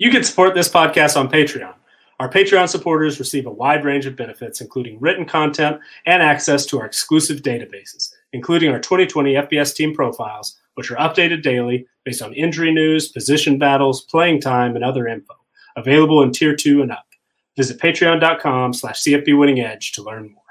You 0.00 0.12
can 0.12 0.22
support 0.22 0.54
this 0.54 0.68
podcast 0.68 1.16
on 1.16 1.28
Patreon. 1.28 1.74
Our 2.20 2.30
Patreon 2.30 2.68
supporters 2.68 3.18
receive 3.18 3.46
a 3.46 3.50
wide 3.50 3.84
range 3.84 4.06
of 4.06 4.14
benefits, 4.14 4.60
including 4.60 5.00
written 5.00 5.24
content 5.24 5.80
and 6.06 6.22
access 6.22 6.64
to 6.66 6.78
our 6.78 6.86
exclusive 6.86 7.42
databases, 7.42 8.12
including 8.32 8.70
our 8.70 8.78
2020 8.78 9.34
FBS 9.34 9.74
team 9.74 9.92
profiles, 9.92 10.56
which 10.74 10.92
are 10.92 10.96
updated 10.96 11.42
daily 11.42 11.84
based 12.04 12.22
on 12.22 12.32
injury 12.34 12.72
news, 12.72 13.08
position 13.08 13.58
battles, 13.58 14.02
playing 14.02 14.40
time, 14.40 14.76
and 14.76 14.84
other 14.84 15.08
info. 15.08 15.34
Available 15.76 16.22
in 16.22 16.30
Tier 16.30 16.54
2 16.54 16.80
and 16.80 16.92
up. 16.92 17.06
Visit 17.56 17.80
patreon.com 17.80 18.74
slash 18.74 19.02
CFB 19.02 19.36
Winning 19.36 19.58
Edge 19.58 19.90
to 19.92 20.02
learn 20.04 20.30
more. 20.32 20.42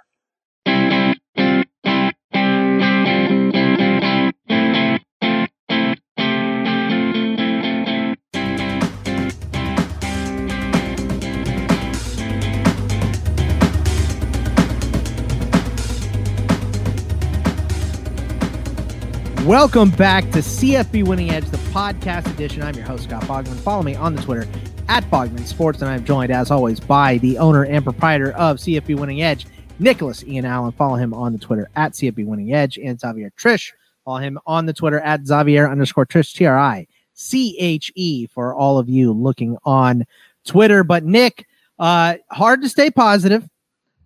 Welcome 19.47 19.91
back 19.91 20.29
to 20.31 20.39
CFB 20.39 21.07
Winning 21.07 21.29
Edge, 21.29 21.45
the 21.45 21.57
podcast 21.71 22.29
edition. 22.29 22.61
I'm 22.63 22.75
your 22.75 22.83
host, 22.83 23.05
Scott 23.05 23.23
Bogman. 23.23 23.55
Follow 23.55 23.81
me 23.81 23.95
on 23.95 24.13
the 24.13 24.21
Twitter 24.21 24.45
at 24.89 25.05
Bogman 25.05 25.45
Sports, 25.45 25.81
and 25.81 25.89
I'm 25.89 26.03
joined, 26.03 26.33
as 26.33 26.51
always, 26.51 26.81
by 26.81 27.17
the 27.19 27.37
owner 27.37 27.63
and 27.63 27.81
proprietor 27.81 28.33
of 28.33 28.57
CFB 28.57 28.99
Winning 28.99 29.21
Edge, 29.21 29.47
Nicholas 29.79 30.21
Ian 30.25 30.43
Allen. 30.43 30.73
Follow 30.73 30.95
him 30.95 31.13
on 31.13 31.31
the 31.31 31.39
Twitter 31.39 31.69
at 31.77 31.93
CFB 31.93 32.25
Winning 32.25 32.53
Edge, 32.53 32.77
and 32.77 32.99
Xavier 32.99 33.31
Triche. 33.39 33.71
Follow 34.03 34.17
him 34.17 34.37
on 34.45 34.65
the 34.65 34.73
Twitter 34.73 34.99
at 34.99 35.25
Xavier 35.25 35.71
underscore 35.71 36.05
Triche, 36.05 36.33
T 36.33 36.45
R 36.45 36.59
I 36.59 36.85
C 37.13 37.57
H 37.57 37.89
E, 37.95 38.27
for 38.27 38.53
all 38.53 38.77
of 38.77 38.89
you 38.89 39.13
looking 39.13 39.55
on 39.63 40.03
Twitter. 40.43 40.83
But, 40.83 41.05
Nick, 41.05 41.47
uh, 41.79 42.15
hard 42.31 42.61
to 42.63 42.67
stay 42.67 42.91
positive. 42.91 43.47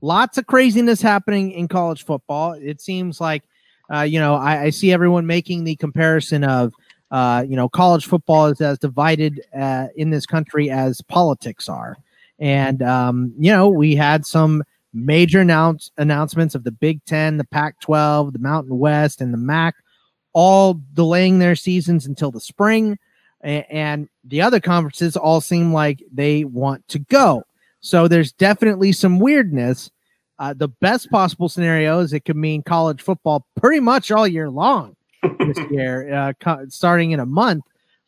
Lots 0.02 0.38
of 0.38 0.45
craziness 0.45 1.02
happening 1.02 1.53
in 1.53 1.67
college 1.67 2.05
football. 2.05 2.53
It 2.53 2.80
seems 2.80 3.20
like 3.20 3.42
uh, 3.94 4.02
you 4.02 4.20
know, 4.20 4.36
I, 4.36 4.64
I, 4.64 4.70
see 4.70 4.94
everyone 4.94 5.25
making 5.25 5.64
the 5.64 5.75
comparison 5.75 6.44
of, 6.44 6.73
uh, 7.11 7.44
you 7.47 7.56
know, 7.56 7.67
college 7.67 8.06
football 8.06 8.45
is 8.45 8.61
as 8.61 8.80
divided 8.80 9.42
uh, 9.58 9.88
in 9.95 10.11
this 10.11 10.25
country 10.25 10.70
as 10.70 11.02
politics 11.02 11.67
are. 11.67 11.98
And, 12.39 12.81
um, 12.81 13.33
you 13.38 13.52
know, 13.52 13.67
we 13.67 13.95
had 13.95 14.25
some 14.25 14.64
major 14.94 15.42
announce- 15.42 15.92
announcements 15.98 16.56
of 16.56 16.64
the 16.64 16.72
Big 16.72 17.03
Ten, 17.06 17.38
the 17.38 17.44
Pac 17.44 17.80
12, 17.81 18.33
the 18.33 18.39
Mountain 18.39 18.78
West, 18.78 19.20
and 19.20 19.33
the 19.33 19.38
MAC 19.38 19.75
all 20.33 20.80
delaying 20.94 21.39
their 21.39 21.55
seasons 21.55 22.05
until 22.05 22.31
the 22.31 22.39
spring. 22.39 22.98
and 23.44 24.08
the 24.23 24.42
other 24.42 24.59
conferences 24.59 25.17
all 25.17 25.42
seem 25.42 25.73
like 25.73 26.03
they 26.14 26.45
want 26.45 26.88
to 26.88 27.00
go. 27.00 27.44
So 27.80 28.08
there's 28.08 28.31
definitely 28.31 28.92
some 28.92 29.20
weirdness 29.20 29.89
uh, 30.42 30.56
the 30.56 30.67
best 30.67 31.11
possible 31.11 31.47
scenario 31.47 32.00
is 32.00 32.14
it 32.14 32.22
could 32.22 32.36
mean 32.36 32.64
college 32.64 33.00
football 33.00 33.45
pretty 33.56 33.80
much 33.80 34.09
all 34.09 34.28
year 34.28 34.50
long 34.50 34.95
this 35.38 35.58
year, 35.72 36.11
uh, 36.11 36.33
co- 36.39 36.66
starting 36.67 37.11
in 37.11 37.20
a 37.20 37.25
month. 37.28 37.64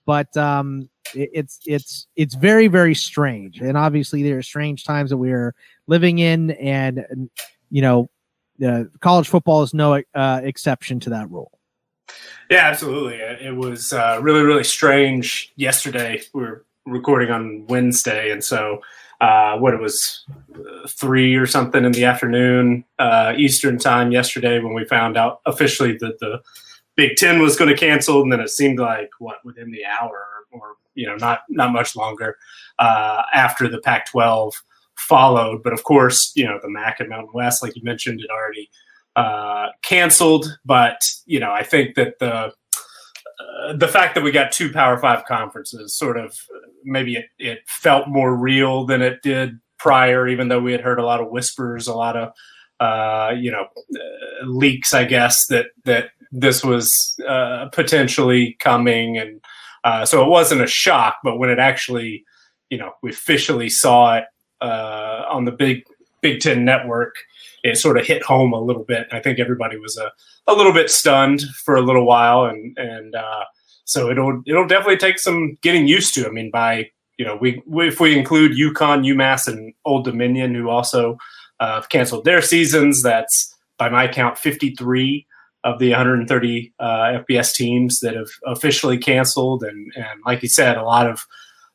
But 0.08 0.36
um, 0.36 0.90
it, 1.14 1.30
it's 1.32 1.60
it's 1.68 2.08
it's 2.16 2.34
very 2.34 2.68
very 2.68 2.96
strange, 2.96 3.62
and 3.62 3.78
obviously 3.78 4.24
there 4.24 4.40
are 4.40 4.42
strange 4.42 4.84
times 4.84 5.12
that 5.12 5.18
we 5.18 5.32
are 5.32 5.54
living 5.86 6.18
in, 6.18 6.52
and 6.52 7.30
you 7.70 7.84
know, 7.84 8.10
uh, 8.66 8.86
college 9.00 9.28
football 9.28 9.62
is 9.62 9.76
no 9.76 10.02
uh, 10.16 10.42
exception 10.44 11.00
to 11.02 11.12
that 11.12 11.30
rule. 11.30 11.52
Yeah, 12.50 12.66
absolutely. 12.66 13.18
It 13.18 13.56
was 13.56 13.94
uh, 13.94 14.18
really 14.24 14.42
really 14.42 14.64
strange 14.64 15.54
yesterday. 15.56 16.20
We 16.34 16.42
were 16.42 16.66
recording 16.88 17.30
on 17.30 17.68
Wednesday, 17.68 18.32
and 18.32 18.44
so 18.44 18.82
uh, 19.22 19.58
what 19.58 19.74
it 19.74 19.80
was 19.80 20.26
three 20.88 21.36
or 21.36 21.46
something 21.46 21.86
in 21.86 21.92
the 21.92 22.04
afternoon 22.04 22.84
uh, 23.00 23.34
Eastern 23.38 23.78
time 23.78 24.12
yesterday 24.12 24.60
when 24.60 24.74
we 24.74 24.86
found 24.86 25.18
out 25.18 25.40
officially 25.46 25.98
that 25.98 26.20
the 26.20 26.42
Big 26.96 27.16
Ten 27.16 27.42
was 27.42 27.56
going 27.56 27.70
to 27.70 27.78
cancel, 27.78 28.22
and 28.22 28.32
then 28.32 28.40
it 28.40 28.50
seemed 28.50 28.80
like 28.80 29.10
what 29.20 29.44
within 29.44 29.72
the 29.72 29.86
hour 29.86 30.26
or 30.52 30.76
you 30.94 31.08
know 31.08 31.16
not 31.16 31.42
not 31.50 31.72
much 31.72 31.96
longer 31.96 32.38
uh, 32.80 33.24
after 33.34 33.68
the 33.68 33.80
Pac-12 33.80 34.54
followed. 34.96 35.64
But 35.64 35.74
of 35.74 35.84
course, 35.84 36.32
you 36.36 36.46
know 36.46 36.60
the 36.62 36.70
MAC 36.70 37.00
and 37.00 37.10
Mountain 37.10 37.32
West, 37.34 37.64
like 37.64 37.76
you 37.76 37.84
mentioned, 37.84 38.22
had 38.22 38.30
already 38.30 38.70
uh, 39.16 39.70
canceled. 39.82 40.58
But 40.66 41.02
you 41.26 41.40
know 41.40 41.52
I 41.52 41.64
think 41.64 41.96
that 41.96 42.20
the 42.20 42.54
the 43.76 43.88
fact 43.88 44.16
that 44.16 44.24
we 44.24 44.32
got 44.32 44.52
two 44.52 44.72
Power 44.72 44.98
Five 44.98 45.26
conferences 45.26 45.98
sort 45.98 46.18
of 46.18 46.38
maybe 46.84 47.16
it, 47.16 47.26
it 47.40 47.60
felt 47.68 48.08
more 48.08 48.36
real 48.36 48.86
than 48.86 49.02
it 49.02 49.22
did 49.22 49.60
prior, 49.78 50.28
even 50.28 50.48
though 50.48 50.60
we 50.60 50.72
had 50.72 50.82
heard 50.82 51.00
a 51.00 51.06
lot 51.06 51.22
of 51.22 51.30
whispers, 51.30 51.88
a 51.88 51.94
lot 51.94 52.16
of 52.16 52.34
uh, 52.80 53.34
you 53.36 53.52
know 53.52 53.68
uh, 53.96 54.46
leaks, 54.46 54.94
I 54.94 55.06
guess 55.06 55.38
that 55.48 55.68
that 55.86 56.12
this 56.32 56.64
was 56.64 56.90
uh, 57.28 57.68
potentially 57.72 58.58
coming, 58.60 59.18
and 59.18 59.42
uh, 59.84 60.06
so 60.06 60.24
it 60.24 60.30
wasn't 60.30 60.62
a 60.62 60.68
shock. 60.68 61.18
But 61.24 61.38
when 61.38 61.50
it 61.50 61.60
actually, 61.60 62.26
you 62.70 62.78
know, 62.78 62.94
we 63.02 63.12
officially 63.12 63.70
saw 63.70 64.18
it 64.18 64.26
uh, 64.62 65.26
on 65.30 65.46
the 65.46 65.52
big 65.52 65.84
Big 66.22 66.40
Ten 66.40 66.66
network, 66.66 67.16
it 67.64 67.78
sort 67.78 67.98
of 67.98 68.06
hit 68.06 68.24
home 68.24 68.54
a 68.54 68.62
little 68.62 68.84
bit. 68.84 69.08
I 69.12 69.20
think 69.20 69.40
everybody 69.40 69.78
was 69.78 69.98
a, 69.98 70.12
a 70.48 70.54
little 70.54 70.74
bit 70.74 70.90
stunned 70.90 71.42
for 71.64 71.76
a 71.76 71.82
little 71.82 72.06
while, 72.06 72.46
and 72.46 72.78
and 72.78 73.16
uh, 73.16 73.46
so 73.86 74.10
it'll 74.10 74.42
it'll 74.46 74.68
definitely 74.68 74.98
take 74.98 75.20
some 75.20 75.58
getting 75.62 75.88
used 75.88 76.14
to. 76.16 76.28
I 76.28 76.30
mean, 76.30 76.52
by 76.52 76.90
you 77.18 77.26
know, 77.26 77.36
we, 77.36 77.62
if 77.68 78.00
we 78.00 78.18
include 78.18 78.54
UConn, 78.54 79.06
UMass, 79.06 79.48
and 79.48 79.74
Old 79.86 80.04
Dominion, 80.04 80.56
who 80.56 80.70
also 80.70 81.18
uh, 81.60 81.82
canceled 81.84 82.26
their 82.26 82.42
seasons, 82.42 83.04
that's 83.04 83.56
by 83.78 83.90
my 83.90 84.08
count 84.08 84.38
53 84.38 85.26
of 85.64 85.80
the 85.80 85.92
130 85.92 86.74
uh, 86.80 86.86
FBS 87.30 87.54
teams 87.54 88.00
that 88.00 88.16
have 88.16 88.30
officially 88.46 88.98
canceled. 88.98 89.64
And 89.64 89.92
and 89.96 90.22
like 90.26 90.42
you 90.42 90.50
said, 90.50 90.78
a 90.78 90.84
lot 90.84 91.10
of 91.10 91.26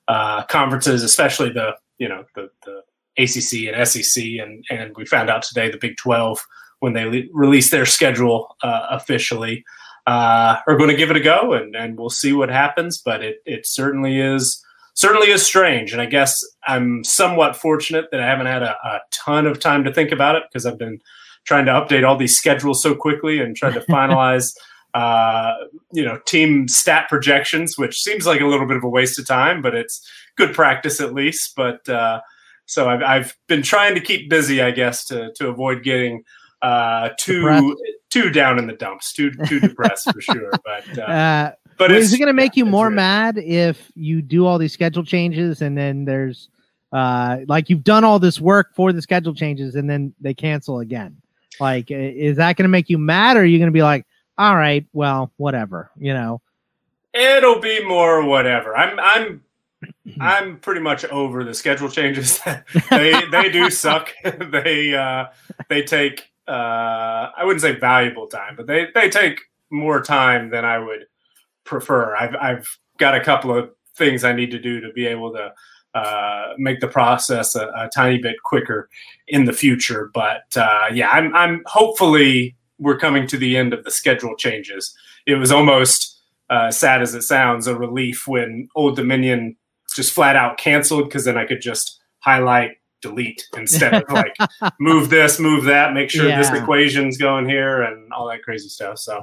uh, 0.08 0.44
conferences, 0.44 1.02
especially 1.02 1.50
the 1.50 1.76
you 1.98 2.08
know 2.08 2.24
the 2.34 2.50
the 2.64 2.82
ACC 3.18 3.72
and 3.72 3.86
SEC, 3.88 4.24
and 4.40 4.64
and 4.70 4.96
we 4.96 5.04
found 5.04 5.28
out 5.30 5.42
today 5.42 5.70
the 5.70 5.78
Big 5.78 5.96
12 5.96 6.38
when 6.80 6.92
they 6.92 7.04
le- 7.04 7.28
released 7.32 7.72
their 7.72 7.86
schedule 7.86 8.56
uh, 8.62 8.86
officially 8.90 9.64
uh, 10.06 10.56
are 10.66 10.76
going 10.76 10.90
to 10.90 10.96
give 10.96 11.10
it 11.10 11.16
a 11.16 11.20
go, 11.20 11.52
and, 11.52 11.74
and 11.74 11.98
we'll 11.98 12.10
see 12.10 12.32
what 12.32 12.48
happens. 12.48 12.98
But 13.04 13.22
it 13.22 13.42
it 13.44 13.66
certainly 13.66 14.20
is 14.20 14.64
certainly 14.94 15.28
is 15.30 15.44
strange, 15.44 15.92
and 15.92 16.00
I 16.00 16.06
guess 16.06 16.42
I'm 16.66 17.04
somewhat 17.04 17.56
fortunate 17.56 18.06
that 18.12 18.20
I 18.20 18.26
haven't 18.26 18.46
had 18.46 18.62
a, 18.62 18.76
a 18.84 19.00
ton 19.10 19.46
of 19.46 19.60
time 19.60 19.84
to 19.84 19.92
think 19.92 20.12
about 20.12 20.36
it 20.36 20.44
because 20.48 20.64
I've 20.66 20.78
been 20.78 21.00
trying 21.44 21.66
to 21.66 21.72
update 21.72 22.06
all 22.06 22.16
these 22.16 22.36
schedules 22.36 22.82
so 22.82 22.94
quickly 22.94 23.40
and 23.40 23.56
trying 23.56 23.74
to 23.74 23.80
finalize. 23.90 24.54
uh, 24.94 25.52
you 25.92 26.02
know, 26.04 26.18
team 26.26 26.66
stat 26.66 27.08
projections, 27.10 27.76
which 27.76 28.00
seems 28.00 28.26
like 28.26 28.40
a 28.40 28.46
little 28.46 28.66
bit 28.66 28.76
of 28.76 28.82
a 28.84 28.88
waste 28.88 29.18
of 29.18 29.26
time, 29.26 29.60
but 29.60 29.74
it's 29.74 30.00
good 30.36 30.54
practice 30.54 30.98
at 31.00 31.12
least. 31.12 31.52
But 31.54 31.86
uh, 31.88 32.20
so 32.68 32.88
I've, 32.88 33.02
I've 33.02 33.36
been 33.46 33.62
trying 33.62 33.94
to 33.94 34.00
keep 34.00 34.28
busy, 34.28 34.62
I 34.62 34.70
guess, 34.70 35.04
to 35.06 35.32
to 35.36 35.48
avoid 35.48 35.82
getting 35.82 36.22
uh, 36.62 37.10
too 37.18 37.40
depressed. 37.40 37.82
too 38.10 38.30
down 38.30 38.58
in 38.58 38.66
the 38.66 38.74
dumps, 38.74 39.12
too 39.12 39.32
too 39.46 39.58
depressed 39.58 40.12
for 40.12 40.20
sure. 40.20 40.50
But 40.64 40.98
uh, 40.98 41.02
uh, 41.02 41.52
but 41.78 41.92
is 41.92 42.12
it 42.12 42.18
going 42.18 42.28
to 42.28 42.32
make 42.32 42.56
you 42.56 42.66
more 42.66 42.90
mad 42.90 43.38
if 43.38 43.90
you 43.94 44.20
do 44.20 44.46
all 44.46 44.58
these 44.58 44.72
schedule 44.72 45.04
changes 45.04 45.62
and 45.62 45.78
then 45.78 46.04
there's 46.04 46.48
uh 46.92 47.38
like 47.46 47.70
you've 47.70 47.84
done 47.84 48.04
all 48.04 48.18
this 48.18 48.40
work 48.40 48.74
for 48.74 48.92
the 48.92 49.02
schedule 49.02 49.34
changes 49.34 49.74
and 49.74 49.88
then 49.88 50.14
they 50.20 50.34
cancel 50.34 50.80
again? 50.80 51.16
Like, 51.60 51.90
is 51.90 52.36
that 52.36 52.56
going 52.56 52.64
to 52.64 52.68
make 52.68 52.88
you 52.88 52.98
mad, 52.98 53.36
or 53.36 53.40
are 53.40 53.44
you 53.44 53.58
going 53.58 53.68
to 53.68 53.72
be 53.72 53.82
like, 53.82 54.06
all 54.36 54.54
right, 54.54 54.86
well, 54.92 55.32
whatever, 55.36 55.90
you 55.96 56.14
know? 56.14 56.40
It'll 57.12 57.60
be 57.60 57.84
more 57.84 58.24
whatever. 58.24 58.76
I'm 58.76 58.98
I'm 59.00 59.42
I'm 60.20 60.58
pretty 60.58 60.80
much 60.80 61.04
over 61.06 61.44
the 61.44 61.54
schedule 61.54 61.88
changes. 61.88 62.40
they 62.90 63.22
they 63.30 63.50
do 63.50 63.70
suck. 63.70 64.12
they 64.50 64.94
uh, 64.94 65.26
they 65.68 65.82
take 65.82 66.32
uh, 66.46 67.30
I 67.36 67.44
wouldn't 67.44 67.60
say 67.60 67.78
valuable 67.78 68.26
time, 68.26 68.56
but 68.56 68.66
they 68.66 68.88
they 68.94 69.08
take 69.08 69.40
more 69.70 70.02
time 70.02 70.50
than 70.50 70.64
I 70.64 70.78
would 70.78 71.06
prefer. 71.64 72.16
I've 72.16 72.34
I've 72.36 72.78
got 72.98 73.14
a 73.14 73.22
couple 73.22 73.56
of 73.56 73.70
things 73.94 74.24
I 74.24 74.32
need 74.32 74.50
to 74.50 74.58
do 74.58 74.80
to 74.80 74.92
be 74.92 75.06
able 75.06 75.32
to 75.32 75.52
uh, 75.94 76.54
make 76.58 76.80
the 76.80 76.88
process 76.88 77.54
a, 77.54 77.66
a, 77.76 77.88
tiny 77.92 78.18
bit 78.18 78.36
quicker 78.44 78.88
in 79.26 79.44
the 79.44 79.52
future. 79.52 80.10
But 80.12 80.44
uh, 80.56 80.86
yeah, 80.92 81.10
I'm 81.10 81.34
I'm 81.34 81.62
hopefully 81.66 82.56
we're 82.78 82.98
coming 82.98 83.26
to 83.28 83.36
the 83.36 83.56
end 83.56 83.72
of 83.72 83.84
the 83.84 83.90
schedule 83.90 84.36
changes. 84.36 84.94
It 85.26 85.34
was 85.34 85.50
almost 85.50 86.20
uh, 86.50 86.70
sad 86.70 87.02
as 87.02 87.14
it 87.14 87.22
sounds, 87.22 87.66
a 87.66 87.76
relief 87.76 88.26
when 88.26 88.68
Old 88.74 88.96
Dominion 88.96 89.56
just 89.94 90.12
flat 90.12 90.36
out 90.36 90.58
canceled 90.58 91.04
because 91.04 91.24
then 91.24 91.36
I 91.38 91.44
could 91.46 91.60
just 91.60 92.00
highlight 92.20 92.72
delete 93.00 93.46
instead 93.56 93.94
of 93.94 94.02
like 94.10 94.34
move 94.80 95.08
this, 95.08 95.38
move 95.38 95.64
that, 95.64 95.94
make 95.94 96.10
sure 96.10 96.28
Yeah. 96.28 96.38
this 96.38 96.50
equation's 96.50 97.16
going 97.16 97.48
here, 97.48 97.82
and 97.82 98.12
all 98.12 98.26
that 98.28 98.42
crazy 98.42 98.68
stuff. 98.68 98.98
So, 98.98 99.22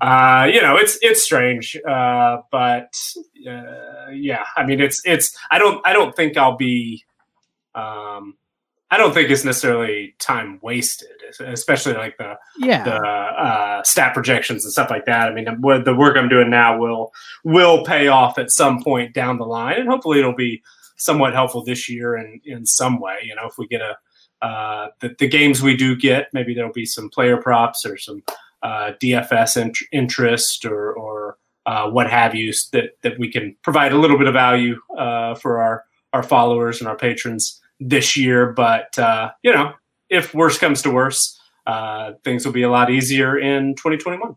uh, 0.00 0.50
you 0.52 0.60
know, 0.60 0.76
it's 0.76 0.98
it's 1.02 1.22
strange, 1.22 1.76
uh, 1.88 2.38
but 2.50 2.92
uh, 3.48 4.10
yeah, 4.12 4.44
I 4.56 4.64
mean, 4.66 4.80
it's 4.80 5.00
it's. 5.04 5.36
I 5.50 5.58
don't 5.58 5.80
I 5.86 5.92
don't 5.92 6.14
think 6.16 6.36
I'll 6.36 6.56
be. 6.56 7.04
Um, 7.74 8.36
I 8.92 8.98
don't 8.98 9.14
think 9.14 9.30
it's 9.30 9.42
necessarily 9.42 10.14
time 10.18 10.58
wasted, 10.60 11.08
especially 11.40 11.94
like 11.94 12.18
the 12.18 12.34
Yeah. 12.58 12.84
the 12.84 12.94
uh, 12.94 13.82
stat 13.84 14.12
projections 14.12 14.64
and 14.64 14.72
stuff 14.72 14.90
like 14.90 15.06
that. 15.06 15.28
I 15.28 15.32
mean, 15.32 15.46
the 15.46 15.94
work 15.96 16.18
I'm 16.18 16.28
doing 16.28 16.50
now 16.50 16.78
will 16.78 17.10
will 17.42 17.84
pay 17.86 18.08
off 18.08 18.38
at 18.38 18.50
some 18.50 18.82
point 18.82 19.14
down 19.14 19.38
the 19.38 19.46
line, 19.46 19.80
and 19.80 19.88
hopefully 19.88 20.18
it'll 20.18 20.34
be 20.34 20.62
somewhat 20.98 21.32
helpful 21.32 21.64
this 21.64 21.88
year 21.88 22.16
in 22.18 22.38
in 22.44 22.66
some 22.66 23.00
way. 23.00 23.16
You 23.24 23.34
know, 23.34 23.46
if 23.46 23.54
we 23.56 23.66
get 23.66 23.80
a 23.80 23.96
uh, 24.44 24.88
the, 25.00 25.14
the 25.18 25.26
games 25.28 25.62
we 25.62 25.74
do 25.74 25.96
get, 25.96 26.28
maybe 26.34 26.52
there'll 26.52 26.70
be 26.70 26.84
some 26.84 27.08
player 27.08 27.38
props 27.38 27.86
or 27.86 27.96
some 27.96 28.22
uh, 28.62 28.92
DFS 29.02 29.56
int- 29.56 29.78
interest 29.90 30.66
or 30.66 30.92
or 30.92 31.38
uh, 31.64 31.88
what 31.88 32.10
have 32.10 32.34
you 32.34 32.52
that 32.72 32.90
that 33.00 33.18
we 33.18 33.32
can 33.32 33.56
provide 33.62 33.92
a 33.92 33.98
little 33.98 34.18
bit 34.18 34.26
of 34.28 34.34
value 34.34 34.76
uh, 34.98 35.34
for 35.36 35.62
our 35.62 35.84
our 36.12 36.22
followers 36.22 36.80
and 36.80 36.88
our 36.88 36.96
patrons 36.96 37.58
this 37.88 38.16
year. 38.16 38.52
But 38.52 38.98
uh, 38.98 39.30
you 39.42 39.52
know, 39.52 39.72
if 40.08 40.34
worse 40.34 40.58
comes 40.58 40.82
to 40.82 40.90
worse, 40.90 41.40
uh, 41.66 42.12
things 42.24 42.44
will 42.44 42.52
be 42.52 42.62
a 42.62 42.70
lot 42.70 42.90
easier 42.90 43.38
in 43.38 43.74
2021. 43.76 44.36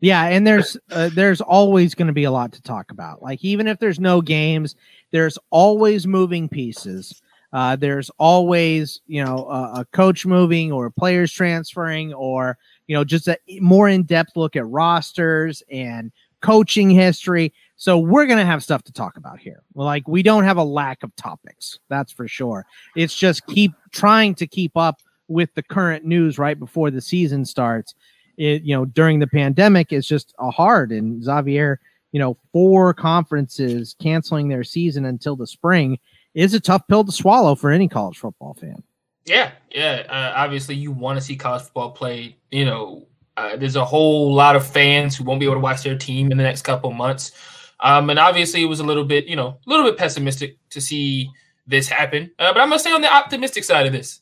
Yeah, 0.00 0.26
and 0.26 0.46
there's 0.46 0.76
uh, 0.90 1.10
there's 1.12 1.40
always 1.40 1.94
going 1.94 2.06
to 2.06 2.12
be 2.12 2.24
a 2.24 2.30
lot 2.30 2.52
to 2.52 2.62
talk 2.62 2.90
about. 2.90 3.22
Like 3.22 3.44
even 3.44 3.66
if 3.66 3.78
there's 3.80 3.98
no 3.98 4.20
games, 4.20 4.76
there's 5.10 5.38
always 5.50 6.06
moving 6.06 6.48
pieces. 6.48 7.20
Uh, 7.52 7.74
there's 7.76 8.10
always 8.18 9.00
you 9.06 9.24
know 9.24 9.48
a, 9.48 9.80
a 9.80 9.84
coach 9.92 10.24
moving 10.24 10.70
or 10.70 10.90
players 10.90 11.32
transferring 11.32 12.12
or 12.14 12.56
you 12.86 12.94
know 12.94 13.02
just 13.02 13.26
a 13.26 13.36
more 13.60 13.88
in 13.88 14.04
depth 14.04 14.36
look 14.36 14.54
at 14.54 14.66
rosters 14.66 15.62
and 15.70 16.12
coaching 16.40 16.90
history. 16.90 17.52
So 17.76 17.98
we're 17.98 18.26
gonna 18.26 18.44
have 18.44 18.62
stuff 18.62 18.82
to 18.84 18.92
talk 18.92 19.16
about 19.16 19.38
here. 19.38 19.62
Like 19.74 20.06
we 20.08 20.22
don't 20.22 20.44
have 20.44 20.56
a 20.56 20.64
lack 20.64 21.02
of 21.02 21.14
topics, 21.16 21.78
that's 21.88 22.12
for 22.12 22.26
sure. 22.26 22.66
It's 22.96 23.14
just 23.14 23.46
keep 23.46 23.72
trying 23.92 24.34
to 24.36 24.46
keep 24.46 24.76
up 24.76 25.00
with 25.28 25.54
the 25.54 25.62
current 25.62 26.04
news 26.04 26.38
right 26.38 26.58
before 26.58 26.90
the 26.90 27.00
season 27.00 27.44
starts 27.44 27.94
it 28.38 28.62
you 28.62 28.74
know 28.74 28.86
during 28.86 29.18
the 29.18 29.26
pandemic 29.26 29.92
is 29.92 30.06
just 30.06 30.34
a 30.38 30.50
hard 30.50 30.90
and 30.90 31.22
Xavier 31.22 31.80
you 32.12 32.18
know 32.18 32.36
four 32.52 32.94
conferences 32.94 33.94
canceling 34.00 34.48
their 34.48 34.64
season 34.64 35.04
until 35.04 35.36
the 35.36 35.46
spring 35.46 35.98
is 36.34 36.54
a 36.54 36.60
tough 36.60 36.86
pill 36.88 37.04
to 37.04 37.12
swallow 37.12 37.54
for 37.54 37.70
any 37.70 37.88
college 37.88 38.18
football 38.18 38.54
fan. 38.54 38.82
Yeah, 39.24 39.50
yeah. 39.70 40.04
Uh, 40.08 40.32
obviously, 40.36 40.76
you 40.76 40.92
want 40.92 41.18
to 41.18 41.24
see 41.24 41.36
college 41.36 41.62
football 41.62 41.90
play. 41.90 42.36
You 42.50 42.64
know, 42.64 43.06
uh, 43.38 43.56
there's 43.56 43.76
a 43.76 43.84
whole 43.84 44.34
lot 44.34 44.56
of 44.56 44.66
fans 44.66 45.16
who 45.16 45.24
won't 45.24 45.38
be 45.40 45.46
able 45.46 45.54
to 45.56 45.60
watch 45.60 45.82
their 45.82 45.96
team 45.96 46.30
in 46.32 46.36
the 46.38 46.44
next 46.44 46.62
couple 46.62 46.90
months. 46.92 47.32
Um, 47.80 48.10
and 48.10 48.18
obviously, 48.18 48.62
it 48.62 48.66
was 48.66 48.80
a 48.80 48.84
little 48.84 49.04
bit, 49.04 49.26
you 49.26 49.36
know, 49.36 49.58
a 49.66 49.70
little 49.70 49.84
bit 49.86 49.96
pessimistic 49.96 50.56
to 50.70 50.80
see 50.80 51.30
this 51.66 51.88
happen. 51.88 52.30
Uh, 52.38 52.52
but 52.52 52.60
I'm 52.60 52.68
gonna 52.68 52.78
stay 52.80 52.92
on 52.92 53.02
the 53.02 53.12
optimistic 53.12 53.62
side 53.64 53.86
of 53.86 53.92
this. 53.92 54.20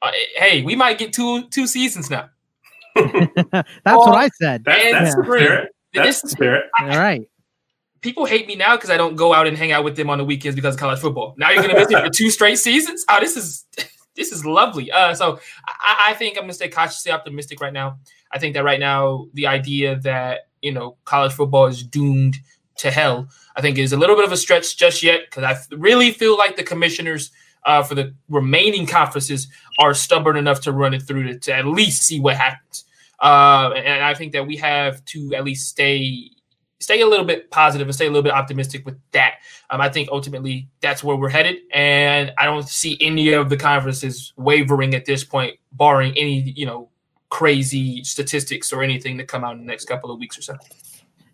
Uh, 0.00 0.10
hey, 0.36 0.62
we 0.62 0.74
might 0.76 0.96
get 0.98 1.12
two 1.12 1.46
two 1.48 1.66
seasons 1.66 2.08
now. 2.10 2.30
That's 2.94 3.68
Oh, 3.86 3.98
what 4.10 4.16
I 4.16 4.28
said. 4.40 4.64
That, 4.64 4.78
that's 4.92 5.14
the 5.16 5.22
spirit. 5.24 5.70
That's 5.92 6.06
This- 6.06 6.22
the 6.22 6.28
spirit. 6.28 6.64
All 6.80 6.88
right. 6.88 7.28
people 8.00 8.24
hate 8.26 8.46
me 8.46 8.54
now 8.56 8.76
because 8.76 8.90
I 8.90 8.96
don't 8.96 9.16
go 9.16 9.32
out 9.34 9.46
and 9.46 9.56
hang 9.56 9.72
out 9.72 9.82
with 9.84 9.96
them 9.96 10.10
on 10.10 10.18
the 10.18 10.24
weekends 10.24 10.54
because 10.54 10.74
of 10.74 10.80
college 10.80 11.00
football. 11.00 11.34
Now 11.36 11.50
you're 11.50 11.62
gonna 11.62 11.74
miss 11.74 11.90
it 11.90 12.04
for 12.04 12.10
two 12.10 12.30
straight 12.30 12.58
seasons. 12.58 13.04
Oh, 13.10 13.18
this 13.20 13.36
is 13.36 13.64
this 14.16 14.30
is 14.32 14.44
lovely. 14.46 14.90
Uh, 14.92 15.14
so 15.14 15.40
I, 15.66 16.06
I 16.10 16.14
think 16.14 16.36
I'm 16.36 16.44
gonna 16.44 16.52
stay 16.54 16.68
cautiously 16.68 17.12
optimistic 17.12 17.60
right 17.60 17.72
now. 17.72 17.98
I 18.34 18.38
think 18.38 18.54
that 18.54 18.64
right 18.64 18.80
now 18.80 19.26
the 19.32 19.46
idea 19.46 19.96
that 20.00 20.48
you 20.60 20.72
know 20.72 20.96
college 21.04 21.32
football 21.32 21.66
is 21.66 21.82
doomed 21.82 22.36
to 22.76 22.90
hell, 22.90 23.28
I 23.56 23.60
think 23.60 23.78
is 23.78 23.92
a 23.92 23.96
little 23.96 24.16
bit 24.16 24.24
of 24.24 24.32
a 24.32 24.36
stretch 24.36 24.76
just 24.76 25.02
yet 25.02 25.20
because 25.24 25.44
I 25.44 25.76
really 25.76 26.10
feel 26.10 26.36
like 26.36 26.56
the 26.56 26.64
commissioners. 26.64 27.30
Uh, 27.66 27.82
for 27.82 27.94
the 27.94 28.14
remaining 28.28 28.84
conferences 28.84 29.48
are 29.78 29.94
stubborn 29.94 30.36
enough 30.36 30.60
to 30.60 30.70
run 30.70 30.92
it 30.92 31.00
through 31.00 31.22
to, 31.22 31.38
to 31.38 31.50
at 31.50 31.64
least 31.64 32.02
see 32.02 32.20
what 32.20 32.36
happens. 32.36 32.84
Uh, 33.22 33.70
and 33.74 34.04
I 34.04 34.12
think 34.12 34.32
that 34.32 34.46
we 34.46 34.58
have 34.58 35.02
to 35.06 35.32
at 35.34 35.44
least 35.44 35.70
stay 35.70 36.30
stay 36.84 37.00
a 37.00 37.06
little 37.06 37.24
bit 37.24 37.50
positive 37.50 37.88
and 37.88 37.94
stay 37.94 38.06
a 38.06 38.10
little 38.10 38.22
bit 38.22 38.32
optimistic 38.32 38.84
with 38.84 38.98
that. 39.12 39.36
Um, 39.70 39.80
I 39.80 39.88
think 39.88 40.10
ultimately 40.12 40.68
that's 40.80 41.02
where 41.02 41.16
we're 41.16 41.30
headed, 41.30 41.56
and 41.72 42.32
I 42.38 42.44
don't 42.44 42.68
see 42.68 42.98
any 43.00 43.32
of 43.32 43.48
the 43.48 43.56
conferences 43.56 44.32
wavering 44.36 44.94
at 44.94 45.06
this 45.06 45.24
point, 45.24 45.56
barring 45.72 46.12
any 46.16 46.52
you 46.54 46.66
know 46.66 46.90
crazy 47.34 48.04
statistics 48.04 48.72
or 48.72 48.80
anything 48.80 49.16
that 49.16 49.26
come 49.26 49.42
out 49.42 49.54
in 49.54 49.58
the 49.58 49.66
next 49.66 49.86
couple 49.86 50.08
of 50.08 50.20
weeks 50.20 50.38
or 50.38 50.42
so. 50.42 50.56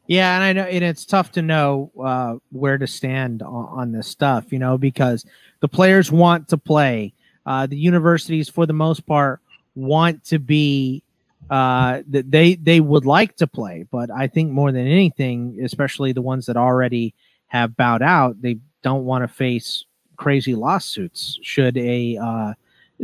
Yeah, 0.07 0.35
and 0.35 0.43
I 0.43 0.53
know, 0.55 0.63
and 0.63 0.83
it's 0.83 1.05
tough 1.05 1.31
to 1.33 1.43
know 1.43 1.93
uh, 2.03 2.37
where 2.53 2.79
to 2.79 2.87
stand 2.87 3.43
on, 3.43 3.67
on 3.67 3.93
this 3.93 4.09
stuff, 4.09 4.51
you 4.51 4.59
know, 4.59 4.79
because 4.79 5.27
the 5.61 5.69
players 5.69 6.11
want 6.11 6.49
to 6.49 6.57
play. 6.57 7.13
Uh, 7.45 7.67
the 7.67 7.77
universities, 7.77 8.49
for 8.49 8.65
the 8.65 8.73
most 8.73 9.07
part, 9.07 9.41
want 9.75 10.25
to 10.25 10.39
be. 10.39 11.03
Uh, 11.51 12.01
they 12.07 12.55
they 12.55 12.81
would 12.81 13.05
like 13.05 13.37
to 13.37 13.47
play, 13.47 13.85
but 13.91 14.11
I 14.11 14.27
think 14.27 14.53
more 14.53 14.73
than 14.73 14.87
anything, 14.87 15.59
especially 15.63 16.13
the 16.13 16.23
ones 16.23 16.47
that 16.47 16.57
already 16.57 17.13
have 17.49 17.77
bowed 17.77 18.03
out, 18.03 18.41
they 18.41 18.57
don't 18.83 19.05
want 19.05 19.23
to 19.23 19.29
face 19.29 19.85
crazy 20.17 20.55
lawsuits 20.55 21.39
should 21.43 21.77
a 21.77 22.17
uh, 22.17 22.55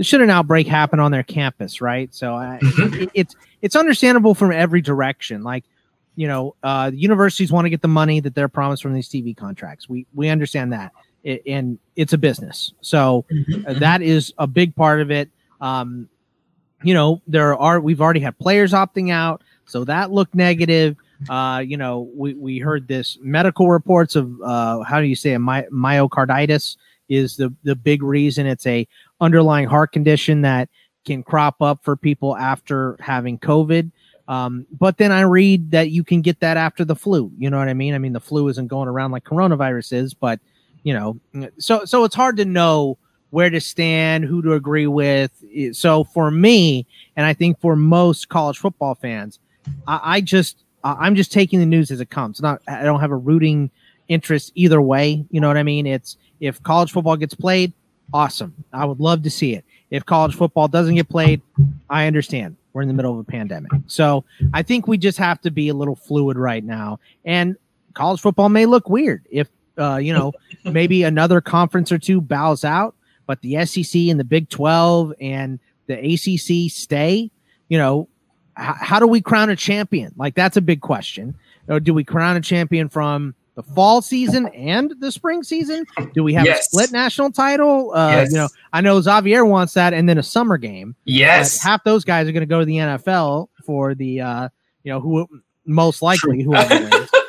should 0.02 0.20
an 0.20 0.30
outbreak 0.30 0.66
happen 0.66 1.00
on 1.00 1.10
their 1.10 1.22
campus, 1.22 1.80
right? 1.80 2.14
So 2.14 2.34
I, 2.34 2.58
it, 2.62 3.10
it's 3.14 3.36
it's 3.62 3.76
understandable 3.76 4.34
from 4.34 4.52
every 4.52 4.80
direction. 4.80 5.42
Like 5.42 5.64
you 6.16 6.26
know, 6.26 6.54
uh, 6.62 6.90
universities 6.94 7.52
want 7.52 7.66
to 7.66 7.70
get 7.70 7.82
the 7.82 7.88
money 7.88 8.20
that 8.20 8.34
they're 8.34 8.48
promised 8.48 8.82
from 8.82 8.94
these 8.94 9.08
TV 9.08 9.36
contracts. 9.36 9.88
We 9.88 10.06
we 10.14 10.28
understand 10.28 10.72
that, 10.72 10.92
it, 11.22 11.42
and 11.46 11.78
it's 11.94 12.12
a 12.12 12.18
business, 12.18 12.72
so 12.80 13.24
uh, 13.66 13.74
that 13.74 14.02
is 14.02 14.32
a 14.38 14.46
big 14.46 14.74
part 14.74 15.00
of 15.00 15.10
it. 15.10 15.30
Um, 15.60 16.08
you 16.82 16.94
know, 16.94 17.22
there 17.26 17.56
are 17.56 17.80
we've 17.80 18.00
already 18.00 18.20
had 18.20 18.38
players 18.38 18.72
opting 18.72 19.10
out, 19.10 19.42
so 19.66 19.84
that 19.84 20.10
looked 20.10 20.34
negative. 20.34 20.96
Uh, 21.30 21.62
you 21.64 21.76
know, 21.76 22.10
we, 22.14 22.34
we 22.34 22.58
heard 22.58 22.88
this 22.88 23.16
medical 23.22 23.68
reports 23.68 24.16
of 24.16 24.40
uh, 24.42 24.82
how 24.82 25.00
do 25.00 25.06
you 25.06 25.16
say 25.16 25.32
a 25.32 25.38
my, 25.38 25.62
myocarditis 25.72 26.76
is 27.08 27.36
the 27.36 27.52
the 27.62 27.74
big 27.74 28.02
reason. 28.02 28.46
It's 28.46 28.66
a 28.66 28.86
underlying 29.20 29.66
heart 29.66 29.92
condition 29.92 30.42
that 30.42 30.68
can 31.04 31.22
crop 31.22 31.62
up 31.62 31.82
for 31.82 31.96
people 31.96 32.36
after 32.36 32.96
having 33.00 33.38
COVID. 33.38 33.90
Um, 34.28 34.66
but 34.76 34.98
then 34.98 35.12
I 35.12 35.20
read 35.20 35.70
that 35.70 35.90
you 35.90 36.02
can 36.02 36.20
get 36.20 36.40
that 36.40 36.56
after 36.56 36.84
the 36.84 36.96
flu. 36.96 37.30
You 37.38 37.48
know 37.48 37.58
what 37.58 37.68
I 37.68 37.74
mean? 37.74 37.94
I 37.94 37.98
mean, 37.98 38.12
the 38.12 38.20
flu 38.20 38.48
isn't 38.48 38.66
going 38.66 38.88
around 38.88 39.12
like 39.12 39.24
coronavirus 39.24 39.92
is, 39.92 40.14
but 40.14 40.40
you 40.82 40.92
know, 40.92 41.18
so 41.58 41.84
so 41.84 42.04
it's 42.04 42.14
hard 42.14 42.36
to 42.38 42.44
know 42.44 42.98
where 43.30 43.50
to 43.50 43.60
stand, 43.60 44.24
who 44.24 44.42
to 44.42 44.54
agree 44.54 44.86
with. 44.86 45.30
So 45.72 46.04
for 46.04 46.30
me, 46.30 46.86
and 47.16 47.26
I 47.26 47.34
think 47.34 47.60
for 47.60 47.76
most 47.76 48.28
college 48.28 48.58
football 48.58 48.94
fans, 48.94 49.38
I, 49.86 50.00
I 50.02 50.20
just 50.20 50.64
I'm 50.82 51.14
just 51.14 51.32
taking 51.32 51.58
the 51.58 51.66
news 51.66 51.90
as 51.90 52.00
it 52.00 52.10
comes. 52.10 52.40
Not 52.40 52.62
I 52.68 52.82
don't 52.82 53.00
have 53.00 53.10
a 53.10 53.16
rooting 53.16 53.70
interest 54.08 54.52
either 54.54 54.80
way. 54.80 55.24
You 55.30 55.40
know 55.40 55.48
what 55.48 55.56
I 55.56 55.62
mean? 55.62 55.86
It's 55.86 56.16
if 56.40 56.62
college 56.62 56.92
football 56.92 57.16
gets 57.16 57.34
played, 57.34 57.72
awesome. 58.12 58.54
I 58.72 58.84
would 58.84 59.00
love 59.00 59.22
to 59.22 59.30
see 59.30 59.54
it. 59.54 59.64
If 59.90 60.04
college 60.04 60.34
football 60.34 60.68
doesn't 60.68 60.94
get 60.94 61.08
played, 61.08 61.40
I 61.88 62.06
understand. 62.06 62.56
We're 62.72 62.82
in 62.82 62.88
the 62.88 62.94
middle 62.94 63.12
of 63.12 63.18
a 63.18 63.24
pandemic. 63.24 63.72
So 63.86 64.24
I 64.52 64.62
think 64.62 64.86
we 64.86 64.98
just 64.98 65.18
have 65.18 65.40
to 65.42 65.50
be 65.50 65.68
a 65.68 65.74
little 65.74 65.96
fluid 65.96 66.36
right 66.36 66.62
now. 66.62 66.98
And 67.24 67.56
college 67.94 68.20
football 68.20 68.48
may 68.48 68.66
look 68.66 68.88
weird 68.88 69.24
if 69.30 69.48
uh, 69.78 69.96
you 69.96 70.12
know, 70.12 70.32
maybe 70.64 71.02
another 71.02 71.40
conference 71.40 71.92
or 71.92 71.98
two 71.98 72.20
bows 72.20 72.64
out, 72.64 72.94
but 73.26 73.40
the 73.42 73.64
SEC 73.66 74.02
and 74.02 74.18
the 74.18 74.24
Big 74.24 74.48
12 74.48 75.14
and 75.20 75.58
the 75.86 75.94
ACC 75.94 76.70
stay, 76.70 77.30
you 77.68 77.78
know, 77.78 78.08
h- 78.58 78.76
how 78.80 78.98
do 78.98 79.06
we 79.06 79.20
crown 79.20 79.50
a 79.50 79.56
champion? 79.56 80.12
Like 80.16 80.34
that's 80.34 80.56
a 80.56 80.60
big 80.60 80.80
question. 80.80 81.34
Or 81.68 81.80
do 81.80 81.92
we 81.92 82.04
crown 82.04 82.36
a 82.36 82.40
champion 82.40 82.88
from 82.88 83.34
the 83.56 83.62
fall 83.62 84.00
season 84.02 84.46
and 84.48 84.94
the 85.00 85.10
spring 85.10 85.42
season? 85.42 85.84
Do 86.14 86.22
we 86.22 86.32
have 86.34 86.46
a 86.46 86.62
split 86.62 86.92
national 86.92 87.32
title? 87.32 87.92
Uh, 87.92 88.10
Yes. 88.10 88.30
You 88.30 88.36
know, 88.38 88.48
I 88.72 88.80
know 88.82 89.00
Xavier 89.00 89.44
wants 89.44 89.72
that, 89.74 89.92
and 89.94 90.08
then 90.08 90.18
a 90.18 90.22
summer 90.22 90.58
game. 90.58 90.94
Yes. 91.04 91.60
half 91.60 91.82
those 91.82 92.04
guys 92.04 92.28
are 92.28 92.32
going 92.32 92.42
to 92.42 92.46
go 92.46 92.60
to 92.60 92.66
the 92.66 92.76
NFL 92.76 93.48
for 93.64 93.94
the, 93.94 94.20
uh, 94.20 94.48
you 94.84 94.92
know, 94.92 95.00
who 95.00 95.26
most 95.64 96.02
likely 96.02 96.42
whoever 96.42 96.74
wins. 96.88 97.10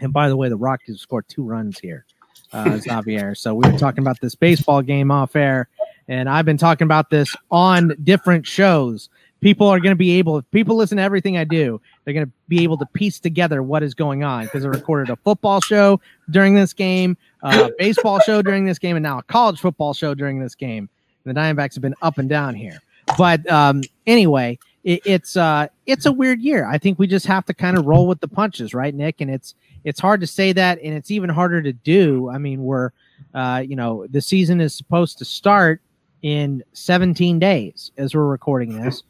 And 0.00 0.12
by 0.12 0.28
the 0.28 0.36
way, 0.36 0.48
the 0.50 0.56
Rockies 0.56 1.00
scored 1.00 1.24
two 1.28 1.44
runs 1.44 1.78
here, 1.78 2.04
uh, 2.52 2.76
Xavier. 2.78 3.34
So 3.34 3.54
we 3.54 3.70
were 3.70 3.78
talking 3.78 4.02
about 4.02 4.20
this 4.20 4.34
baseball 4.34 4.82
game 4.82 5.10
off 5.10 5.34
air, 5.36 5.68
and 6.08 6.28
I've 6.28 6.44
been 6.44 6.58
talking 6.58 6.84
about 6.84 7.08
this 7.08 7.34
on 7.50 7.94
different 8.02 8.44
shows. 8.46 9.08
People 9.44 9.68
are 9.68 9.78
going 9.78 9.92
to 9.92 9.96
be 9.96 10.12
able, 10.12 10.38
if 10.38 10.50
people 10.52 10.74
listen 10.74 10.96
to 10.96 11.02
everything 11.02 11.36
I 11.36 11.44
do, 11.44 11.78
they're 12.02 12.14
going 12.14 12.24
to 12.24 12.32
be 12.48 12.62
able 12.62 12.78
to 12.78 12.86
piece 12.86 13.20
together 13.20 13.62
what 13.62 13.82
is 13.82 13.92
going 13.92 14.24
on 14.24 14.44
because 14.44 14.64
I 14.64 14.68
recorded 14.68 15.10
a 15.10 15.16
football 15.16 15.60
show 15.60 16.00
during 16.30 16.54
this 16.54 16.72
game, 16.72 17.14
a 17.42 17.70
baseball 17.78 18.20
show 18.20 18.40
during 18.40 18.64
this 18.64 18.78
game, 18.78 18.96
and 18.96 19.02
now 19.02 19.18
a 19.18 19.22
college 19.24 19.60
football 19.60 19.92
show 19.92 20.14
during 20.14 20.40
this 20.40 20.54
game. 20.54 20.88
The 21.24 21.34
Diamondbacks 21.34 21.74
have 21.74 21.82
been 21.82 21.94
up 22.00 22.16
and 22.16 22.26
down 22.26 22.54
here. 22.54 22.80
But 23.18 23.46
um, 23.52 23.82
anyway, 24.06 24.58
it, 24.82 25.02
it's 25.04 25.36
uh, 25.36 25.68
it's 25.84 26.06
a 26.06 26.12
weird 26.12 26.40
year. 26.40 26.66
I 26.66 26.78
think 26.78 26.98
we 26.98 27.06
just 27.06 27.26
have 27.26 27.44
to 27.44 27.52
kind 27.52 27.76
of 27.76 27.84
roll 27.84 28.06
with 28.06 28.20
the 28.20 28.28
punches, 28.28 28.72
right, 28.72 28.94
Nick? 28.94 29.20
And 29.20 29.30
it's 29.30 29.54
it's 29.84 30.00
hard 30.00 30.22
to 30.22 30.26
say 30.26 30.52
that, 30.52 30.78
and 30.82 30.94
it's 30.94 31.10
even 31.10 31.28
harder 31.28 31.60
to 31.60 31.74
do. 31.74 32.30
I 32.30 32.38
mean, 32.38 32.64
we're 32.64 32.92
uh, 33.34 33.62
you 33.66 33.76
know 33.76 34.06
the 34.06 34.22
season 34.22 34.62
is 34.62 34.74
supposed 34.74 35.18
to 35.18 35.26
start 35.26 35.82
in 36.22 36.64
17 36.72 37.38
days 37.38 37.92
as 37.98 38.14
we're 38.14 38.24
recording 38.24 38.80
this. 38.80 39.02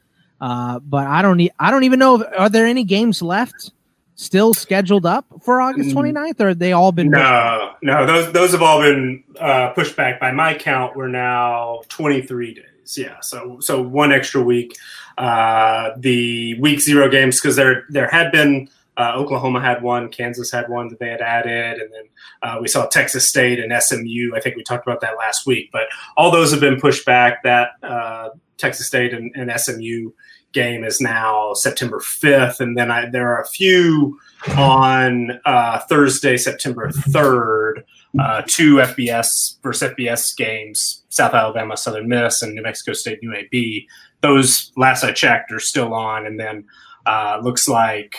Uh, 0.45 0.79
but 0.81 1.07
I 1.07 1.23
don't 1.23 1.39
need, 1.39 1.53
I 1.59 1.71
don't 1.71 1.85
even 1.85 1.99
know 1.99 2.21
if, 2.21 2.39
are 2.39 2.51
there 2.51 2.67
any 2.67 2.85
games 2.85 3.23
left 3.23 3.73
still 4.15 4.53
scheduled 4.53 5.07
up 5.07 5.25
for 5.41 5.63
August 5.63 5.97
29th 5.97 6.39
or 6.39 6.53
they 6.53 6.73
all 6.73 6.93
been 6.93 7.09
No, 7.09 7.73
no, 7.81 8.05
those 8.05 8.31
those 8.35 8.53
have 8.53 8.61
all 8.61 8.83
been 8.83 9.25
uh, 9.41 9.71
pushed 9.71 9.97
back 9.97 10.21
by 10.21 10.33
my 10.33 10.53
count. 10.53 10.97
We're 10.97 11.09
now 11.09 11.81
23 11.89 12.53
days. 12.53 12.99
Yeah, 12.99 13.21
so 13.21 13.59
so 13.61 13.81
one 13.81 14.13
extra 14.13 14.43
week. 14.43 14.77
Uh, 15.17 15.93
the 15.97 16.61
week 16.61 16.79
zero 16.81 17.09
games 17.09 17.41
because 17.41 17.57
there 17.57 17.87
there 17.89 18.09
had 18.09 18.31
been 18.31 18.69
uh, 18.99 19.13
Oklahoma 19.17 19.63
had 19.63 19.83
one, 19.83 20.11
Kansas 20.11 20.51
had 20.53 20.69
one 20.69 20.89
that 20.89 20.99
they 20.99 21.09
had 21.09 21.23
added, 21.23 21.81
and 21.81 21.91
then 21.91 22.05
uh, 22.43 22.59
we 22.61 22.69
saw 22.69 22.85
Texas 22.85 23.27
State 23.27 23.59
and 23.59 23.73
SMU. 23.83 24.37
I 24.37 24.41
think 24.41 24.57
we 24.57 24.63
talked 24.63 24.87
about 24.87 25.01
that 25.01 25.17
last 25.17 25.47
week, 25.47 25.71
but 25.73 25.85
all 26.19 26.31
those 26.31 26.51
have 26.51 26.61
been 26.61 26.79
pushed 26.79 27.07
back. 27.07 27.43
That 27.45 27.71
uh, 27.83 28.29
Texas 28.57 28.87
State 28.87 29.13
and, 29.13 29.35
and, 29.35 29.51
SMU 29.61 30.11
game 30.55 30.85
is 30.85 31.01
now 31.01 31.53
September 31.53 31.99
5th, 31.99 32.61
and 32.61 32.79
then 32.79 32.91
I, 32.91 33.11
there 33.11 33.29
are 33.35 33.43
a 33.43 33.47
few 33.47 34.19
on 34.57 35.39
uh, 35.45 35.81
Thursday, 35.81 36.37
September 36.37 36.89
3rd. 36.89 37.83
Uh, 38.19 38.43
two 38.47 38.77
FBS 38.77 39.61
versus 39.63 39.91
FBS 39.91 40.37
games: 40.37 41.05
South 41.09 41.35
Alabama, 41.35 41.77
Southern 41.77 42.09
Miss, 42.09 42.43
and 42.43 42.55
New 42.55 42.63
Mexico 42.63 42.93
State, 42.93 43.21
UAB. 43.23 43.87
Those 44.21 44.71
last 44.77 45.03
I 45.03 45.11
checked 45.13 45.51
are 45.53 45.59
still 45.59 45.93
on, 45.93 46.25
and 46.25 46.39
then 46.39 46.65
uh, 47.07 47.41
looks 47.43 47.69
like 47.69 48.17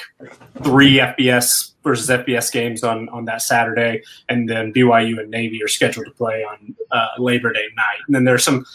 three 0.64 0.98
FBS 0.98 1.72
versus 1.86 2.10
FBS 2.10 2.52
games 2.52 2.84
on 2.84 3.08
on 3.10 3.24
that 3.26 3.42
Saturday, 3.42 4.04
and 4.28 4.50
then 4.50 4.74
BYU 4.74 5.20
and 5.20 5.32
Navy 5.32 5.64
are 5.64 5.70
scheduled 5.70 6.08
to 6.08 6.12
play 6.12 6.44
on 6.44 6.76
uh, 6.92 7.08
Labor 7.18 7.54
Day 7.54 7.68
night. 7.78 8.00
And 8.08 8.16
then 8.16 8.26
there's 8.26 8.44
some 8.44 8.66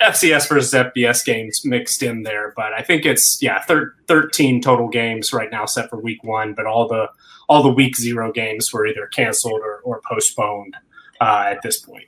FCS 0.00 0.48
versus 0.48 0.72
FBS 0.72 1.24
games 1.24 1.62
mixed 1.64 2.02
in 2.02 2.22
there, 2.22 2.52
but 2.54 2.72
I 2.72 2.82
think 2.82 3.04
it's 3.04 3.42
yeah, 3.42 3.60
thir- 3.62 3.94
13 4.06 4.62
total 4.62 4.88
games 4.88 5.32
right 5.32 5.50
now 5.50 5.66
set 5.66 5.90
for 5.90 5.98
Week 5.98 6.22
One, 6.22 6.54
but 6.54 6.66
all 6.66 6.86
the 6.86 7.08
all 7.48 7.64
the 7.64 7.72
Week 7.72 7.96
Zero 7.96 8.30
games 8.30 8.72
were 8.72 8.86
either 8.86 9.08
canceled 9.08 9.60
or, 9.60 9.80
or 9.80 10.00
postponed 10.08 10.76
uh, 11.20 11.46
at 11.48 11.62
this 11.62 11.80
point. 11.80 12.06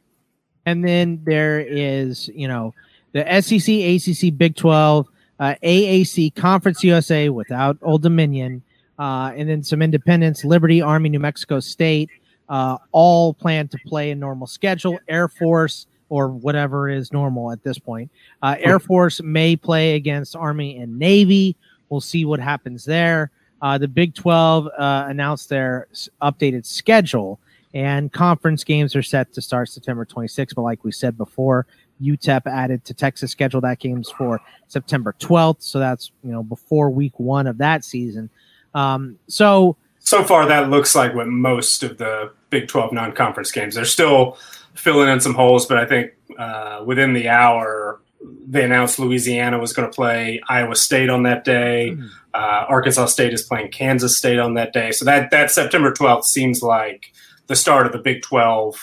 And 0.66 0.86
then 0.86 1.20
there 1.24 1.58
is 1.58 2.28
you 2.28 2.46
know 2.46 2.74
the 3.12 3.24
SEC, 3.40 3.68
ACC, 3.68 4.36
Big 4.36 4.54
12 4.54 5.08
uh, 5.38 5.54
AAC 5.62 6.34
Conference 6.34 6.84
USA 6.84 7.28
without 7.28 7.76
Old 7.82 8.02
Dominion, 8.02 8.62
uh, 8.98 9.32
and 9.36 9.48
then 9.48 9.62
some 9.62 9.82
independents, 9.82 10.44
Liberty, 10.44 10.80
Army, 10.80 11.08
New 11.08 11.18
Mexico 11.18 11.60
State, 11.60 12.10
uh, 12.48 12.78
all 12.92 13.34
plan 13.34 13.68
to 13.68 13.78
play 13.86 14.10
a 14.10 14.14
normal 14.14 14.46
schedule. 14.46 14.98
Air 15.08 15.28
Force 15.28 15.86
or 16.08 16.28
whatever 16.28 16.88
is 16.88 17.12
normal 17.12 17.50
at 17.50 17.62
this 17.62 17.78
point. 17.78 18.10
Uh, 18.42 18.56
Air 18.60 18.78
Force 18.78 19.22
may 19.22 19.56
play 19.56 19.94
against 19.94 20.36
Army 20.36 20.78
and 20.78 20.98
Navy. 20.98 21.56
We'll 21.88 22.00
see 22.00 22.24
what 22.24 22.40
happens 22.40 22.84
there. 22.84 23.30
Uh, 23.62 23.78
the 23.78 23.88
Big 23.88 24.14
12 24.14 24.66
uh, 24.66 25.06
announced 25.08 25.48
their 25.48 25.88
updated 26.20 26.66
schedule, 26.66 27.40
and 27.72 28.12
conference 28.12 28.62
games 28.62 28.94
are 28.94 29.02
set 29.02 29.32
to 29.32 29.40
start 29.40 29.70
September 29.70 30.04
26th. 30.04 30.54
But 30.54 30.62
like 30.62 30.84
we 30.84 30.92
said 30.92 31.16
before, 31.16 31.66
UTEP 32.02 32.46
added 32.46 32.84
to 32.84 32.94
Texas 32.94 33.30
schedule 33.30 33.60
that 33.62 33.78
games 33.78 34.10
for 34.10 34.40
September 34.68 35.14
12th. 35.18 35.62
So 35.62 35.78
that's, 35.78 36.10
you 36.22 36.30
know, 36.30 36.42
before 36.42 36.90
week 36.90 37.18
one 37.18 37.46
of 37.46 37.58
that 37.58 37.84
season. 37.84 38.28
Um, 38.74 39.18
so, 39.28 39.76
so 40.00 40.24
far, 40.24 40.46
that 40.46 40.70
looks 40.70 40.94
like 40.94 41.14
what 41.14 41.28
most 41.28 41.82
of 41.82 41.98
the 41.98 42.32
Big 42.50 42.68
12 42.68 42.92
non 42.92 43.12
conference 43.12 43.50
games, 43.50 43.74
they're 43.74 43.84
still 43.84 44.38
filling 44.74 45.08
in 45.08 45.20
some 45.20 45.34
holes, 45.34 45.66
but 45.66 45.78
I 45.78 45.86
think 45.86 46.12
uh, 46.38 46.82
within 46.84 47.12
the 47.12 47.28
hour, 47.28 48.00
they 48.46 48.64
announced 48.64 48.98
Louisiana 48.98 49.58
was 49.58 49.72
going 49.72 49.88
to 49.88 49.94
play 49.94 50.40
Iowa 50.48 50.76
State 50.76 51.10
on 51.10 51.22
that 51.24 51.44
day. 51.44 51.90
Mm-hmm. 51.92 52.06
Uh, 52.32 52.64
Arkansas 52.68 53.06
State 53.06 53.32
is 53.32 53.42
playing 53.42 53.70
Kansas 53.70 54.16
State 54.16 54.38
on 54.38 54.54
that 54.54 54.72
day. 54.72 54.90
So 54.90 55.04
that, 55.04 55.30
that 55.30 55.50
September 55.50 55.92
12th 55.92 56.24
seems 56.24 56.62
like 56.62 57.12
the 57.46 57.56
start 57.56 57.86
of 57.86 57.92
the 57.92 57.98
Big 57.98 58.22
12 58.22 58.76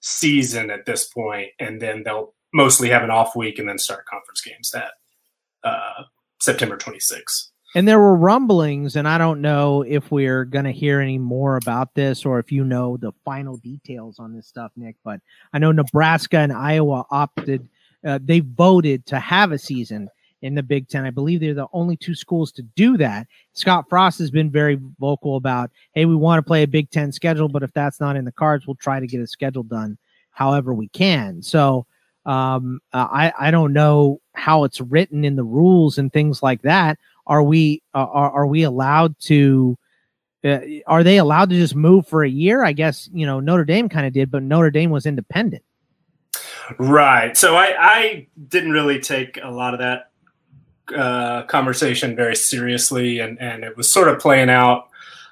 season 0.00 0.70
at 0.70 0.86
this 0.86 1.04
point, 1.04 1.48
and 1.58 1.80
then 1.80 2.02
they'll 2.04 2.34
mostly 2.52 2.90
have 2.90 3.02
an 3.02 3.10
off 3.10 3.34
week 3.34 3.58
and 3.58 3.68
then 3.68 3.78
start 3.78 4.06
conference 4.06 4.40
games 4.42 4.70
that 4.70 4.92
uh, 5.64 6.04
September 6.40 6.76
26th. 6.76 7.48
And 7.74 7.88
there 7.88 7.98
were 7.98 8.14
rumblings, 8.14 8.94
and 8.94 9.08
I 9.08 9.18
don't 9.18 9.40
know 9.40 9.82
if 9.82 10.10
we're 10.12 10.44
going 10.44 10.64
to 10.64 10.70
hear 10.70 11.00
any 11.00 11.18
more 11.18 11.56
about 11.56 11.92
this 11.94 12.24
or 12.24 12.38
if 12.38 12.52
you 12.52 12.64
know 12.64 12.96
the 12.96 13.12
final 13.24 13.56
details 13.56 14.20
on 14.20 14.32
this 14.32 14.46
stuff, 14.46 14.70
Nick. 14.76 14.96
But 15.04 15.20
I 15.52 15.58
know 15.58 15.72
Nebraska 15.72 16.38
and 16.38 16.52
Iowa 16.52 17.04
opted, 17.10 17.68
uh, 18.06 18.20
they 18.22 18.40
voted 18.40 19.06
to 19.06 19.18
have 19.18 19.50
a 19.50 19.58
season 19.58 20.08
in 20.42 20.54
the 20.54 20.62
Big 20.62 20.88
Ten. 20.88 21.04
I 21.04 21.10
believe 21.10 21.40
they're 21.40 21.54
the 21.54 21.66
only 21.72 21.96
two 21.96 22.14
schools 22.14 22.52
to 22.52 22.62
do 22.62 22.96
that. 22.98 23.26
Scott 23.54 23.86
Frost 23.88 24.20
has 24.20 24.30
been 24.30 24.50
very 24.50 24.78
vocal 25.00 25.36
about, 25.36 25.70
hey, 25.94 26.04
we 26.04 26.14
want 26.14 26.38
to 26.38 26.46
play 26.46 26.62
a 26.62 26.68
Big 26.68 26.90
Ten 26.90 27.10
schedule, 27.10 27.48
but 27.48 27.64
if 27.64 27.72
that's 27.72 27.98
not 27.98 28.14
in 28.14 28.24
the 28.24 28.32
cards, 28.32 28.66
we'll 28.66 28.76
try 28.76 29.00
to 29.00 29.06
get 29.06 29.20
a 29.20 29.26
schedule 29.26 29.64
done 29.64 29.98
however 30.30 30.74
we 30.74 30.88
can. 30.88 31.42
So 31.42 31.86
um, 32.26 32.80
uh, 32.92 33.08
I 33.10 33.32
I 33.38 33.50
don't 33.50 33.72
know 33.72 34.20
how 34.34 34.64
it's 34.64 34.80
written 34.80 35.24
in 35.24 35.36
the 35.36 35.44
rules 35.44 35.98
and 35.98 36.12
things 36.12 36.42
like 36.42 36.62
that. 36.62 36.98
Are 37.26 37.42
we 37.42 37.82
uh, 37.94 37.98
are 38.04 38.30
are 38.30 38.46
we 38.46 38.62
allowed 38.62 39.18
to? 39.20 39.76
Uh, 40.44 40.60
are 40.86 41.02
they 41.02 41.16
allowed 41.16 41.48
to 41.48 41.56
just 41.56 41.74
move 41.74 42.06
for 42.06 42.22
a 42.22 42.28
year? 42.28 42.64
I 42.64 42.72
guess 42.72 43.08
you 43.12 43.26
know 43.26 43.40
Notre 43.40 43.64
Dame 43.64 43.88
kind 43.88 44.06
of 44.06 44.12
did, 44.12 44.30
but 44.30 44.42
Notre 44.42 44.70
Dame 44.70 44.90
was 44.90 45.06
independent. 45.06 45.62
Right. 46.78 47.36
So 47.36 47.56
I 47.56 47.74
I 47.78 48.26
didn't 48.48 48.72
really 48.72 49.00
take 49.00 49.38
a 49.42 49.50
lot 49.50 49.74
of 49.74 49.80
that 49.80 50.10
uh, 50.94 51.42
conversation 51.44 52.16
very 52.16 52.36
seriously, 52.36 53.20
and 53.20 53.40
and 53.40 53.64
it 53.64 53.76
was 53.76 53.90
sort 53.90 54.08
of 54.08 54.18
playing 54.18 54.50
out 54.50 54.88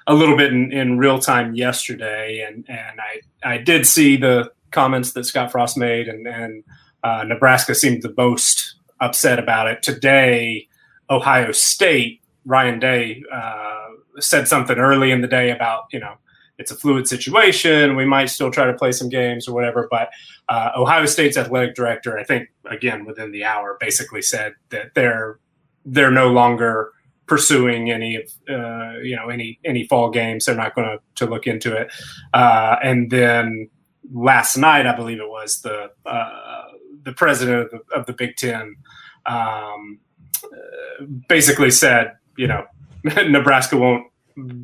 a 0.07 0.13
little 0.13 0.35
bit 0.35 0.51
in, 0.51 0.71
in 0.71 0.97
real 0.97 1.19
time 1.19 1.53
yesterday, 1.55 2.45
and 2.47 2.65
and 2.67 2.99
I 2.99 3.53
I 3.53 3.57
did 3.57 3.85
see 3.85 4.17
the 4.17 4.51
comments 4.71 5.13
that 5.13 5.25
Scott 5.25 5.51
Frost 5.51 5.77
made, 5.77 6.07
and 6.07 6.27
and 6.27 6.63
uh, 7.03 7.23
Nebraska 7.23 7.75
seemed 7.75 8.01
the 8.01 8.13
most 8.17 8.75
upset 8.99 9.39
about 9.39 9.67
it. 9.67 9.83
Today, 9.83 10.67
Ohio 11.13 11.51
State, 11.51 12.21
Ryan 12.45 12.79
Day 12.79 13.23
uh, 13.31 13.87
said 14.19 14.47
something 14.47 14.77
early 14.77 15.11
in 15.11 15.21
the 15.21 15.27
day 15.27 15.51
about, 15.51 15.85
you 15.91 15.99
know, 15.99 16.15
it's 16.57 16.71
a 16.71 16.75
fluid 16.75 17.07
situation. 17.07 17.95
We 17.95 18.05
might 18.05 18.29
still 18.29 18.51
try 18.51 18.65
to 18.65 18.73
play 18.73 18.91
some 18.91 19.09
games 19.09 19.47
or 19.47 19.53
whatever. 19.53 19.87
But 19.89 20.09
uh, 20.49 20.71
Ohio 20.75 21.05
State's 21.05 21.37
athletic 21.37 21.75
director, 21.75 22.17
I 22.17 22.23
think, 22.23 22.49
again 22.65 23.05
within 23.05 23.31
the 23.31 23.43
hour, 23.43 23.77
basically 23.79 24.21
said 24.21 24.53
that 24.69 24.93
they're 24.93 25.39
they're 25.85 26.11
no 26.11 26.31
longer 26.31 26.91
pursuing 27.25 27.91
any 27.91 28.17
of 28.17 28.23
uh, 28.49 28.99
you 29.01 29.15
know 29.15 29.29
any 29.29 29.59
any 29.65 29.87
fall 29.87 30.11
games. 30.11 30.45
They're 30.45 30.55
not 30.55 30.75
going 30.75 30.87
to 30.87 30.99
to 31.15 31.29
look 31.29 31.47
into 31.47 31.75
it. 31.75 31.91
Uh, 32.33 32.75
and 32.83 33.09
then 33.09 33.69
last 34.13 34.55
night, 34.55 34.85
I 34.85 34.95
believe 34.95 35.19
it 35.19 35.29
was 35.29 35.61
the 35.61 35.89
uh, 36.05 36.63
the 37.01 37.13
president 37.13 37.63
of 37.63 37.71
the, 37.71 37.95
of 37.95 38.05
the 38.05 38.13
Big 38.13 38.35
Ten 38.35 38.75
um, 39.25 39.99
basically 41.27 41.71
said, 41.71 42.13
you 42.37 42.47
know, 42.47 42.65
Nebraska 43.03 43.77
won't 43.77 44.07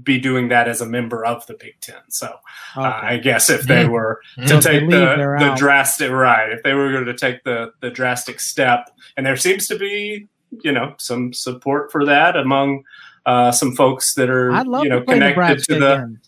be 0.03 0.19
doing 0.19 0.49
that 0.49 0.67
as 0.67 0.81
a 0.81 0.85
member 0.85 1.23
of 1.25 1.45
the 1.47 1.53
Big 1.53 1.79
Ten. 1.81 2.01
So 2.09 2.27
uh, 2.75 2.79
okay. 2.79 2.87
uh, 2.87 3.01
I 3.01 3.17
guess 3.17 3.49
if 3.49 3.63
they 3.63 3.87
were 3.87 4.21
to 4.37 4.61
take 4.61 4.89
the, 4.89 5.37
the 5.39 5.53
drastic 5.55 6.11
right, 6.11 6.51
if 6.51 6.63
they 6.63 6.73
were 6.73 6.91
going 6.91 7.05
to 7.05 7.15
take 7.15 7.43
the 7.43 7.71
the 7.81 7.89
drastic 7.89 8.39
step, 8.39 8.89
and 9.17 9.25
there 9.25 9.37
seems 9.37 9.67
to 9.67 9.77
be 9.77 10.27
you 10.63 10.71
know 10.71 10.95
some 10.97 11.33
support 11.33 11.91
for 11.91 12.05
that 12.05 12.35
among 12.35 12.83
uh, 13.25 13.51
some 13.51 13.75
folks 13.75 14.15
that 14.15 14.29
are 14.29 14.51
you 14.83 14.89
know 14.89 15.01
connected 15.01 15.37
Nebraska 15.37 15.73
to 15.73 15.79
the. 15.79 15.93
Again. 15.93 16.19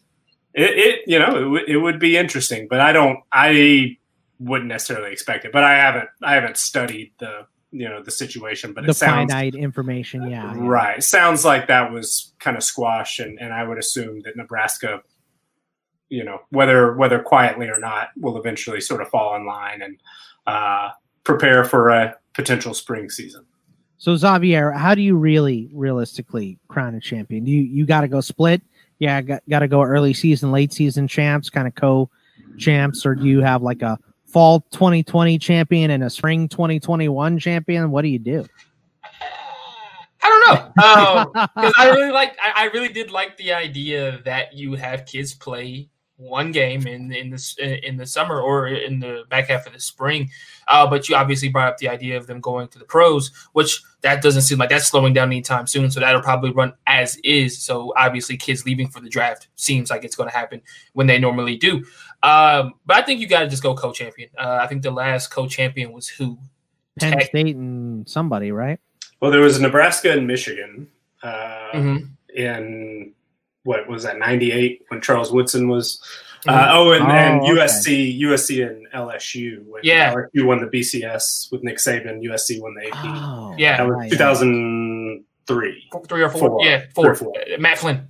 It, 0.53 0.69
it, 0.77 0.99
you 1.07 1.17
know 1.17 1.29
it, 1.29 1.43
w- 1.43 1.65
it 1.65 1.77
would 1.77 1.99
be 1.99 2.17
interesting, 2.17 2.67
but 2.69 2.81
I 2.81 2.91
don't 2.91 3.19
I 3.31 3.97
wouldn't 4.39 4.67
necessarily 4.67 5.13
expect 5.13 5.45
it. 5.45 5.51
But 5.51 5.63
I 5.63 5.75
haven't 5.75 6.09
I 6.21 6.33
haven't 6.33 6.57
studied 6.57 7.13
the 7.19 7.47
you 7.71 7.87
know 7.87 8.03
the 8.03 8.11
situation, 8.11 8.73
but 8.73 8.83
the 8.83 8.91
it 8.91 8.95
sounds, 8.95 9.31
finite 9.31 9.55
information, 9.55 10.29
yeah, 10.29 10.53
right. 10.57 10.95
Yeah. 10.95 10.99
Sounds 10.99 11.45
like 11.45 11.67
that 11.67 11.91
was 11.91 12.33
kind 12.39 12.57
of 12.57 12.63
squashed, 12.63 13.19
and 13.19 13.39
and 13.39 13.53
I 13.53 13.63
would 13.63 13.77
assume 13.77 14.21
that 14.21 14.35
Nebraska, 14.35 15.01
you 16.09 16.23
know, 16.23 16.39
whether 16.49 16.93
whether 16.93 17.19
quietly 17.19 17.67
or 17.67 17.79
not, 17.79 18.09
will 18.17 18.37
eventually 18.37 18.81
sort 18.81 19.01
of 19.01 19.09
fall 19.09 19.35
in 19.35 19.45
line 19.45 19.81
and 19.81 19.97
uh, 20.47 20.89
prepare 21.23 21.63
for 21.63 21.89
a 21.89 22.15
potential 22.33 22.73
spring 22.73 23.09
season. 23.09 23.45
So 23.97 24.15
Xavier, 24.15 24.71
how 24.71 24.95
do 24.95 25.01
you 25.01 25.15
really 25.15 25.69
realistically 25.73 26.57
crown 26.67 26.95
a 26.95 26.99
champion? 26.99 27.45
Do 27.45 27.51
you 27.51 27.61
you 27.61 27.85
got 27.85 28.01
to 28.01 28.07
go 28.07 28.19
split? 28.19 28.61
Yeah, 28.99 29.21
got 29.21 29.43
got 29.47 29.59
to 29.59 29.67
go 29.67 29.81
early 29.81 30.13
season, 30.13 30.51
late 30.51 30.73
season 30.73 31.07
champs, 31.07 31.49
kind 31.49 31.67
of 31.67 31.75
co 31.75 32.09
champs, 32.57 33.05
or 33.05 33.15
do 33.15 33.25
you 33.25 33.41
have 33.41 33.61
like 33.61 33.81
a 33.81 33.97
fall 34.31 34.61
2020 34.71 35.37
champion 35.37 35.91
and 35.91 36.03
a 36.03 36.09
spring 36.09 36.47
2021 36.47 37.39
champion? 37.39 37.91
What 37.91 38.03
do 38.03 38.07
you 38.07 38.19
do? 38.19 38.45
I 40.23 40.29
don't 40.29 40.47
know 40.47 41.31
because 41.55 41.73
I 41.77 41.89
really 41.89 42.11
like. 42.11 42.37
I, 42.41 42.63
I, 42.63 42.65
really 42.73 42.89
did 42.89 43.11
like 43.11 43.37
the 43.37 43.53
idea 43.53 44.21
that 44.25 44.53
you 44.53 44.75
have 44.75 45.05
kids 45.05 45.33
play 45.33 45.89
one 46.21 46.51
game 46.51 46.85
in 46.85 47.11
in 47.11 47.31
the 47.31 47.79
in 47.87 47.97
the 47.97 48.05
summer 48.05 48.39
or 48.39 48.67
in 48.67 48.99
the 48.99 49.23
back 49.29 49.47
half 49.47 49.65
of 49.65 49.73
the 49.73 49.79
spring. 49.79 50.29
Uh, 50.67 50.87
but 50.87 51.09
you 51.09 51.15
obviously 51.15 51.49
brought 51.49 51.69
up 51.69 51.77
the 51.79 51.89
idea 51.89 52.15
of 52.15 52.27
them 52.27 52.39
going 52.39 52.67
to 52.67 52.79
the 52.79 52.85
pros, 52.85 53.31
which 53.53 53.81
that 54.01 54.21
doesn't 54.21 54.43
seem 54.43 54.59
like 54.59 54.69
that's 54.69 54.87
slowing 54.87 55.13
down 55.13 55.29
anytime 55.29 55.65
soon. 55.65 55.89
So 55.89 55.99
that'll 55.99 56.21
probably 56.21 56.51
run 56.51 56.73
as 56.85 57.17
is. 57.23 57.59
So 57.59 57.93
obviously, 57.97 58.37
kids 58.37 58.65
leaving 58.65 58.87
for 58.87 59.01
the 59.01 59.09
draft 59.09 59.47
seems 59.55 59.89
like 59.89 60.03
it's 60.03 60.15
going 60.15 60.29
to 60.29 60.35
happen 60.35 60.61
when 60.93 61.07
they 61.07 61.17
normally 61.17 61.57
do. 61.57 61.83
Um, 62.23 62.73
but 62.85 62.97
I 62.97 63.01
think 63.01 63.19
you 63.19 63.27
got 63.27 63.41
to 63.41 63.47
just 63.47 63.63
go 63.63 63.73
co-champion. 63.73 64.29
Uh, 64.37 64.59
I 64.61 64.67
think 64.67 64.83
the 64.83 64.91
last 64.91 65.29
co-champion 65.29 65.91
was 65.91 66.07
who 66.07 66.37
Penn 66.99 67.13
Tech. 67.13 67.27
State 67.27 67.55
and 67.55 68.07
somebody, 68.07 68.51
right? 68.51 68.79
Well, 69.21 69.31
there 69.31 69.41
was 69.41 69.59
Nebraska 69.59 70.11
and 70.11 70.27
Michigan 70.27 70.87
uh, 71.23 71.69
mm-hmm. 71.73 72.05
in 72.35 73.13
what 73.63 73.87
was 73.87 74.03
that 74.03 74.17
98 74.17 74.85
when 74.87 75.01
Charles 75.01 75.31
Woodson 75.31 75.67
was 75.67 76.01
uh, 76.47 76.51
mm-hmm. 76.51 76.77
oh 76.77 76.91
and, 76.93 77.03
oh, 77.03 77.07
and 77.07 77.41
USC 77.41 77.85
okay. 77.87 78.19
USC 78.19 78.67
and 78.67 78.87
LSU 78.91 79.63
when 79.67 79.81
yeah 79.83 80.13
LSU 80.13 80.45
won 80.45 80.59
the 80.59 80.67
BCS 80.67 81.51
with 81.51 81.63
Nick 81.63 81.77
Saban 81.77 82.23
USC 82.23 82.59
won 82.59 82.73
the 82.73 82.87
AP 82.87 83.05
oh, 83.05 83.53
yeah 83.57 83.77
that 83.77 83.87
was 83.87 83.95
right. 83.95 84.11
2003 84.11 85.89
three 86.07 86.23
or 86.23 86.29
four, 86.29 86.39
four. 86.39 86.65
yeah 86.65 86.85
four. 86.95 87.13
four. 87.13 87.33
Uh, 87.37 87.59
Matt 87.59 87.77
Flynn 87.77 88.07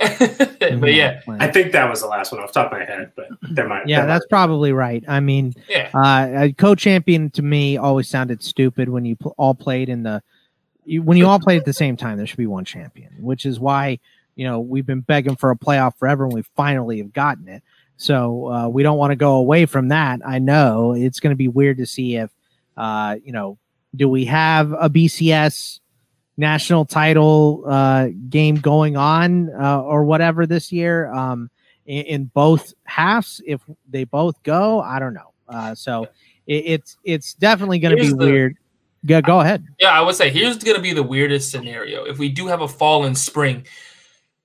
yeah. 0.00 0.76
But 0.78 0.92
yeah 0.94 1.20
I 1.28 1.48
think 1.48 1.72
that 1.72 1.88
was 1.88 2.00
the 2.00 2.08
last 2.08 2.32
one 2.32 2.40
off 2.40 2.52
the 2.52 2.60
top 2.60 2.72
of 2.72 2.78
my 2.78 2.84
head 2.84 3.12
but 3.16 3.28
there 3.50 3.66
might 3.66 3.86
yeah 3.86 4.04
that's 4.06 4.24
might. 4.24 4.30
probably 4.30 4.72
right. 4.72 5.04
I 5.08 5.20
mean 5.20 5.54
yeah. 5.68 5.90
uh, 5.94 6.48
co-champion 6.56 7.30
to 7.30 7.42
me 7.42 7.76
always 7.76 8.08
sounded 8.08 8.42
stupid 8.42 8.88
when 8.88 9.04
you 9.04 9.16
pl- 9.16 9.34
all 9.38 9.54
played 9.54 9.88
in 9.88 10.02
the 10.02 10.22
you, 10.84 11.02
when 11.02 11.16
you 11.16 11.26
all 11.26 11.38
played 11.40 11.58
at 11.60 11.64
the 11.64 11.72
same 11.72 11.96
time 11.96 12.16
there 12.16 12.26
should 12.26 12.38
be 12.38 12.46
one 12.46 12.64
champion 12.64 13.12
which 13.20 13.46
is 13.46 13.60
why 13.60 13.98
you 14.38 14.44
know 14.44 14.60
we've 14.60 14.86
been 14.86 15.00
begging 15.00 15.36
for 15.36 15.50
a 15.50 15.56
playoff 15.56 15.96
forever 15.96 16.24
and 16.24 16.32
we 16.32 16.42
finally 16.56 16.98
have 16.98 17.12
gotten 17.12 17.48
it. 17.48 17.62
So 17.96 18.46
uh, 18.46 18.68
we 18.68 18.84
don't 18.84 18.96
want 18.96 19.10
to 19.10 19.16
go 19.16 19.34
away 19.34 19.66
from 19.66 19.88
that. 19.88 20.20
I 20.24 20.38
know 20.38 20.94
it's 20.94 21.18
going 21.18 21.32
to 21.32 21.36
be 21.36 21.48
weird 21.48 21.78
to 21.78 21.86
see 21.86 22.16
if 22.16 22.30
uh, 22.76 23.16
you 23.22 23.32
know 23.32 23.58
do 23.96 24.08
we 24.08 24.24
have 24.26 24.72
a 24.72 24.88
bcs 24.88 25.80
national 26.38 26.86
title 26.86 27.64
uh, 27.66 28.08
game 28.30 28.56
going 28.56 28.96
on 28.96 29.50
uh, 29.60 29.82
or 29.82 30.04
whatever 30.04 30.46
this 30.46 30.72
year 30.72 31.12
um, 31.12 31.50
in, 31.84 32.04
in, 32.06 32.24
both 32.26 32.72
halves 32.84 33.42
if 33.44 33.60
they 33.90 34.04
both 34.04 34.40
go 34.44 34.80
i 34.80 34.98
don't 34.98 35.14
know 35.14 35.32
uh, 35.48 35.74
so 35.74 36.06
it, 36.46 36.64
it's 36.64 36.96
it's 37.04 37.34
definitely 37.34 37.78
going 37.78 37.94
to 37.94 38.02
be 38.02 38.08
the, 38.08 38.16
weird 38.16 38.56
yeah, 39.04 39.20
go 39.20 39.40
ahead. 39.40 39.66
Yeah, 39.78 39.90
I 39.90 40.00
would 40.00 40.16
say 40.16 40.30
here's 40.30 40.58
going 40.58 40.76
to 40.76 40.82
be 40.82 40.92
the 40.92 41.02
weirdest 41.02 41.50
scenario. 41.50 42.04
If 42.04 42.18
we 42.18 42.28
do 42.28 42.48
have 42.48 42.62
a 42.62 42.68
fall 42.68 43.04
in 43.04 43.14
spring, 43.14 43.64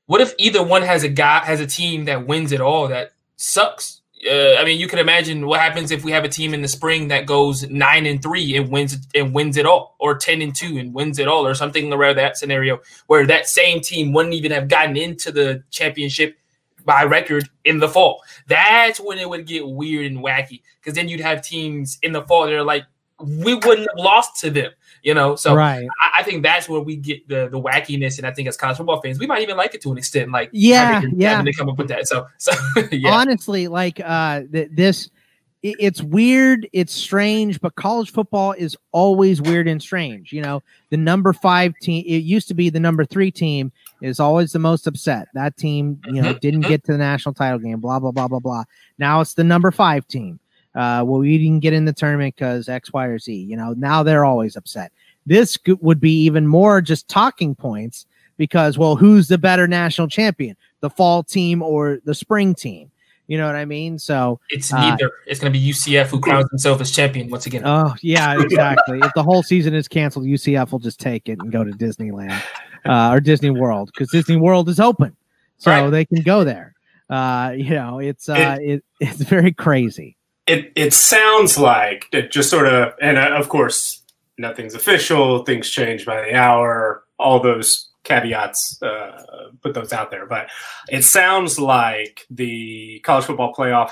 what 0.05 0.21
if 0.21 0.33
either 0.37 0.63
one 0.63 0.83
has 0.83 1.03
a 1.03 1.09
guy 1.09 1.43
has 1.43 1.59
a 1.59 1.67
team 1.67 2.05
that 2.05 2.27
wins 2.27 2.51
it 2.51 2.61
all 2.61 2.87
that 2.89 3.13
sucks? 3.35 4.01
Uh, 4.29 4.55
I 4.55 4.63
mean, 4.63 4.79
you 4.79 4.87
can 4.87 4.99
imagine 4.99 5.45
what 5.45 5.59
happens 5.59 5.91
if 5.91 6.03
we 6.03 6.11
have 6.11 6.23
a 6.23 6.29
team 6.29 6.53
in 6.53 6.61
the 6.61 6.67
spring 6.67 7.09
that 7.09 7.25
goes 7.25 7.69
nine 7.69 8.05
and 8.05 8.21
three 8.21 8.55
and 8.55 8.69
wins 8.69 8.97
and 9.13 9.33
wins 9.33 9.57
it 9.57 9.65
all, 9.65 9.95
or 9.99 10.15
ten 10.17 10.41
and 10.41 10.55
two 10.55 10.77
and 10.77 10.93
wins 10.93 11.19
it 11.19 11.27
all, 11.27 11.45
or 11.45 11.53
something 11.53 11.91
around 11.91 12.17
that 12.17 12.37
scenario 12.37 12.79
where 13.07 13.25
that 13.27 13.47
same 13.47 13.81
team 13.81 14.13
wouldn't 14.13 14.33
even 14.33 14.51
have 14.51 14.67
gotten 14.67 14.95
into 14.95 15.31
the 15.31 15.63
championship 15.71 16.37
by 16.85 17.03
record 17.03 17.49
in 17.65 17.79
the 17.79 17.89
fall. 17.89 18.21
That's 18.47 18.99
when 18.99 19.17
it 19.17 19.29
would 19.29 19.47
get 19.47 19.67
weird 19.67 20.05
and 20.05 20.23
wacky 20.23 20.61
because 20.79 20.95
then 20.95 21.09
you'd 21.09 21.21
have 21.21 21.41
teams 21.41 21.97
in 22.01 22.11
the 22.11 22.23
fall 22.23 22.45
that 22.45 22.53
are 22.53 22.63
like, 22.63 22.85
we 23.19 23.55
wouldn't 23.55 23.87
have 23.89 23.97
lost 23.97 24.39
to 24.41 24.49
them 24.49 24.71
you 25.03 25.13
know. 25.13 25.35
So 25.35 25.53
right. 25.53 25.87
I, 26.01 26.19
I, 26.19 26.23
think 26.23 26.41
that's 26.41 26.67
where 26.67 26.79
we 26.79 26.95
get 26.95 27.27
the 27.27 27.47
the 27.49 27.61
wackiness, 27.61 28.17
and 28.17 28.25
I 28.25 28.31
think 28.31 28.47
as 28.47 28.57
college 28.57 28.77
football 28.77 29.01
fans, 29.01 29.19
we 29.19 29.27
might 29.27 29.41
even 29.41 29.57
like 29.57 29.75
it 29.75 29.81
to 29.81 29.91
an 29.91 29.97
extent. 29.97 30.31
Like 30.31 30.49
yeah, 30.51 30.93
having, 30.93 31.19
yeah, 31.19 31.29
having 31.31 31.45
to 31.45 31.53
come 31.53 31.69
up 31.69 31.77
with 31.77 31.89
that. 31.89 32.07
So 32.07 32.25
so 32.37 32.51
yeah. 32.91 33.13
honestly, 33.13 33.67
like 33.67 33.99
uh, 33.99 34.41
th- 34.51 34.69
this. 34.71 35.09
It's 35.65 36.01
weird, 36.03 36.67
it's 36.73 36.93
strange, 36.93 37.61
but 37.61 37.75
college 37.75 38.11
football 38.11 38.51
is 38.51 38.75
always 38.91 39.41
weird 39.41 39.65
and 39.65 39.81
strange. 39.81 40.33
You 40.33 40.41
know, 40.41 40.61
the 40.89 40.97
number 40.97 41.31
five 41.31 41.73
team, 41.81 42.03
it 42.05 42.17
used 42.17 42.49
to 42.49 42.53
be 42.53 42.69
the 42.69 42.81
number 42.81 43.05
three 43.05 43.31
team, 43.31 43.71
is 44.01 44.19
always 44.19 44.51
the 44.51 44.59
most 44.59 44.87
upset. 44.87 45.29
That 45.35 45.55
team, 45.55 46.01
you 46.07 46.21
know, 46.21 46.31
mm-hmm. 46.31 46.39
didn't 46.39 46.63
mm-hmm. 46.63 46.69
get 46.69 46.83
to 46.83 46.91
the 46.91 46.97
national 46.97 47.33
title 47.33 47.59
game, 47.59 47.79
blah, 47.79 47.97
blah, 47.99 48.11
blah, 48.11 48.27
blah, 48.27 48.39
blah. 48.39 48.65
Now 48.97 49.21
it's 49.21 49.35
the 49.35 49.45
number 49.45 49.71
five 49.71 50.05
team 50.05 50.37
uh, 50.75 51.03
well, 51.05 51.19
we 51.19 51.37
didn't 51.37 51.59
get 51.59 51.73
in 51.73 51.85
the 51.85 51.93
tournament 51.93 52.35
because 52.35 52.67
X, 52.67 52.91
Y, 52.91 53.05
or 53.05 53.19
Z. 53.19 53.33
You 53.33 53.55
know, 53.55 53.73
now 53.77 54.03
they're 54.03 54.25
always 54.25 54.55
upset. 54.55 54.91
This 55.25 55.57
would 55.67 55.99
be 55.99 56.23
even 56.23 56.47
more 56.47 56.81
just 56.81 57.07
talking 57.07 57.55
points 57.55 58.05
because, 58.37 58.77
well, 58.77 58.95
who's 58.95 59.27
the 59.27 59.37
better 59.37 59.67
national 59.67 60.07
champion, 60.07 60.57
the 60.81 60.89
fall 60.89 61.23
team 61.23 61.61
or 61.61 61.99
the 62.05 62.15
spring 62.15 62.55
team? 62.55 62.89
You 63.27 63.37
know 63.37 63.45
what 63.45 63.55
I 63.55 63.63
mean? 63.63 63.99
So 63.99 64.39
it's 64.49 64.73
uh, 64.73 64.81
neither. 64.81 65.09
it's 65.27 65.39
going 65.39 65.53
to 65.53 65.57
be 65.57 65.65
UCF 65.65 66.07
who 66.07 66.19
crowns 66.19 66.49
himself 66.49 66.81
as 66.81 66.91
champion 66.91 67.29
once 67.29 67.45
again. 67.45 67.61
Oh 67.63 67.95
yeah, 68.01 68.41
exactly. 68.41 68.99
if 68.99 69.13
the 69.15 69.23
whole 69.23 69.43
season 69.43 69.73
is 69.73 69.87
canceled, 69.87 70.25
UCF 70.25 70.71
will 70.71 70.79
just 70.79 70.99
take 70.99 71.29
it 71.29 71.39
and 71.39 71.51
go 71.51 71.63
to 71.63 71.71
Disneyland 71.71 72.41
uh, 72.85 73.11
or 73.11 73.21
Disney 73.21 73.49
World 73.49 73.91
because 73.93 74.11
Disney 74.11 74.35
World 74.35 74.67
is 74.67 74.79
open, 74.79 75.15
so 75.57 75.71
right. 75.71 75.89
they 75.89 76.03
can 76.03 76.21
go 76.21 76.43
there. 76.43 76.73
Uh, 77.09 77.53
you 77.55 77.69
know, 77.69 77.99
it's 77.99 78.27
uh, 78.27 78.57
it 78.59 78.83
it's 78.99 79.21
very 79.21 79.53
crazy 79.53 80.17
it 80.47 80.71
it 80.75 80.93
sounds 80.93 81.57
like 81.57 82.07
it 82.11 82.31
just 82.31 82.49
sort 82.49 82.67
of, 82.67 82.93
and 83.01 83.17
uh, 83.17 83.31
of 83.31 83.49
course, 83.49 84.03
nothing's 84.37 84.75
official. 84.75 85.43
Things 85.43 85.69
change 85.69 86.05
by 86.05 86.21
the 86.21 86.35
hour. 86.35 87.03
All 87.17 87.39
those 87.39 87.89
caveats, 88.03 88.81
uh, 88.81 89.47
put 89.61 89.73
those 89.73 89.93
out 89.93 90.11
there. 90.11 90.25
But 90.25 90.47
it 90.89 91.03
sounds 91.03 91.59
like 91.59 92.25
the 92.29 92.99
college 93.05 93.25
football 93.25 93.53
playoff 93.53 93.91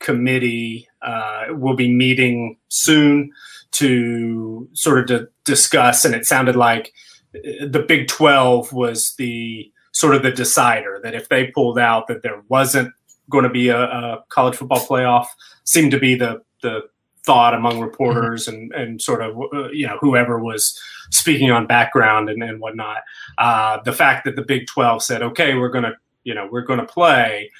committee 0.00 0.86
uh, 1.00 1.46
will 1.50 1.76
be 1.76 1.90
meeting 1.90 2.58
soon 2.68 3.32
to 3.72 4.68
sort 4.74 4.98
of 4.98 5.06
to 5.06 5.28
discuss. 5.44 6.04
And 6.04 6.14
it 6.14 6.26
sounded 6.26 6.56
like 6.56 6.92
uh, 7.34 7.66
the 7.66 7.84
Big 7.86 8.08
Twelve 8.08 8.72
was 8.72 9.14
the 9.16 9.72
sort 9.92 10.14
of 10.14 10.22
the 10.22 10.30
decider 10.30 11.00
that 11.02 11.14
if 11.14 11.30
they 11.30 11.46
pulled 11.46 11.78
out 11.78 12.06
that 12.08 12.22
there 12.22 12.42
wasn't 12.48 12.92
going 13.30 13.44
to 13.44 13.50
be 13.50 13.70
a, 13.70 13.80
a 13.80 14.24
college 14.28 14.54
football 14.54 14.80
playoff 14.80 15.26
seemed 15.66 15.90
to 15.90 15.98
be 15.98 16.14
the 16.14 16.42
the 16.62 16.82
thought 17.24 17.54
among 17.54 17.80
reporters 17.80 18.48
and 18.48 18.72
and 18.72 19.02
sort 19.02 19.20
of 19.20 19.36
uh, 19.52 19.68
you 19.70 19.86
know 19.86 19.98
whoever 20.00 20.38
was 20.38 20.80
speaking 21.10 21.50
on 21.50 21.66
background 21.66 22.30
and, 22.30 22.42
and 22.42 22.60
whatnot. 22.60 22.98
Uh, 23.36 23.78
the 23.84 23.92
fact 23.92 24.24
that 24.24 24.36
the 24.36 24.42
Big 24.42 24.66
Twelve 24.66 25.02
said, 25.02 25.22
"Okay, 25.22 25.54
we're 25.54 25.68
going 25.68 25.84
to 25.84 25.94
you 26.24 26.34
know 26.34 26.48
we're 26.50 26.62
going 26.62 26.80
to 26.80 26.86
play," 26.86 27.50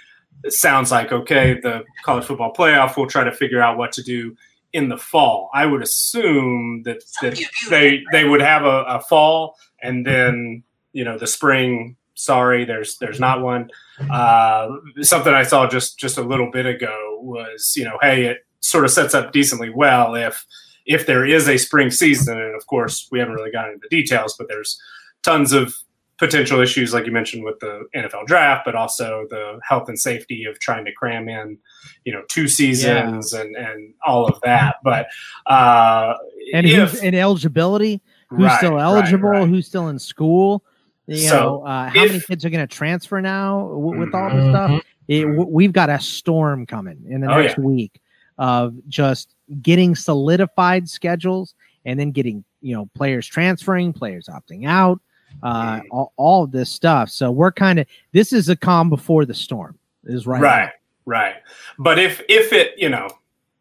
sounds 0.49 0.91
like 0.91 1.13
okay. 1.13 1.61
The 1.61 1.85
college 2.05 2.25
football 2.25 2.55
playoff 2.55 2.97
We'll 2.97 3.07
try 3.07 3.25
to 3.25 3.33
figure 3.33 3.61
out 3.61 3.77
what 3.77 3.93
to 3.93 4.03
do 4.03 4.37
in 4.73 4.89
the 4.89 4.99
fall. 4.99 5.51
I 5.55 5.67
would 5.67 5.83
assume 5.83 6.83
that, 6.85 7.03
that 7.23 7.41
they 7.71 8.05
they 8.13 8.25
would 8.25 8.41
have 8.41 8.65
a, 8.65 8.83
a 8.85 9.01
fall 9.01 9.57
and 9.83 10.07
then 10.07 10.63
you 10.93 11.05
know 11.05 11.19
the 11.19 11.27
spring 11.27 11.97
sorry, 12.17 12.65
there's 12.65 12.99
there's 12.99 13.21
not 13.21 13.43
one. 13.43 13.71
Uh, 14.11 14.69
something 15.03 15.33
I 15.33 15.45
saw 15.45 15.69
just 15.69 15.99
just 15.99 16.19
a 16.19 16.23
little 16.23 16.51
bit 16.51 16.67
ago 16.67 17.19
was 17.23 17.75
you 17.77 17.85
know, 17.85 17.99
hey, 18.03 18.25
it 18.27 18.39
sort 18.61 18.85
of 18.85 18.91
sets 18.91 19.15
up 19.15 19.33
decently 19.33 19.71
well 19.71 20.15
if 20.15 20.45
if 20.87 21.07
there 21.07 21.25
is 21.25 21.49
a 21.49 21.59
spring 21.59 21.91
season, 21.91 22.41
and 22.41 22.55
of 22.55 22.67
course 22.67 23.09
we 23.11 23.19
haven't 23.19 23.35
really 23.35 23.51
gotten 23.51 23.75
into 23.75 23.87
the 23.89 23.97
details, 23.97 24.35
but 24.37 24.49
there's 24.49 24.81
tons 25.23 25.53
of 25.53 25.75
potential 26.19 26.61
issues 26.61 26.95
like 26.95 27.05
you 27.05 27.13
mentioned 27.13 27.45
with 27.45 27.59
the 27.61 27.87
NFL 27.95 28.27
draft, 28.27 28.63
but 28.65 28.75
also 28.75 29.27
the 29.29 29.59
health 29.63 29.89
and 29.89 29.99
safety 29.99 30.45
of 30.45 30.59
trying 30.61 30.85
to 30.85 30.93
cram 30.93 31.29
in, 31.29 31.59
you 32.05 32.13
know, 32.13 32.23
two 32.29 32.49
seasons 32.49 33.33
yeah. 33.33 33.41
and 33.41 33.57
and 33.57 33.95
all 34.07 34.27
of 34.27 34.41
that. 34.43 34.77
But 34.83 35.09
uh, 35.47 36.15
and 36.53 36.67
if, 36.67 37.03
and 37.03 37.15
eligibility, 37.15 38.01
who's 38.29 38.45
right, 38.45 38.59
still 38.59 38.81
eligible, 38.81 39.29
right, 39.29 39.41
right. 39.41 39.49
who's 39.49 39.67
still 39.67 39.89
in 39.89 39.99
school. 39.99 40.65
You 41.07 41.29
so 41.29 41.37
know, 41.37 41.63
uh, 41.67 41.89
how 41.89 42.05
if, 42.05 42.11
many 42.13 42.21
kids 42.21 42.45
are 42.45 42.51
going 42.51 42.67
to 42.67 42.75
transfer 42.75 43.21
now 43.21 43.69
w- 43.69 43.99
with 43.99 44.15
all 44.15 44.31
this 44.31 44.45
stuff? 44.45 44.71
Mm-hmm. 44.71 44.79
It, 45.09 45.23
w- 45.23 45.49
we've 45.49 45.73
got 45.73 45.89
a 45.89 46.01
storm 46.01 46.67
coming 46.67 47.05
in 47.09 47.21
the 47.21 47.33
oh, 47.33 47.41
next 47.41 47.59
yeah. 47.59 47.65
week 47.65 48.01
of 48.39 48.75
just 48.89 49.35
getting 49.63 49.95
solidified 49.95 50.89
schedules 50.89 51.55
and 51.85 51.99
then 51.99 52.11
getting 52.11 52.45
you 52.61 52.75
know 52.75 52.87
players 52.95 53.27
transferring, 53.27 53.93
players 53.93 54.27
opting 54.27 54.67
out, 54.67 55.01
uh, 55.43 55.81
all, 55.91 56.13
all 56.17 56.45
of 56.45 56.51
this 56.51 56.71
stuff. 56.71 57.09
So 57.11 57.31
we're 57.31 57.53
kind 57.53 57.79
of 57.79 57.87
this 58.13 58.33
is 58.33 58.49
a 58.49 58.57
calm 58.57 58.91
before 58.91 59.25
the 59.25 59.35
storm. 59.35 59.79
Is 60.05 60.27
right, 60.27 60.43
right, 60.43 60.65
now. 60.67 60.73
right. 61.05 61.35
But 61.79 61.99
if 61.99 62.21
if 62.29 62.53
it 62.53 62.75
you 62.77 62.89
know 62.89 63.09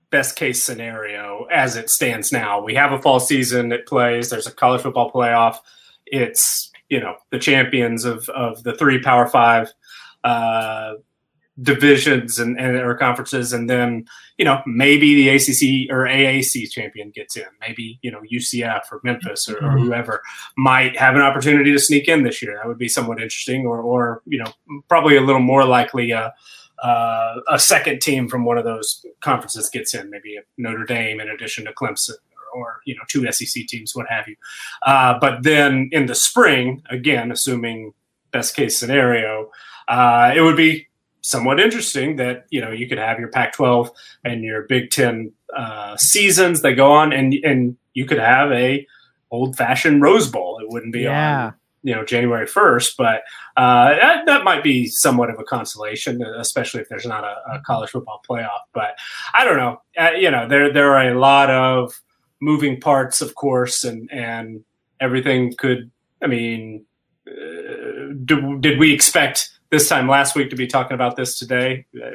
best 0.09 0.35
case 0.35 0.63
scenario 0.63 1.45
as 1.51 1.75
it 1.75 1.89
stands 1.89 2.31
now, 2.31 2.61
we 2.61 2.73
have 2.75 2.91
a 2.91 3.01
fall 3.01 3.19
season 3.19 3.69
that 3.69 3.85
plays. 3.85 4.29
There's 4.29 4.47
a 4.47 4.51
college 4.51 4.81
football 4.81 5.11
playoff. 5.11 5.57
It's 6.05 6.71
you 6.89 6.99
know 6.99 7.15
the 7.31 7.39
champions 7.39 8.05
of 8.05 8.27
of 8.29 8.61
the 8.63 8.75
three 8.75 9.01
Power 9.01 9.27
Five 9.27 9.71
uh, 10.23 10.93
divisions 11.61 12.37
and, 12.39 12.59
and 12.59 12.75
or 12.77 12.95
conferences, 12.95 13.53
and 13.53 13.69
then 13.69 14.05
you 14.37 14.45
know 14.45 14.61
maybe 14.65 15.15
the 15.15 15.29
ACC 15.29 15.89
or 15.93 16.05
AAC 16.05 16.69
champion 16.69 17.11
gets 17.11 17.37
in. 17.37 17.45
Maybe 17.61 17.97
you 18.01 18.11
know 18.11 18.21
UCF 18.31 18.81
or 18.91 18.99
Memphis 19.03 19.47
or, 19.47 19.57
or 19.57 19.71
Mhm. 19.77 19.85
whoever 19.85 20.21
might 20.57 20.97
have 20.97 21.15
an 21.15 21.21
opportunity 21.21 21.71
to 21.71 21.79
sneak 21.79 22.07
in 22.07 22.23
this 22.23 22.41
year. 22.41 22.55
That 22.57 22.67
would 22.67 22.77
be 22.77 22.89
somewhat 22.89 23.21
interesting, 23.21 23.65
or 23.65 23.79
or 23.81 24.21
you 24.25 24.39
know 24.39 24.51
probably 24.89 25.15
a 25.15 25.21
little 25.21 25.41
more 25.41 25.65
likely. 25.65 26.11
Uh, 26.13 26.31
uh, 26.83 27.35
a 27.49 27.57
second 27.57 28.01
team 28.01 28.27
from 28.27 28.43
one 28.43 28.57
of 28.57 28.65
those 28.65 29.05
conferences 29.21 29.69
gets 29.69 29.93
in, 29.95 30.09
maybe 30.09 30.37
Notre 30.57 30.83
Dame 30.83 31.21
in 31.21 31.29
addition 31.29 31.63
to 31.63 31.71
Clemson, 31.71 32.15
or, 32.55 32.79
you 32.85 32.95
know 32.95 33.01
two 33.07 33.29
SEC 33.31 33.65
teams, 33.67 33.95
what 33.95 34.07
have 34.09 34.27
you. 34.27 34.35
Uh, 34.85 35.19
but 35.19 35.43
then 35.43 35.89
in 35.91 36.05
the 36.05 36.15
spring, 36.15 36.81
again, 36.89 37.31
assuming 37.31 37.93
best 38.31 38.55
case 38.55 38.77
scenario, 38.79 39.49
uh, 39.87 40.31
it 40.35 40.41
would 40.41 40.57
be 40.57 40.87
somewhat 41.21 41.59
interesting 41.59 42.15
that 42.17 42.45
you 42.51 42.61
know 42.61 42.71
you 42.71 42.87
could 42.87 42.97
have 42.99 43.19
your 43.19 43.29
Pac-12 43.29 43.89
and 44.23 44.43
your 44.43 44.63
Big 44.63 44.91
Ten 44.91 45.31
uh, 45.55 45.95
seasons 45.97 46.61
that 46.61 46.73
go 46.73 46.91
on, 46.91 47.13
and 47.13 47.33
and 47.43 47.77
you 47.93 48.05
could 48.05 48.19
have 48.19 48.51
a 48.51 48.85
old-fashioned 49.31 50.01
Rose 50.01 50.29
Bowl. 50.29 50.59
It 50.61 50.69
wouldn't 50.69 50.93
be 50.93 51.01
Yeah. 51.01 51.47
on 51.47 51.53
you 51.83 51.93
know 51.95 52.03
January 52.03 52.47
first, 52.47 52.97
but 52.97 53.21
uh, 53.57 53.89
that, 53.95 54.25
that 54.25 54.43
might 54.43 54.63
be 54.63 54.87
somewhat 54.87 55.29
of 55.29 55.39
a 55.39 55.43
consolation, 55.43 56.21
especially 56.23 56.81
if 56.81 56.89
there's 56.89 57.05
not 57.05 57.23
a, 57.23 57.35
a 57.55 57.61
college 57.65 57.91
football 57.91 58.21
playoff. 58.27 58.61
But 58.73 58.97
I 59.33 59.45
don't 59.45 59.57
know. 59.57 59.81
Uh, 59.97 60.11
you 60.17 60.31
know, 60.31 60.47
there 60.47 60.73
there 60.73 60.93
are 60.95 61.09
a 61.09 61.19
lot 61.19 61.49
of 61.49 61.93
moving 62.45 62.79
parts, 62.79 63.21
of 63.21 63.33
course, 63.35 63.83
and 63.83 64.09
and 64.11 64.63
everything 64.99 65.53
could. 65.57 65.91
I 66.23 66.27
mean, 66.27 66.85
uh, 67.27 68.13
do, 68.23 68.57
did 68.59 68.79
we 68.79 68.93
expect 68.93 69.49
this 69.69 69.89
time 69.89 70.07
last 70.07 70.35
week 70.35 70.49
to 70.51 70.55
be 70.55 70.67
talking 70.67 70.93
about 70.95 71.15
this 71.17 71.37
today? 71.37 71.85
Uh, 71.95 72.09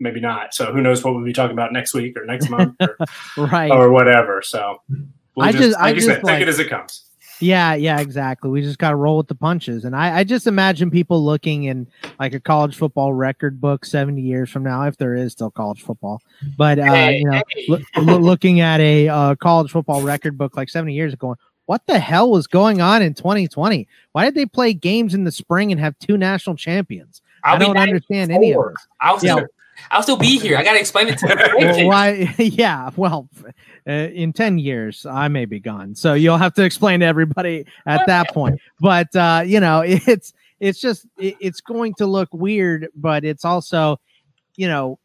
Maybe 0.00 0.20
not. 0.20 0.52
So 0.54 0.72
who 0.72 0.80
knows 0.82 1.02
what 1.04 1.14
we'll 1.14 1.24
be 1.24 1.32
talking 1.32 1.52
about 1.54 1.72
next 1.72 1.94
week 1.94 2.16
or 2.18 2.24
next 2.26 2.50
month 2.50 2.74
or, 2.80 2.96
Right. 3.46 3.70
or 3.70 3.90
whatever. 3.90 4.42
So 4.42 4.82
we'll 5.36 5.46
I 5.46 5.52
just- 5.52 5.76
I 5.78 5.82
like 5.82 5.94
you 5.94 6.00
just 6.00 6.08
said, 6.08 6.24
like- 6.24 6.34
take 6.34 6.42
it 6.42 6.48
as 6.48 6.58
it 6.58 6.68
comes. 6.68 7.04
Yeah, 7.40 7.74
yeah, 7.74 8.00
exactly. 8.00 8.50
We 8.50 8.62
just 8.62 8.78
got 8.78 8.90
to 8.90 8.96
roll 8.96 9.16
with 9.18 9.28
the 9.28 9.34
punches. 9.34 9.84
And 9.84 9.94
I, 9.94 10.18
I 10.18 10.24
just 10.24 10.46
imagine 10.46 10.90
people 10.90 11.24
looking 11.24 11.64
in 11.64 11.86
like 12.18 12.32
a 12.32 12.40
college 12.40 12.76
football 12.76 13.12
record 13.12 13.60
book 13.60 13.84
70 13.84 14.20
years 14.20 14.50
from 14.50 14.62
now, 14.62 14.84
if 14.84 14.96
there 14.96 15.14
is 15.14 15.32
still 15.32 15.50
college 15.50 15.82
football. 15.82 16.22
But, 16.56 16.78
uh, 16.78 16.84
Hey, 16.84 17.18
you 17.18 17.24
know, 17.24 17.42
hey. 17.48 17.66
loo- 17.68 17.84
loo- 18.02 18.18
looking 18.18 18.60
at 18.60 18.80
a 18.80 19.08
uh, 19.08 19.34
college 19.36 19.70
football 19.70 20.02
record 20.02 20.38
book 20.38 20.56
like 20.56 20.68
70 20.68 20.94
years 20.94 21.12
ago, 21.12 21.36
what 21.66 21.86
the 21.86 21.98
hell 21.98 22.30
was 22.30 22.46
going 22.46 22.80
on 22.80 23.02
in 23.02 23.14
2020? 23.14 23.88
Why 24.12 24.24
did 24.24 24.34
they 24.34 24.46
play 24.46 24.72
games 24.74 25.14
in 25.14 25.24
the 25.24 25.32
spring 25.32 25.72
and 25.72 25.80
have 25.80 25.98
two 25.98 26.16
national 26.16 26.56
champions? 26.56 27.22
I'll 27.42 27.56
I 27.56 27.58
don't 27.58 27.76
understand 27.76 28.30
any 28.30 28.52
of 28.52 28.56
94. 28.58 28.70
this. 28.70 28.86
I'll 29.00 29.24
Yeah. 29.24 29.44
I'll 29.90 30.02
still 30.02 30.16
be 30.16 30.38
here. 30.38 30.56
I 30.56 30.64
gotta 30.64 30.78
explain 30.80 31.08
it 31.08 31.18
to 31.18 31.28
you. 31.28 31.66
Well, 31.66 31.86
why? 31.88 32.34
Yeah, 32.38 32.90
well, 32.96 33.28
uh, 33.88 33.90
in 33.92 34.32
10 34.32 34.58
years, 34.58 35.04
I 35.06 35.28
may 35.28 35.44
be 35.44 35.60
gone. 35.60 35.94
So 35.94 36.14
you'll 36.14 36.38
have 36.38 36.54
to 36.54 36.64
explain 36.64 37.00
to 37.00 37.06
everybody 37.06 37.66
at 37.86 38.06
that 38.06 38.30
point. 38.32 38.60
But, 38.80 39.14
uh, 39.16 39.42
you 39.44 39.60
know, 39.60 39.80
it's, 39.86 40.32
it's 40.60 40.80
just, 40.80 41.06
it, 41.18 41.36
it's 41.40 41.60
going 41.60 41.94
to 41.94 42.06
look 42.06 42.28
weird, 42.32 42.88
but 42.94 43.24
it's 43.24 43.44
also, 43.44 43.98
you 44.56 44.68
know, 44.68 44.98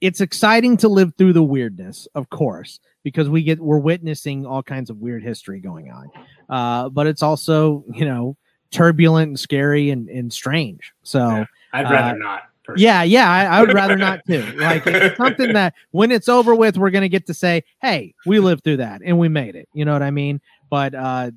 it's 0.00 0.20
exciting 0.20 0.76
to 0.78 0.88
live 0.88 1.14
through 1.16 1.32
the 1.32 1.42
weirdness, 1.44 2.08
of 2.14 2.28
course, 2.28 2.80
because 3.04 3.28
we 3.28 3.42
get, 3.42 3.60
we're 3.60 3.78
witnessing 3.78 4.44
all 4.44 4.62
kinds 4.62 4.90
of 4.90 4.98
weird 4.98 5.22
history 5.22 5.60
going 5.60 5.90
on. 5.92 6.10
Uh, 6.48 6.88
but 6.88 7.06
it's 7.06 7.22
also, 7.22 7.84
you 7.94 8.04
know, 8.04 8.36
turbulent 8.72 9.28
and 9.28 9.38
scary 9.40 9.90
and, 9.90 10.08
and 10.08 10.32
strange. 10.32 10.92
So, 11.02 11.18
Yeah. 11.28 11.44
I'd 11.72 11.86
Uh, 11.86 11.90
rather 11.90 12.18
not. 12.18 12.42
Personally. 12.64 12.84
yeah, 12.84 13.02
yeah, 13.02 13.30
I, 13.30 13.44
I 13.44 13.60
would 13.60 13.72
rather 13.72 13.96
not 13.96 14.20
too. 14.26 14.42
Like 14.56 14.86
it's 14.86 15.16
something 15.16 15.52
that 15.52 15.74
when 15.90 16.10
it's 16.10 16.28
over 16.28 16.54
with, 16.54 16.76
we're 16.76 16.90
gonna 16.90 17.08
get 17.08 17.26
to 17.26 17.34
say, 17.34 17.64
"Hey, 17.80 18.14
we 18.26 18.40
lived 18.40 18.64
through 18.64 18.78
that 18.78 19.02
and 19.04 19.18
we 19.18 19.28
made 19.28 19.56
it." 19.56 19.68
You 19.72 19.84
know 19.84 19.92
what 19.92 20.02
I 20.02 20.10
mean? 20.10 20.40
But 20.70 20.94
uh, 20.94 21.30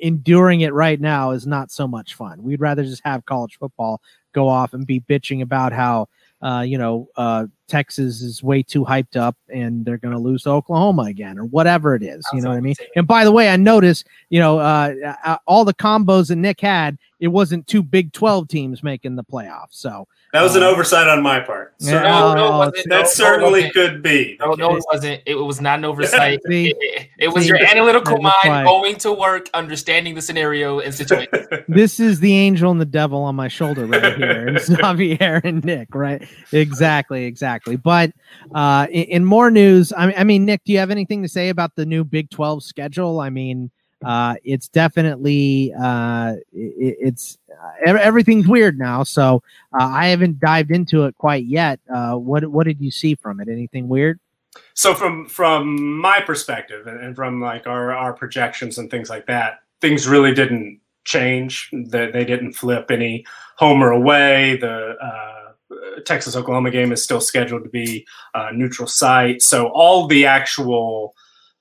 enduring 0.00 0.60
it 0.62 0.72
right 0.72 1.00
now 1.00 1.30
is 1.30 1.46
not 1.46 1.70
so 1.70 1.86
much 1.86 2.14
fun. 2.14 2.42
We'd 2.42 2.60
rather 2.60 2.82
just 2.82 3.02
have 3.04 3.24
college 3.24 3.56
football 3.58 4.00
go 4.32 4.48
off 4.48 4.74
and 4.74 4.86
be 4.86 5.00
bitching 5.00 5.42
about 5.42 5.72
how 5.72 6.08
uh, 6.42 6.60
you 6.60 6.78
know 6.78 7.08
uh, 7.16 7.46
Texas 7.68 8.22
is 8.22 8.42
way 8.42 8.62
too 8.62 8.84
hyped 8.84 9.16
up 9.16 9.36
and 9.48 9.84
they're 9.84 9.98
gonna 9.98 10.18
lose 10.18 10.44
to 10.44 10.50
Oklahoma 10.50 11.02
again 11.02 11.38
or 11.38 11.44
whatever 11.44 11.94
it 11.94 12.02
is. 12.02 12.26
You 12.32 12.40
know 12.40 12.50
what 12.50 12.56
I 12.56 12.60
mean? 12.60 12.76
And 12.96 13.06
by 13.06 13.24
the 13.24 13.32
way, 13.32 13.50
I 13.50 13.56
noticed, 13.56 14.06
you 14.30 14.40
know, 14.40 14.58
uh, 14.58 15.14
uh, 15.24 15.36
all 15.46 15.64
the 15.64 15.74
combos 15.74 16.28
that 16.28 16.36
Nick 16.36 16.60
had, 16.60 16.98
it 17.20 17.28
wasn't 17.28 17.66
two 17.66 17.82
Big 17.82 18.12
Twelve 18.12 18.48
teams 18.48 18.82
making 18.82 19.16
the 19.16 19.24
playoffs. 19.24 19.72
So 19.72 20.08
That 20.32 20.42
was 20.42 20.56
an 20.56 20.62
Uh, 20.62 20.66
oversight 20.68 21.06
on 21.08 21.22
my 21.22 21.40
part. 21.40 21.74
Yeah. 21.80 21.90
Cer- 21.90 22.02
No, 22.04 22.34
no, 22.34 22.46
it 22.46 22.58
wasn't. 22.58 22.76
that 22.76 22.88
No, 22.90 22.98
no, 23.02 23.04
certainly 23.08 23.52
wasn't. 23.60 23.74
could 23.74 24.02
be. 24.02 24.36
No, 24.40 24.52
no, 24.54 24.76
it 24.76 24.84
wasn't. 24.92 25.20
It 25.26 25.34
was 25.34 25.60
not 25.60 25.78
an 25.80 25.84
oversight. 25.90 26.40
See? 26.48 26.70
it, 26.70 26.76
it- 26.80 27.06
it 27.18 27.28
was 27.28 27.42
See? 27.44 27.48
your 27.48 27.62
analytical 27.64 28.16
mind 28.22 28.34
why. 28.44 28.64
going 28.64 28.96
to 28.96 29.12
work, 29.12 29.50
understanding 29.52 30.14
the 30.14 30.22
scenario 30.22 30.78
and 30.80 30.94
situation. 30.94 31.28
this 31.68 32.00
is 32.00 32.20
the 32.20 32.34
angel 32.34 32.70
and 32.70 32.80
the 32.80 32.86
devil 32.86 33.22
on 33.24 33.34
my 33.36 33.48
shoulder 33.48 33.84
right 33.86 34.16
here. 34.16 34.48
It's 34.56 34.68
Javier 34.70 35.42
and 35.44 35.62
Nick, 35.64 35.94
right? 35.94 36.26
Exactly, 36.52 37.24
exactly. 37.24 37.76
But 37.76 38.12
uh, 38.54 38.86
in, 38.90 39.02
in 39.04 39.24
more 39.24 39.50
news, 39.50 39.92
I 39.96 40.06
mean, 40.06 40.14
I 40.16 40.24
mean, 40.24 40.44
Nick, 40.46 40.62
do 40.64 40.72
you 40.72 40.78
have 40.78 40.90
anything 40.90 41.22
to 41.22 41.28
say 41.28 41.48
about 41.50 41.74
the 41.76 41.84
new 41.84 42.04
Big 42.04 42.30
Twelve 42.30 42.62
schedule? 42.62 43.20
I 43.20 43.28
mean, 43.30 43.70
uh, 44.04 44.34
it's 44.44 44.68
definitely 44.68 45.72
uh, 45.78 46.34
it, 46.52 46.96
it's 47.00 47.38
uh, 47.50 47.92
everything's 47.94 48.48
weird 48.48 48.78
now. 48.78 49.02
So 49.02 49.42
uh, 49.78 49.84
I 49.84 50.08
haven't 50.08 50.40
dived 50.40 50.70
into 50.70 51.04
it 51.04 51.16
quite 51.18 51.44
yet. 51.44 51.80
Uh, 51.92 52.14
what 52.14 52.46
what 52.46 52.66
did 52.66 52.80
you 52.80 52.90
see 52.90 53.14
from 53.14 53.40
it? 53.40 53.48
Anything 53.48 53.88
weird? 53.88 54.18
so 54.74 54.94
from 54.94 55.26
from 55.26 55.96
my 55.98 56.20
perspective 56.20 56.86
and, 56.88 57.14
from 57.14 57.40
like 57.40 57.66
our 57.66 57.92
our 57.92 58.12
projections 58.12 58.78
and 58.78 58.90
things 58.90 59.08
like 59.08 59.26
that, 59.26 59.60
things 59.80 60.08
really 60.08 60.34
didn't 60.34 60.80
change. 61.04 61.70
That 61.72 62.12
they 62.12 62.24
didn't 62.24 62.54
flip 62.54 62.90
any 62.90 63.24
home 63.56 63.82
or 63.82 63.90
away. 63.90 64.56
The 64.56 64.96
Texas 66.04 66.36
Oklahoma 66.36 66.70
game 66.70 66.92
is 66.92 67.02
still 67.02 67.20
scheduled 67.20 67.64
to 67.64 67.70
be 67.70 68.06
uh, 68.34 68.50
neutral 68.52 68.88
site. 68.88 69.42
So 69.42 69.68
all 69.68 70.06
the 70.06 70.26
actual 70.26 71.14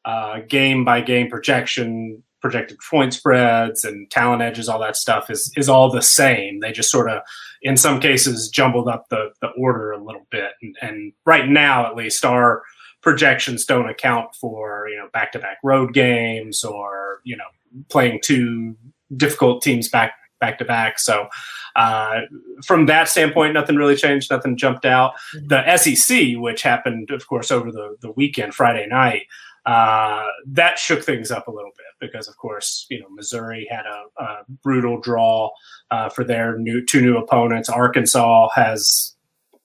uh, 0.05 0.39
game 0.47 0.85
by 0.85 1.01
game 1.01 1.29
projection, 1.29 2.23
projected 2.41 2.77
point 2.89 3.13
spreads, 3.13 3.83
and 3.83 4.09
talent 4.09 4.41
edges, 4.41 4.69
all 4.69 4.79
that 4.79 4.95
stuff 4.95 5.29
is 5.29 5.51
is 5.55 5.69
all 5.69 5.91
the 5.91 6.01
same. 6.01 6.59
They 6.59 6.71
just 6.71 6.91
sort 6.91 7.09
of, 7.09 7.21
in 7.61 7.77
some 7.77 7.99
cases, 7.99 8.49
jumbled 8.49 8.87
up 8.87 9.09
the 9.09 9.31
the 9.41 9.49
order 9.49 9.91
a 9.91 10.03
little 10.03 10.25
bit. 10.29 10.51
And, 10.61 10.75
and 10.81 11.13
right 11.25 11.47
now, 11.47 11.85
at 11.85 11.95
least, 11.95 12.25
our 12.25 12.63
projections 13.01 13.65
don't 13.65 13.89
account 13.89 14.35
for 14.35 14.87
you 14.89 14.97
know 14.97 15.07
back 15.13 15.31
to 15.33 15.39
back 15.39 15.57
road 15.63 15.93
games 15.93 16.63
or 16.63 17.21
you 17.23 17.37
know 17.37 17.45
playing 17.89 18.19
two 18.23 18.75
difficult 19.15 19.61
teams 19.61 19.89
back 19.89 20.13
back 20.39 20.57
to 20.57 20.65
back. 20.65 20.99
So 20.99 21.27
uh, 21.75 22.21
from 22.65 22.85
that 22.87 23.09
standpoint, 23.09 23.53
nothing 23.53 23.75
really 23.75 23.95
changed. 23.95 24.31
Nothing 24.31 24.57
jumped 24.57 24.85
out. 24.85 25.13
The 25.33 25.77
SEC, 25.77 26.35
which 26.35 26.61
happened, 26.61 27.11
of 27.11 27.27
course, 27.27 27.51
over 27.51 27.71
the 27.71 27.97
the 28.01 28.11
weekend, 28.11 28.53
Friday 28.53 28.87
night, 28.87 29.23
uh, 29.69 30.25
that 30.47 30.79
shook 30.79 31.03
things 31.03 31.29
up 31.29 31.47
a 31.47 31.51
little 31.51 31.69
bit 31.77 32.09
because, 32.09 32.27
of 32.27 32.35
course, 32.37 32.87
you 32.89 32.99
know 32.99 33.05
Missouri 33.11 33.67
had 33.69 33.85
a, 33.85 34.23
a 34.23 34.37
brutal 34.63 34.99
draw 34.99 35.51
uh, 35.91 36.09
for 36.09 36.23
their 36.23 36.57
new 36.57 36.83
two 36.83 37.01
new 37.01 37.17
opponents. 37.17 37.69
Arkansas 37.69 38.49
has 38.55 39.15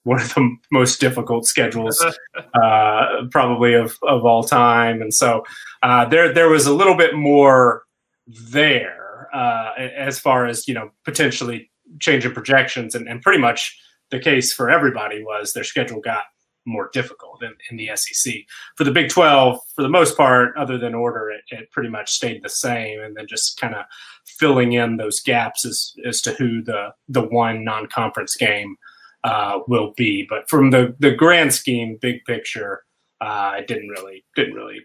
one 0.03 0.21
of 0.21 0.31
the 0.35 0.55
most 0.71 0.99
difficult 0.99 1.47
schedules 1.47 2.05
uh, 2.63 3.23
probably 3.31 3.73
of, 3.73 3.97
of 4.03 4.23
all 4.25 4.43
time, 4.43 5.01
and 5.01 5.11
so 5.11 5.43
uh, 5.81 6.05
there 6.05 6.31
there 6.31 6.49
was 6.49 6.67
a 6.67 6.73
little 6.73 6.95
bit 6.95 7.15
more 7.15 7.81
there 8.27 9.27
uh, 9.33 9.71
as 9.75 10.19
far 10.19 10.45
as 10.45 10.67
you 10.67 10.75
know 10.75 10.91
potentially 11.03 11.71
changing 11.99 12.31
projections, 12.31 12.93
and, 12.93 13.09
and 13.09 13.23
pretty 13.23 13.39
much 13.39 13.75
the 14.11 14.19
case 14.19 14.53
for 14.53 14.69
everybody 14.69 15.23
was 15.23 15.53
their 15.53 15.63
schedule 15.63 15.99
got 15.99 16.25
more 16.65 16.89
difficult 16.93 17.43
in, 17.43 17.53
in 17.69 17.77
the 17.77 17.91
SEC. 17.95 18.33
For 18.75 18.83
the 18.83 18.91
Big 18.91 19.09
12, 19.09 19.59
for 19.75 19.81
the 19.81 19.89
most 19.89 20.17
part, 20.17 20.55
other 20.57 20.77
than 20.77 20.93
order, 20.93 21.29
it, 21.29 21.41
it 21.49 21.71
pretty 21.71 21.89
much 21.89 22.11
stayed 22.11 22.43
the 22.43 22.49
same, 22.49 23.01
and 23.01 23.15
then 23.15 23.27
just 23.27 23.59
kind 23.59 23.75
of 23.75 23.85
filling 24.25 24.73
in 24.73 24.97
those 24.97 25.19
gaps 25.19 25.65
as 25.65 25.93
as 26.05 26.21
to 26.21 26.33
who 26.33 26.63
the 26.63 26.93
the 27.09 27.21
one 27.21 27.63
non 27.63 27.87
conference 27.87 28.35
game 28.35 28.75
uh, 29.23 29.59
will 29.67 29.93
be. 29.95 30.25
But 30.29 30.49
from 30.49 30.71
the 30.71 30.95
the 30.99 31.11
grand 31.11 31.53
scheme, 31.53 31.97
big 32.01 32.23
picture, 32.25 32.83
uh, 33.21 33.55
it 33.57 33.67
didn't 33.67 33.89
really 33.89 34.23
didn't 34.35 34.55
really 34.55 34.81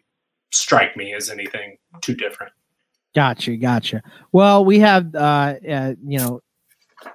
strike 0.53 0.97
me 0.97 1.15
as 1.15 1.31
anything 1.31 1.79
too 2.01 2.15
different. 2.15 2.53
Gotcha, 3.15 3.57
gotcha. 3.57 4.03
Well, 4.33 4.65
we 4.65 4.79
have 4.79 5.15
uh, 5.15 5.55
uh 5.69 5.95
you 6.07 6.19
know 6.19 6.43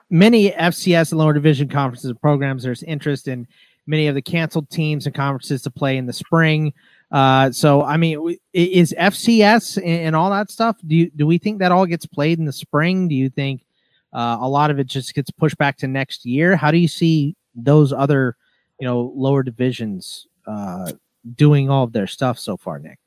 many 0.10 0.52
FCS 0.52 1.12
and 1.12 1.20
lower 1.20 1.34
division 1.34 1.68
conferences 1.70 2.10
and 2.10 2.22
programs. 2.22 2.64
There's 2.64 2.84
interest 2.84 3.28
in 3.28 3.48
many 3.88 4.08
of 4.08 4.16
the 4.16 4.22
canceled 4.22 4.70
teams 4.70 5.06
and 5.06 5.16
conferences 5.16 5.62
to 5.64 5.70
play 5.70 5.98
in 5.98 6.06
the 6.06 6.14
spring. 6.14 6.74
Uh, 7.12 7.52
so 7.52 7.84
I 7.84 7.98
mean, 7.98 8.38
is 8.54 8.94
FCS 8.98 9.78
and, 9.78 9.86
and 9.86 10.16
all 10.16 10.30
that 10.32 10.50
stuff? 10.50 10.78
Do 10.86 10.96
you 10.96 11.12
do 11.16 11.28
we 11.28 11.38
think 11.38 11.60
that 11.60 11.72
all 11.72 11.86
gets 11.86 12.06
played 12.06 12.40
in 12.40 12.46
the 12.46 12.54
spring? 12.54 13.08
Do 13.08 13.16
you 13.16 13.30
think 13.30 13.64
uh, 14.14 14.38
a 14.40 14.50
lot 14.50 14.72
of 14.72 14.80
it 14.80 14.88
just 14.88 15.14
gets 15.14 15.30
pushed 15.32 15.58
back 15.58 15.78
to 15.78 15.88
next 15.88 16.26
year? 16.26 16.56
How 16.56 16.72
do 16.72 16.78
you 16.78 16.88
see 16.88 17.36
those 17.54 17.94
other, 17.94 18.36
you 18.80 18.88
know, 18.88 19.14
lower 19.16 19.44
divisions 19.44 20.28
uh, 20.48 20.92
doing 21.36 21.70
all 21.70 21.84
of 21.84 21.94
their 21.94 22.08
stuff 22.08 22.40
so 22.40 22.58
far, 22.58 22.80
Nick? 22.80 23.00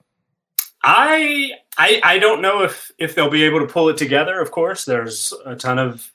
I 0.83 1.53
I 1.77 2.01
I 2.05 2.19
don't 2.19 2.41
know 2.41 2.63
if 2.63 2.93
if 2.99 3.15
they'll 3.15 3.31
be 3.31 3.43
able 3.43 3.61
to 3.61 3.67
pull 3.67 3.89
it 3.89 3.97
together. 3.97 4.41
Of 4.41 4.53
course, 4.53 4.85
there's 4.85 5.35
a 5.45 5.57
ton 5.57 5.79
of 5.79 6.11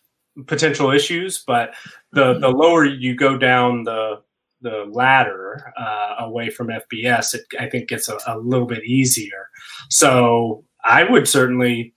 potential 0.48 0.92
issues, 0.92 1.44
but 1.46 1.74
the 2.12 2.40
the 2.40 2.50
lower 2.50 2.86
you 2.86 3.16
go 3.16 3.38
down 3.38 3.84
the 3.84 4.22
the 4.64 4.90
ladder 4.92 5.74
uh, 5.78 6.16
away 6.20 6.50
from 6.50 6.68
FBS, 6.68 7.36
it 7.36 7.42
I 7.60 7.70
think 7.70 7.90
gets 7.90 8.10
a, 8.10 8.18
a 8.26 8.40
little 8.40 8.66
bit 8.66 8.84
easier. 8.84 9.50
So 9.90 10.64
I 10.84 11.04
would 11.04 11.28
certainly, 11.28 11.94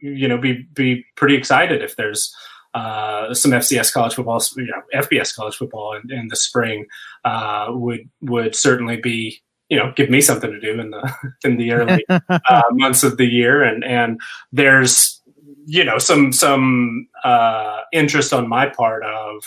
you 0.00 0.28
know, 0.28 0.38
be 0.38 0.66
be 0.74 1.04
pretty 1.16 1.34
excited 1.34 1.82
if 1.82 1.96
there's 1.96 2.34
uh, 2.74 3.34
some 3.34 3.50
FCS 3.50 3.92
college 3.92 4.14
football, 4.14 4.40
you 4.56 4.66
know, 4.66 4.82
FBS 5.02 5.34
college 5.34 5.56
football 5.56 5.94
in, 5.94 6.12
in 6.12 6.28
the 6.28 6.36
spring 6.36 6.86
uh, 7.24 7.66
would 7.70 8.08
would 8.20 8.54
certainly 8.54 8.96
be 8.96 9.42
you 9.68 9.78
know 9.78 9.92
give 9.96 10.10
me 10.10 10.20
something 10.20 10.50
to 10.50 10.60
do 10.60 10.78
in 10.78 10.90
the 10.90 11.12
in 11.44 11.56
the 11.56 11.72
early 11.72 12.04
uh, 12.10 12.62
months 12.72 13.02
of 13.02 13.16
the 13.16 13.26
year 13.26 13.62
and 13.62 13.82
and 13.84 14.20
there's 14.52 15.22
you 15.66 15.84
know 15.84 15.98
some 15.98 16.32
some 16.32 17.08
uh, 17.24 17.80
interest 17.92 18.32
on 18.32 18.48
my 18.48 18.66
part 18.66 19.04
of 19.04 19.42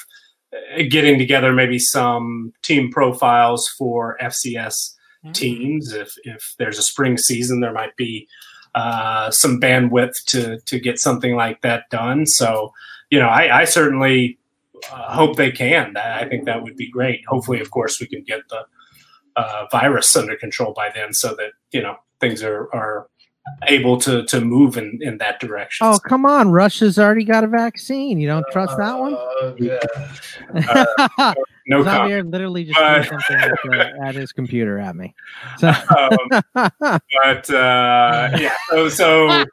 getting 0.89 1.17
together 1.17 1.53
maybe 1.53 1.79
some 1.79 2.53
team 2.61 2.91
profiles 2.91 3.67
for 3.67 4.17
FCS 4.21 4.93
mm-hmm. 5.23 5.31
teams. 5.31 5.93
If 5.93 6.15
if 6.23 6.55
there's 6.57 6.77
a 6.77 6.83
spring 6.83 7.17
season 7.17 7.59
there 7.59 7.73
might 7.73 7.95
be 7.95 8.27
uh, 8.73 9.31
some 9.31 9.59
bandwidth 9.59 10.23
to 10.27 10.59
to 10.59 10.79
get 10.79 10.99
something 10.99 11.35
like 11.35 11.61
that 11.61 11.89
done. 11.89 12.25
So 12.25 12.73
you 13.09 13.19
know 13.19 13.27
I, 13.27 13.61
I 13.61 13.65
certainly 13.65 14.37
uh, 14.91 15.13
hope 15.13 15.37
they 15.37 15.51
can. 15.51 15.95
I 15.97 16.27
think 16.27 16.45
that 16.45 16.63
would 16.63 16.75
be 16.75 16.89
great. 16.89 17.25
Hopefully 17.27 17.59
of 17.59 17.71
course 17.71 17.99
we 17.99 18.07
can 18.07 18.23
get 18.23 18.41
the 18.49 18.65
uh, 19.35 19.65
virus 19.71 20.15
under 20.15 20.35
control 20.35 20.73
by 20.73 20.89
then, 20.93 21.13
so 21.13 21.35
that 21.35 21.51
you 21.71 21.81
know 21.81 21.95
things 22.19 22.43
are 22.43 22.69
are 22.73 23.07
able 23.67 23.97
to 23.97 24.25
to 24.25 24.41
move 24.41 24.77
in 24.77 24.99
in 25.01 25.17
that 25.19 25.39
direction. 25.39 25.87
Oh 25.87 25.99
come 25.99 26.25
on, 26.25 26.51
Russia's 26.51 26.97
already 26.97 27.23
got 27.23 27.43
a 27.43 27.47
vaccine. 27.47 28.19
You 28.19 28.27
don't 28.27 28.45
trust 28.51 28.77
that 28.77 28.97
one? 28.97 29.15
Uh, 29.15 29.55
yeah. 29.57 29.79
uh, 31.17 31.33
no, 31.67 31.83
Xavier 31.83 32.23
literally 32.23 32.65
just 32.65 32.79
threw 32.79 33.03
something 33.03 33.37
at, 33.37 33.51
the, 33.63 33.99
at, 34.03 34.15
his 34.15 34.31
computer 34.31 34.79
at 34.79 34.95
me. 34.95 35.13
So. 35.57 35.69
um, 35.69 36.41
but 36.53 37.49
uh, 37.49 38.29
yeah, 38.37 38.55
so, 38.69 38.89
so 38.89 39.45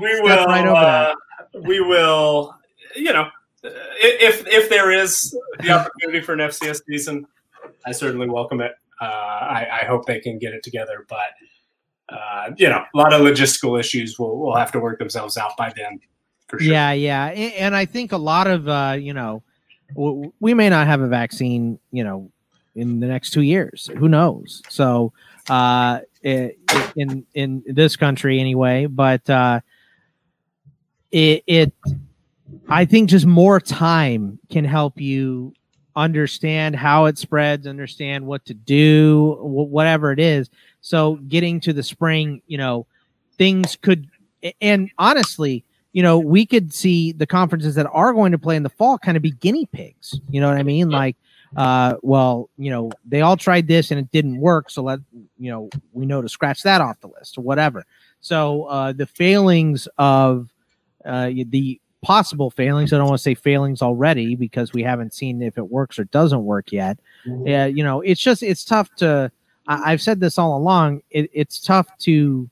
we 0.00 0.20
will. 0.20 0.46
Right 0.46 0.66
uh, 0.66 1.14
we 1.62 1.80
will. 1.80 2.54
You 2.94 3.12
know, 3.12 3.28
if 3.62 4.46
if 4.46 4.68
there 4.68 4.90
is 4.90 5.36
the 5.60 5.70
opportunity 5.70 6.20
for 6.20 6.32
an 6.32 6.40
FCS 6.40 6.80
season, 6.88 7.26
I 7.86 7.92
certainly 7.92 8.28
welcome 8.28 8.60
it. 8.60 8.72
Uh, 9.00 9.04
I, 9.04 9.82
I, 9.82 9.84
hope 9.84 10.06
they 10.06 10.20
can 10.20 10.38
get 10.38 10.54
it 10.54 10.62
together, 10.62 11.04
but 11.06 11.18
uh, 12.08 12.50
you 12.56 12.68
know, 12.68 12.84
a 12.94 12.96
lot 12.96 13.12
of 13.12 13.22
logistical 13.22 13.78
issues 13.78 14.18
will 14.18 14.38
will 14.38 14.56
have 14.56 14.72
to 14.72 14.80
work 14.80 14.98
themselves 14.98 15.36
out 15.36 15.56
by 15.56 15.72
then. 15.76 15.98
For 16.48 16.60
sure. 16.60 16.72
Yeah, 16.72 16.92
yeah, 16.92 17.26
and 17.26 17.74
I 17.74 17.84
think 17.84 18.12
a 18.12 18.16
lot 18.16 18.46
of 18.46 18.68
uh, 18.68 18.96
you 18.98 19.12
know, 19.12 19.42
we 19.94 20.54
may 20.54 20.68
not 20.68 20.86
have 20.86 21.00
a 21.00 21.08
vaccine, 21.08 21.78
you 21.90 22.04
know, 22.04 22.30
in 22.74 23.00
the 23.00 23.06
next 23.06 23.30
two 23.30 23.42
years. 23.42 23.90
Who 23.98 24.08
knows? 24.08 24.62
So, 24.68 25.12
uh, 25.48 26.00
in 26.22 27.26
in 27.34 27.62
this 27.66 27.96
country 27.96 28.40
anyway, 28.40 28.86
but 28.86 29.28
uh, 29.28 29.60
it, 31.10 31.42
it 31.46 31.72
I 32.68 32.84
think 32.84 33.10
just 33.10 33.26
more 33.26 33.60
time 33.60 34.38
can 34.50 34.64
help 34.64 35.00
you 35.00 35.54
understand 35.94 36.76
how 36.76 37.06
it 37.06 37.16
spreads, 37.16 37.66
understand 37.66 38.26
what 38.26 38.44
to 38.46 38.54
do, 38.54 39.38
whatever 39.40 40.12
it 40.12 40.20
is. 40.20 40.50
So 40.86 41.16
getting 41.26 41.58
to 41.62 41.72
the 41.72 41.82
spring, 41.82 42.42
you 42.46 42.56
know, 42.56 42.86
things 43.36 43.74
could, 43.74 44.08
and 44.60 44.88
honestly, 44.98 45.64
you 45.92 46.00
know, 46.00 46.16
we 46.16 46.46
could 46.46 46.72
see 46.72 47.10
the 47.10 47.26
conferences 47.26 47.74
that 47.74 47.88
are 47.90 48.12
going 48.12 48.30
to 48.30 48.38
play 48.38 48.54
in 48.54 48.62
the 48.62 48.68
fall 48.68 48.96
kind 48.96 49.16
of 49.16 49.22
be 49.22 49.32
guinea 49.32 49.66
pigs. 49.72 50.20
You 50.30 50.40
know 50.40 50.48
what 50.48 50.58
I 50.58 50.62
mean? 50.62 50.88
Like, 50.90 51.16
uh, 51.56 51.94
well, 52.02 52.50
you 52.56 52.70
know, 52.70 52.92
they 53.04 53.20
all 53.20 53.36
tried 53.36 53.66
this 53.66 53.90
and 53.90 53.98
it 53.98 54.12
didn't 54.12 54.38
work. 54.38 54.70
So 54.70 54.84
let, 54.84 55.00
you 55.40 55.50
know, 55.50 55.70
we 55.92 56.06
know 56.06 56.22
to 56.22 56.28
scratch 56.28 56.62
that 56.62 56.80
off 56.80 57.00
the 57.00 57.08
list 57.08 57.36
or 57.36 57.40
whatever. 57.40 57.84
So 58.20 58.66
uh, 58.66 58.92
the 58.92 59.06
failings 59.06 59.88
of 59.98 60.50
uh, 61.04 61.30
the 61.48 61.80
possible 62.00 62.52
failings. 62.52 62.92
I 62.92 62.98
don't 62.98 63.08
want 63.08 63.18
to 63.18 63.24
say 63.24 63.34
failings 63.34 63.82
already 63.82 64.36
because 64.36 64.72
we 64.72 64.84
haven't 64.84 65.14
seen 65.14 65.42
if 65.42 65.58
it 65.58 65.68
works 65.68 65.98
or 65.98 66.04
doesn't 66.04 66.44
work 66.44 66.70
yet. 66.70 67.00
Mm-hmm. 67.26 67.52
Uh, 67.52 67.66
you 67.66 67.82
know, 67.82 68.02
it's 68.02 68.20
just 68.20 68.44
it's 68.44 68.64
tough 68.64 68.94
to. 68.98 69.32
I, 69.66 69.90
have 69.90 70.02
said 70.02 70.20
this 70.20 70.38
all 70.38 70.56
along. 70.56 71.02
It, 71.10 71.30
it's 71.32 71.60
tough 71.60 71.86
to, 72.00 72.48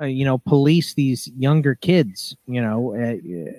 uh, 0.00 0.04
you 0.04 0.24
know, 0.24 0.38
police 0.38 0.94
these 0.94 1.28
younger 1.38 1.74
kids. 1.74 2.36
You 2.46 2.62
know, 2.62 2.94
uh, 2.94 3.16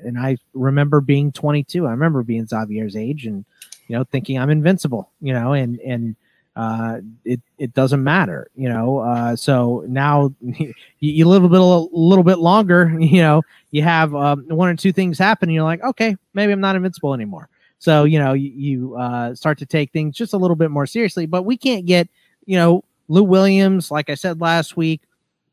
and 0.07 0.19
I 0.19 0.37
remember 0.53 1.01
being 1.01 1.31
22. 1.31 1.87
I 1.87 1.91
remember 1.91 2.23
being 2.23 2.45
Xavier's 2.45 2.95
age 2.95 3.25
and 3.25 3.45
you 3.87 3.97
know 3.97 4.03
thinking 4.03 4.37
I'm 4.39 4.49
invincible. 4.49 5.11
You 5.21 5.33
know, 5.33 5.53
and 5.53 5.79
and 5.79 6.15
uh, 6.55 6.99
it 7.23 7.39
it 7.57 7.73
doesn't 7.73 8.03
matter, 8.03 8.49
you 8.55 8.67
know. 8.67 8.99
Uh, 8.99 9.35
so 9.35 9.85
now 9.87 10.33
you, 10.41 10.73
you 10.99 11.27
live 11.27 11.43
a 11.43 11.47
little 11.47 11.89
a 11.93 11.97
little 11.97 12.23
bit 12.23 12.39
longer, 12.39 12.93
you 12.99 13.21
know. 13.21 13.41
You 13.71 13.83
have 13.83 14.13
um, 14.13 14.45
one 14.49 14.69
or 14.69 14.75
two 14.75 14.91
things 14.91 15.17
happen, 15.17 15.49
and 15.49 15.55
you're 15.55 15.63
like, 15.63 15.81
okay, 15.83 16.15
maybe 16.33 16.51
I'm 16.51 16.59
not 16.59 16.75
invincible 16.75 17.13
anymore. 17.13 17.49
So 17.79 18.03
you 18.03 18.19
know, 18.19 18.33
you, 18.33 18.51
you 18.51 18.95
uh, 18.95 19.33
start 19.33 19.57
to 19.59 19.65
take 19.65 19.91
things 19.91 20.15
just 20.15 20.33
a 20.33 20.37
little 20.37 20.55
bit 20.55 20.71
more 20.71 20.85
seriously. 20.85 21.25
But 21.25 21.43
we 21.43 21.57
can't 21.57 21.85
get, 21.85 22.09
you 22.45 22.57
know, 22.57 22.83
Lou 23.07 23.23
Williams, 23.23 23.91
like 23.91 24.09
I 24.09 24.15
said 24.15 24.41
last 24.41 24.77
week, 24.77 25.01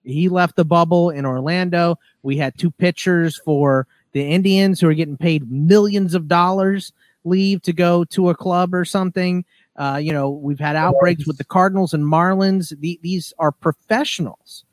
he 0.05 0.29
left 0.29 0.57
the 0.57 0.65
bubble 0.65 1.11
in 1.11 1.27
Orlando. 1.27 1.99
We 2.23 2.37
had 2.37 2.57
two 2.57 2.71
pitchers 2.71 3.37
for 3.45 3.87
the 4.13 4.23
Indians 4.23 4.81
who 4.81 4.89
are 4.89 4.95
getting 4.95 5.17
paid 5.17 5.51
millions 5.51 6.15
of 6.15 6.29
dollars 6.29 6.93
leave 7.25 7.63
to 7.63 7.73
go 7.73 8.05
to 8.05 8.31
a 8.31 8.35
club 8.35 8.75
or 8.75 8.85
something. 8.85 9.45
Uh, 9.77 10.01
you 10.03 10.13
know, 10.13 10.31
we've 10.31 10.59
had 10.59 10.77
outbreaks 10.77 11.27
with 11.27 11.39
the 11.39 11.45
Cardinals 11.45 11.95
and 11.95 12.05
Marlins. 12.05 12.79
The, 12.81 12.99
these 13.03 13.33
are 13.39 13.53
professionals, 13.53 14.65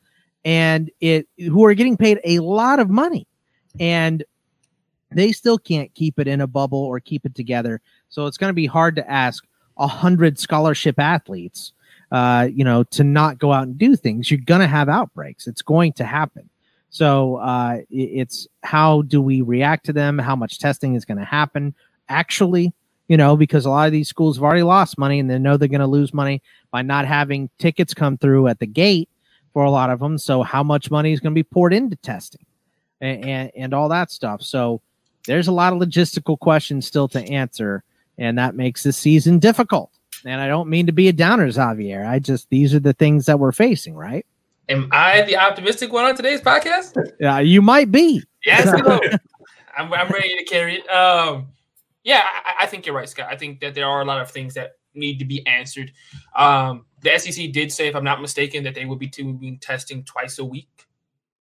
and 0.44 0.90
it 1.00 1.28
who 1.38 1.64
are 1.66 1.74
getting 1.74 1.98
paid 1.98 2.20
a 2.24 2.40
lot 2.40 2.80
of 2.80 2.90
money, 2.90 3.28
and 3.80 4.24
they 5.12 5.32
still 5.32 5.58
can't 5.58 5.94
keep 5.94 6.18
it 6.18 6.28
in 6.28 6.42
a 6.42 6.48
bubble 6.48 6.80
or 6.80 7.00
keep 7.00 7.26
it 7.26 7.36
together. 7.36 7.82
So 8.10 8.26
it's 8.26 8.38
going 8.38 8.50
to 8.50 8.56
be 8.56 8.66
hard 8.66 8.96
to 8.96 9.12
ask 9.12 9.46
a 9.78 9.88
hundred 9.88 10.40
scholarship 10.40 10.98
athletes, 10.98 11.74
uh, 12.16 12.48
you 12.54 12.64
know, 12.64 12.82
to 12.82 13.04
not 13.04 13.38
go 13.38 13.52
out 13.52 13.64
and 13.64 13.78
do 13.78 13.94
things. 13.94 14.32
You're 14.32 14.40
going 14.40 14.62
to 14.62 14.68
have 14.68 14.88
outbreaks. 14.88 15.48
It's 15.48 15.62
going 15.62 15.92
to 15.94 16.06
happen. 16.06 16.50
So 16.90 17.36
uh, 17.36 17.80
it's 17.90 18.48
how 18.64 19.02
do 19.02 19.22
we 19.22 19.42
react 19.42 19.86
to 19.88 19.94
them? 19.94 20.18
How 20.18 20.34
much 20.34 20.58
testing 20.58 20.96
is 20.96 21.04
going 21.04 21.18
to 21.18 21.26
happen? 21.26 21.76
Actually, 22.08 22.72
you 23.10 23.18
know, 23.18 23.36
because 23.36 23.66
a 23.66 23.70
lot 23.70 23.88
of 23.88 23.92
these 23.92 24.08
schools 24.08 24.38
have 24.38 24.44
already 24.44 24.64
lost 24.64 24.98
money 24.98 25.20
and 25.20 25.30
they 25.30 25.38
know 25.38 25.58
they're 25.58 25.68
going 25.68 25.82
to 25.82 25.88
lose 25.88 26.14
money 26.14 26.42
by 26.72 26.82
not 26.82 27.06
having 27.06 27.50
tickets 27.60 27.94
come 27.94 28.18
through 28.18 28.48
at 28.48 28.60
the 28.60 28.66
gate 28.66 29.10
for 29.52 29.66
a 29.66 29.70
lot 29.70 29.90
of 29.90 30.00
them. 30.00 30.18
So, 30.18 30.42
how 30.42 30.64
much 30.64 30.90
money 30.90 31.12
is 31.12 31.20
going 31.20 31.34
to 31.34 31.38
be 31.38 31.44
poured 31.44 31.74
into 31.74 31.98
testing 31.98 32.46
and, 33.02 33.26
and, 33.26 33.52
and 33.58 33.74
all 33.74 33.90
that 33.90 34.10
stuff? 34.10 34.42
So, 34.42 34.80
there's 35.28 35.50
a 35.50 35.52
lot 35.52 35.74
of 35.74 35.80
logistical 35.80 36.40
questions 36.40 36.88
still 36.88 37.10
to 37.10 37.20
answer, 37.20 37.84
and 38.18 38.38
that 38.38 38.56
makes 38.56 38.84
this 38.84 38.96
season 38.96 39.38
difficult. 39.38 39.92
And 40.26 40.42
I 40.42 40.48
don't 40.48 40.70
mean 40.70 40.88
to 40.88 40.92
be 40.92 41.08
a 41.08 41.14
downer, 41.14 41.50
Xavier. 41.52 42.04
I 42.04 42.20
just, 42.20 42.50
these 42.50 42.74
are 42.74 42.80
the 42.80 42.94
things 42.94 43.28
that 43.28 43.40
we're 43.40 43.52
facing, 43.52 43.96
right? 43.96 44.26
Am 44.68 44.90
I 44.92 45.22
the 45.22 45.38
optimistic 45.38 45.94
one 45.94 46.06
on 46.06 46.16
today's 46.16 46.42
podcast? 46.42 46.96
Yeah, 47.20 47.40
you 47.40 47.62
might 47.62 47.92
be. 47.92 48.24
Yes, 48.44 48.68
I'm, 49.78 49.94
I'm 49.94 50.10
ready 50.10 50.36
to 50.38 50.44
carry 50.46 50.78
it. 50.78 50.90
Um, 50.90 51.50
yeah, 52.04 52.24
I, 52.24 52.64
I, 52.64 52.66
think 52.66 52.86
you're 52.86 52.96
right, 52.96 53.08
Scott. 53.08 53.28
I 53.30 53.36
think 53.36 53.60
that 53.60 53.76
there 53.76 53.86
are 53.86 54.02
a 54.02 54.06
lot 54.06 54.22
of 54.22 54.32
things 54.32 54.56
that 54.56 54.78
need 54.96 55.20
to 55.20 55.26
be 55.26 55.46
answered. 55.46 55.92
Um, 56.36 56.86
the 57.02 57.18
SEC 57.20 57.52
did 57.52 57.72
say, 57.72 57.88
if 57.88 57.96
I'm 57.96 58.04
not 58.04 58.22
mistaken, 58.22 58.64
that 58.64 58.74
they 58.74 58.86
would 58.86 59.00
be 59.00 59.08
doing 59.08 59.60
testing 59.62 60.04
twice 60.04 60.40
a 60.40 60.46
week. 60.46 60.88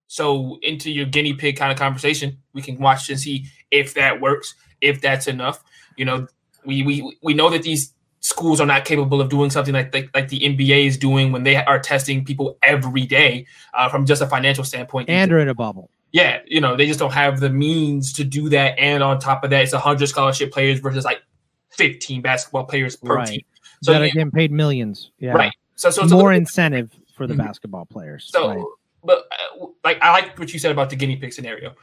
So 0.08 0.58
into 0.62 0.90
your 0.90 1.06
guinea 1.06 1.34
pig 1.34 1.56
kind 1.56 1.70
of 1.70 1.78
conversation, 1.78 2.38
we 2.52 2.62
can 2.62 2.78
watch 2.78 3.08
and 3.08 3.18
see 3.18 3.46
if 3.70 3.94
that 3.94 4.20
works, 4.20 4.54
if 4.80 5.00
that's 5.00 5.28
enough. 5.28 5.62
You 5.96 6.04
know, 6.04 6.26
we 6.66 6.82
we 6.82 7.16
we 7.22 7.34
know 7.34 7.48
that 7.48 7.62
these 7.62 7.94
schools 8.22 8.60
are 8.60 8.66
not 8.66 8.84
capable 8.84 9.20
of 9.20 9.28
doing 9.28 9.50
something 9.50 9.74
like 9.74 9.94
like, 9.94 10.10
like 10.14 10.28
the 10.28 10.40
NBA 10.40 10.86
is 10.86 10.96
doing 10.96 11.30
when 11.30 11.42
they 11.42 11.56
are 11.56 11.78
testing 11.78 12.24
people 12.24 12.56
every 12.62 13.04
day 13.04 13.46
uh, 13.74 13.88
from 13.88 14.06
just 14.06 14.22
a 14.22 14.26
financial 14.26 14.64
standpoint. 14.64 15.10
And 15.10 15.30
are 15.30 15.38
in 15.38 15.48
a 15.48 15.54
bubble 15.54 15.90
yeah, 16.12 16.40
you 16.46 16.60
know, 16.60 16.76
they 16.76 16.86
just 16.86 16.98
don't 16.98 17.12
have 17.12 17.40
the 17.40 17.48
means 17.48 18.12
to 18.14 18.24
do 18.24 18.50
that. 18.50 18.78
And 18.78 19.02
on 19.02 19.18
top 19.18 19.44
of 19.44 19.50
that, 19.50 19.62
it's 19.62 19.72
100 19.72 20.06
scholarship 20.06 20.52
players 20.52 20.78
versus 20.78 21.04
like 21.04 21.22
15 21.70 22.20
basketball 22.20 22.64
players 22.64 22.96
per 22.96 23.16
right. 23.16 23.26
team. 23.26 23.42
So 23.82 23.92
that 23.92 24.02
are 24.02 24.06
getting 24.06 24.30
paid 24.30 24.52
millions. 24.52 25.10
Yeah. 25.18 25.32
Right. 25.32 25.52
So, 25.74 25.90
so 25.90 26.02
more 26.02 26.08
little, 26.08 26.28
incentive 26.32 26.94
for 27.16 27.26
the 27.26 27.32
mm-hmm. 27.32 27.46
basketball 27.46 27.86
players. 27.86 28.28
So, 28.30 28.48
right. 28.48 28.64
but 29.02 29.26
uh, 29.32 29.66
like, 29.82 30.00
I 30.02 30.12
like 30.12 30.38
what 30.38 30.52
you 30.52 30.58
said 30.58 30.70
about 30.70 30.90
the 30.90 30.96
guinea 30.96 31.16
pig 31.16 31.32
scenario. 31.32 31.74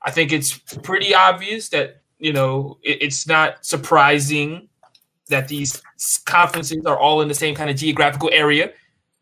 I 0.00 0.12
think 0.12 0.32
it's 0.32 0.56
pretty 0.82 1.12
obvious 1.12 1.68
that, 1.70 2.02
you 2.18 2.32
know, 2.32 2.78
it, 2.84 3.02
it's 3.02 3.26
not 3.26 3.66
surprising 3.66 4.68
that 5.28 5.48
these 5.48 5.82
conferences 6.24 6.84
are 6.86 6.98
all 6.98 7.20
in 7.20 7.28
the 7.28 7.34
same 7.34 7.54
kind 7.54 7.70
of 7.70 7.76
geographical 7.76 8.30
area. 8.32 8.72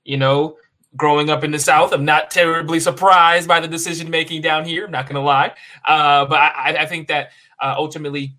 You 0.04 0.16
know, 0.16 0.56
growing 0.96 1.30
up 1.30 1.44
in 1.44 1.50
the 1.50 1.58
South, 1.58 1.92
I'm 1.92 2.04
not 2.04 2.30
terribly 2.30 2.80
surprised 2.80 3.46
by 3.46 3.60
the 3.60 3.68
decision 3.68 4.10
making 4.10 4.42
down 4.42 4.64
here. 4.64 4.86
I'm 4.86 4.90
not 4.90 5.06
going 5.06 5.16
to 5.16 5.20
lie, 5.20 5.52
uh, 5.86 6.26
but 6.26 6.38
I, 6.38 6.76
I, 6.80 6.86
think 6.86 7.08
that 7.08 7.30
uh, 7.60 7.74
ultimately 7.76 8.34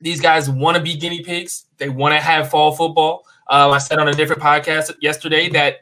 these 0.00 0.20
guys 0.20 0.48
want 0.48 0.76
to 0.76 0.82
be 0.82 0.96
guinea 0.96 1.22
pigs. 1.22 1.66
They 1.78 1.88
want 1.88 2.14
to 2.14 2.20
have 2.20 2.50
fall 2.50 2.72
football. 2.72 3.26
Uh, 3.48 3.70
I 3.70 3.78
said 3.78 3.98
on 3.98 4.08
a 4.08 4.12
different 4.12 4.42
podcast 4.42 4.94
yesterday 5.00 5.48
that 5.50 5.80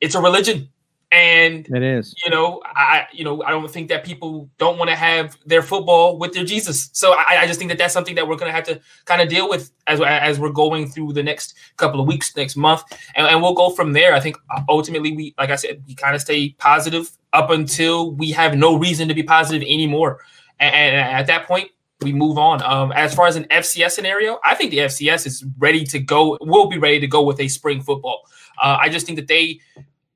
it's 0.00 0.14
a 0.14 0.20
religion 0.20 0.68
and 1.14 1.68
it 1.68 1.82
is 1.82 2.12
you 2.24 2.30
know 2.30 2.60
i 2.64 3.06
you 3.12 3.22
know 3.22 3.40
i 3.44 3.50
don't 3.50 3.70
think 3.70 3.88
that 3.88 4.04
people 4.04 4.50
don't 4.58 4.78
want 4.78 4.90
to 4.90 4.96
have 4.96 5.38
their 5.46 5.62
football 5.62 6.18
with 6.18 6.32
their 6.32 6.44
jesus 6.44 6.90
so 6.92 7.12
i, 7.12 7.38
I 7.42 7.46
just 7.46 7.58
think 7.58 7.70
that 7.70 7.78
that's 7.78 7.94
something 7.94 8.16
that 8.16 8.26
we're 8.26 8.36
going 8.36 8.48
to 8.48 8.54
have 8.54 8.64
to 8.64 8.80
kind 9.04 9.22
of 9.22 9.28
deal 9.28 9.48
with 9.48 9.70
as, 9.86 10.00
as 10.00 10.40
we're 10.40 10.50
going 10.50 10.88
through 10.88 11.12
the 11.12 11.22
next 11.22 11.54
couple 11.76 12.00
of 12.00 12.08
weeks 12.08 12.34
next 12.36 12.56
month 12.56 12.82
and, 13.14 13.28
and 13.28 13.40
we'll 13.40 13.54
go 13.54 13.70
from 13.70 13.92
there 13.92 14.12
i 14.12 14.18
think 14.18 14.36
ultimately 14.68 15.14
we 15.14 15.34
like 15.38 15.50
i 15.50 15.56
said 15.56 15.82
we 15.86 15.94
kind 15.94 16.16
of 16.16 16.20
stay 16.20 16.50
positive 16.58 17.12
up 17.32 17.50
until 17.50 18.10
we 18.10 18.32
have 18.32 18.56
no 18.56 18.76
reason 18.76 19.06
to 19.06 19.14
be 19.14 19.22
positive 19.22 19.62
anymore 19.62 20.18
and, 20.58 20.74
and 20.74 20.96
at 20.96 21.28
that 21.28 21.46
point 21.46 21.70
we 22.02 22.12
move 22.12 22.36
on. 22.36 22.62
Um, 22.62 22.92
as 22.92 23.14
far 23.14 23.28
as 23.28 23.36
an 23.36 23.44
FCS 23.44 23.92
scenario, 23.92 24.38
I 24.44 24.54
think 24.54 24.72
the 24.72 24.78
FCS 24.78 25.26
is 25.26 25.44
ready 25.58 25.84
to 25.84 25.98
go. 25.98 26.36
Will 26.42 26.68
be 26.68 26.76
ready 26.76 27.00
to 27.00 27.06
go 27.06 27.22
with 27.22 27.40
a 27.40 27.48
spring 27.48 27.80
football. 27.80 28.28
Uh, 28.62 28.76
I 28.78 28.90
just 28.90 29.06
think 29.06 29.16
that 29.16 29.28
they 29.28 29.60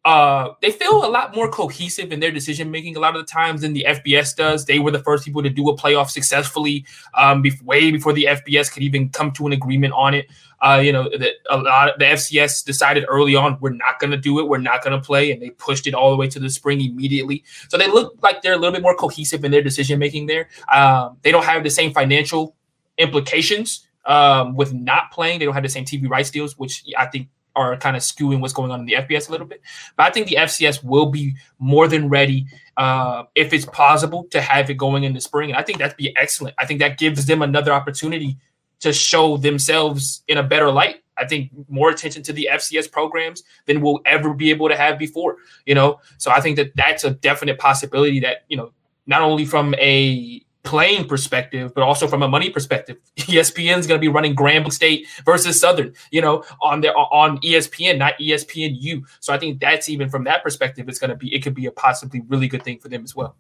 uh, 0.09 0.55
they 0.63 0.71
feel 0.71 1.05
a 1.05 1.11
lot 1.11 1.37
more 1.37 1.51
cohesive 1.51 2.13
in 2.13 2.19
their 2.19 2.31
decision 2.31 2.71
making 2.71 2.97
a 2.97 2.99
lot 2.99 3.15
of 3.15 3.21
the 3.21 3.31
times 3.31 3.61
than 3.61 3.75
the 3.75 3.85
FBS 3.87 4.35
does. 4.35 4.65
They 4.65 4.79
were 4.79 4.91
the 4.91 5.03
first 5.03 5.23
people 5.23 5.43
to 5.43 5.51
do 5.51 5.69
a 5.69 5.77
playoff 5.77 6.09
successfully, 6.09 6.87
um, 7.13 7.43
be- 7.43 7.53
way 7.63 7.91
before 7.91 8.15
the 8.15 8.25
FBS 8.25 8.73
could 8.73 8.83
even 8.83 9.11
come 9.11 9.33
to 9.33 9.47
an 9.47 9.53
agreement 9.53 9.93
on 9.93 10.15
it. 10.15 10.31
Uh, 10.63 10.81
you 10.83 10.93
know, 10.95 11.11
the, 11.11 11.33
a 11.51 11.59
lot 11.59 11.91
of 11.91 11.99
the 11.99 12.07
FCS 12.07 12.65
decided 12.65 13.05
early 13.07 13.37
on 13.37 13.59
we're 13.61 13.69
not 13.69 14.01
going 14.01 14.11
to 14.11 14.17
do 14.17 14.39
it, 14.39 14.49
we're 14.49 14.57
not 14.57 14.83
going 14.83 14.99
to 14.99 15.07
play, 15.07 15.31
and 15.31 15.43
they 15.43 15.51
pushed 15.51 15.87
it 15.87 15.93
all 15.93 16.11
the 16.11 16.17
way 16.17 16.27
to 16.27 16.41
the 16.41 16.49
spring 16.49 16.81
immediately. 16.81 17.45
So 17.69 17.77
they 17.77 17.87
look 17.87 18.17
like 18.23 18.41
they're 18.41 18.55
a 18.55 18.57
little 18.57 18.73
bit 18.73 18.81
more 18.81 18.97
cohesive 18.97 19.45
in 19.45 19.51
their 19.51 19.63
decision 19.63 19.99
making 19.99 20.25
there. 20.25 20.49
Um, 20.73 21.19
they 21.21 21.31
don't 21.31 21.45
have 21.45 21.63
the 21.63 21.71
same 21.71 21.93
financial 21.93 22.57
implications 22.97 23.87
um, 24.07 24.57
with 24.57 24.73
not 24.73 25.13
playing. 25.13 25.39
They 25.39 25.45
don't 25.45 25.53
have 25.53 25.65
the 25.65 25.69
same 25.69 25.85
TV 25.85 26.09
rights 26.09 26.31
deals, 26.31 26.57
which 26.57 26.83
I 26.97 27.05
think 27.05 27.29
are 27.59 27.77
kind 27.77 27.97
of 27.97 28.03
skewing 28.03 28.41
what's 28.41 28.53
going 28.53 28.71
on 28.71 28.81
in 28.81 28.87
the 28.87 28.95
FBS 28.95 29.29
a 29.29 29.33
little 29.33 29.47
bit. 29.47 29.61
But 29.97 30.07
I 30.07 30.11
think 30.11 30.29
the 30.29 30.37
FCS 30.37 30.85
will 30.85 31.07
be 31.07 31.35
more 31.59 31.89
than 31.89 32.09
ready 32.09 32.47
uh, 32.77 33.25
if 33.35 33.53
it's 33.53 33.67
possible 33.67 34.25
to 34.31 34.41
have 34.41 34.71
it 34.71 34.75
going 34.75 35.03
in 35.03 35.13
the 35.13 35.21
spring. 35.21 35.51
And 35.51 35.59
I 35.59 35.63
think 35.63 35.79
that'd 35.79 35.97
be 35.97 36.17
excellent. 36.17 36.55
I 36.59 36.67
think 36.67 36.81
that 36.81 36.99
gives 36.99 37.27
them 37.27 37.43
another 37.43 37.73
opportunity 37.73 38.37
to 38.81 38.93
show 38.93 39.37
themselves 39.37 40.23
in 40.29 40.39
a 40.39 40.43
better 40.43 40.71
light. 40.71 41.03
I 41.19 41.27
think 41.27 41.51
more 41.69 41.91
attention 41.91 42.23
to 42.23 42.33
the 42.33 42.49
FCS 42.53 42.93
programs 42.93 43.43
than 43.67 43.81
we'll 43.81 44.01
ever 44.07 44.33
be 44.33 44.51
able 44.51 44.69
to 44.69 44.77
have 44.77 45.01
before. 45.01 45.39
You 45.67 45.75
know, 45.75 46.01
so 46.17 46.31
I 46.31 46.41
think 46.41 46.57
that 46.57 46.77
that's 46.77 47.03
a 47.03 47.11
definite 47.11 47.59
possibility 47.59 48.21
that 48.21 48.45
you 48.49 48.57
know 48.57 48.73
not 49.07 49.23
only 49.23 49.45
from 49.45 49.75
a 49.75 50.45
playing 50.69 51.09
perspective, 51.09 51.73
but 51.75 51.83
also 51.83 52.07
from 52.07 52.23
a 52.23 52.29
money 52.29 52.51
perspective. 52.51 52.99
ESPN 53.17 53.79
is 53.79 53.87
going 53.87 53.99
to 53.99 54.03
be 54.03 54.09
running 54.09 54.37
Grambling 54.37 54.71
State 54.71 55.07
versus 55.25 55.59
Southern, 55.59 55.95
you 56.11 56.21
know, 56.21 56.45
on 56.61 56.83
their 56.83 56.97
on 56.97 57.39
ESPN, 57.39 57.97
not 57.97 58.19
ESPNU. 58.19 59.03
So 59.21 59.33
I 59.33 59.39
think 59.39 59.61
that's 59.61 59.89
even 59.89 60.11
from 60.11 60.25
that 60.25 60.43
perspective, 60.43 60.87
it's 60.87 60.99
going 60.99 61.09
to 61.09 61.17
be 61.17 61.35
it 61.35 61.43
could 61.43 61.55
be 61.55 61.65
a 61.65 61.73
possibly 61.73 62.21
really 62.29 62.49
good 62.49 62.63
thing 62.63 62.79
for 62.79 62.91
them 62.91 63.03
as 63.03 63.17
well. 63.17 63.35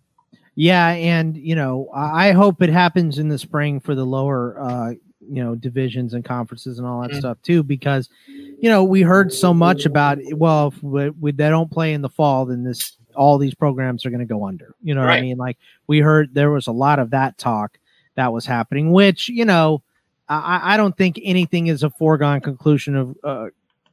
Yeah, 0.55 0.89
and 0.89 1.37
you 1.37 1.55
know, 1.55 1.91
I 1.95 2.33
hope 2.33 2.63
it 2.63 2.71
happens 2.71 3.19
in 3.19 3.29
the 3.29 3.39
spring 3.39 3.79
for 3.79 3.95
the 3.95 4.07
lower, 4.07 4.59
uh, 4.59 4.91
you 5.21 5.45
know, 5.45 5.55
divisions 5.55 6.15
and 6.15 6.25
conferences 6.25 6.79
and 6.79 6.89
all 6.89 7.03
that 7.03 7.11
mm-hmm. 7.11 7.21
stuff 7.21 7.43
too, 7.43 7.63
because 7.63 8.09
you 8.27 8.71
know 8.71 8.83
we 8.83 9.03
heard 9.03 9.35
so 9.35 9.53
much 9.53 9.85
about 9.85 10.19
well, 10.33 10.69
if 10.69 10.83
we, 10.83 11.11
we, 11.11 11.33
they 11.33 11.51
don't 11.51 11.71
play 11.71 11.93
in 11.93 12.01
the 12.01 12.09
fall, 12.09 12.47
then 12.47 12.65
this 12.65 12.98
all 13.19 13.37
these 13.37 13.55
programs 13.55 14.07
are 14.07 14.11
going 14.11 14.21
to 14.21 14.27
go 14.27 14.47
under. 14.47 14.75
You 14.83 14.95
know 14.95 15.03
right. 15.03 15.15
what 15.15 15.19
I 15.19 15.23
mean? 15.23 15.37
Like 15.37 15.59
we 15.89 15.99
heard 15.99 16.33
there 16.33 16.51
was 16.51 16.69
a 16.69 16.73
lot 16.73 16.99
of 16.99 17.11
that 17.11 17.37
talk 17.37 17.79
that 18.15 18.33
was 18.33 18.47
happening, 18.47 18.93
which 18.93 19.29
you 19.29 19.45
know 19.45 19.83
I, 20.29 20.75
I 20.75 20.77
don't 20.77 20.97
think 20.97 21.19
anything 21.23 21.67
is 21.67 21.83
a 21.83 21.91
foregone 21.91 22.41
conclusion 22.41 22.97
of 22.97 23.17
uh, 23.25 23.47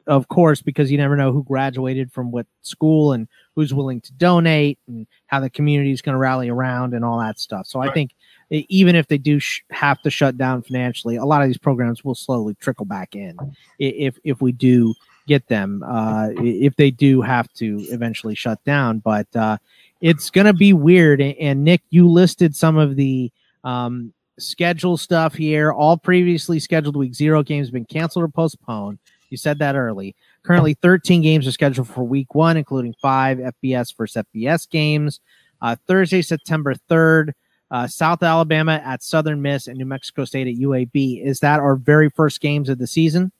of 0.08 0.28
course 0.28 0.62
because 0.62 0.92
you 0.92 0.98
never 0.98 1.18
know 1.18 1.32
who 1.32 1.44
graduated 1.44 2.12
from 2.12 2.32
what 2.32 2.46
school 2.62 3.14
and 3.14 3.28
who's 3.56 3.74
willing 3.74 4.02
to 4.02 4.14
donate 4.14 4.78
and 4.88 5.08
how 5.28 5.40
the 5.40 5.50
community 5.50 5.92
is 5.92 6.02
going 6.02 6.14
to 6.14 6.20
rally 6.20 6.50
around 6.50 6.94
and 6.94 7.04
all 7.04 7.20
that 7.20 7.40
stuff. 7.40 7.66
So 7.66 7.80
right. 7.80 7.90
I 7.90 7.94
think 7.94 8.12
even 8.52 8.96
if 8.96 9.08
they 9.08 9.18
do 9.18 9.40
sh- 9.40 9.64
have 9.72 10.02
to 10.04 10.12
shut 10.12 10.38
down 10.38 10.62
financially, 10.62 11.16
a 11.16 11.26
lot 11.26 11.42
of 11.42 11.48
these 11.48 11.58
programs 11.58 12.04
will 12.04 12.14
slowly 12.14 12.54
trickle 12.56 12.86
back 12.86 13.16
in 13.16 13.36
if 13.80 14.20
if 14.24 14.40
we 14.40 14.52
do 14.52 14.94
get 15.28 15.48
them 15.48 15.84
uh, 15.86 16.30
if 16.38 16.76
they 16.76 16.92
do 16.92 17.22
have 17.22 17.52
to 17.54 17.78
eventually 17.90 18.36
shut 18.36 18.64
down. 18.64 19.00
But 19.00 19.28
uh, 19.36 19.58
it's 20.02 20.30
going 20.30 20.48
to 20.48 20.54
be 20.54 20.74
weird. 20.74 21.22
And, 21.22 21.64
Nick, 21.64 21.82
you 21.90 22.10
listed 22.10 22.56
some 22.56 22.78
of 22.78 22.96
the 22.96 23.32
um, 23.64 24.14
schedule 24.40 24.98
stuff 24.98 25.34
here. 25.34 25.72
All 25.72 25.98
previously 25.98 26.60
scheduled 26.60 26.96
week 26.96 27.14
zero 27.16 27.44
games 27.44 27.68
have 27.68 27.74
been 27.74 27.86
canceled 27.86 28.24
or 28.24 28.30
postponed. 28.30 29.00
You 29.30 29.38
said 29.38 29.60
that 29.60 29.76
early. 29.76 30.16
Currently, 30.44 30.76
13 30.76 31.22
games 31.22 31.48
are 31.48 31.52
scheduled 31.52 31.88
for 31.88 32.04
week 32.04 32.36
one, 32.36 32.58
including 32.58 32.94
five 33.02 33.40
FBS 33.40 33.96
versus 33.98 34.24
FBS 34.34 34.70
games. 34.70 35.20
Uh, 35.62 35.76
Thursday, 35.88 36.22
September 36.22 36.76
3rd, 36.90 37.32
uh, 37.72 37.88
South 37.88 38.22
Alabama 38.22 38.82
at 38.86 39.02
Southern 39.02 39.42
Miss 39.42 39.68
and 39.68 39.78
New 39.78 39.86
Mexico 39.86 40.26
State 40.26 40.48
at 40.48 40.62
UAB. 40.62 41.26
Is 41.26 41.40
that 41.40 41.60
our 41.60 41.76
very 41.76 42.10
first 42.10 42.42
games 42.42 42.70
of 42.70 42.78
the 42.78 42.86
season? 42.86 43.32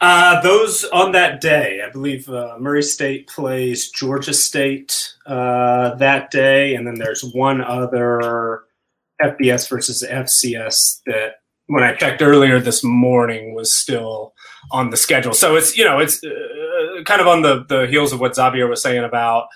Uh, 0.00 0.40
those 0.42 0.84
on 0.92 1.12
that 1.12 1.40
day, 1.40 1.80
I 1.86 1.90
believe 1.90 2.28
uh, 2.28 2.56
Murray 2.60 2.82
State 2.82 3.28
plays 3.28 3.90
Georgia 3.90 4.34
State 4.34 5.14
uh, 5.26 5.94
that 5.94 6.30
day, 6.30 6.74
and 6.74 6.86
then 6.86 6.96
there's 6.96 7.24
one 7.24 7.62
other 7.62 8.64
FBS 9.22 9.68
versus 9.68 10.04
FCS 10.08 11.00
that 11.06 11.36
when 11.66 11.82
I 11.82 11.94
checked 11.94 12.22
earlier 12.22 12.60
this 12.60 12.84
morning 12.84 13.54
was 13.54 13.74
still 13.74 14.34
on 14.70 14.90
the 14.90 14.96
schedule. 14.96 15.32
So 15.32 15.56
it's 15.56 15.76
you 15.76 15.84
know 15.84 15.98
it's 15.98 16.22
uh, 16.22 17.02
kind 17.04 17.20
of 17.20 17.26
on 17.26 17.42
the 17.42 17.64
the 17.68 17.86
heels 17.86 18.12
of 18.12 18.20
what 18.20 18.34
Xavier 18.34 18.68
was 18.68 18.82
saying 18.82 19.04
about 19.04 19.46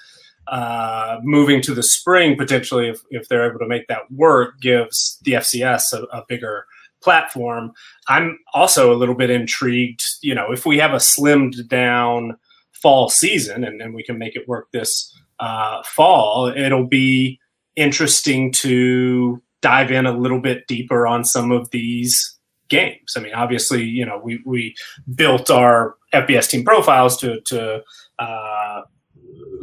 uh, 0.49 1.19
moving 1.23 1.61
to 1.63 1.75
the 1.75 1.83
spring 1.83 2.37
potentially 2.37 2.89
if, 2.89 3.01
if 3.11 3.29
they're 3.29 3.49
able 3.49 3.59
to 3.59 3.69
make 3.69 3.87
that 3.89 4.11
work 4.11 4.61
gives 4.61 5.19
the 5.23 5.33
FCS 5.33 5.93
a, 5.93 6.03
a 6.17 6.25
bigger 6.29 6.67
platform. 7.03 7.73
I'm 8.09 8.39
also 8.55 8.93
a 8.93 8.97
little 8.97 9.15
bit 9.15 9.31
intrigued, 9.31 10.03
you 10.23 10.35
know, 10.35 10.53
if 10.53 10.67
we 10.67 10.79
have 10.79 10.93
a 10.93 10.97
slimmed 10.97 11.69
down 11.69 12.37
fall 12.73 13.09
season 13.09 13.65
and, 13.65 13.81
and 13.81 13.95
we 13.95 14.03
can 14.03 14.19
make 14.19 14.37
it 14.37 14.49
work 14.49 14.69
this 14.73 15.13
uh, 15.39 15.83
fall, 15.85 16.49
it'll 16.49 16.87
be 16.87 17.39
interesting 17.77 18.53
to 18.53 19.43
dive 19.63 19.91
in 19.91 20.07
a 20.07 20.17
little 20.17 20.41
bit 20.41 20.67
deeper 20.67 21.07
on 21.07 21.25
some 21.25 21.53
of 21.53 21.71
these 21.71 22.39
games. 22.69 23.15
I 23.17 23.21
mean, 23.21 23.35
obviously, 23.35 23.85
you 23.85 24.07
know, 24.07 24.19
we, 24.23 24.41
we 24.47 24.75
built 25.15 25.51
our 25.51 25.97
FBS 26.15 26.49
team 26.49 26.65
profiles 26.65 27.17
to, 27.19 27.41
to 27.43 27.83
uh, 28.19 28.83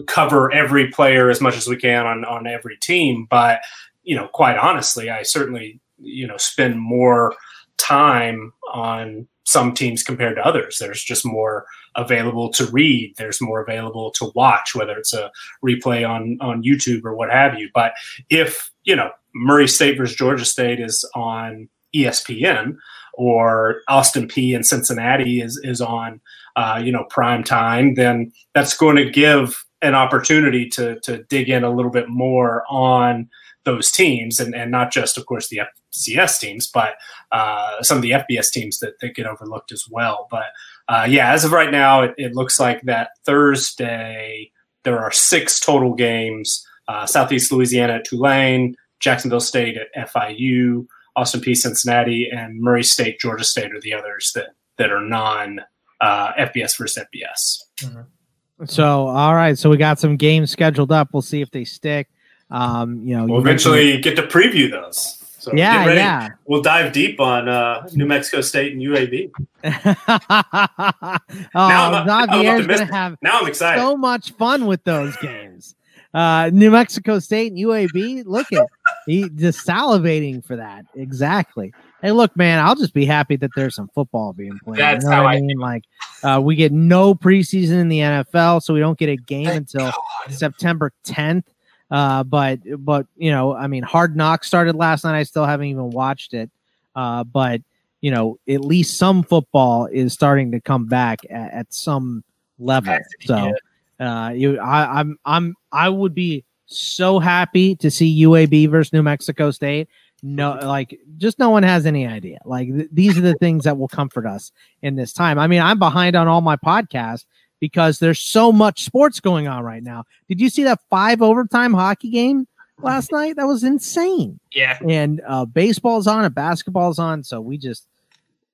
cover 0.07 0.51
every 0.51 0.89
player 0.89 1.29
as 1.29 1.41
much 1.41 1.57
as 1.57 1.67
we 1.67 1.77
can 1.77 2.05
on, 2.05 2.25
on 2.25 2.47
every 2.47 2.77
team. 2.77 3.27
But, 3.29 3.61
you 4.03 4.15
know, 4.15 4.27
quite 4.27 4.57
honestly, 4.57 5.09
I 5.09 5.23
certainly 5.23 5.79
you 5.99 6.27
know 6.27 6.37
spend 6.37 6.79
more 6.79 7.35
time 7.77 8.53
on 8.73 9.27
some 9.43 9.73
teams 9.73 10.03
compared 10.03 10.35
to 10.35 10.45
others. 10.45 10.77
There's 10.77 11.01
just 11.01 11.25
more 11.25 11.65
available 11.95 12.51
to 12.51 12.65
read. 12.65 13.13
There's 13.17 13.41
more 13.41 13.61
available 13.61 14.11
to 14.11 14.31
watch, 14.35 14.75
whether 14.75 14.97
it's 14.97 15.13
a 15.13 15.31
replay 15.65 16.07
on 16.07 16.37
on 16.41 16.63
YouTube 16.63 17.05
or 17.05 17.15
what 17.15 17.31
have 17.31 17.57
you. 17.57 17.69
But 17.73 17.93
if 18.29 18.71
you 18.83 18.95
know 18.95 19.11
Murray 19.33 19.67
State 19.67 19.97
versus 19.97 20.15
Georgia 20.15 20.45
State 20.45 20.79
is 20.79 21.09
on 21.15 21.69
ESPN, 21.95 22.77
or 23.17 23.81
Austin 23.87 24.27
Peay 24.27 24.55
and 24.55 24.65
Cincinnati 24.65 25.41
is 25.41 25.59
is 25.63 25.81
on 25.81 26.21
uh, 26.55 26.79
you 26.83 26.91
know 26.91 27.05
prime 27.09 27.43
time, 27.43 27.95
then 27.95 28.31
that's 28.53 28.77
going 28.77 28.95
to 28.95 29.09
give 29.09 29.65
an 29.81 29.95
opportunity 29.95 30.69
to 30.69 30.99
to 31.01 31.23
dig 31.23 31.49
in 31.49 31.63
a 31.63 31.71
little 31.71 31.91
bit 31.91 32.07
more 32.07 32.63
on 32.69 33.29
those 33.67 33.91
teams 33.91 34.39
and, 34.39 34.55
and 34.55 34.71
not 34.71 34.91
just 34.91 35.17
of 35.17 35.25
course 35.25 35.49
the 35.49 35.59
FCS 35.93 36.39
teams, 36.39 36.67
but 36.67 36.95
uh, 37.33 37.83
some 37.83 37.97
of 37.97 38.01
the 38.01 38.11
FBS 38.11 38.49
teams 38.49 38.79
that, 38.79 38.93
that 39.01 39.13
get 39.13 39.27
overlooked 39.27 39.73
as 39.73 39.83
well. 39.91 40.27
But 40.31 40.45
uh, 40.87 41.05
yeah, 41.07 41.33
as 41.33 41.43
of 41.43 41.51
right 41.51 41.69
now, 41.69 42.01
it, 42.01 42.15
it, 42.17 42.33
looks 42.33 42.59
like 42.59 42.81
that 42.83 43.09
Thursday 43.25 44.51
there 44.83 44.99
are 44.99 45.11
six 45.11 45.59
total 45.59 45.93
games: 45.93 46.65
uh, 46.87 47.05
Southeast 47.05 47.51
Louisiana 47.51 47.95
at 47.95 48.05
Tulane, 48.05 48.73
Jacksonville 49.01 49.41
State 49.41 49.77
at 49.77 50.09
FIU, 50.09 50.87
Austin 51.17 51.41
Peay 51.41 51.57
Cincinnati, 51.57 52.29
and 52.31 52.61
Murray 52.61 52.83
State 52.83 53.19
Georgia 53.19 53.43
State 53.43 53.73
are 53.73 53.81
the 53.81 53.93
others 53.93 54.31
that 54.33 54.47
that 54.77 54.91
are 54.91 55.01
non 55.01 55.59
uh, 55.99 56.31
FBS 56.33 56.77
versus 56.77 57.03
FBS. 57.03 57.57
Mm-hmm. 57.83 58.65
So 58.65 59.07
all 59.09 59.35
right, 59.35 59.57
so 59.57 59.69
we 59.69 59.75
got 59.75 59.99
some 59.99 60.15
games 60.15 60.51
scheduled 60.51 60.93
up. 60.93 61.09
We'll 61.11 61.21
see 61.21 61.41
if 61.41 61.51
they 61.51 61.65
stick. 61.65 62.07
Um, 62.49 63.01
you 63.03 63.15
know, 63.17 63.25
we'll 63.25 63.35
you 63.35 63.41
eventually 63.41 63.99
get 64.01 64.15
to 64.15 64.23
preview 64.23 64.69
those. 64.71 65.13
So 65.39 65.51
yeah, 65.55 65.89
yeah. 65.93 66.29
We'll 66.45 66.61
dive 66.61 66.91
deep 66.93 67.19
on 67.21 67.47
uh, 67.47 67.87
New 67.93 68.05
Mexico 68.05 68.41
State 68.41 68.73
and 68.73 68.81
UAB. 68.81 69.31
oh, 69.63 71.17
Now 71.55 71.93
I'm- 71.93 72.09
I'm 72.09 72.29
Xavier's 72.29 72.67
gonna 72.67 72.93
have 72.93 73.17
Now 73.21 73.39
I'm 73.41 73.47
excited. 73.47 73.79
so 73.81 73.95
much 73.95 74.31
fun 74.31 74.65
with 74.65 74.83
those 74.83 75.15
games. 75.17 75.75
Uh, 76.13 76.49
New 76.51 76.71
Mexico 76.71 77.19
State 77.19 77.51
and 77.51 77.59
UAB. 77.61 78.23
Look 78.25 78.51
at 78.53 78.65
he 79.05 79.29
just 79.29 79.65
salivating 79.67 80.43
for 80.43 80.55
that. 80.55 80.85
Exactly. 80.95 81.73
Hey, 82.01 82.11
look, 82.11 82.35
man, 82.35 82.59
I'll 82.63 82.75
just 82.75 82.93
be 82.93 83.05
happy 83.05 83.35
that 83.37 83.51
there's 83.55 83.75
some 83.75 83.89
football 83.93 84.33
being 84.33 84.57
played. 84.63 84.79
That's 84.79 85.03
you 85.03 85.09
know 85.09 85.15
how 85.17 85.23
what 85.23 85.29
I 85.33 85.37
I 85.37 85.41
mean. 85.41 85.57
Like, 85.59 85.83
uh, 86.23 86.41
we 86.43 86.55
get 86.55 86.71
no 86.71 87.13
preseason 87.13 87.79
in 87.81 87.89
the 87.89 87.99
NFL, 87.99 88.63
so 88.63 88.73
we 88.73 88.79
don't 88.79 88.97
get 88.97 89.09
a 89.09 89.15
game 89.15 89.45
Thank 89.45 89.57
until 89.57 89.91
God. 89.91 90.33
September 90.33 90.91
10th. 91.05 91.43
Uh, 91.89 92.23
but 92.23 92.59
but 92.79 93.07
you 93.15 93.31
know, 93.31 93.55
I 93.55 93.67
mean, 93.67 93.83
Hard 93.83 94.15
Knocks 94.15 94.47
started 94.47 94.75
last 94.75 95.03
night. 95.03 95.17
I 95.17 95.23
still 95.23 95.45
haven't 95.45 95.67
even 95.67 95.89
watched 95.89 96.33
it. 96.33 96.49
Uh, 96.95 97.23
but 97.23 97.61
you 98.01 98.11
know, 98.11 98.37
at 98.47 98.61
least 98.61 98.97
some 98.97 99.23
football 99.23 99.85
is 99.87 100.13
starting 100.13 100.51
to 100.51 100.61
come 100.61 100.85
back 100.85 101.19
at, 101.29 101.53
at 101.53 101.73
some 101.73 102.23
level. 102.59 102.97
So 103.21 103.53
uh, 103.99 104.31
you, 104.35 104.59
I, 104.59 104.99
I'm 104.99 105.17
I'm 105.25 105.55
I 105.71 105.89
would 105.89 106.13
be 106.13 106.43
so 106.65 107.19
happy 107.19 107.75
to 107.75 107.89
see 107.89 108.23
UAB 108.23 108.69
versus 108.69 108.93
New 108.93 109.03
Mexico 109.03 109.51
State. 109.51 109.87
No, 110.23 110.57
like 110.63 110.99
just 111.17 111.39
no 111.39 111.51
one 111.51 111.63
has 111.63 111.85
any 111.85 112.05
idea. 112.05 112.39
Like 112.43 112.67
th- 112.67 112.89
these 112.91 113.17
are 113.17 113.21
the 113.21 113.35
things 113.35 113.63
that 113.63 113.77
will 113.77 113.87
comfort 113.87 114.25
us 114.25 114.51
in 114.81 114.95
this 114.95 115.13
time. 115.13 115.39
I 115.39 115.47
mean, 115.47 115.61
I'm 115.61 115.79
behind 115.79 116.15
on 116.15 116.27
all 116.27 116.41
my 116.41 116.55
podcasts 116.55 117.25
because 117.59 117.99
there's 117.99 118.19
so 118.19 118.51
much 118.51 118.83
sports 118.83 119.19
going 119.19 119.47
on 119.47 119.63
right 119.63 119.83
now. 119.83 120.05
Did 120.27 120.39
you 120.39 120.49
see 120.49 120.63
that 120.63 120.79
five 120.89 121.21
overtime 121.21 121.73
hockey 121.73 122.09
game 122.09 122.47
last 122.81 123.11
night? 123.11 123.35
That 123.35 123.47
was 123.47 123.63
insane. 123.63 124.39
Yeah. 124.53 124.77
And 124.87 125.21
uh, 125.27 125.45
baseball's 125.45 126.07
on 126.07 126.25
and 126.25 126.33
basketball's 126.33 126.99
on, 126.99 127.23
so 127.23 127.41
we 127.41 127.57
just, 127.57 127.87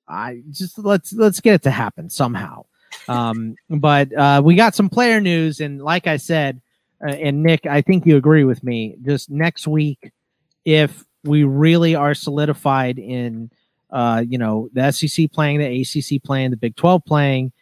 I 0.07 0.41
just 0.51 0.77
let's 0.77 1.13
let's 1.13 1.39
get 1.39 1.55
it 1.55 1.63
to 1.63 1.71
happen 1.71 2.09
somehow. 2.09 2.65
Um, 3.07 3.55
but 3.69 4.13
uh, 4.13 4.41
we 4.43 4.55
got 4.55 4.75
some 4.75 4.89
player 4.89 5.19
news, 5.19 5.59
and 5.59 5.81
like 5.81 6.07
I 6.07 6.17
said, 6.17 6.61
uh, 7.05 7.11
and 7.11 7.41
Nick, 7.41 7.65
I 7.65 7.81
think 7.81 8.05
you 8.05 8.17
agree 8.17 8.43
with 8.43 8.63
me. 8.63 8.97
Just 9.01 9.29
next 9.29 9.67
week, 9.67 10.11
if 10.65 11.03
we 11.23 11.43
really 11.43 11.95
are 11.95 12.13
solidified 12.13 12.99
in, 12.99 13.49
uh, 13.91 14.23
you 14.27 14.37
know, 14.37 14.69
the 14.73 14.91
SEC 14.91 15.31
playing, 15.31 15.59
the 15.59 15.81
ACC 15.81 16.21
playing, 16.21 16.51
the 16.51 16.57
Big 16.57 16.75
Twelve 16.75 17.03
playing, 17.05 17.52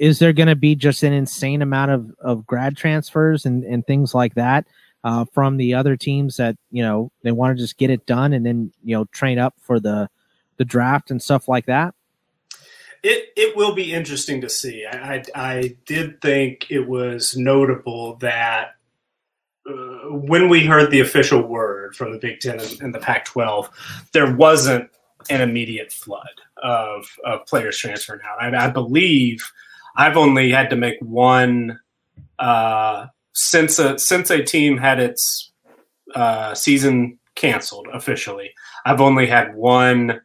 is 0.00 0.18
there 0.18 0.32
going 0.32 0.48
to 0.48 0.56
be 0.56 0.74
just 0.74 1.02
an 1.02 1.12
insane 1.12 1.62
amount 1.62 1.90
of 1.92 2.10
of 2.20 2.46
grad 2.46 2.76
transfers 2.76 3.44
and 3.44 3.62
and 3.62 3.86
things 3.86 4.14
like 4.14 4.34
that? 4.34 4.66
Uh, 5.02 5.24
from 5.32 5.56
the 5.56 5.72
other 5.72 5.96
teams 5.96 6.36
that 6.36 6.56
you 6.70 6.82
know 6.82 7.10
they 7.22 7.32
want 7.32 7.56
to 7.56 7.62
just 7.62 7.78
get 7.78 7.88
it 7.88 8.04
done 8.04 8.34
and 8.34 8.44
then 8.44 8.70
you 8.82 8.94
know 8.94 9.04
train 9.06 9.38
up 9.38 9.54
for 9.60 9.78
the 9.80 10.08
the 10.56 10.64
draft 10.64 11.10
and 11.10 11.22
stuff 11.22 11.48
like 11.48 11.66
that. 11.66 11.94
It 13.02 13.28
it 13.36 13.56
will 13.56 13.74
be 13.74 13.92
interesting 13.92 14.40
to 14.40 14.48
see. 14.48 14.84
I 14.84 15.14
I, 15.14 15.22
I 15.34 15.76
did 15.86 16.20
think 16.20 16.66
it 16.70 16.86
was 16.86 17.36
notable 17.36 18.16
that 18.16 18.76
uh, 19.66 19.72
when 20.10 20.48
we 20.48 20.66
heard 20.66 20.90
the 20.90 21.00
official 21.00 21.42
word 21.42 21.94
from 21.94 22.12
the 22.12 22.18
Big 22.18 22.40
Ten 22.40 22.60
and, 22.80 22.94
the 22.94 22.98
Pac-12, 22.98 23.68
there 24.12 24.34
wasn't 24.34 24.90
an 25.28 25.40
immediate 25.40 25.92
flood 25.92 26.40
of 26.62 27.06
of 27.24 27.46
players 27.46 27.78
transferring 27.78 28.20
out. 28.24 28.42
I, 28.42 28.66
I 28.66 28.68
believe 28.68 29.50
I've 29.96 30.16
only 30.16 30.50
had 30.50 30.70
to 30.70 30.76
make 30.76 30.96
one 31.00 31.78
uh, 32.38 33.06
since 33.34 33.78
a 33.78 33.98
since 33.98 34.30
a 34.30 34.42
team 34.42 34.76
had 34.76 35.00
its 35.00 35.52
uh, 36.14 36.54
season 36.54 37.18
canceled 37.34 37.88
officially. 37.92 38.52
I've 38.84 39.00
only 39.00 39.26
had 39.26 39.54
one 39.54 40.20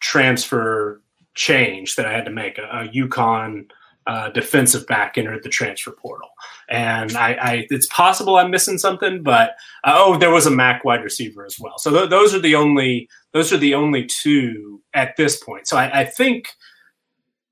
transfer 0.00 1.02
change 1.34 1.96
that 1.96 2.06
I 2.06 2.12
had 2.12 2.24
to 2.26 2.30
make. 2.30 2.58
A, 2.58 2.62
a 2.62 2.88
UConn 2.88 3.66
uh, 4.06 4.30
defensive 4.30 4.86
back 4.86 5.16
entered 5.16 5.42
the 5.42 5.48
transfer 5.48 5.90
portal, 5.90 6.28
and 6.68 7.16
I, 7.16 7.32
I 7.32 7.66
it's 7.70 7.86
possible 7.86 8.36
I'm 8.36 8.50
missing 8.50 8.78
something, 8.78 9.22
but 9.22 9.50
uh, 9.82 9.94
oh, 9.96 10.18
there 10.18 10.30
was 10.30 10.46
a 10.46 10.50
MAC 10.50 10.84
wide 10.84 11.02
receiver 11.02 11.44
as 11.44 11.56
well. 11.58 11.78
So 11.78 11.90
th- 11.90 12.10
those 12.10 12.34
are 12.34 12.40
the 12.40 12.54
only 12.54 13.08
those 13.32 13.52
are 13.52 13.56
the 13.56 13.74
only 13.74 14.06
two 14.06 14.82
at 14.92 15.16
this 15.16 15.42
point. 15.42 15.66
So 15.66 15.76
I, 15.76 16.00
I 16.00 16.04
think 16.04 16.48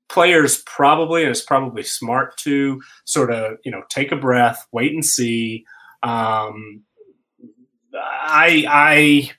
players 0.09 0.61
probably 0.65 1.21
and 1.23 1.31
it's 1.31 1.41
probably 1.41 1.83
smart 1.83 2.37
to 2.37 2.81
sort 3.05 3.31
of 3.31 3.57
you 3.63 3.71
know 3.71 3.83
take 3.89 4.11
a 4.11 4.15
breath, 4.17 4.65
wait 4.71 4.93
and 4.93 5.05
see. 5.05 5.65
Um, 6.03 6.83
I 7.95 8.65
I 8.67 9.31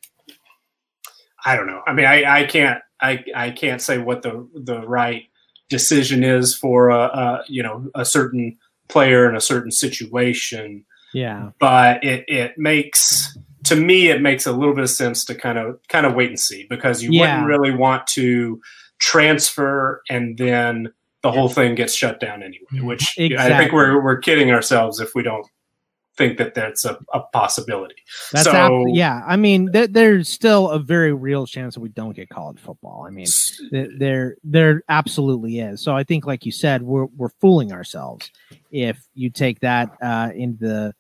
I 1.45 1.57
don't 1.57 1.67
know. 1.67 1.83
I 1.87 1.93
mean, 1.93 2.07
I, 2.07 2.41
I 2.41 2.45
can't 2.45 2.81
I, 3.01 3.25
I 3.35 3.51
can't 3.51 3.83
say 3.83 3.99
what 3.99 4.23
the 4.23 4.49
the 4.55 4.81
right 4.87 5.25
decision 5.69 6.23
is 6.25 6.55
for 6.57 6.91
a, 6.91 6.99
a 7.05 7.45
you 7.49 7.62
know 7.62 7.91
a 7.95 8.05
certain 8.05 8.57
player 8.89 9.29
in 9.29 9.37
a 9.37 9.41
certain 9.41 9.71
situation, 9.73 10.85
Yeah, 11.12 11.51
but 11.59 12.03
it 12.05 12.25
it 12.29 12.59
makes 12.59 13.37
to 13.65 13.77
me 13.77 14.09
it 14.09 14.21
makes 14.23 14.47
a 14.47 14.53
little 14.53 14.75
bit 14.75 14.85
of 14.85 14.91
sense 14.91 15.25
to 15.27 15.35
kind 15.35 15.59
of 15.59 15.79
kind 15.89 16.07
of 16.07 16.15
wait 16.15 16.29
and 16.29 16.41
see 16.41 16.67
because 16.69 17.03
you 17.03 17.11
Yeah. 17.12 17.21
wouldn't 17.43 17.47
really 17.49 17.77
want 17.77 18.07
to 18.09 18.61
transfer 19.05 20.03
and 20.09 20.39
then 20.39 20.91
the 21.23 21.31
whole 21.31 21.49
thing 21.49 21.75
gets 21.75 21.95
shut 21.95 22.21
down 22.21 22.43
anyway. 22.43 22.81
Which 22.87 23.17
I 23.19 23.57
think 23.59 23.73
we're 23.73 24.03
we're 24.03 24.19
kidding 24.19 24.51
ourselves 24.51 24.99
if 25.01 25.15
we 25.15 25.23
don't 25.23 25.47
think 26.17 26.39
that 26.39 26.55
that's 26.55 26.85
a, 26.85 26.97
a 27.13 27.21
possibility. 27.21 27.97
that's 28.33 28.45
So- 28.45 28.53
ab- 28.83 28.95
yeah. 28.95 29.23
I 29.27 29.37
mean, 29.37 29.73
th- 29.73 29.91
there's 29.91 30.29
still 30.29 30.71
a 30.71 30.79
very 30.79 31.13
real 31.13 31.45
chance 31.47 31.75
that 31.75 31.81
we 31.81 31.89
don't 31.89 32.15
get 32.15 32.29
college 32.29 32.59
football. 32.61 33.05
I 33.07 33.11
mean, 33.11 33.27
th- 33.71 33.91
there 33.99 34.37
there 34.45 34.83
absolutely 34.89 35.59
is. 35.59 35.81
So 35.83 35.95
I 35.97 36.05
think, 36.05 36.25
like 36.27 36.47
you 36.47 36.53
said, 36.53 36.83
we're 36.83 37.07
we're 37.17 37.31
fooling 37.41 37.73
ourselves 37.73 38.31
if 38.71 38.99
you 39.15 39.29
take 39.31 39.61
that 39.61 39.91
uh, 40.03 40.31
into 40.35 40.59
the 40.67 40.95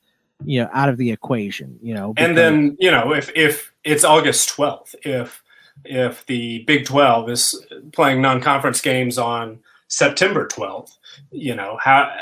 you 0.44 0.60
know 0.62 0.68
out 0.72 0.88
of 0.88 0.96
the 0.96 1.10
equation. 1.12 1.78
You 1.82 1.94
know, 1.94 2.14
and 2.16 2.36
then 2.36 2.76
you 2.80 2.90
know 2.90 3.12
if 3.14 3.30
if 3.36 3.72
it's 3.84 4.04
August 4.04 4.48
twelfth, 4.48 4.94
if 5.04 5.43
if 5.84 6.24
the 6.26 6.64
Big 6.64 6.86
Twelve 6.86 7.28
is 7.30 7.64
playing 7.92 8.22
non-conference 8.22 8.80
games 8.80 9.18
on 9.18 9.60
September 9.88 10.46
twelfth, 10.46 10.96
you 11.30 11.54
know 11.54 11.78
how 11.82 12.14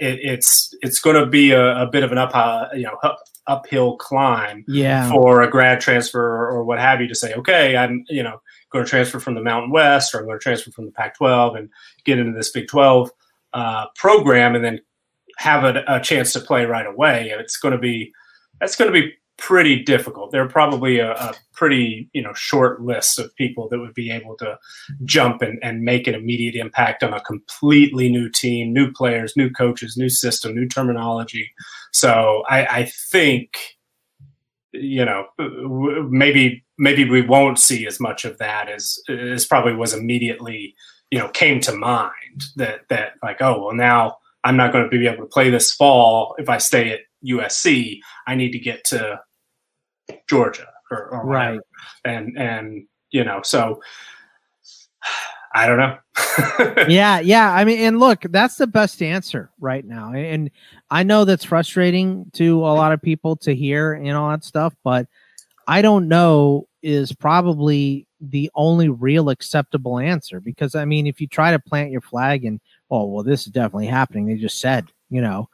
it, 0.00 0.18
it's 0.22 0.74
it's 0.82 1.00
going 1.00 1.16
to 1.16 1.26
be 1.26 1.52
a, 1.52 1.82
a 1.82 1.86
bit 1.86 2.04
of 2.04 2.12
an 2.12 2.18
up 2.18 2.30
uh, 2.34 2.66
you 2.74 2.82
know 2.82 2.96
up, 3.02 3.18
uphill 3.46 3.96
climb 3.96 4.64
yeah, 4.68 5.10
for 5.10 5.42
a 5.42 5.50
grad 5.50 5.80
transfer 5.80 6.20
or, 6.20 6.48
or 6.50 6.64
what 6.64 6.78
have 6.78 7.00
you 7.00 7.08
to 7.08 7.14
say, 7.14 7.34
okay, 7.34 7.76
I'm 7.76 8.04
you 8.08 8.22
know 8.22 8.40
going 8.70 8.84
to 8.84 8.88
transfer 8.88 9.20
from 9.20 9.34
the 9.34 9.42
Mountain 9.42 9.70
West 9.70 10.14
or 10.14 10.18
I'm 10.18 10.24
going 10.24 10.38
to 10.38 10.42
transfer 10.42 10.70
from 10.70 10.86
the 10.86 10.92
Pac-12 10.92 11.58
and 11.58 11.68
get 12.04 12.18
into 12.18 12.32
this 12.32 12.50
Big 12.50 12.68
12 12.68 13.10
uh, 13.52 13.86
program 13.96 14.54
and 14.54 14.64
then 14.64 14.80
have 15.36 15.64
a, 15.64 15.84
a 15.86 16.00
chance 16.00 16.32
to 16.32 16.40
play 16.40 16.64
right 16.64 16.86
away. 16.86 17.30
And 17.30 17.40
it's 17.40 17.58
going 17.58 17.72
to 17.72 17.78
be 17.78 18.12
that's 18.60 18.76
going 18.76 18.92
to 18.92 19.00
be 19.00 19.12
pretty 19.42 19.82
difficult. 19.82 20.30
There 20.30 20.42
are 20.42 20.48
probably 20.48 21.00
a, 21.00 21.12
a 21.14 21.34
pretty 21.52 22.08
you 22.12 22.22
know 22.22 22.32
short 22.32 22.80
list 22.80 23.18
of 23.18 23.34
people 23.34 23.68
that 23.68 23.80
would 23.80 23.92
be 23.92 24.10
able 24.10 24.36
to 24.36 24.56
jump 25.04 25.42
and, 25.42 25.58
and 25.62 25.82
make 25.82 26.06
an 26.06 26.14
immediate 26.14 26.54
impact 26.54 27.02
on 27.02 27.12
a 27.12 27.20
completely 27.20 28.08
new 28.08 28.30
team, 28.30 28.72
new 28.72 28.92
players, 28.92 29.36
new 29.36 29.50
coaches, 29.50 29.96
new 29.96 30.08
system, 30.08 30.54
new 30.54 30.68
terminology. 30.68 31.50
So 31.92 32.44
I, 32.48 32.66
I 32.66 32.84
think 33.10 33.58
you 34.72 35.04
know 35.04 35.26
maybe 36.08 36.64
maybe 36.78 37.10
we 37.10 37.22
won't 37.22 37.58
see 37.58 37.84
as 37.86 37.98
much 37.98 38.24
of 38.24 38.38
that 38.38 38.68
as 38.68 38.96
as 39.08 39.44
probably 39.44 39.74
was 39.74 39.92
immediately 39.92 40.74
you 41.10 41.18
know 41.18 41.28
came 41.28 41.60
to 41.62 41.74
mind 41.74 42.44
that 42.56 42.82
that 42.90 43.14
like 43.24 43.42
oh 43.42 43.60
well 43.60 43.74
now 43.74 44.18
I'm 44.44 44.56
not 44.56 44.72
going 44.72 44.88
to 44.88 44.90
be 44.90 45.06
able 45.06 45.24
to 45.24 45.28
play 45.28 45.50
this 45.50 45.72
fall 45.74 46.36
if 46.38 46.48
I 46.48 46.58
stay 46.58 46.92
at 46.92 47.00
USC 47.26 47.98
I 48.28 48.36
need 48.36 48.52
to 48.52 48.58
get 48.58 48.84
to 48.84 49.20
Georgia 50.28 50.68
or, 50.90 51.08
or 51.08 51.26
right. 51.26 51.60
and 52.04 52.36
and 52.38 52.86
you 53.10 53.24
know 53.24 53.40
so 53.42 53.80
I 55.54 55.66
don't 55.66 55.78
know 55.78 55.98
yeah, 56.88 57.20
yeah. 57.20 57.52
I 57.52 57.64
mean, 57.64 57.78
and 57.80 57.98
look, 57.98 58.22
that's 58.30 58.56
the 58.56 58.66
best 58.66 59.02
answer 59.02 59.50
right 59.58 59.84
now. 59.84 60.12
And 60.12 60.50
I 60.90 61.02
know 61.02 61.24
that's 61.24 61.44
frustrating 61.44 62.30
to 62.34 62.60
a 62.60 62.74
lot 62.74 62.92
of 62.92 63.02
people 63.02 63.36
to 63.36 63.54
hear 63.54 63.94
and 63.94 64.12
all 64.12 64.30
that 64.30 64.44
stuff, 64.44 64.74
but 64.84 65.06
I 65.66 65.82
don't 65.82 66.08
know 66.08 66.68
is 66.82 67.12
probably 67.12 68.06
the 68.20 68.50
only 68.54 68.88
real 68.88 69.30
acceptable 69.30 69.98
answer 69.98 70.40
because 70.40 70.74
I 70.74 70.84
mean, 70.84 71.06
if 71.06 71.20
you 71.20 71.26
try 71.26 71.52
to 71.52 71.58
plant 71.58 71.90
your 71.90 72.00
flag 72.00 72.44
and 72.44 72.60
oh 72.90 73.06
well, 73.06 73.24
this 73.24 73.46
is 73.46 73.52
definitely 73.52 73.86
happening, 73.86 74.26
they 74.26 74.36
just 74.36 74.60
said, 74.60 74.88
you 75.10 75.20
know, 75.20 75.48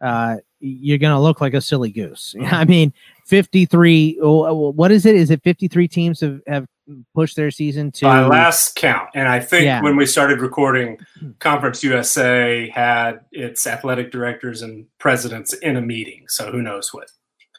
uh, 0.00 0.36
you're 0.66 0.98
gonna 0.98 1.20
look 1.20 1.40
like 1.40 1.54
a 1.54 1.60
silly 1.60 1.90
goose. 1.92 2.34
I 2.46 2.64
mean, 2.64 2.92
53. 3.26 4.18
oh, 4.22 4.70
What 4.70 4.90
is 4.90 5.04
it? 5.06 5.14
Is 5.14 5.30
it 5.30 5.42
53 5.42 5.88
teams 5.88 6.20
have, 6.20 6.40
have 6.46 6.66
pushed 7.14 7.36
their 7.36 7.50
season 7.50 7.90
to 7.92 8.04
by 8.04 8.20
last 8.26 8.76
count 8.76 9.08
and 9.14 9.26
I 9.26 9.40
think 9.40 9.64
Yeah. 9.64 9.80
when 9.82 9.96
we 9.96 10.04
started 10.04 10.40
recording 10.42 10.98
Conference 11.38 11.82
USA 11.82 12.68
had 12.68 13.20
its 13.32 13.66
athletic 13.66 14.12
directors 14.12 14.60
and 14.60 14.84
presidents 14.98 15.54
in 15.54 15.76
a 15.76 15.80
meeting 15.80 16.24
so 16.28 16.52
who 16.52 16.60
knows 16.60 16.92
what 16.92 17.08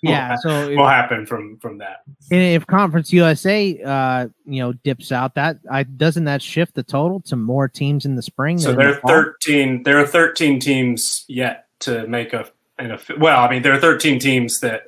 Yeah, 0.03 0.35
so 0.35 0.67
will 0.69 0.87
happen 0.87 1.25
from 1.25 1.57
from 1.57 1.79
that. 1.79 2.01
if 2.29 2.67
Conference 2.67 3.11
USA, 3.13 3.81
uh, 3.83 4.27
you 4.45 4.59
know, 4.61 4.73
dips 4.73 5.11
out, 5.11 5.33
that 5.33 5.57
I 5.71 5.81
doesn't 5.83 6.25
that 6.25 6.43
shift 6.43 6.75
the 6.75 6.83
total 6.83 7.19
to 7.21 7.35
more 7.35 7.67
teams 7.67 8.05
in 8.05 8.15
the 8.15 8.21
spring? 8.21 8.59
So 8.59 8.73
there 8.73 8.89
are 8.91 8.95
fall? 8.99 9.09
13. 9.09 9.81
There 9.81 9.97
are 9.97 10.05
13 10.05 10.59
teams 10.59 11.25
yet 11.27 11.65
to 11.79 12.05
make 12.07 12.33
a 12.33 12.45
an 12.77 12.91
a 12.91 12.99
well. 13.19 13.39
I 13.39 13.49
mean, 13.49 13.61
there 13.61 13.73
are 13.73 13.79
13 13.79 14.19
teams 14.19 14.59
that 14.61 14.83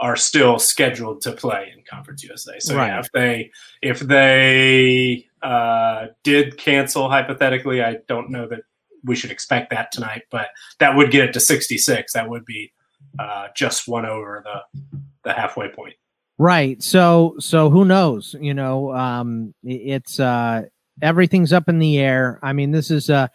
are 0.00 0.16
still 0.16 0.58
scheduled 0.58 1.20
to 1.22 1.32
play 1.32 1.72
in 1.76 1.82
Conference 1.88 2.24
USA. 2.24 2.58
So 2.58 2.74
Right. 2.76 2.88
yeah, 2.88 3.00
if 3.00 3.08
they 3.12 3.50
if 3.82 4.00
they 4.00 5.26
uh, 5.42 6.06
did 6.24 6.56
cancel 6.56 7.08
hypothetically, 7.08 7.82
I 7.82 7.98
don't 8.08 8.30
know 8.30 8.46
that 8.48 8.60
we 9.04 9.14
should 9.16 9.30
expect 9.30 9.70
that 9.70 9.92
tonight, 9.92 10.22
but 10.30 10.48
that 10.78 10.94
would 10.96 11.10
get 11.10 11.24
it 11.24 11.32
to 11.32 11.40
66. 11.40 12.12
That 12.12 12.28
would 12.28 12.44
be 12.44 12.72
uh, 13.18 13.48
just 13.56 13.88
one 13.88 14.06
over 14.06 14.44
the 14.44 14.80
the 15.24 15.32
halfway 15.32 15.68
point. 15.68 15.94
Right. 16.38 16.82
So 16.82 17.36
so 17.38 17.68
who 17.68 17.84
knows? 17.84 18.34
You 18.40 18.54
know, 18.54 18.94
um 18.94 19.54
it's 19.62 20.18
uh 20.18 20.62
everything's 21.02 21.52
up 21.52 21.68
in 21.68 21.78
the 21.78 21.98
air. 21.98 22.38
I 22.42 22.52
mean, 22.54 22.70
this 22.70 22.90
is 22.90 23.10
uh 23.10 23.28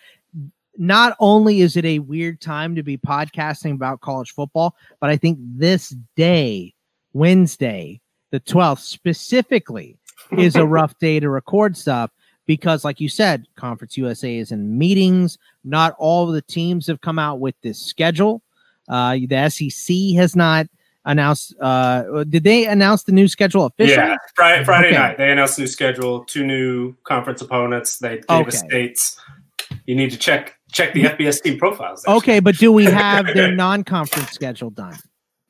not 0.77 1.15
only 1.19 1.61
is 1.61 1.77
it 1.77 1.85
a 1.85 1.99
weird 1.99 2.41
time 2.41 2.75
to 2.75 2.83
be 2.83 2.97
podcasting 2.97 3.73
about 3.73 4.01
college 4.01 4.33
football, 4.33 4.75
but 4.99 5.09
I 5.09 5.17
think 5.17 5.39
this 5.41 5.95
day, 6.15 6.73
Wednesday, 7.13 8.01
the 8.31 8.39
12th 8.39 8.79
specifically 8.79 9.97
is 10.37 10.55
a 10.55 10.65
rough 10.77 10.97
day 10.99 11.19
to 11.19 11.29
record 11.29 11.77
stuff 11.77 12.11
because 12.45 12.83
like 12.83 12.99
you 12.99 13.09
said, 13.09 13.47
Conference 13.55 13.97
USA 13.97 14.35
is 14.35 14.51
in 14.51 14.77
meetings. 14.77 15.37
Not 15.63 15.95
all 15.97 16.27
of 16.27 16.33
the 16.33 16.41
teams 16.41 16.87
have 16.87 17.01
come 17.01 17.17
out 17.19 17.39
with 17.39 17.55
this 17.61 17.81
schedule. 17.81 18.41
Uh 18.87 19.13
the 19.27 19.49
SEC 19.49 20.15
has 20.15 20.35
not 20.35 20.67
announced 21.05 21.55
uh 21.61 22.23
did 22.25 22.43
they 22.43 22.65
announce 22.67 23.03
the 23.03 23.11
new 23.11 23.27
schedule 23.27 23.65
officially 23.65 24.09
Yeah, 24.09 24.15
Friday, 24.35 24.63
Friday 24.63 24.87
Okay. 24.87 24.95
night 24.95 25.17
they 25.17 25.31
announced 25.31 25.57
a 25.57 25.61
new 25.61 25.67
schedule, 25.67 26.23
two 26.25 26.45
new 26.45 26.93
conference 27.03 27.41
opponents. 27.41 27.97
They 27.99 28.21
gave 28.27 28.47
us 28.47 28.61
dates. 28.69 29.19
You 29.85 29.95
need 29.95 30.11
to 30.11 30.17
check 30.17 30.55
check 30.75 30.93
the 30.93 31.03
FBS 31.03 31.41
team 31.41 31.57
profiles. 31.57 32.01
actually. 32.03 32.15
okay 32.17 32.39
but 32.39 32.55
do 32.57 32.71
we 32.71 32.85
have 33.03 33.25
their 33.33 33.51
non-conference 33.51 34.31
schedule 34.31 34.69
done 34.69 34.95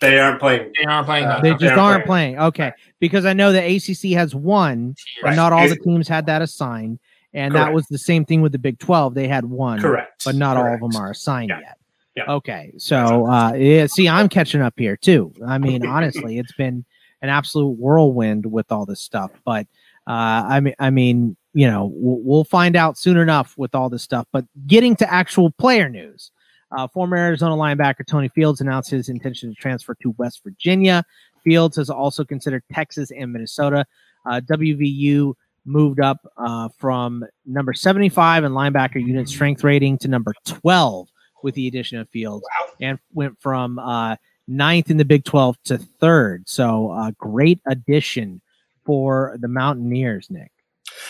they 0.01 0.19
aren't 0.19 0.41
playing. 0.41 0.73
They 0.77 0.83
aren't 0.85 1.05
playing. 1.07 1.23
Uh, 1.25 1.29
that. 1.29 1.41
they 1.41 1.49
They're 1.51 1.57
just 1.69 1.77
aren't 1.79 2.05
playing. 2.05 2.35
playing 2.35 2.47
okay 2.49 2.71
because 2.99 3.25
i 3.25 3.33
know 3.33 3.51
the 3.51 3.63
acc 3.63 4.03
has 4.17 4.35
one 4.35 4.93
Right. 5.23 5.29
and 5.29 5.35
not 5.37 5.51
all 5.53 5.67
the 5.67 5.77
teams 5.77 6.07
had 6.07 6.25
that 6.27 6.41
assigned 6.41 6.99
and 7.33 7.53
that 7.55 7.73
was 7.73 7.85
the 7.87 7.97
same 7.97 8.23
thing 8.25 8.41
with 8.41 8.51
the 8.51 8.59
big 8.59 8.77
12 8.79 9.13
they 9.13 9.27
had 9.27 9.45
one 9.45 9.79
Correct, 9.81 10.23
but 10.25 10.35
not 10.35 10.57
all 10.57 10.73
of 10.73 10.79
them 10.79 10.95
are 10.95 11.11
assigned 11.11 11.49
Yeah. 11.49 11.59
yet 11.59 11.77
Yeah. 12.17 12.31
okay 12.33 12.73
so 12.77 13.25
uh 13.27 13.53
yeah 13.53 13.87
see 13.87 14.07
i'm 14.09 14.27
catching 14.29 14.61
up 14.61 14.73
here 14.77 14.95
too 14.97 15.33
i 15.47 15.57
mean 15.57 15.85
honestly 15.85 16.37
it's 16.39 16.53
been 16.53 16.85
an 17.21 17.29
absolute 17.29 17.77
whirlwind 17.79 18.45
with 18.45 18.71
all 18.71 18.85
this 18.85 19.01
stuff 19.01 19.31
but 19.45 19.65
uh 20.07 20.43
i 20.55 20.59
mean 20.59 20.75
i 20.79 20.89
mean 20.89 21.35
you 21.55 21.65
know 21.65 21.91
we'll, 21.93 22.19
we'll 22.21 22.43
find 22.43 22.75
out 22.75 22.97
soon 22.97 23.17
enough 23.17 23.57
with 23.57 23.73
all 23.73 23.89
this 23.89 24.03
stuff 24.03 24.27
but 24.31 24.45
getting 24.67 24.95
to 24.95 25.11
actual 25.11 25.49
player 25.51 25.89
news 25.89 26.31
uh, 26.71 26.87
former 26.87 27.15
Arizona 27.15 27.55
linebacker 27.55 28.05
Tony 28.05 28.27
Fields 28.29 28.61
announced 28.61 28.89
his 28.89 29.09
intention 29.09 29.49
to 29.49 29.55
transfer 29.55 29.95
to 30.01 30.15
West 30.17 30.41
Virginia. 30.43 31.03
Fields 31.43 31.77
has 31.77 31.89
also 31.89 32.25
considered 32.25 32.63
Texas 32.73 33.11
and 33.11 33.31
Minnesota. 33.31 33.85
Uh, 34.25 34.41
WVU 34.45 35.33
moved 35.65 35.99
up 35.99 36.19
uh, 36.37 36.69
from 36.77 37.23
number 37.45 37.73
75 37.73 38.43
in 38.43 38.51
linebacker 38.51 38.95
unit 39.05 39.29
strength 39.29 39.63
rating 39.63 39.97
to 39.99 40.07
number 40.07 40.33
12 40.45 41.07
with 41.43 41.55
the 41.55 41.67
addition 41.67 41.99
of 41.99 42.09
Fields 42.09 42.45
and 42.81 42.99
went 43.13 43.39
from 43.39 43.79
uh, 43.79 44.15
ninth 44.47 44.89
in 44.89 44.97
the 44.97 45.05
Big 45.05 45.23
12 45.23 45.57
to 45.65 45.77
third. 45.77 46.47
So, 46.47 46.91
uh, 46.91 47.11
great 47.17 47.59
addition 47.67 48.41
for 48.85 49.37
the 49.39 49.47
Mountaineers, 49.47 50.29
Nick. 50.29 50.51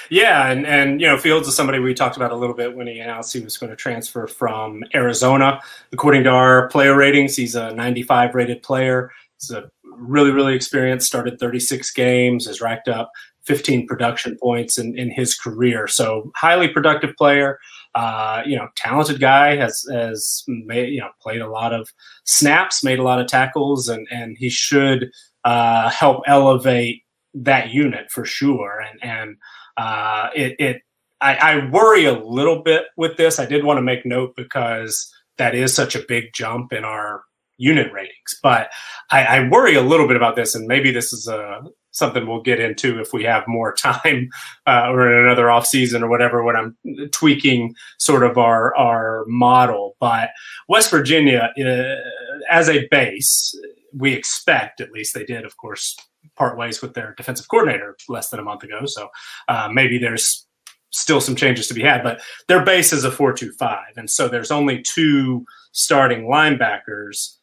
Yeah, 0.09 0.47
and 0.47 0.65
and 0.65 1.01
you 1.01 1.07
know 1.07 1.17
Fields 1.17 1.47
is 1.47 1.55
somebody 1.55 1.79
we 1.79 1.93
talked 1.93 2.15
about 2.15 2.31
a 2.31 2.35
little 2.35 2.55
bit 2.55 2.75
when 2.75 2.87
he 2.87 2.99
announced 2.99 3.33
he 3.33 3.39
was 3.39 3.57
going 3.57 3.69
to 3.69 3.75
transfer 3.75 4.27
from 4.27 4.83
Arizona. 4.93 5.59
According 5.91 6.23
to 6.25 6.29
our 6.29 6.69
player 6.69 6.95
ratings, 6.95 7.35
he's 7.35 7.55
a 7.55 7.73
95 7.73 8.35
rated 8.35 8.61
player. 8.63 9.11
He's 9.39 9.51
a 9.51 9.69
really 9.83 10.31
really 10.31 10.55
experienced. 10.55 11.07
Started 11.07 11.39
36 11.39 11.91
games, 11.91 12.45
has 12.47 12.61
racked 12.61 12.87
up 12.87 13.11
15 13.45 13.87
production 13.87 14.37
points 14.41 14.77
in, 14.77 14.97
in 14.97 15.11
his 15.11 15.35
career. 15.35 15.87
So 15.87 16.31
highly 16.35 16.67
productive 16.67 17.15
player. 17.15 17.59
Uh, 17.93 18.41
you 18.45 18.57
know, 18.57 18.67
talented 18.75 19.21
guy 19.21 19.55
has 19.55 19.85
has 19.91 20.43
made 20.47 20.89
you 20.89 20.99
know 20.99 21.09
played 21.21 21.41
a 21.41 21.49
lot 21.49 21.73
of 21.73 21.89
snaps, 22.25 22.83
made 22.83 22.99
a 22.99 23.03
lot 23.03 23.21
of 23.21 23.27
tackles, 23.27 23.87
and 23.87 24.05
and 24.11 24.37
he 24.37 24.49
should 24.49 25.09
uh, 25.45 25.89
help 25.89 26.23
elevate 26.27 27.03
that 27.33 27.69
unit 27.69 28.11
for 28.11 28.25
sure. 28.25 28.81
And 28.81 29.03
and 29.03 29.37
uh, 29.77 30.29
it, 30.35 30.55
it 30.59 30.81
I, 31.21 31.35
I 31.35 31.69
worry 31.69 32.05
a 32.05 32.13
little 32.13 32.61
bit 32.61 32.85
with 32.97 33.17
this. 33.17 33.39
I 33.39 33.45
did 33.45 33.63
want 33.63 33.77
to 33.77 33.81
make 33.81 34.05
note 34.05 34.35
because 34.35 35.11
that 35.37 35.55
is 35.55 35.73
such 35.73 35.95
a 35.95 36.05
big 36.07 36.25
jump 36.33 36.73
in 36.73 36.83
our 36.83 37.23
unit 37.57 37.91
ratings, 37.93 38.37
but 38.43 38.69
I, 39.11 39.23
I 39.23 39.49
worry 39.49 39.75
a 39.75 39.81
little 39.81 40.07
bit 40.07 40.17
about 40.17 40.35
this, 40.35 40.55
and 40.55 40.67
maybe 40.67 40.91
this 40.91 41.13
is 41.13 41.27
a 41.27 41.61
something 41.95 42.27
we'll 42.27 42.41
get 42.41 42.59
into 42.59 42.99
if 42.99 43.13
we 43.13 43.23
have 43.23 43.47
more 43.47 43.73
time 43.77 44.29
uh, 44.67 44.87
or 44.89 45.11
in 45.11 45.25
another 45.25 45.49
off 45.49 45.65
season 45.65 46.03
or 46.03 46.09
whatever 46.09 46.43
when 46.43 46.55
I'm 46.55 46.77
tweaking 47.11 47.73
sort 47.97 48.23
of 48.23 48.37
our 48.37 48.75
our 48.75 49.25
model. 49.27 49.95
But 49.99 50.29
West 50.67 50.91
Virginia, 50.91 51.51
uh, 51.57 52.51
as 52.51 52.69
a 52.69 52.87
base, 52.89 53.57
we 53.93 54.13
expect 54.13 54.81
at 54.81 54.91
least 54.91 55.13
they 55.13 55.23
did, 55.23 55.45
of 55.45 55.57
course, 55.57 55.95
part 56.35 56.57
ways 56.57 56.81
with 56.81 56.93
their 56.93 57.13
defensive 57.17 57.47
coordinator 57.47 57.95
less 58.09 58.29
than 58.29 58.39
a 58.39 58.43
month 58.43 58.63
ago. 58.63 58.85
So 58.85 59.09
uh, 59.47 59.69
maybe 59.71 59.97
there's 59.97 60.47
still 60.91 61.21
some 61.21 61.35
changes 61.35 61.67
to 61.67 61.73
be 61.73 61.81
had, 61.81 62.03
but 62.03 62.21
their 62.47 62.63
base 62.63 62.93
is 62.93 63.03
a 63.03 63.11
four-two-five, 63.11 63.97
and 63.97 64.09
so 64.09 64.27
there's 64.27 64.51
only 64.51 64.81
two 64.81 65.45
starting 65.71 66.25
linebackers. 66.25 67.35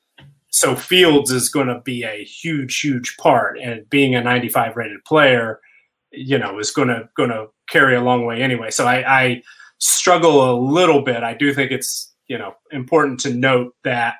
So 0.48 0.74
Fields 0.74 1.30
is 1.30 1.48
going 1.48 1.68
to 1.68 1.80
be 1.80 2.02
a 2.02 2.24
huge, 2.24 2.80
huge 2.80 3.16
part, 3.18 3.58
and 3.58 3.88
being 3.90 4.14
a 4.14 4.22
95 4.22 4.76
rated 4.76 5.04
player, 5.04 5.60
you 6.10 6.38
know, 6.38 6.58
is 6.58 6.70
going 6.70 6.88
to 6.88 7.08
going 7.16 7.30
to 7.30 7.48
carry 7.68 7.94
a 7.94 8.02
long 8.02 8.24
way 8.24 8.42
anyway. 8.42 8.70
So 8.70 8.86
I, 8.86 9.22
I 9.22 9.42
struggle 9.78 10.50
a 10.50 10.54
little 10.58 11.02
bit. 11.02 11.22
I 11.22 11.34
do 11.34 11.52
think 11.52 11.72
it's 11.72 12.14
you 12.28 12.38
know 12.38 12.54
important 12.70 13.20
to 13.20 13.34
note 13.34 13.74
that 13.84 14.16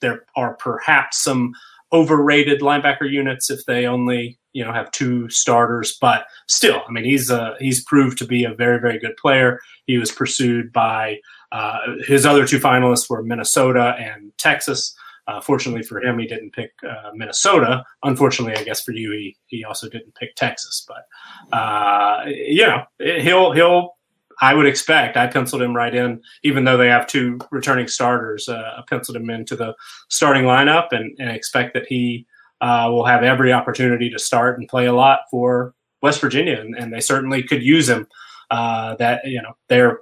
there 0.00 0.24
are 0.36 0.54
perhaps 0.54 1.22
some 1.22 1.52
overrated 1.92 2.60
linebacker 2.60 3.10
units 3.10 3.50
if 3.50 3.64
they 3.66 3.86
only 3.86 4.38
you 4.52 4.64
know 4.64 4.72
have 4.72 4.90
two 4.92 5.28
starters 5.28 5.96
but 6.00 6.24
still 6.48 6.82
i 6.88 6.90
mean 6.90 7.04
he's 7.04 7.30
uh 7.30 7.54
he's 7.58 7.84
proved 7.84 8.18
to 8.18 8.26
be 8.26 8.44
a 8.44 8.54
very 8.54 8.78
very 8.80 8.98
good 8.98 9.16
player. 9.16 9.60
He 9.86 9.98
was 9.98 10.12
pursued 10.12 10.72
by 10.72 11.18
uh, 11.50 11.78
his 12.06 12.24
other 12.24 12.46
two 12.46 12.58
finalists 12.58 13.10
were 13.10 13.22
minnesota 13.22 13.94
and 13.98 14.32
texas. 14.38 14.94
Uh, 15.28 15.40
fortunately 15.40 15.82
for 15.82 16.02
him 16.02 16.18
he 16.18 16.26
didn't 16.26 16.52
pick 16.52 16.72
uh, 16.88 17.10
minnesota. 17.14 17.84
Unfortunately 18.02 18.56
i 18.56 18.64
guess 18.64 18.82
for 18.82 18.92
you 18.92 19.12
he, 19.12 19.36
he 19.46 19.64
also 19.64 19.88
didn't 19.88 20.14
pick 20.14 20.34
texas 20.34 20.86
but 20.88 21.56
uh, 21.56 22.24
you 22.26 22.66
know 22.66 22.84
he'll 22.98 23.52
he'll 23.52 23.94
I 24.42 24.54
would 24.54 24.66
expect 24.66 25.16
I 25.16 25.28
penciled 25.28 25.62
him 25.62 25.74
right 25.74 25.94
in, 25.94 26.20
even 26.42 26.64
though 26.64 26.76
they 26.76 26.88
have 26.88 27.06
two 27.06 27.38
returning 27.52 27.86
starters. 27.86 28.48
Uh, 28.48 28.74
I 28.76 28.82
penciled 28.88 29.16
him 29.16 29.30
into 29.30 29.54
the 29.54 29.74
starting 30.08 30.42
lineup 30.42 30.88
and, 30.90 31.16
and 31.20 31.30
expect 31.30 31.74
that 31.74 31.86
he 31.86 32.26
uh, 32.60 32.88
will 32.90 33.04
have 33.04 33.22
every 33.22 33.52
opportunity 33.52 34.10
to 34.10 34.18
start 34.18 34.58
and 34.58 34.68
play 34.68 34.86
a 34.86 34.92
lot 34.92 35.20
for 35.30 35.74
West 36.02 36.20
Virginia, 36.20 36.60
and, 36.60 36.76
and 36.76 36.92
they 36.92 37.00
certainly 37.00 37.44
could 37.44 37.62
use 37.62 37.88
him. 37.88 38.08
Uh, 38.50 38.96
that 38.96 39.24
you 39.24 39.40
know 39.40 39.56
they're 39.68 40.00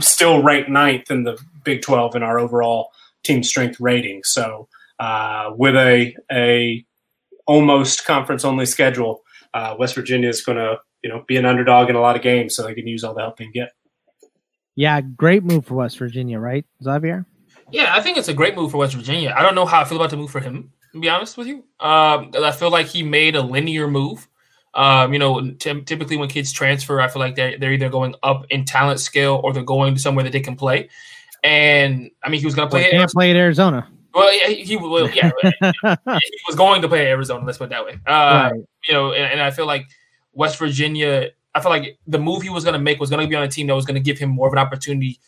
still 0.00 0.42
ranked 0.42 0.68
ninth 0.68 1.10
in 1.10 1.22
the 1.22 1.38
Big 1.64 1.80
Twelve 1.80 2.16
in 2.16 2.24
our 2.24 2.40
overall 2.40 2.90
team 3.22 3.44
strength 3.44 3.78
rating. 3.78 4.22
So 4.24 4.68
uh, 4.98 5.52
with 5.54 5.76
a 5.76 6.14
a 6.30 6.84
almost 7.46 8.04
conference 8.04 8.44
only 8.44 8.66
schedule, 8.66 9.22
uh, 9.54 9.76
West 9.78 9.94
Virginia 9.94 10.28
is 10.28 10.42
going 10.42 10.58
to 10.58 10.80
you 11.02 11.10
know 11.10 11.24
be 11.26 11.36
an 11.36 11.44
underdog 11.46 11.90
in 11.90 11.96
a 11.96 12.00
lot 12.00 12.16
of 12.16 12.22
games, 12.22 12.54
so 12.54 12.62
they 12.64 12.74
can 12.74 12.86
use 12.86 13.04
all 13.04 13.14
the 13.14 13.20
help 13.20 13.36
they 13.36 13.44
can 13.44 13.52
get. 13.52 13.72
Yeah, 14.76 15.00
great 15.00 15.42
move 15.44 15.66
for 15.66 15.74
West 15.74 15.98
Virginia, 15.98 16.38
right, 16.38 16.64
Xavier? 16.82 17.26
Yeah, 17.70 17.94
I 17.94 18.00
think 18.00 18.16
it's 18.18 18.28
a 18.28 18.34
great 18.34 18.54
move 18.56 18.70
for 18.70 18.78
West 18.78 18.94
Virginia. 18.94 19.34
I 19.36 19.42
don't 19.42 19.54
know 19.54 19.66
how 19.66 19.80
I 19.80 19.84
feel 19.84 19.98
about 19.98 20.10
the 20.10 20.16
move 20.16 20.30
for 20.30 20.40
him, 20.40 20.72
to 20.92 21.00
be 21.00 21.08
honest 21.08 21.36
with 21.36 21.46
you. 21.48 21.64
Um, 21.80 22.30
'cause 22.32 22.42
I 22.42 22.50
feel 22.52 22.70
like 22.70 22.86
he 22.86 23.02
made 23.02 23.36
a 23.36 23.42
linear 23.42 23.88
move. 23.88 24.26
Um, 24.74 25.12
you 25.12 25.18
know, 25.18 25.50
ty- 25.54 25.80
typically 25.80 26.16
when 26.16 26.28
kids 26.28 26.52
transfer, 26.52 27.00
I 27.00 27.08
feel 27.08 27.20
like 27.20 27.34
they're, 27.34 27.58
they're 27.58 27.72
either 27.72 27.88
going 27.90 28.14
up 28.22 28.46
in 28.50 28.64
talent 28.64 29.00
scale 29.00 29.40
or 29.42 29.52
they're 29.52 29.62
going 29.64 29.94
to 29.94 30.00
somewhere 30.00 30.22
that 30.24 30.32
they 30.32 30.40
can 30.40 30.56
play. 30.56 30.88
And 31.42 32.10
I 32.22 32.28
mean, 32.28 32.40
he 32.40 32.46
was 32.46 32.54
going 32.54 32.68
to 32.68 32.70
play. 32.70 32.84
he 32.84 32.90
can't 32.90 33.10
play 33.10 33.30
at 33.30 33.36
Arizona. 33.36 33.88
well, 34.14 34.32
yeah, 34.36 34.48
he, 34.48 34.62
he 34.62 34.76
well, 34.76 35.10
yeah, 35.10 35.30
he 35.42 36.40
was 36.46 36.56
going 36.56 36.82
to 36.82 36.88
play 36.88 37.00
at 37.02 37.08
Arizona. 37.08 37.44
Let's 37.44 37.58
put 37.58 37.64
it 37.64 37.70
that 37.70 37.84
way. 37.84 37.94
Uh, 38.06 38.50
right. 38.52 38.60
you 38.88 38.94
know, 38.94 39.12
and, 39.12 39.32
and 39.32 39.40
I 39.40 39.50
feel 39.50 39.66
like 39.66 39.86
West 40.40 40.58
Virginia, 40.58 41.28
I 41.54 41.60
feel 41.60 41.70
like 41.70 41.98
the 42.06 42.18
move 42.18 42.40
he 42.40 42.48
was 42.48 42.64
going 42.64 42.72
to 42.72 42.80
make 42.80 42.98
was 42.98 43.10
going 43.10 43.22
to 43.22 43.28
be 43.28 43.36
on 43.36 43.42
a 43.42 43.48
team 43.48 43.66
that 43.66 43.74
was 43.74 43.84
going 43.84 43.94
to 43.94 44.00
give 44.00 44.18
him 44.18 44.30
more 44.30 44.46
of 44.46 44.54
an 44.54 44.58
opportunity 44.58 45.20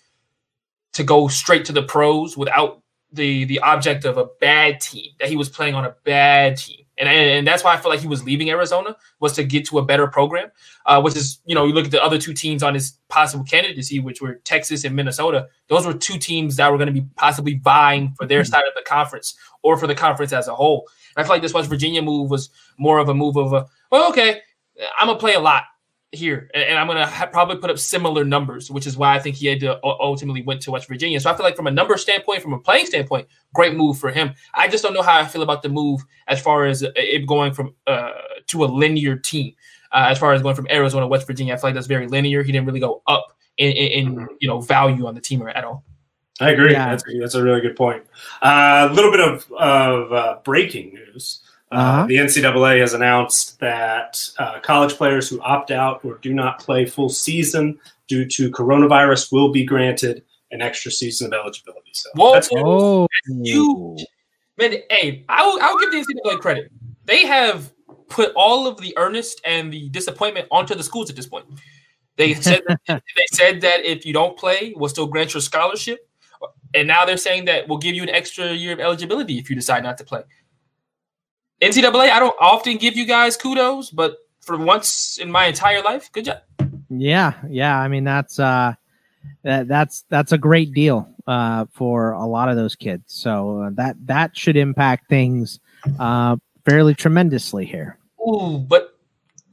to 0.94 1.04
go 1.04 1.28
straight 1.28 1.66
to 1.66 1.72
the 1.72 1.82
pros 1.82 2.34
without 2.34 2.80
the 3.12 3.44
the 3.44 3.60
object 3.60 4.06
of 4.06 4.16
a 4.16 4.24
bad 4.40 4.80
team 4.80 5.10
that 5.20 5.28
he 5.28 5.36
was 5.36 5.50
playing 5.50 5.74
on 5.74 5.84
a 5.84 5.94
bad 6.04 6.56
team 6.56 6.82
and, 6.98 7.08
and 7.08 7.46
that's 7.46 7.64
why 7.64 7.74
I 7.74 7.78
feel 7.78 7.90
like 7.90 8.00
he 8.00 8.06
was 8.06 8.22
leaving 8.24 8.50
Arizona 8.50 8.96
was 9.18 9.32
to 9.34 9.44
get 9.44 9.66
to 9.66 9.78
a 9.78 9.84
better 9.84 10.06
program, 10.06 10.50
uh, 10.86 11.00
which 11.00 11.16
is 11.16 11.40
you 11.46 11.54
know 11.54 11.66
you 11.66 11.72
look 11.72 11.86
at 11.86 11.90
the 11.90 12.02
other 12.02 12.18
two 12.18 12.34
teams 12.34 12.62
on 12.62 12.74
his 12.74 12.98
possible 13.08 13.44
candidacy, 13.44 13.98
which 13.98 14.20
were 14.20 14.34
Texas 14.44 14.84
and 14.84 14.94
Minnesota. 14.94 15.48
Those 15.68 15.86
were 15.86 15.94
two 15.94 16.18
teams 16.18 16.56
that 16.56 16.70
were 16.70 16.78
going 16.78 16.92
to 16.94 17.00
be 17.00 17.06
possibly 17.16 17.54
vying 17.54 18.14
for 18.16 18.26
their 18.26 18.42
mm-hmm. 18.42 18.50
side 18.50 18.64
of 18.68 18.74
the 18.74 18.82
conference 18.86 19.34
or 19.62 19.76
for 19.76 19.86
the 19.86 19.94
conference 19.94 20.32
as 20.32 20.48
a 20.48 20.54
whole. 20.54 20.86
And 21.16 21.24
I 21.24 21.26
feel 21.26 21.34
like 21.34 21.42
this 21.42 21.54
West 21.54 21.68
Virginia 21.68 22.02
move 22.02 22.30
was 22.30 22.50
more 22.78 22.98
of 22.98 23.08
a 23.08 23.14
move 23.14 23.36
of 23.36 23.52
a 23.52 23.66
well, 23.90 24.08
okay, 24.10 24.42
I'm 24.98 25.06
gonna 25.06 25.18
play 25.18 25.34
a 25.34 25.40
lot 25.40 25.64
here, 26.12 26.50
and, 26.54 26.78
I'm 26.78 26.86
gonna 26.86 27.06
ha- 27.06 27.26
probably 27.26 27.56
put 27.56 27.70
up 27.70 27.78
similar 27.78 28.24
numbers, 28.24 28.70
which 28.70 28.86
is 28.86 28.96
why 28.96 29.14
I 29.14 29.18
think 29.18 29.36
he 29.36 29.46
had 29.46 29.60
to 29.60 29.78
ultimately 29.82 30.42
went 30.42 30.60
to 30.62 30.70
West 30.70 30.88
Virginia. 30.88 31.18
So 31.20 31.30
I 31.30 31.36
feel 31.36 31.44
like 31.44 31.56
from 31.56 31.66
a 31.66 31.70
number 31.70 31.96
standpoint, 31.96 32.42
from 32.42 32.52
a 32.52 32.58
playing 32.58 32.86
standpoint, 32.86 33.28
great 33.54 33.74
move 33.74 33.98
for 33.98 34.10
him. 34.10 34.34
I 34.54 34.68
just 34.68 34.82
don't 34.82 34.94
know 34.94 35.02
how 35.02 35.18
I 35.18 35.24
feel 35.24 35.42
about 35.42 35.62
the 35.62 35.68
move 35.68 36.02
as 36.28 36.40
far 36.40 36.66
as 36.66 36.82
it 36.82 37.26
going 37.26 37.52
from 37.54 37.74
uh, 37.86 38.10
to 38.48 38.64
a 38.64 38.66
linear 38.66 39.16
team. 39.16 39.54
Uh, 39.90 40.06
as 40.08 40.18
far 40.18 40.32
as 40.32 40.40
going 40.40 40.56
from 40.56 40.66
Arizona 40.70 41.06
West 41.06 41.26
Virginia, 41.26 41.54
I 41.54 41.56
feel 41.56 41.68
like 41.68 41.74
that's 41.74 41.86
very 41.86 42.06
linear. 42.06 42.42
He 42.42 42.52
didn't 42.52 42.66
really 42.66 42.80
go 42.80 43.02
up 43.06 43.36
in, 43.56 43.72
in, 43.72 44.14
in 44.18 44.28
you 44.40 44.48
know 44.48 44.60
value 44.60 45.06
on 45.06 45.14
the 45.14 45.20
team 45.20 45.46
at 45.46 45.64
all. 45.64 45.84
I 46.40 46.50
agree. 46.50 46.72
Yeah. 46.72 46.90
That's, 46.90 47.04
that's 47.20 47.34
a 47.34 47.42
really 47.42 47.60
good 47.60 47.76
point. 47.76 48.02
Uh, 48.42 48.88
a 48.88 48.90
uh, 48.90 48.94
little 48.94 49.10
bit 49.10 49.20
of, 49.20 49.52
of 49.52 50.12
uh, 50.12 50.38
breaking 50.44 50.94
news. 50.94 51.41
Uh, 51.72 51.74
uh-huh. 51.74 52.06
the 52.06 52.16
NCAA 52.16 52.80
has 52.80 52.92
announced 52.92 53.58
that 53.60 54.20
uh, 54.38 54.60
college 54.60 54.92
players 54.94 55.28
who 55.28 55.40
opt 55.40 55.70
out 55.70 56.04
or 56.04 56.18
do 56.18 56.34
not 56.34 56.58
play 56.58 56.84
full 56.84 57.08
season 57.08 57.78
due 58.08 58.26
to 58.26 58.50
coronavirus 58.50 59.32
will 59.32 59.50
be 59.50 59.64
granted 59.64 60.22
an 60.50 60.60
extra 60.60 60.90
season 60.90 61.28
of 61.28 61.32
eligibility. 61.32 61.90
So 61.94 62.10
Whoa, 62.14 62.34
that's, 62.34 62.50
oh. 62.54 63.08
that's 63.26 63.48
huge. 63.48 64.04
Man, 64.58 64.74
hey, 64.90 65.24
I'll, 65.30 65.58
I'll 65.62 65.78
give 65.78 65.92
the 65.92 66.04
NCAA 66.26 66.40
credit. 66.40 66.70
They 67.06 67.24
have 67.24 67.72
put 68.10 68.32
all 68.36 68.66
of 68.66 68.78
the 68.78 68.92
earnest 68.98 69.40
and 69.46 69.72
the 69.72 69.88
disappointment 69.88 70.48
onto 70.50 70.74
the 70.74 70.82
schools 70.82 71.08
at 71.08 71.16
this 71.16 71.26
point. 71.26 71.46
They 72.16 72.34
said 72.34 72.60
they 72.86 73.00
said 73.32 73.62
that 73.62 73.86
if 73.86 74.04
you 74.04 74.12
don't 74.12 74.36
play, 74.36 74.74
we'll 74.76 74.90
still 74.90 75.06
grant 75.06 75.32
your 75.32 75.40
scholarship. 75.40 76.06
And 76.74 76.86
now 76.86 77.06
they're 77.06 77.16
saying 77.16 77.46
that 77.46 77.66
we'll 77.66 77.78
give 77.78 77.94
you 77.94 78.02
an 78.02 78.10
extra 78.10 78.52
year 78.52 78.72
of 78.72 78.80
eligibility 78.80 79.38
if 79.38 79.48
you 79.48 79.56
decide 79.56 79.82
not 79.82 79.96
to 79.98 80.04
play. 80.04 80.22
NCAA, 81.62 82.10
I 82.10 82.18
don't 82.18 82.36
often 82.40 82.76
give 82.76 82.96
you 82.96 83.06
guys 83.06 83.36
kudos, 83.36 83.90
but 83.90 84.16
for 84.40 84.58
once 84.58 85.18
in 85.18 85.30
my 85.30 85.46
entire 85.46 85.80
life, 85.80 86.10
good 86.12 86.24
job. 86.24 86.38
Yeah, 86.90 87.34
yeah. 87.48 87.78
I 87.78 87.86
mean, 87.88 88.02
that's 88.04 88.38
uh, 88.40 88.74
that, 89.44 89.68
that's 89.68 90.04
that's 90.08 90.32
a 90.32 90.38
great 90.38 90.72
deal 90.72 91.08
uh, 91.26 91.66
for 91.72 92.12
a 92.12 92.26
lot 92.26 92.48
of 92.48 92.56
those 92.56 92.74
kids. 92.74 93.04
So 93.06 93.60
uh, 93.60 93.70
that 93.74 93.96
that 94.06 94.36
should 94.36 94.56
impact 94.56 95.08
things 95.08 95.60
uh, 96.00 96.36
fairly 96.64 96.94
tremendously 96.94 97.64
here. 97.64 97.96
Ooh, 98.20 98.58
but 98.58 98.98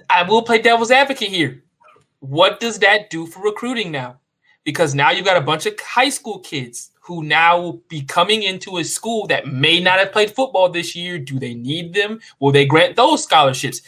I 0.09 0.23
will 0.23 0.41
play 0.41 0.59
devil's 0.59 0.91
advocate 0.91 1.29
here. 1.29 1.63
What 2.19 2.59
does 2.59 2.79
that 2.79 3.09
do 3.09 3.27
for 3.27 3.41
recruiting 3.41 3.91
now? 3.91 4.19
Because 4.63 4.93
now 4.93 5.11
you've 5.11 5.25
got 5.25 5.37
a 5.37 5.41
bunch 5.41 5.65
of 5.65 5.79
high 5.79 6.09
school 6.09 6.39
kids 6.39 6.91
who 7.09 7.23
now 7.23 7.59
will 7.59 7.81
be 7.89 8.03
coming 8.03 8.43
into 8.43 8.77
a 8.77 8.83
school 8.83 9.25
that 9.25 9.47
may 9.47 9.79
not 9.79 9.97
have 9.97 10.11
played 10.11 10.29
football 10.29 10.69
this 10.69 10.95
year. 10.95 11.17
Do 11.17 11.39
they 11.39 11.55
need 11.55 11.95
them? 11.95 12.19
Will 12.39 12.51
they 12.51 12.67
grant 12.67 12.95
those 12.95 13.23
scholarships? 13.23 13.81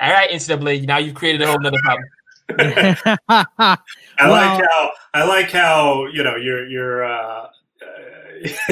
All 0.00 0.10
right, 0.10 0.28
NCAA, 0.28 0.84
now 0.84 0.98
you've 0.98 1.14
created 1.14 1.42
a 1.42 1.46
whole 1.46 1.60
nother 1.60 1.78
problem. 1.84 2.08
I 2.58 3.76
well, 4.18 4.30
like 4.32 4.66
how 4.68 4.90
I 5.14 5.24
like 5.24 5.50
how 5.52 6.06
you 6.06 6.24
know 6.24 6.34
you're 6.34 6.68
you're 6.68 7.04
uh, 7.04 7.46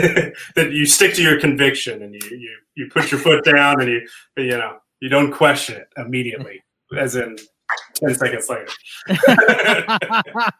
that 0.56 0.70
you 0.72 0.84
stick 0.84 1.14
to 1.14 1.22
your 1.22 1.38
conviction 1.38 2.02
and 2.02 2.12
you, 2.12 2.36
you 2.36 2.56
you 2.74 2.90
put 2.90 3.12
your 3.12 3.20
foot 3.20 3.44
down 3.44 3.80
and 3.80 3.88
you 3.88 4.08
you 4.36 4.58
know 4.58 4.78
you 4.98 5.08
don't 5.08 5.30
question 5.30 5.76
it 5.76 5.88
immediately, 5.96 6.64
as 6.98 7.14
in 7.14 7.36
ten 7.94 8.12
seconds 8.16 8.48
later. 8.48 8.66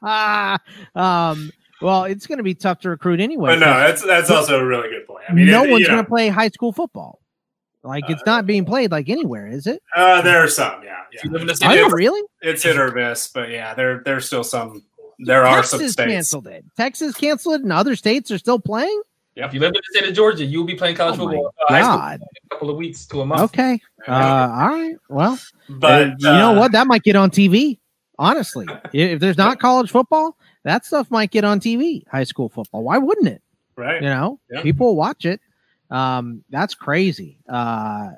um, 0.94 1.50
well, 1.80 2.04
it's 2.04 2.26
going 2.26 2.38
to 2.38 2.44
be 2.44 2.54
tough 2.54 2.80
to 2.80 2.90
recruit 2.90 3.20
anyway. 3.20 3.52
But 3.52 3.60
no, 3.60 3.66
that's 3.66 4.04
that's 4.04 4.30
also 4.30 4.60
a 4.60 4.64
really 4.64 4.88
good 4.88 5.06
point. 5.06 5.24
I 5.28 5.32
mean, 5.32 5.46
no 5.46 5.64
it, 5.64 5.70
one's 5.70 5.86
going 5.86 6.02
to 6.02 6.08
play 6.08 6.28
high 6.28 6.48
school 6.48 6.72
football. 6.72 7.20
Like 7.84 8.04
it's 8.08 8.22
uh, 8.22 8.30
not 8.30 8.46
being 8.46 8.64
played 8.64 8.90
like 8.90 9.08
anywhere, 9.08 9.46
is 9.46 9.66
it? 9.66 9.82
Uh, 9.94 10.20
there 10.20 10.42
are 10.42 10.48
some, 10.48 10.82
yeah. 10.82 11.04
yeah. 11.12 11.68
Are 11.68 11.76
you 11.76 11.88
really? 11.90 12.20
It's 12.42 12.62
hit 12.62 12.76
or 12.76 12.92
miss, 12.92 13.28
but 13.28 13.50
yeah, 13.50 13.74
there 13.74 14.02
there's 14.04 14.26
still 14.26 14.44
some. 14.44 14.84
There 15.20 15.42
Texas 15.42 15.74
are 15.74 15.78
some 15.78 15.88
states 15.88 16.10
canceled 16.10 16.46
it. 16.48 16.64
Texas 16.76 17.14
canceled 17.14 17.54
it, 17.56 17.62
and 17.62 17.72
other 17.72 17.96
states 17.96 18.30
are 18.30 18.38
still 18.38 18.58
playing. 18.58 19.02
Yeah, 19.36 19.46
if 19.46 19.54
you 19.54 19.60
live 19.60 19.68
in 19.68 19.74
the 19.74 19.98
state 19.98 20.08
of 20.08 20.14
Georgia, 20.14 20.44
you'll 20.44 20.64
be 20.64 20.74
playing 20.74 20.96
college 20.96 21.14
oh 21.14 21.24
football. 21.24 21.54
Uh, 21.68 21.80
God. 21.80 22.20
a 22.20 22.48
couple 22.50 22.70
of 22.70 22.76
weeks 22.76 23.06
to 23.06 23.20
a 23.20 23.26
month. 23.26 23.42
Okay. 23.42 23.80
Uh, 24.06 24.12
all 24.12 24.68
right. 24.68 24.96
Well, 25.08 25.38
but 25.68 26.08
uh, 26.08 26.14
you 26.18 26.26
know 26.32 26.52
what? 26.54 26.72
That 26.72 26.88
might 26.88 27.04
get 27.04 27.14
on 27.14 27.30
TV. 27.30 27.78
Honestly, 28.18 28.66
if 28.92 29.20
there's 29.20 29.38
not 29.38 29.60
college 29.60 29.92
football, 29.92 30.36
that 30.64 30.84
stuff 30.84 31.10
might 31.10 31.30
get 31.30 31.44
on 31.44 31.60
TV. 31.60 32.06
High 32.08 32.24
school 32.24 32.48
football. 32.48 32.82
Why 32.84 32.98
wouldn't 32.98 33.28
it? 33.28 33.42
Right. 33.76 34.02
You 34.02 34.08
know, 34.08 34.40
yeah. 34.50 34.62
people 34.62 34.96
watch 34.96 35.24
it. 35.24 35.40
Um, 35.90 36.44
that's 36.50 36.74
crazy. 36.74 37.38
Uh, 37.48 38.10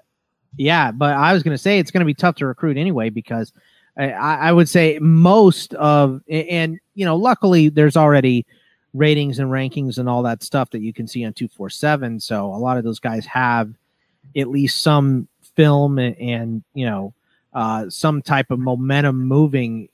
yeah, 0.57 0.91
but 0.91 1.15
I 1.15 1.33
was 1.33 1.43
going 1.43 1.55
to 1.55 1.63
say 1.63 1.79
it's 1.79 1.91
going 1.91 2.01
to 2.01 2.07
be 2.07 2.15
tough 2.15 2.37
to 2.37 2.47
recruit 2.47 2.77
anyway 2.77 3.11
because 3.11 3.53
I, 3.97 4.11
I 4.13 4.53
would 4.53 4.69
say 4.69 4.99
most 5.01 5.75
of 5.75 6.23
and 6.29 6.79
you 6.95 7.05
know 7.05 7.17
luckily 7.17 7.69
there's 7.69 7.97
already 7.97 8.47
ratings 8.95 9.39
and 9.39 9.51
rankings 9.51 9.99
and 9.99 10.09
all 10.09 10.23
that 10.25 10.43
stuff 10.43 10.71
that 10.71 10.81
you 10.81 10.93
can 10.93 11.07
see 11.07 11.25
on 11.25 11.33
247 11.33 12.19
so 12.21 12.47
a 12.47 12.57
lot 12.57 12.77
of 12.77 12.85
those 12.85 12.99
guys 12.99 13.25
have 13.27 13.73
at 14.37 14.49
least 14.49 14.83
some 14.83 15.29
film 15.55 15.99
and, 15.99 16.17
and 16.19 16.65
you 16.75 16.87
know 16.87 17.13
uh, 17.53 17.91
some 17.91 18.23
type 18.23 18.51
of 18.51 18.59
momentum 18.61 19.27
moving 19.27 19.89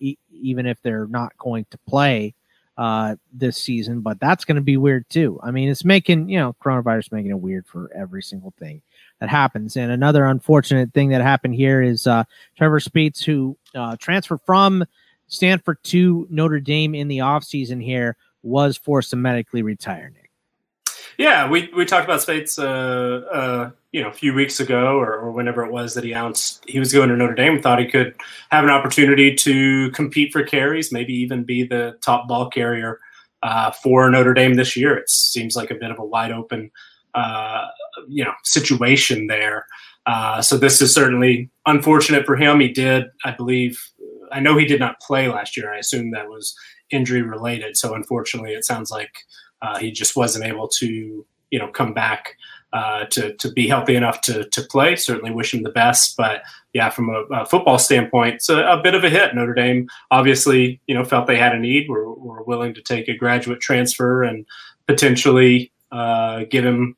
even 0.47 0.67
if 0.67 0.81
they're 0.83 1.07
not 1.07 1.37
going 1.39 1.67
to 1.71 1.79
play 1.89 2.35
uh, 2.79 3.17
this 3.33 3.57
season, 3.57 4.01
but 4.01 4.21
that's 4.21 4.45
going 4.45 4.57
to 4.57 4.63
be 4.63 4.77
weird 4.77 5.09
too. 5.09 5.41
I 5.43 5.51
mean, 5.51 5.69
it's 5.69 5.85
making, 5.85 6.29
you 6.29 6.39
know, 6.39 6.55
coronavirus 6.63 7.13
making 7.13 7.31
it 7.31 7.41
weird 7.41 7.67
for 7.67 7.91
every 7.95 8.23
single 8.23 8.53
thing 8.59 8.83
that 9.19 9.31
happens. 9.31 9.77
And 9.77 9.91
another 9.91 10.27
unfortunate 10.27 10.93
thing 10.93 11.09
that 11.11 11.23
happened 11.23 11.55
here 11.55 11.83
is 11.83 12.07
uh, 12.07 12.25
Trevor 12.57 12.81
Speights, 12.81 13.25
who 13.25 13.57
uh, 13.75 13.97
transferred 13.99 14.41
from 14.45 14.85
Stanford 15.27 15.83
to 15.85 16.27
Notre 16.31 16.61
Dame 16.61 16.95
in 16.95 17.09
the 17.09 17.19
offseason 17.19 17.83
here, 17.83 18.17
was 18.43 18.77
forced 18.77 19.11
to 19.11 19.17
medically 19.17 19.63
retire. 19.63 20.13
Nick. 20.15 20.26
Yeah, 21.19 21.49
we, 21.49 21.71
we 21.75 21.85
talked 21.87 22.05
about 22.05 22.21
Speights, 22.21 22.59
uh, 22.59 23.23
uh, 23.33 23.71
you 23.93 24.03
know, 24.03 24.11
a 24.11 24.13
few 24.13 24.35
weeks 24.35 24.61
ago 24.61 24.99
or, 24.99 25.15
or, 25.15 25.33
whenever 25.33 25.65
it 25.65 25.73
was 25.73 25.95
that 25.95 26.05
he 26.05 26.13
announced 26.13 26.63
he 26.69 26.79
was 26.79 26.93
going 26.93 27.09
to 27.09 27.17
Notre 27.17 27.35
Dame. 27.35 27.61
Thought 27.63 27.79
he 27.79 27.87
could 27.87 28.15
have 28.51 28.65
an 28.65 28.71
opportunity 28.71 29.35
to 29.35 29.91
compete 29.93 30.33
for 30.33 30.43
carries, 30.43 30.93
maybe 30.93 31.15
even 31.15 31.45
be 31.45 31.65
the 31.65 31.97
top 32.03 32.29
ball 32.29 32.51
carrier 32.51 33.01
uh, 33.43 33.71
for 33.71 34.11
Notre 34.11 34.35
Dame 34.35 34.55
this 34.55 34.77
year. 34.77 34.97
It 34.97 35.09
seems 35.09 35.57
like 35.57 35.71
a 35.71 35.75
bit 35.75 35.91
of 35.91 35.99
a 35.99 36.05
wide 36.05 36.33
open, 36.33 36.71
uh, 37.15 37.67
you 38.09 38.23
know, 38.25 38.35
situation 38.45 39.27
there. 39.27 39.67
Uh, 40.05 40.43
so 40.43 40.59
this 40.59 40.83
is 40.83 40.95
certainly 40.95 41.51
unfortunate 41.65 42.27
for 42.27 42.37
him. 42.37 42.61
He 42.61 42.69
did, 42.69 43.07
I 43.25 43.33
believe, 43.33 43.83
I 44.31 44.41
know 44.41 44.59
he 44.59 44.67
did 44.67 44.81
not 44.81 45.01
play 45.01 45.29
last 45.29 45.57
year. 45.57 45.73
I 45.73 45.79
assume 45.79 46.11
that 46.11 46.29
was 46.29 46.55
injury 46.91 47.23
related. 47.23 47.77
So 47.77 47.95
unfortunately, 47.95 48.53
it 48.53 48.65
sounds 48.65 48.91
like 48.91 49.11
uh, 49.63 49.79
he 49.79 49.91
just 49.91 50.17
wasn't 50.17 50.45
able 50.45 50.69
to, 50.69 51.27
you 51.51 51.59
know, 51.59 51.69
come 51.69 51.95
back 51.95 52.37
uh, 52.73 53.05
to 53.07 53.33
to 53.35 53.51
be 53.53 53.69
healthy 53.69 53.97
enough 53.97 54.21
to 54.23 54.45
to 54.51 54.63
play. 54.63 54.97
Certainly 54.97 55.31
wish 55.31 55.55
him 55.55 55.63
the 55.63 55.71
best, 55.71 56.17
but 56.17 56.43
yeah, 56.73 56.91
from 56.91 57.09
a, 57.09 57.23
a, 57.35 57.47
football 57.47 57.79
standpoint, 57.79 58.35
it's 58.35 58.51
a, 58.51 58.59
a, 58.67 58.83
bit 58.83 58.95
of 58.95 59.03
a 59.03 59.09
hit. 59.09 59.35
Notre 59.35 59.55
Dame 59.55 59.89
obviously, 60.11 60.81
you 60.87 60.95
know, 60.95 61.05
felt 61.05 61.27
they 61.27 61.39
had 61.39 61.55
a 61.55 61.59
need. 61.59 61.89
Were 61.89 62.13
were 62.13 62.43
willing 62.43 62.75
to 62.75 62.83
take 62.83 63.09
a 63.09 63.17
graduate 63.17 63.61
transfer 63.61 64.23
and 64.23 64.45
potentially 64.87 65.73
uh, 65.91 66.45
give 66.51 66.65
him 66.65 66.97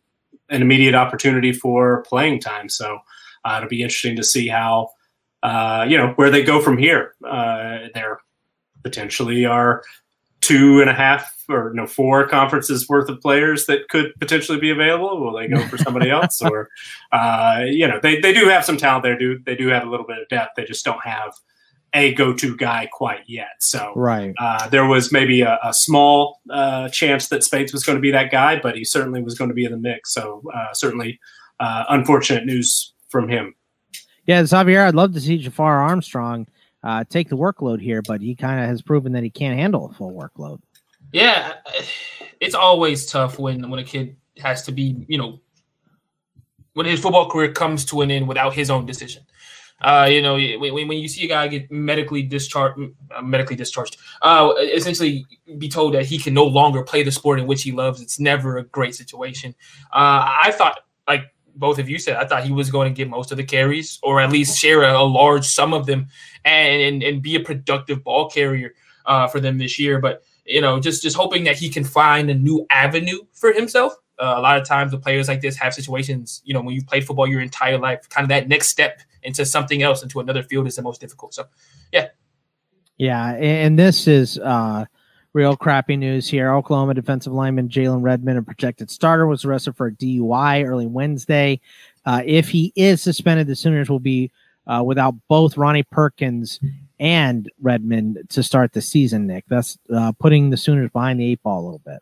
an 0.48 0.62
immediate 0.62 0.94
opportunity 0.94 1.52
for 1.52 2.02
playing 2.08 2.40
time. 2.40 2.68
So 2.68 2.98
uh, 3.44 3.54
it'll 3.58 3.68
be 3.68 3.82
interesting 3.82 4.16
to 4.16 4.24
see 4.24 4.48
how. 4.48 4.90
Uh, 5.40 5.86
you 5.88 5.96
know 5.96 6.08
where 6.16 6.30
they 6.30 6.42
go 6.42 6.60
from 6.60 6.76
here. 6.76 7.14
Uh, 7.24 7.86
they're 7.94 8.18
potentially 8.82 9.46
are 9.46 9.84
two 10.40 10.80
and 10.80 10.90
a 10.90 10.92
half 10.92 11.37
or 11.48 11.72
no 11.74 11.86
four 11.86 12.26
conferences 12.28 12.88
worth 12.88 13.08
of 13.08 13.20
players 13.20 13.66
that 13.66 13.88
could 13.88 14.12
potentially 14.18 14.58
be 14.58 14.70
available? 14.70 15.20
Will 15.20 15.36
they 15.36 15.48
go 15.48 15.66
for 15.68 15.78
somebody 15.78 16.10
else, 16.18 16.40
or 16.42 16.68
uh, 17.12 17.62
you 17.66 17.86
know 17.86 17.98
they, 18.02 18.20
they 18.20 18.32
do 18.32 18.48
have 18.48 18.64
some 18.64 18.76
talent 18.76 19.02
there. 19.04 19.18
Do 19.18 19.38
they 19.44 19.56
do 19.56 19.68
have 19.68 19.86
a 19.86 19.90
little 19.90 20.06
bit 20.06 20.18
of 20.18 20.28
depth? 20.28 20.52
They 20.56 20.64
just 20.64 20.84
don't 20.84 21.04
have 21.04 21.32
a 21.94 22.12
go-to 22.14 22.54
guy 22.56 22.88
quite 22.92 23.22
yet. 23.26 23.56
So 23.60 23.92
right, 23.96 24.34
uh, 24.38 24.68
there 24.68 24.86
was 24.86 25.10
maybe 25.10 25.40
a, 25.40 25.58
a 25.62 25.72
small 25.72 26.40
uh, 26.50 26.88
chance 26.90 27.28
that 27.28 27.42
Speights 27.42 27.72
was 27.72 27.84
going 27.84 27.96
to 27.96 28.02
be 28.02 28.10
that 28.10 28.30
guy, 28.30 28.60
but 28.60 28.76
he 28.76 28.84
certainly 28.84 29.22
was 29.22 29.38
going 29.38 29.48
to 29.48 29.54
be 29.54 29.64
in 29.64 29.72
the 29.72 29.78
mix. 29.78 30.12
So 30.12 30.42
uh, 30.54 30.72
certainly 30.74 31.18
uh, 31.60 31.84
unfortunate 31.88 32.44
news 32.44 32.92
from 33.08 33.28
him. 33.28 33.54
Yeah, 34.26 34.44
Xavier, 34.44 34.82
I'd 34.82 34.94
love 34.94 35.14
to 35.14 35.20
see 35.20 35.38
Jafar 35.38 35.80
Armstrong 35.80 36.46
uh, 36.82 37.04
take 37.08 37.28
the 37.28 37.36
workload 37.36 37.80
here, 37.80 38.02
but 38.02 38.20
he 38.20 38.34
kind 38.34 38.60
of 38.60 38.68
has 38.68 38.82
proven 38.82 39.12
that 39.12 39.22
he 39.22 39.30
can't 39.30 39.58
handle 39.58 39.86
a 39.90 39.94
full 39.94 40.12
workload. 40.12 40.60
Yeah, 41.12 41.54
it's 42.40 42.54
always 42.54 43.06
tough 43.06 43.38
when 43.38 43.68
when 43.70 43.80
a 43.80 43.84
kid 43.84 44.16
has 44.38 44.62
to 44.64 44.72
be, 44.72 45.04
you 45.08 45.18
know, 45.18 45.40
when 46.74 46.86
his 46.86 47.00
football 47.00 47.30
career 47.30 47.52
comes 47.52 47.84
to 47.86 48.02
an 48.02 48.10
end 48.10 48.28
without 48.28 48.54
his 48.54 48.70
own 48.70 48.86
decision. 48.86 49.24
Uh, 49.80 50.08
you 50.10 50.20
know, 50.20 50.34
when, 50.34 50.88
when 50.88 50.98
you 50.98 51.08
see 51.08 51.24
a 51.24 51.28
guy 51.28 51.46
get 51.46 51.70
medically 51.70 52.22
discharged, 52.22 52.80
uh, 53.14 53.22
medically 53.22 53.54
discharged, 53.54 53.96
uh, 54.22 54.52
essentially 54.58 55.24
be 55.58 55.68
told 55.68 55.94
that 55.94 56.04
he 56.04 56.18
can 56.18 56.34
no 56.34 56.44
longer 56.44 56.82
play 56.82 57.04
the 57.04 57.12
sport 57.12 57.38
in 57.38 57.46
which 57.46 57.62
he 57.62 57.70
loves, 57.70 58.02
it's 58.02 58.18
never 58.18 58.58
a 58.58 58.64
great 58.64 58.94
situation. 58.94 59.54
Uh, 59.92 60.26
I 60.42 60.52
thought, 60.52 60.80
like 61.06 61.32
both 61.54 61.78
of 61.78 61.88
you 61.88 61.98
said, 62.00 62.16
I 62.16 62.26
thought 62.26 62.42
he 62.42 62.52
was 62.52 62.72
going 62.72 62.92
to 62.92 62.96
get 62.96 63.08
most 63.08 63.30
of 63.30 63.36
the 63.36 63.44
carries, 63.44 64.00
or 64.02 64.20
at 64.20 64.30
least 64.30 64.58
share 64.58 64.82
a, 64.82 64.98
a 64.98 65.02
large 65.02 65.46
sum 65.46 65.72
of 65.72 65.86
them, 65.86 66.08
and, 66.44 66.82
and, 66.82 67.02
and 67.04 67.22
be 67.22 67.36
a 67.36 67.40
productive 67.40 68.02
ball 68.02 68.28
carrier 68.28 68.74
uh, 69.06 69.28
for 69.28 69.38
them 69.38 69.58
this 69.58 69.78
year. 69.78 70.00
But 70.00 70.24
you 70.48 70.60
know, 70.60 70.80
just 70.80 71.02
just 71.02 71.16
hoping 71.16 71.44
that 71.44 71.56
he 71.56 71.68
can 71.68 71.84
find 71.84 72.30
a 72.30 72.34
new 72.34 72.66
avenue 72.70 73.18
for 73.32 73.52
himself. 73.52 73.94
Uh, 74.18 74.34
a 74.36 74.40
lot 74.40 74.58
of 74.58 74.66
times, 74.66 74.90
the 74.90 74.98
players 74.98 75.28
like 75.28 75.40
this 75.40 75.56
have 75.56 75.74
situations. 75.74 76.42
You 76.44 76.54
know, 76.54 76.60
when 76.60 76.74
you've 76.74 76.86
played 76.86 77.06
football 77.06 77.26
your 77.26 77.40
entire 77.40 77.78
life, 77.78 78.08
kind 78.08 78.24
of 78.24 78.28
that 78.30 78.48
next 78.48 78.68
step 78.68 79.00
into 79.22 79.44
something 79.44 79.82
else, 79.82 80.02
into 80.02 80.20
another 80.20 80.42
field, 80.42 80.66
is 80.66 80.76
the 80.76 80.82
most 80.82 81.00
difficult. 81.00 81.34
So, 81.34 81.44
yeah, 81.92 82.08
yeah, 82.96 83.34
and 83.34 83.78
this 83.78 84.08
is 84.08 84.38
uh, 84.38 84.86
real 85.34 85.56
crappy 85.56 85.96
news 85.96 86.28
here. 86.28 86.52
Oklahoma 86.52 86.94
defensive 86.94 87.32
lineman 87.32 87.68
Jalen 87.68 88.02
Redmond, 88.02 88.38
a 88.38 88.42
projected 88.42 88.90
starter, 88.90 89.26
was 89.26 89.44
arrested 89.44 89.76
for 89.76 89.88
a 89.88 89.92
DUI 89.92 90.66
early 90.66 90.86
Wednesday. 90.86 91.60
Uh, 92.04 92.22
if 92.24 92.48
he 92.48 92.72
is 92.74 93.02
suspended, 93.02 93.46
the 93.46 93.54
Sooners 93.54 93.88
will 93.88 94.00
be 94.00 94.32
uh, 94.66 94.82
without 94.84 95.14
both 95.28 95.56
Ronnie 95.56 95.84
Perkins 95.84 96.58
and 97.00 97.50
Redmond 97.60 98.18
to 98.30 98.42
start 98.42 98.72
the 98.72 98.82
season. 98.82 99.26
Nick, 99.26 99.44
that's 99.48 99.78
uh, 99.94 100.12
putting 100.18 100.50
the 100.50 100.56
Sooners 100.56 100.90
behind 100.90 101.20
the 101.20 101.32
eight 101.32 101.42
ball 101.42 101.60
a 101.60 101.64
little 101.64 101.82
bit. 101.84 102.00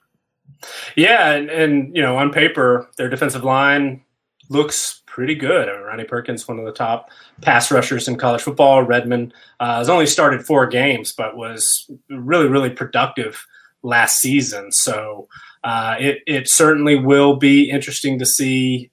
Yeah, 0.96 1.32
and, 1.32 1.50
and 1.50 1.96
you 1.96 2.02
know, 2.02 2.16
on 2.16 2.32
paper, 2.32 2.88
their 2.96 3.08
defensive 3.08 3.44
line 3.44 4.02
looks 4.48 5.02
pretty 5.06 5.34
good. 5.34 5.68
Ronnie 5.68 6.04
Perkins, 6.04 6.46
one 6.46 6.58
of 6.58 6.64
the 6.64 6.72
top 6.72 7.10
pass 7.42 7.70
rushers 7.70 8.08
in 8.08 8.16
college 8.16 8.42
football. 8.42 8.82
Redmond 8.82 9.34
uh, 9.60 9.78
has 9.78 9.88
only 9.88 10.06
started 10.06 10.44
four 10.44 10.66
games, 10.66 11.12
but 11.12 11.36
was 11.36 11.90
really, 12.10 12.48
really 12.48 12.70
productive 12.70 13.44
last 13.82 14.18
season. 14.18 14.72
So 14.72 15.28
uh, 15.64 15.96
it 15.98 16.18
it 16.26 16.48
certainly 16.48 16.96
will 16.96 17.36
be 17.36 17.70
interesting 17.70 18.18
to 18.18 18.26
see, 18.26 18.90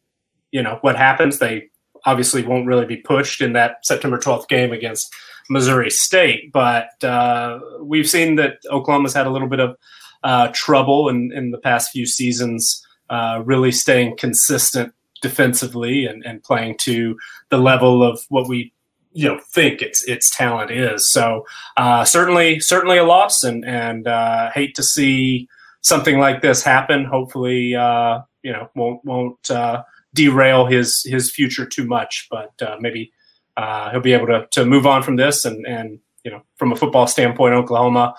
you 0.52 0.62
know, 0.62 0.80
what 0.82 0.96
happens. 0.96 1.40
They 1.40 1.70
obviously 2.06 2.44
won't 2.44 2.68
really 2.68 2.86
be 2.86 2.98
pushed 2.98 3.42
in 3.42 3.54
that 3.54 3.86
September 3.86 4.18
12th 4.18 4.48
game 4.48 4.72
against 4.72 5.14
Missouri 5.50 5.90
State. 5.90 6.52
But 6.52 7.04
uh, 7.04 7.60
we've 7.82 8.10
seen 8.10 8.36
that 8.36 8.60
Oklahoma's 8.70 9.14
had 9.14 9.28
a 9.28 9.32
little 9.32 9.50
bit 9.50 9.60
of 9.60 9.78
uh, 10.24 10.50
trouble 10.54 11.10
in, 11.10 11.32
in 11.34 11.52
the 11.52 11.58
past 11.58 11.92
few 11.92 12.06
seasons, 12.06 12.86
uh, 13.10 13.42
really 13.46 13.72
staying 13.72 14.18
consistent 14.18 14.94
defensively 15.22 16.06
and, 16.06 16.24
and 16.26 16.44
playing 16.44 16.78
to 16.78 17.18
the 17.50 17.58
level 17.58 18.04
of 18.04 18.22
what 18.30 18.48
we 18.48 18.74
you 19.14 19.28
know 19.28 19.40
think 19.52 19.82
its 19.82 20.04
its 20.08 20.36
talent 20.36 20.72
is. 20.72 21.10
So 21.12 21.46
uh, 21.78 22.04
certainly 22.04 22.60
certainly 22.60 22.98
a 22.98 23.04
loss, 23.04 23.44
and 23.44 23.64
and 23.66 24.08
uh, 24.08 24.52
hate 24.52 24.76
to 24.76 24.84
see 24.84 25.48
something 25.82 26.20
like 26.20 26.42
this 26.42 26.64
happen. 26.64 27.06
Hopefully, 27.06 27.76
uh, 27.76 28.22
you 28.42 28.52
know 28.52 28.70
won't 28.76 29.06
won't 29.06 29.52
uh, 29.52 29.84
derail 30.14 30.66
his 30.66 31.04
his 31.06 31.32
future 31.32 31.66
too 31.66 31.86
much, 31.86 32.28
but 32.30 32.54
uh, 32.62 32.78
maybe 32.80 33.13
uh, 33.58 33.92
he'll 33.92 34.02
be 34.02 34.14
able 34.14 34.28
to 34.28 34.48
to 34.52 34.66
move 34.66 34.86
on 34.86 35.04
from 35.04 35.16
this 35.16 35.46
and 35.46 35.66
and 35.66 36.00
you 36.24 36.32
know 36.32 36.42
from 36.56 36.72
a 36.72 36.76
football 36.76 37.08
standpoint, 37.08 37.54
Oklahoma 37.54 38.16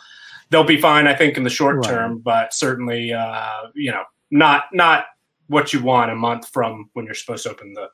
they'll 0.51 0.65
be 0.65 0.81
fine, 0.81 1.07
I 1.07 1.15
think, 1.15 1.37
in 1.37 1.43
the 1.43 1.51
short 1.51 1.77
right. 1.77 1.89
term, 1.89 2.19
but 2.19 2.55
certainly 2.55 3.13
uh, 3.13 3.63
you 3.75 3.91
know 3.91 4.05
not 4.31 4.65
not 4.73 5.07
what 5.49 5.73
you 5.73 5.83
want 5.83 6.11
a 6.11 6.15
month 6.15 6.49
from 6.49 6.91
when 6.95 7.05
you're 7.07 7.15
supposed 7.15 7.45
to 7.45 7.51
open 7.51 7.73
the 7.73 7.89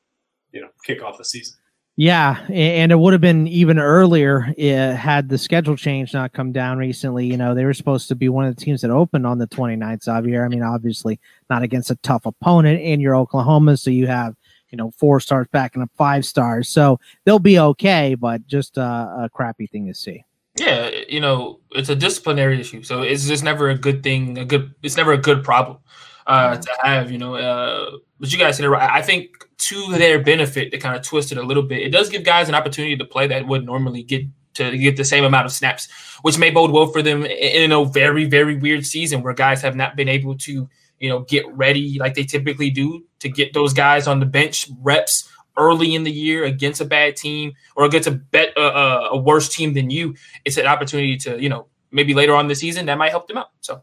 you 0.52 0.60
know 0.60 0.68
kick 0.84 1.02
off 1.02 1.18
the 1.18 1.24
season. 1.24 1.56
Yeah, 1.96 2.46
and 2.48 2.92
it 2.92 2.98
would 2.98 3.12
have 3.12 3.20
been 3.20 3.46
even 3.46 3.78
earlier 3.78 4.54
eh, 4.56 4.92
had 4.92 5.28
the 5.28 5.36
schedule 5.36 5.76
change 5.76 6.14
not 6.14 6.32
come 6.32 6.50
down 6.50 6.78
recently. 6.78 7.26
You 7.26 7.36
know, 7.36 7.54
they 7.54 7.64
were 7.64 7.74
supposed 7.74 8.08
to 8.08 8.14
be 8.14 8.28
one 8.28 8.46
of 8.46 8.54
the 8.54 8.64
teams 8.64 8.80
that 8.80 8.90
opened 8.90 9.26
on 9.26 9.38
the 9.38 9.46
29th, 9.46 10.04
Xavier. 10.04 10.44
I 10.44 10.48
mean, 10.48 10.62
obviously 10.62 11.20
not 11.50 11.62
against 11.62 11.90
a 11.90 11.96
tough 11.96 12.24
opponent 12.24 12.80
in 12.80 13.00
your 13.00 13.16
Oklahoma, 13.16 13.76
so 13.76 13.90
you 13.90 14.06
have 14.06 14.34
you 14.70 14.76
know 14.76 14.92
four 14.96 15.20
stars 15.20 15.46
backing 15.52 15.82
up 15.82 15.90
five 15.96 16.24
stars, 16.24 16.68
so 16.68 16.98
they'll 17.24 17.38
be 17.38 17.58
okay, 17.58 18.14
but 18.14 18.46
just 18.46 18.78
uh, 18.78 19.08
a 19.18 19.28
crappy 19.32 19.66
thing 19.66 19.86
to 19.86 19.94
see. 19.94 20.24
Yeah, 20.58 20.90
you 21.08 21.20
know, 21.20 21.60
it's 21.72 21.88
a 21.88 21.96
disciplinary 21.96 22.60
issue, 22.60 22.82
so 22.82 23.02
it's 23.02 23.26
just 23.26 23.44
never 23.44 23.70
a 23.70 23.78
good 23.78 24.02
thing. 24.02 24.38
A 24.38 24.44
good, 24.44 24.74
it's 24.82 24.96
never 24.96 25.12
a 25.12 25.18
good 25.18 25.44
problem 25.44 25.78
uh, 26.26 26.56
to 26.56 26.70
have. 26.82 27.10
You 27.10 27.18
know, 27.18 27.34
uh, 27.34 27.90
but 28.18 28.32
you 28.32 28.38
guys 28.38 28.56
said 28.56 28.66
it 28.66 28.70
right. 28.70 28.90
I 28.90 29.02
think 29.02 29.30
to 29.58 29.92
their 29.92 30.22
benefit, 30.22 30.70
to 30.72 30.78
kind 30.78 30.96
of 30.96 31.02
twist 31.02 31.32
it 31.32 31.38
a 31.38 31.42
little 31.42 31.62
bit, 31.62 31.82
it 31.82 31.90
does 31.90 32.08
give 32.08 32.24
guys 32.24 32.48
an 32.48 32.54
opportunity 32.54 32.96
to 32.96 33.04
play 33.04 33.26
that 33.28 33.46
would 33.46 33.64
normally 33.64 34.02
get 34.02 34.24
to 34.54 34.76
get 34.76 34.96
the 34.96 35.04
same 35.04 35.24
amount 35.24 35.46
of 35.46 35.52
snaps, 35.52 35.88
which 36.22 36.36
may 36.36 36.50
bode 36.50 36.72
well 36.72 36.86
for 36.86 37.02
them 37.02 37.24
in 37.24 37.70
a 37.70 37.84
very, 37.84 38.24
very 38.24 38.56
weird 38.56 38.84
season 38.84 39.22
where 39.22 39.32
guys 39.32 39.62
have 39.62 39.76
not 39.76 39.94
been 39.94 40.08
able 40.08 40.36
to 40.36 40.68
you 41.00 41.08
know, 41.08 41.20
get 41.20 41.44
ready 41.56 41.98
like 41.98 42.14
they 42.14 42.24
typically 42.24 42.70
do 42.70 43.02
to 43.20 43.28
get 43.28 43.54
those 43.54 43.72
guys 43.72 44.06
on 44.06 44.20
the 44.20 44.26
bench 44.26 44.68
reps 44.80 45.28
early 45.56 45.94
in 45.94 46.04
the 46.04 46.10
year 46.10 46.44
against 46.44 46.80
a 46.80 46.84
bad 46.84 47.16
team 47.16 47.52
or 47.76 47.84
against 47.84 48.08
a 48.08 48.12
bet 48.12 48.52
uh, 48.56 48.60
uh, 48.60 49.08
a 49.12 49.18
worse 49.18 49.48
team 49.48 49.74
than 49.74 49.90
you. 49.90 50.14
It's 50.44 50.56
an 50.56 50.66
opportunity 50.66 51.16
to 51.18 51.40
you 51.40 51.48
know 51.48 51.66
maybe 51.90 52.14
later 52.14 52.34
on 52.34 52.48
the 52.48 52.54
season 52.54 52.86
that 52.86 52.98
might 52.98 53.10
help 53.10 53.28
them 53.28 53.38
out. 53.38 53.50
So 53.60 53.82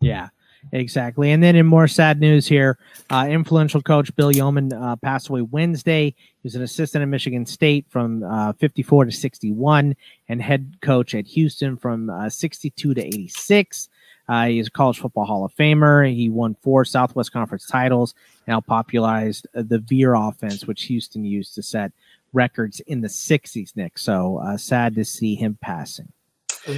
yeah. 0.00 0.28
Exactly. 0.72 1.30
And 1.30 1.42
then 1.42 1.56
in 1.56 1.66
more 1.66 1.86
sad 1.86 2.20
news 2.20 2.46
here, 2.46 2.78
uh, 3.10 3.26
influential 3.28 3.82
coach 3.82 4.14
Bill 4.16 4.32
Yeoman 4.32 4.72
uh, 4.72 4.96
passed 4.96 5.28
away 5.28 5.42
Wednesday. 5.42 6.06
He 6.06 6.40
was 6.42 6.54
an 6.54 6.62
assistant 6.62 7.02
at 7.02 7.08
Michigan 7.08 7.46
State 7.46 7.86
from 7.90 8.22
uh, 8.22 8.54
54 8.54 9.06
to 9.06 9.12
61 9.12 9.94
and 10.28 10.42
head 10.42 10.76
coach 10.80 11.14
at 11.14 11.26
Houston 11.26 11.76
from 11.76 12.10
uh, 12.10 12.30
62 12.30 12.94
to 12.94 13.04
86. 13.04 13.88
Uh, 14.26 14.46
he's 14.46 14.68
a 14.68 14.70
college 14.70 14.98
football 14.98 15.26
Hall 15.26 15.44
of 15.44 15.54
Famer. 15.54 16.10
He 16.12 16.30
won 16.30 16.56
four 16.62 16.84
Southwest 16.84 17.32
Conference 17.32 17.66
titles 17.66 18.14
helped 18.46 18.68
popularized 18.68 19.46
the 19.54 19.78
veer 19.78 20.14
offense, 20.14 20.66
which 20.66 20.84
Houston 20.84 21.24
used 21.24 21.54
to 21.54 21.62
set 21.62 21.92
records 22.32 22.80
in 22.80 23.00
the 23.00 23.08
60s, 23.08 23.76
Nick. 23.76 23.98
So 23.98 24.38
uh, 24.38 24.56
sad 24.56 24.94
to 24.96 25.04
see 25.04 25.34
him 25.34 25.58
passing. 25.60 26.12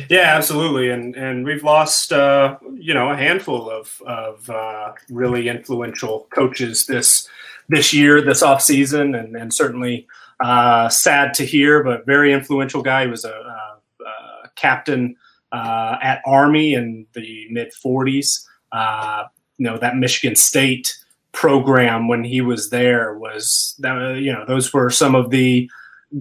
Yeah, 0.09 0.35
absolutely, 0.35 0.91
and 0.91 1.15
and 1.15 1.45
we've 1.45 1.63
lost 1.63 2.13
uh, 2.13 2.59
you 2.75 2.93
know 2.93 3.11
a 3.11 3.17
handful 3.17 3.71
of 3.71 4.03
of 4.05 4.51
uh, 4.51 4.93
really 5.09 5.49
influential 5.49 6.27
coaches 6.31 6.87
this 6.87 7.29
this 7.69 7.95
year, 7.95 8.21
this 8.21 8.43
off 8.43 8.61
season, 8.61 9.15
and 9.15 9.37
and 9.37 9.55
certainly 9.55 10.09
uh, 10.41 10.89
sad 10.89 11.35
to 11.35 11.47
hear, 11.47 11.85
but 11.85 12.05
very 12.05 12.33
influential 12.33 12.83
guy. 12.83 13.05
He 13.05 13.11
was 13.11 13.25
a, 13.25 13.31
a, 13.31 14.05
a 14.05 14.49
captain 14.57 15.15
uh, 15.53 15.97
at 16.03 16.21
Army 16.27 16.75
in 16.75 17.07
the 17.13 17.47
mid 17.51 17.73
40s. 17.73 18.45
Uh, 18.73 19.25
you 19.59 19.65
know, 19.65 19.79
that 19.79 19.97
Michigan 19.97 20.37
State 20.37 20.97
program 21.37 22.09
when 22.09 22.25
he 22.25 22.41
was 22.41 22.71
there 22.71 23.17
was, 23.19 23.77
that, 23.79 24.19
you 24.19 24.33
know, 24.33 24.45
those 24.47 24.73
were 24.73 24.91
some 24.91 25.15
of 25.15 25.31
the 25.31 25.71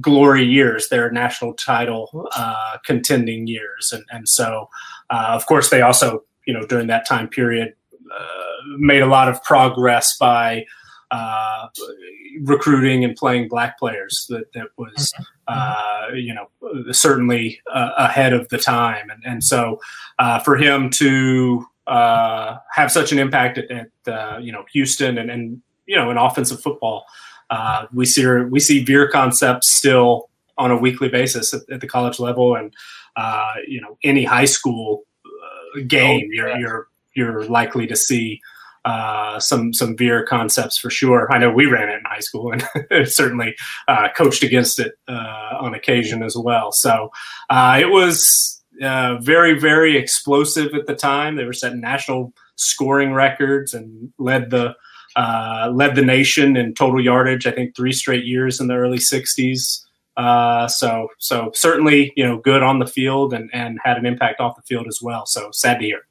glory 0.02 0.44
years, 0.44 0.90
their 0.90 1.10
national 1.10 1.54
title 1.54 2.28
uh, 2.36 2.78
contending 2.86 3.48
years. 3.48 3.92
And, 3.94 4.04
and 4.12 4.28
so, 4.28 4.70
uh, 5.10 5.30
of 5.30 5.46
course, 5.46 5.70
they 5.70 5.82
also, 5.82 6.24
you 6.46 6.54
know, 6.54 6.66
during 6.68 6.88
that 6.88 7.08
time 7.08 7.30
period, 7.30 7.74
uh, 8.14 8.78
made 8.78 9.02
a 9.02 9.08
lot 9.08 9.30
of 9.30 9.42
progress 9.44 10.18
by 10.18 10.66
uh, 11.12 11.68
recruiting 12.42 13.04
and 13.06 13.16
playing 13.16 13.48
black 13.48 13.80
players 13.80 14.26
that, 14.30 14.52
that 14.54 14.68
was 14.78 15.14
mm-hmm. 15.14 15.24
uh, 15.48 16.16
you 16.16 16.34
know 16.34 16.48
certainly 16.92 17.62
uh, 17.72 17.92
ahead 17.98 18.34
of 18.34 18.48
the 18.50 18.58
time 18.58 19.10
and, 19.10 19.24
and 19.26 19.44
so 19.44 19.80
uh, 20.20 20.40
for 20.40 20.58
him 20.58 20.90
to 20.90 21.66
uh, 21.88 22.58
have 22.74 22.92
such 22.92 23.12
an 23.12 23.20
impact 23.20 23.58
at, 23.58 23.72
at 23.72 24.14
uh, 24.14 24.38
you 24.38 24.52
know 24.52 24.66
Houston 24.74 25.18
and, 25.18 25.30
and 25.30 25.62
you 25.86 25.96
know 25.96 26.10
in 26.12 26.18
offensive 26.18 26.62
football 26.62 27.06
we 27.94 28.06
see 28.06 28.26
we 28.26 28.60
see 28.60 28.84
veer 28.84 29.08
concepts 29.10 29.72
still 29.72 30.30
on 30.58 30.72
a 30.72 30.78
weekly 30.78 31.10
basis 31.10 31.54
at, 31.54 31.62
at 31.70 31.82
the 31.82 31.88
college 31.88 32.20
level 32.20 32.56
and 32.56 32.74
you 33.68 33.82
know 33.82 33.98
any 34.04 34.24
high 34.24 34.46
school 34.46 35.04
game 35.88 36.22
oh, 36.24 36.34
yeah. 36.34 36.58
you're 36.58 36.58
you're 36.58 36.88
you're 37.14 37.46
likely 37.46 37.88
to 37.88 37.96
see 37.96 38.42
uh, 38.86 39.40
some 39.40 39.74
some 39.74 39.98
veer 39.98 40.24
concepts 40.24 40.78
for 40.78 40.92
sure. 40.92 41.32
I 41.32 41.40
know 41.40 41.52
we 41.52 41.66
ran 41.66 41.90
it 41.90 41.96
in 41.96 42.06
high 42.06 42.20
school 42.20 42.54
and 42.54 43.08
certainly 43.12 43.56
uh, 43.88 44.10
coached 44.16 44.44
against 44.44 44.80
it 44.80 44.94
uh, 45.08 45.58
on 45.60 45.74
occasion 45.74 46.22
as 46.22 46.36
well. 46.38 46.72
So 46.72 47.12
uh, 47.50 47.80
it 47.82 47.90
was 47.90 48.55
uh, 48.82 49.18
very 49.22 49.60
very 49.60 49.98
explosive 49.98 50.74
at 50.74 50.88
the 50.88 50.96
time. 50.96 51.36
They 51.36 51.46
were 51.46 51.54
setting 51.54 51.82
national 51.82 52.34
scoring 52.56 53.14
records 53.14 53.74
and 53.74 54.12
led 54.18 54.50
the 54.50 54.76
led 55.72 55.96
the 55.96 56.04
nation 56.04 56.58
in 56.58 56.74
total 56.74 57.04
yardage. 57.04 57.48
I 57.48 57.52
think 57.52 57.76
three 57.76 57.94
straight 57.94 58.26
years 58.26 58.60
in 58.60 58.68
the 58.68 58.76
early 58.76 59.00
'60s. 59.00 59.82
so 60.70 61.08
so 61.20 61.52
certainly 61.54 62.14
you 62.16 62.26
know 62.26 62.38
good 62.38 62.64
on 62.64 62.80
the 62.80 62.88
field 62.88 63.34
and 63.34 63.50
and 63.54 63.80
had 63.84 63.98
an 63.98 64.06
impact 64.06 64.40
off 64.40 64.56
the 64.56 64.62
field 64.64 64.88
as 64.88 65.00
well. 65.02 65.26
So 65.26 65.50
sad 65.52 65.80
to 65.80 65.86
hear. 65.86 66.02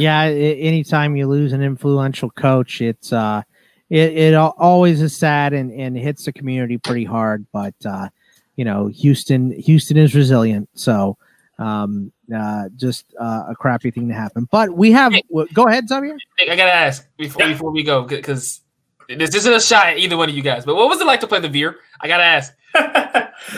Yeah, 0.00 0.22
anytime 0.22 1.14
you 1.14 1.26
lose 1.26 1.52
an 1.52 1.62
influential 1.62 2.30
coach, 2.30 2.80
it's 2.80 3.12
uh, 3.12 3.42
it, 3.90 4.16
it 4.16 4.34
always 4.34 5.02
is 5.02 5.14
sad 5.14 5.52
and, 5.52 5.70
and 5.72 5.94
hits 5.94 6.24
the 6.24 6.32
community 6.32 6.78
pretty 6.78 7.04
hard. 7.04 7.46
But 7.52 7.74
uh, 7.84 8.08
you 8.56 8.64
know, 8.64 8.86
Houston 8.86 9.50
Houston 9.60 9.98
is 9.98 10.14
resilient, 10.14 10.70
so 10.74 11.18
um, 11.60 12.10
uh, 12.34 12.68
just 12.76 13.14
uh, 13.20 13.44
a 13.50 13.54
crappy 13.54 13.90
thing 13.90 14.08
to 14.08 14.14
happen. 14.14 14.48
But 14.50 14.72
we 14.72 14.90
have. 14.92 15.12
Hey, 15.12 15.22
go 15.52 15.68
ahead, 15.68 15.88
Xavier. 15.88 16.16
I 16.40 16.56
gotta 16.56 16.74
ask 16.74 17.06
before 17.16 17.42
yeah. 17.42 17.52
before 17.52 17.70
we 17.70 17.82
go 17.82 18.02
because 18.02 18.62
this 19.08 19.34
isn't 19.34 19.52
a 19.52 19.60
shot 19.60 19.88
at 19.88 19.98
either 19.98 20.16
one 20.16 20.28
of 20.28 20.34
you 20.34 20.42
guys. 20.42 20.64
But 20.64 20.76
what 20.76 20.88
was 20.88 21.00
it 21.00 21.06
like 21.06 21.20
to 21.20 21.26
play 21.26 21.40
the 21.40 21.48
veer? 21.48 21.76
I 22.00 22.08
gotta 22.08 22.24
ask. 22.24 22.52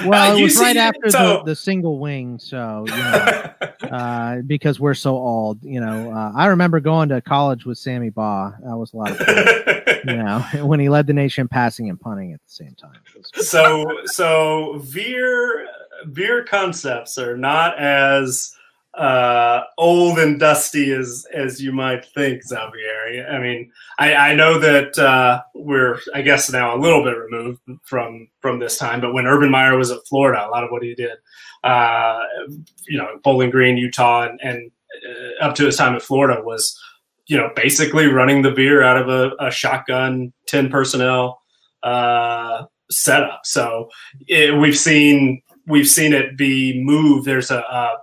well, 0.07 0.33
uh, 0.33 0.37
it 0.37 0.43
was 0.43 0.57
right 0.57 0.77
after 0.77 1.11
so... 1.11 1.39
the, 1.39 1.43
the 1.51 1.57
single 1.57 1.99
wing, 1.99 2.39
so 2.39 2.85
you 2.89 2.97
know, 2.97 3.53
uh, 3.91 4.37
because 4.47 4.81
we're 4.81 4.95
so 4.95 5.15
old. 5.15 5.63
You 5.63 5.81
know, 5.81 6.11
uh, 6.11 6.33
I 6.35 6.47
remember 6.47 6.81
going 6.81 7.09
to 7.11 7.21
college 7.21 7.67
with 7.67 7.79
Sammy 7.79 8.11
Baugh. 8.11 8.53
That 8.65 8.77
was 8.77 8.93
a 8.95 8.97
lot 8.97 9.11
of 9.11 9.19
fun. 9.19 10.01
you 10.07 10.17
know, 10.17 10.41
when 10.67 10.81
he 10.81 10.89
led 10.89 11.07
the 11.07 11.13
nation 11.13 11.47
passing 11.47 11.89
and 11.89 12.01
punting 12.01 12.33
at 12.33 12.41
the 12.43 12.51
same 12.51 12.75
time. 12.75 12.99
So, 13.35 13.85
so 14.07 14.79
veer 14.83 15.69
veer 16.07 16.45
concepts 16.45 17.19
are 17.19 17.37
not 17.37 17.79
as 17.79 18.55
uh, 18.95 19.63
old 19.79 20.19
and 20.19 20.39
dusty 20.39 20.93
as 20.93 21.27
as 21.33 21.63
you 21.63 21.73
might 21.73 22.05
think, 22.05 22.43
Xavier. 22.43 23.27
I 23.31 23.39
mean, 23.39 23.73
I, 23.99 24.15
I 24.15 24.35
know 24.35 24.59
that 24.59 24.99
uh, 24.99 25.43
we're, 25.55 25.99
I 26.15 26.21
guess, 26.21 26.53
now 26.53 26.77
a 26.77 26.79
little 26.79 27.03
bit 27.03 27.17
removed 27.17 27.61
from 27.85 28.29
from 28.41 28.59
this 28.59 28.77
time. 28.77 29.01
But 29.01 29.15
when 29.15 29.27
Urban 29.27 29.51
Meyer 29.51 29.79
was 29.79 29.91
at 29.91 30.07
Florida, 30.07 30.47
a 30.47 30.51
lot 30.51 30.65
of 30.65 30.71
what 30.71 30.83
he 30.83 30.95
did, 30.95 31.17
uh, 31.65 32.19
you 32.87 32.99
know, 32.99 33.19
Bowling 33.25 33.51
Green, 33.51 33.79
Utah, 33.79 34.29
and, 34.29 34.39
and 34.43 34.71
uh, 35.09 35.45
up 35.47 35.55
to 35.55 35.65
his 35.65 35.77
time 35.77 35.95
at 35.95 36.03
Florida 36.03 36.43
was, 36.43 36.79
you 37.27 37.39
know, 37.39 37.51
basically 37.57 38.09
running 38.09 38.43
the 38.43 38.53
veer 38.53 38.83
out 38.83 38.99
of 38.99 39.09
a, 39.09 39.33
a 39.41 39.51
shotgun, 39.51 40.35
ten 40.47 40.69
personnel 40.69 41.41
uh, 41.83 42.65
setup. 42.91 43.41
So 43.45 43.89
it, 44.29 44.55
we've 44.55 44.77
seen 44.77 45.41
we've 45.67 45.89
seen 45.89 46.13
it 46.13 46.37
be 46.37 46.83
moved. 46.83 47.27
There's 47.27 47.51
a, 47.51 47.59
a 47.59 47.99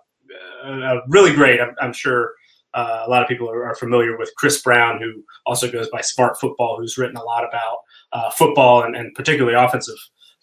uh, 0.64 1.02
really 1.08 1.34
great. 1.34 1.62
I'm, 1.62 1.76
I'm 1.82 1.94
sure 1.94 2.34
uh, 2.74 3.04
a 3.06 3.10
lot 3.10 3.22
of 3.22 3.28
people 3.28 3.50
are, 3.50 3.66
are, 3.66 3.76
familiar 3.76 4.18
with 4.18 4.32
Chris 4.38 4.62
Brown, 4.62 5.02
who 5.02 5.24
also 5.46 5.72
goes 5.72 5.90
by 5.90 6.02
Smart 6.02 6.40
Football, 6.40 6.78
who's 6.78 6.98
written 6.98 7.18
a 7.18 7.24
lot 7.24 7.44
about 7.44 7.78
uh, 8.12 8.30
football 8.32 8.84
and, 8.84 8.96
and, 8.96 9.14
particularly 9.16 9.56
offensive 9.56 9.98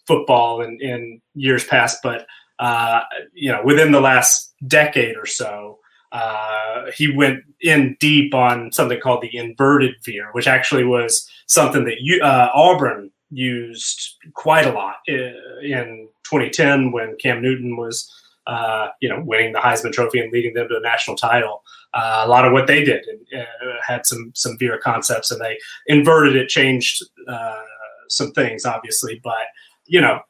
football 0.05 0.61
in, 0.61 0.77
in 0.81 1.21
years 1.35 1.63
past. 1.65 1.99
But 2.03 2.25
uh, 2.59 3.01
you 3.33 3.51
know, 3.51 3.61
within 3.63 3.91
the 3.91 4.01
last 4.01 4.53
decade 4.67 5.15
or 5.15 5.25
so, 5.25 5.79
uh, 6.11 6.85
he 6.95 7.15
went 7.15 7.43
in 7.61 7.95
deep 7.99 8.33
on 8.33 8.71
something 8.71 8.99
called 8.99 9.21
the 9.21 9.35
inverted 9.35 9.95
veer, 10.03 10.29
which 10.31 10.47
actually 10.47 10.83
was 10.83 11.29
something 11.47 11.85
that 11.85 11.97
you, 11.99 12.21
uh, 12.21 12.49
Auburn 12.53 13.11
used 13.29 14.15
quite 14.33 14.65
a 14.65 14.71
lot 14.71 14.95
in, 15.05 15.35
in 15.63 16.09
2010 16.29 16.91
when 16.91 17.15
Cam 17.17 17.41
Newton 17.41 17.77
was 17.77 18.11
uh, 18.47 18.87
you 19.01 19.09
know, 19.09 19.21
winning 19.25 19.51
the 19.51 19.59
Heisman 19.59 19.91
Trophy 19.91 20.19
and 20.21 20.31
leading 20.31 20.53
them 20.53 20.69
to 20.69 20.77
a 20.77 20.79
national 20.79 21.17
title. 21.17 21.63
Uh, 21.93 22.23
a 22.25 22.29
lot 22.29 22.45
of 22.45 22.53
what 22.53 22.65
they 22.65 22.83
did 22.83 23.03
uh, 23.37 23.43
had 23.85 24.05
some 24.05 24.31
some 24.35 24.57
Veer 24.57 24.79
concepts, 24.81 25.31
and 25.31 25.41
they 25.41 25.57
inverted 25.87 26.35
it, 26.35 26.47
changed 26.47 27.03
uh, 27.27 27.61
some 28.07 28.31
things, 28.31 28.65
obviously. 28.65 29.19
But 29.21 29.47
you 29.85 29.99
know, 29.99 30.21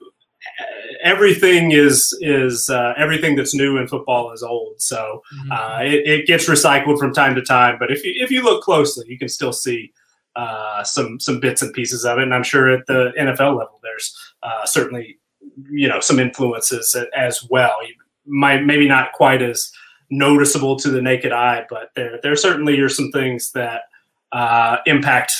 everything 1.03 1.71
is 1.71 2.17
is 2.21 2.69
uh, 2.69 2.93
everything 2.97 3.35
that's 3.35 3.53
new 3.53 3.77
in 3.77 3.87
football 3.87 4.31
is 4.31 4.41
old. 4.41 4.81
So 4.81 5.21
mm-hmm. 5.33 5.51
uh, 5.51 5.79
it, 5.83 6.07
it, 6.07 6.27
gets 6.27 6.49
recycled 6.49 6.97
from 6.97 7.13
time 7.13 7.35
to 7.35 7.41
time. 7.41 7.77
But 7.79 7.91
if 7.91 8.03
you 8.03 8.13
if 8.15 8.31
you 8.31 8.43
look 8.43 8.63
closely, 8.63 9.05
you 9.07 9.19
can 9.19 9.29
still 9.29 9.53
see 9.53 9.93
uh, 10.35 10.83
some 10.83 11.19
some 11.19 11.39
bits 11.39 11.61
and 11.61 11.73
pieces 11.73 12.03
of 12.05 12.17
it. 12.17 12.23
And 12.23 12.33
I'm 12.33 12.43
sure 12.43 12.69
at 12.69 12.85
the 12.87 13.11
NFL 13.19 13.57
level, 13.57 13.79
there's 13.83 14.15
uh, 14.41 14.65
certainly 14.65 15.19
you 15.69 15.87
know 15.87 15.99
some 15.99 16.19
influences 16.19 16.95
as 17.15 17.43
well 17.49 17.75
You 17.85 17.95
might 18.25 18.65
maybe 18.65 18.87
not 18.87 19.13
quite 19.13 19.41
as 19.41 19.71
noticeable 20.09 20.77
to 20.77 20.89
the 20.89 21.01
naked 21.01 21.31
eye, 21.31 21.65
but 21.69 21.91
there 21.95 22.19
there 22.23 22.35
certainly 22.35 22.79
are 22.79 22.89
some 22.89 23.11
things 23.11 23.51
that 23.51 23.83
uh, 24.31 24.77
impact 24.85 25.33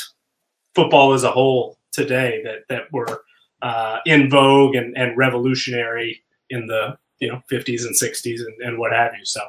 football 0.75 1.13
as 1.13 1.23
a 1.23 1.31
whole 1.31 1.77
today 1.91 2.41
that 2.43 2.67
that 2.69 2.91
were 2.91 3.23
uh, 3.61 3.99
in 4.05 4.29
vogue 4.29 4.75
and, 4.75 4.97
and 4.97 5.17
revolutionary 5.17 6.23
in 6.49 6.67
the 6.67 6.97
you 7.19 7.29
know 7.29 7.41
50s 7.51 7.85
and 7.85 7.95
60s 7.95 8.39
and, 8.39 8.61
and 8.61 8.77
what 8.77 8.91
have 8.93 9.11
you. 9.17 9.25
So, 9.25 9.41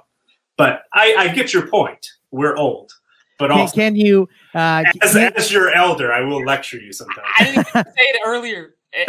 but 0.56 0.82
I, 0.92 1.14
I 1.18 1.28
get 1.28 1.52
your 1.52 1.66
point. 1.66 2.06
We're 2.30 2.56
old. 2.56 2.92
But 3.38 3.52
also, 3.52 3.74
can, 3.74 3.94
can 3.94 3.96
you, 3.96 4.28
uh, 4.52 4.82
as, 5.02 5.12
can, 5.12 5.32
as 5.36 5.52
your 5.52 5.70
elder, 5.70 6.12
I 6.12 6.22
will 6.22 6.44
lecture 6.44 6.78
you 6.78 6.92
sometimes 6.92 7.28
I 7.38 7.44
didn't 7.44 7.66
say 7.72 7.82
it 7.98 8.20
earlier. 8.26 8.74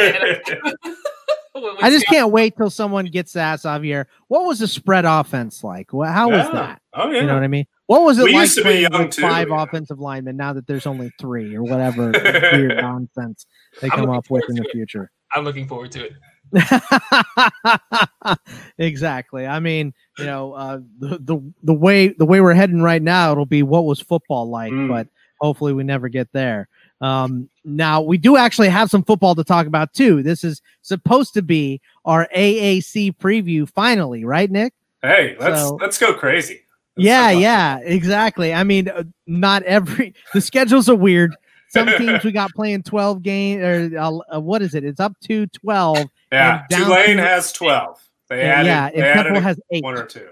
I 1.82 1.90
just 1.90 2.06
can't 2.06 2.32
wait 2.32 2.56
till 2.58 2.70
someone 2.70 3.06
gets 3.06 3.34
to 3.34 3.40
ask 3.40 3.64
Xavier, 3.64 4.08
what 4.28 4.46
was 4.46 4.60
the 4.60 4.68
spread 4.68 5.06
offense 5.06 5.64
like? 5.64 5.90
How 5.92 6.30
was 6.30 6.52
that? 6.52 6.82
Oh, 6.94 7.12
yeah. 7.12 7.22
You 7.22 7.28
know 7.28 7.34
what 7.34 7.44
I 7.44 7.48
mean? 7.48 7.66
What 7.88 8.04
was 8.04 8.20
it 8.20 8.26
we 8.26 8.34
like 8.34 8.54
playing 8.54 8.90
with 8.92 9.12
too, 9.12 9.22
five 9.22 9.50
yeah. 9.50 9.64
offensive 9.64 10.00
linemen 10.00 10.38
now 10.38 10.54
that 10.54 10.68
there's 10.68 10.86
only 10.86 11.12
three 11.20 11.56
or 11.56 11.64
whatever 11.64 12.12
weird 12.54 12.78
nonsense 12.78 13.48
they 13.82 13.90
come 13.90 14.12
up 14.12 14.30
with 14.30 14.44
in 14.48 14.56
the 14.56 14.70
future? 14.72 15.12
I'm 15.34 15.44
looking 15.44 15.68
forward 15.68 15.92
to 15.94 16.06
it. 16.06 16.14
exactly. 18.78 19.46
I 19.46 19.60
mean, 19.60 19.94
you 20.18 20.26
know, 20.26 20.54
uh, 20.54 20.80
the, 21.00 21.20
the 21.20 21.54
the 21.64 21.74
way 21.74 22.10
the 22.10 22.26
way 22.26 22.42
we're 22.42 22.54
heading 22.54 22.82
right 22.82 23.02
now, 23.02 23.32
it'll 23.32 23.46
be 23.46 23.64
what 23.64 23.86
was 23.86 24.00
football 24.00 24.50
like, 24.50 24.72
mm. 24.72 24.88
but 24.88 25.08
hopefully 25.40 25.74
we 25.74 25.84
never 25.84 26.10
get 26.10 26.32
there. 26.32 26.68
Um, 27.02 27.50
now 27.64 28.02
we 28.02 28.18
do 28.18 28.36
actually 28.36 28.70
have 28.70 28.90
some 28.90 29.04
football 29.04 29.36
to 29.36 29.44
talk 29.44 29.68
about 29.68 29.94
too. 29.94 30.22
This 30.22 30.44
is 30.44 30.62
supposed 30.82 31.34
to 31.36 31.42
be 31.42 31.82
our 32.06 32.28
AAC 32.36 33.16
preview 33.18 33.70
finally, 33.70 34.26
right, 34.26 34.50
Nick? 34.50 34.74
Hey, 35.02 35.38
let's 35.40 35.62
so, 35.62 35.76
let's 35.76 35.98
go 35.98 36.14
crazy. 36.14 36.62
Let's 36.96 37.06
yeah, 37.06 37.30
yeah, 37.32 37.80
exactly. 37.80 38.54
I 38.54 38.64
mean, 38.64 38.90
uh, 38.90 39.04
not 39.28 39.64
every 39.64 40.14
the 40.34 40.42
schedules 40.42 40.90
are 40.90 40.96
weird. 40.96 41.36
Some 41.70 41.88
teams 41.98 42.24
we 42.24 42.32
got 42.32 42.52
playing 42.52 42.84
twelve 42.84 43.22
game 43.22 43.62
or 43.62 43.98
uh, 43.98 44.36
uh, 44.36 44.40
what 44.40 44.62
is 44.62 44.76
it? 44.76 44.84
It's 44.84 45.00
up 45.00 45.14
to 45.28 45.48
twelve. 45.48 46.06
Yeah, 46.32 46.62
Tulane 46.70 47.18
to, 47.18 47.24
has 47.24 47.52
twelve. 47.52 48.00
They 48.30 48.42
added, 48.42 48.68
yeah, 48.68 48.92
they 48.92 49.02
Temple 49.02 49.32
added 49.32 49.42
has 49.42 49.60
eight. 49.72 49.84
One 49.84 49.98
or 49.98 50.06
two. 50.06 50.30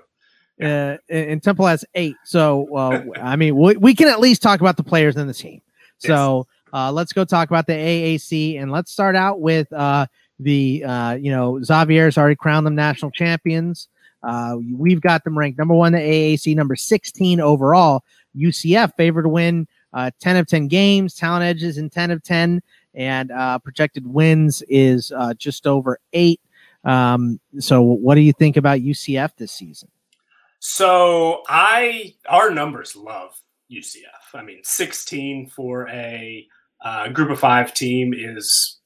Yeah. 0.59 0.97
Uh, 1.09 1.13
and 1.13 1.41
Temple 1.41 1.65
has 1.65 1.83
eight. 1.95 2.15
So, 2.23 2.67
uh, 2.75 3.03
I 3.19 3.35
mean, 3.35 3.55
we, 3.55 3.77
we 3.77 3.95
can 3.95 4.07
at 4.07 4.19
least 4.19 4.43
talk 4.43 4.59
about 4.59 4.77
the 4.77 4.83
players 4.83 5.15
in 5.15 5.25
the 5.25 5.33
team. 5.33 5.59
So, 5.97 6.45
uh, 6.77 6.91
let's 6.91 7.11
go 7.11 7.25
talk 7.25 7.49
about 7.49 7.65
the 7.65 7.73
AAC, 7.73 8.61
and 8.61 8.71
let's 8.71 8.91
start 8.91 9.15
out 9.15 9.39
with 9.39 9.71
uh, 9.73 10.05
the 10.39 10.83
uh, 10.83 11.13
you 11.15 11.31
know 11.31 11.59
Xavier's 11.63 12.17
already 12.17 12.35
crowned 12.35 12.67
them 12.67 12.75
national 12.75 13.09
champions. 13.09 13.87
Uh, 14.21 14.57
we've 14.73 15.01
got 15.01 15.23
them 15.23 15.37
ranked 15.37 15.57
number 15.57 15.73
one 15.73 15.91
the 15.91 15.97
AAC, 15.99 16.55
number 16.55 16.75
16 16.75 17.39
overall. 17.39 18.03
UCF 18.35 18.91
favored 18.95 19.23
to 19.23 19.29
win 19.29 19.67
uh, 19.93 20.11
10 20.19 20.37
of 20.37 20.47
10 20.47 20.67
games, 20.67 21.15
talent 21.15 21.43
edges 21.43 21.77
in 21.77 21.89
10 21.89 22.11
of 22.11 22.21
10, 22.23 22.61
and 22.93 23.31
uh, 23.31 23.57
projected 23.59 24.05
wins 24.05 24.61
is 24.69 25.11
uh, 25.15 25.33
just 25.33 25.65
over 25.65 25.99
eight. 26.13 26.41
Um, 26.83 27.39
so, 27.59 27.81
what 27.81 28.15
do 28.15 28.21
you 28.21 28.33
think 28.33 28.55
about 28.55 28.81
UCF 28.81 29.31
this 29.37 29.51
season? 29.51 29.89
So, 30.59 31.41
I 31.49 32.13
our 32.29 32.51
numbers 32.51 32.95
love 32.95 33.41
UCF. 33.71 34.35
I 34.35 34.43
mean, 34.43 34.59
16 34.63 35.49
for 35.49 35.89
a 35.89 36.47
uh, 36.83 37.09
group 37.09 37.29
of 37.29 37.39
five 37.39 37.73
team 37.73 38.13
is 38.13 38.77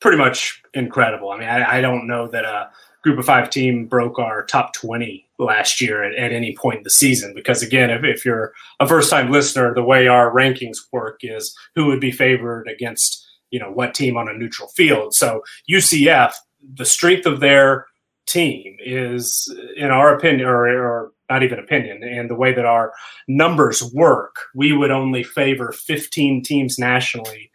pretty 0.00 0.16
much 0.16 0.62
incredible. 0.74 1.30
I 1.30 1.38
mean, 1.38 1.48
I, 1.48 1.78
I, 1.78 1.80
don't 1.80 2.06
know 2.06 2.28
that 2.28 2.44
a 2.44 2.70
group 3.02 3.18
of 3.18 3.26
five 3.26 3.50
team 3.50 3.86
broke 3.86 4.18
our 4.18 4.44
top 4.44 4.72
20 4.72 5.28
last 5.38 5.80
year 5.80 6.02
at, 6.02 6.14
at 6.14 6.32
any 6.32 6.56
point 6.56 6.78
in 6.78 6.82
the 6.84 6.90
season. 6.90 7.32
Because 7.34 7.62
again, 7.62 7.90
if, 7.90 8.04
if 8.04 8.24
you're 8.24 8.52
a 8.80 8.86
first 8.86 9.10
time 9.10 9.30
listener, 9.30 9.74
the 9.74 9.82
way 9.82 10.08
our 10.08 10.32
rankings 10.32 10.78
work 10.92 11.20
is 11.22 11.56
who 11.74 11.86
would 11.86 12.00
be 12.00 12.12
favored 12.12 12.68
against, 12.68 13.26
you 13.50 13.58
know, 13.58 13.70
what 13.70 13.94
team 13.94 14.16
on 14.16 14.28
a 14.28 14.32
neutral 14.34 14.68
field. 14.68 15.14
So 15.14 15.42
UCF, 15.70 16.32
the 16.74 16.84
strength 16.84 17.26
of 17.26 17.40
their 17.40 17.86
team 18.26 18.76
is, 18.78 19.52
in 19.76 19.90
our 19.90 20.14
opinion, 20.14 20.48
or, 20.48 20.66
or 20.66 21.12
not 21.28 21.42
even 21.42 21.58
opinion, 21.58 22.02
and 22.02 22.30
the 22.30 22.34
way 22.34 22.52
that 22.54 22.64
our 22.64 22.92
numbers 23.26 23.82
work, 23.92 24.36
we 24.54 24.72
would 24.72 24.90
only 24.90 25.22
favor 25.22 25.72
15 25.72 26.42
teams 26.42 26.78
nationally 26.78 27.50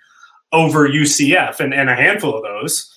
over 0.52 0.88
UCF, 0.88 1.60
and, 1.60 1.74
and 1.74 1.90
a 1.90 1.96
handful 1.96 2.36
of 2.36 2.44
those 2.44 2.90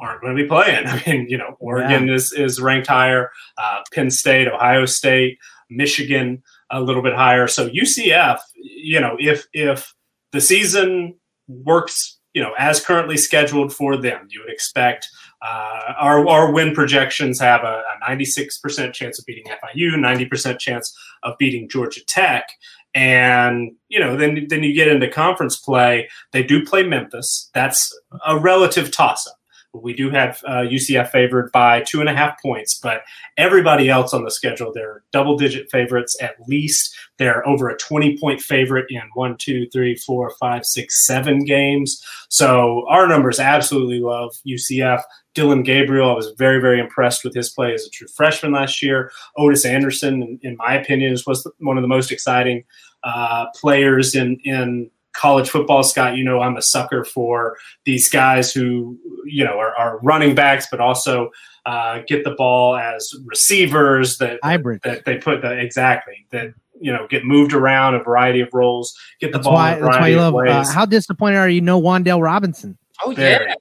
aren't 0.00 0.20
going 0.22 0.36
to 0.36 0.42
be 0.42 0.48
playing. 0.48 0.86
I 0.86 1.02
mean, 1.06 1.26
you 1.28 1.36
know, 1.36 1.56
Oregon 1.58 2.08
yeah. 2.08 2.14
is, 2.14 2.32
is 2.32 2.60
ranked 2.60 2.86
higher, 2.88 3.30
uh, 3.58 3.80
Penn 3.92 4.10
State, 4.10 4.48
Ohio 4.48 4.86
State, 4.86 5.38
Michigan 5.68 6.42
a 6.70 6.80
little 6.80 7.02
bit 7.02 7.14
higher. 7.14 7.46
So 7.46 7.68
UCF, 7.68 8.38
you 8.54 9.00
know, 9.00 9.16
if 9.18 9.46
if 9.52 9.94
the 10.32 10.40
season 10.40 11.16
works 11.48 12.20
you 12.32 12.42
know, 12.42 12.52
as 12.58 12.84
currently 12.84 13.16
scheduled 13.16 13.72
for 13.72 13.96
them, 13.96 14.28
you 14.30 14.40
would 14.40 14.52
expect 14.52 15.08
uh, 15.42 15.94
our, 15.98 16.26
our 16.28 16.52
win 16.52 16.74
projections 16.74 17.40
have 17.40 17.62
a, 17.62 17.82
a 18.00 18.10
96% 18.10 18.92
chance 18.92 19.18
of 19.18 19.26
beating 19.26 19.44
FIU, 19.44 19.94
90% 19.94 20.58
chance 20.58 20.96
of 21.22 21.36
beating 21.38 21.68
Georgia 21.68 22.04
Tech. 22.04 22.48
And 22.94 23.72
you 23.88 24.00
know, 24.00 24.16
then 24.16 24.46
then 24.48 24.64
you 24.64 24.74
get 24.74 24.88
into 24.88 25.08
conference 25.08 25.56
play. 25.56 26.08
They 26.32 26.42
do 26.42 26.64
play 26.64 26.82
Memphis. 26.82 27.48
That's 27.54 27.96
a 28.26 28.36
relative 28.36 28.90
toss 28.90 29.28
up. 29.28 29.34
We 29.72 29.94
do 29.94 30.10
have 30.10 30.40
uh, 30.46 30.62
UCF 30.62 31.10
favored 31.10 31.52
by 31.52 31.82
two 31.82 32.00
and 32.00 32.08
a 32.08 32.14
half 32.14 32.42
points, 32.42 32.74
but 32.74 33.02
everybody 33.36 33.88
else 33.88 34.12
on 34.12 34.24
the 34.24 34.30
schedule, 34.30 34.72
they're 34.74 35.04
double 35.12 35.36
digit 35.36 35.70
favorites 35.70 36.20
at 36.20 36.34
least. 36.48 36.92
They're 37.18 37.46
over 37.46 37.68
a 37.68 37.76
20 37.76 38.18
point 38.18 38.40
favorite 38.40 38.86
in 38.90 39.02
one, 39.14 39.36
two, 39.36 39.68
three, 39.70 39.94
four, 39.94 40.32
five, 40.40 40.64
six, 40.64 41.06
seven 41.06 41.44
games. 41.44 42.04
So 42.28 42.84
our 42.88 43.06
numbers 43.06 43.38
absolutely 43.38 44.00
love 44.00 44.34
UCF. 44.46 45.02
Dillon 45.34 45.62
Gabriel, 45.62 46.10
I 46.10 46.14
was 46.14 46.32
very, 46.38 46.60
very 46.60 46.80
impressed 46.80 47.24
with 47.24 47.34
his 47.34 47.50
play 47.50 47.72
as 47.72 47.86
a 47.86 47.90
true 47.90 48.08
freshman 48.08 48.52
last 48.52 48.82
year. 48.82 49.12
Otis 49.36 49.64
Anderson, 49.64 50.22
in, 50.22 50.40
in 50.42 50.56
my 50.56 50.74
opinion, 50.74 51.16
was 51.26 51.46
one 51.58 51.78
of 51.78 51.82
the 51.82 51.88
most 51.88 52.10
exciting 52.10 52.64
uh, 53.04 53.46
players 53.54 54.14
in 54.14 54.38
in 54.44 54.90
college 55.12 55.50
football, 55.50 55.82
Scott, 55.82 56.16
you 56.16 56.24
know 56.24 56.40
I'm 56.40 56.56
a 56.56 56.62
sucker 56.62 57.04
for 57.04 57.56
these 57.84 58.08
guys 58.08 58.52
who 58.52 58.98
you 59.24 59.44
know 59.44 59.58
are, 59.58 59.74
are 59.76 59.98
running 60.00 60.34
backs, 60.34 60.66
but 60.70 60.80
also 60.80 61.30
uh, 61.66 62.00
get 62.06 62.24
the 62.24 62.32
ball 62.32 62.76
as 62.76 63.12
receivers 63.26 64.18
that 64.18 64.38
hybrid 64.42 64.80
that 64.84 65.04
they 65.04 65.18
put 65.18 65.42
the 65.42 65.58
exactly 65.58 66.26
that 66.30 66.52
you 66.80 66.92
know 66.92 67.06
get 67.08 67.24
moved 67.24 67.52
around 67.52 67.94
a 67.94 68.02
variety 68.02 68.40
of 68.40 68.48
roles, 68.52 68.96
get 69.20 69.32
the 69.32 69.38
that's 69.38 69.46
ball. 69.46 69.54
Why, 69.54 69.74
that's 69.78 69.98
why 69.98 70.08
you 70.08 70.16
love. 70.16 70.34
Uh, 70.34 70.70
how 70.72 70.86
disappointed 70.86 71.36
are 71.36 71.48
you? 71.48 71.60
No 71.60 71.80
Wan'Dale 71.80 72.22
Robinson. 72.22 72.78
Oh 73.04 73.12
very, 73.12 73.46
yeah, 73.46 73.54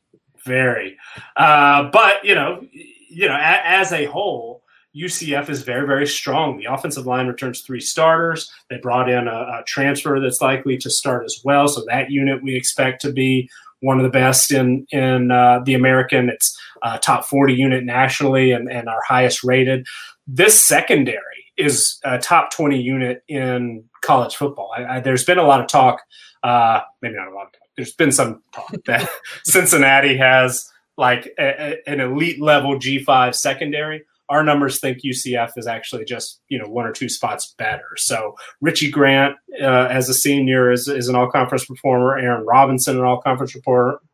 very. 0.46 0.98
Uh, 1.38 1.90
but 1.92 2.24
you 2.24 2.36
know, 2.36 2.66
you 2.72 3.28
know, 3.28 3.36
a, 3.36 3.62
as 3.64 3.92
a 3.92 4.06
whole 4.06 4.64
UCF 4.96 5.50
is 5.50 5.62
very, 5.62 5.86
very 5.86 6.08
strong. 6.08 6.58
The 6.58 6.66
offensive 6.66 7.06
line 7.06 7.28
returns 7.28 7.62
three 7.62 7.80
starters. 7.80 8.52
They 8.70 8.78
brought 8.78 9.10
in 9.10 9.28
a, 9.28 9.32
a, 9.32 9.64
transfer 9.68 10.20
that's 10.20 10.42
likely 10.42 10.78
to 10.78 10.90
start 10.90 11.26
as 11.26 11.40
well. 11.44 11.68
So 11.68 11.84
that 11.88 12.10
unit 12.10 12.42
we 12.42 12.56
expect 12.56 13.02
to 13.02 13.12
be 13.12 13.50
one 13.82 13.98
of 13.98 14.04
the 14.04 14.10
best 14.10 14.52
in 14.52 14.86
in 14.92 15.32
uh, 15.32 15.60
the 15.64 15.76
American. 15.76 16.30
It's 16.30 16.60
uh, 16.82 16.98
top 16.98 17.26
40 17.26 17.54
unit 17.54 17.84
nationally 17.84 18.52
and, 18.52 18.70
and 18.72 18.90
our 18.90 19.02
highest 19.08 19.44
rated. 19.44 19.86
This 20.28 20.66
secondary 20.66 21.46
is 21.58 22.00
a 22.04 22.18
top 22.18 22.52
20 22.52 22.80
unit 22.80 23.24
in 23.28 23.84
college 24.02 24.36
football. 24.36 24.72
I, 24.76 24.86
I, 24.86 25.00
there's 25.02 25.26
been 25.26 25.38
a 25.38 25.44
lot 25.44 25.60
of 25.60 25.68
talk, 25.68 26.02
uh, 26.44 26.82
maybe 27.02 27.16
not 27.16 27.28
a 27.28 27.36
lot. 27.36 27.56
There's 27.80 27.94
been 27.94 28.12
some 28.12 28.44
talk 28.52 28.74
that 28.88 29.10
Cincinnati 29.46 30.18
has 30.18 30.70
like 30.98 31.34
a, 31.40 31.78
a, 31.88 31.90
an 31.90 32.00
elite 32.02 32.42
level 32.42 32.76
G5 32.76 33.34
secondary 33.34 34.04
our 34.30 34.44
numbers 34.44 34.80
think 34.80 35.00
UCF 35.00 35.54
is 35.58 35.68
actually 35.68 36.06
just 36.06 36.40
you 36.50 36.60
know 36.60 36.68
one 36.68 36.86
or 36.86 36.92
two 36.92 37.10
spots 37.10 37.56
better. 37.58 37.88
So 37.98 38.36
Richie 38.62 38.92
Grant 38.92 39.36
uh, 39.62 39.88
as 39.90 40.08
a 40.08 40.14
senior 40.14 40.72
is, 40.72 40.88
is 40.88 41.10
an 41.10 41.16
all 41.16 41.30
conference 41.30 41.66
performer. 41.66 42.18
Aaron 42.18 42.46
Robinson 42.46 42.98
an 42.98 43.04
all 43.04 43.22
conference 43.22 43.56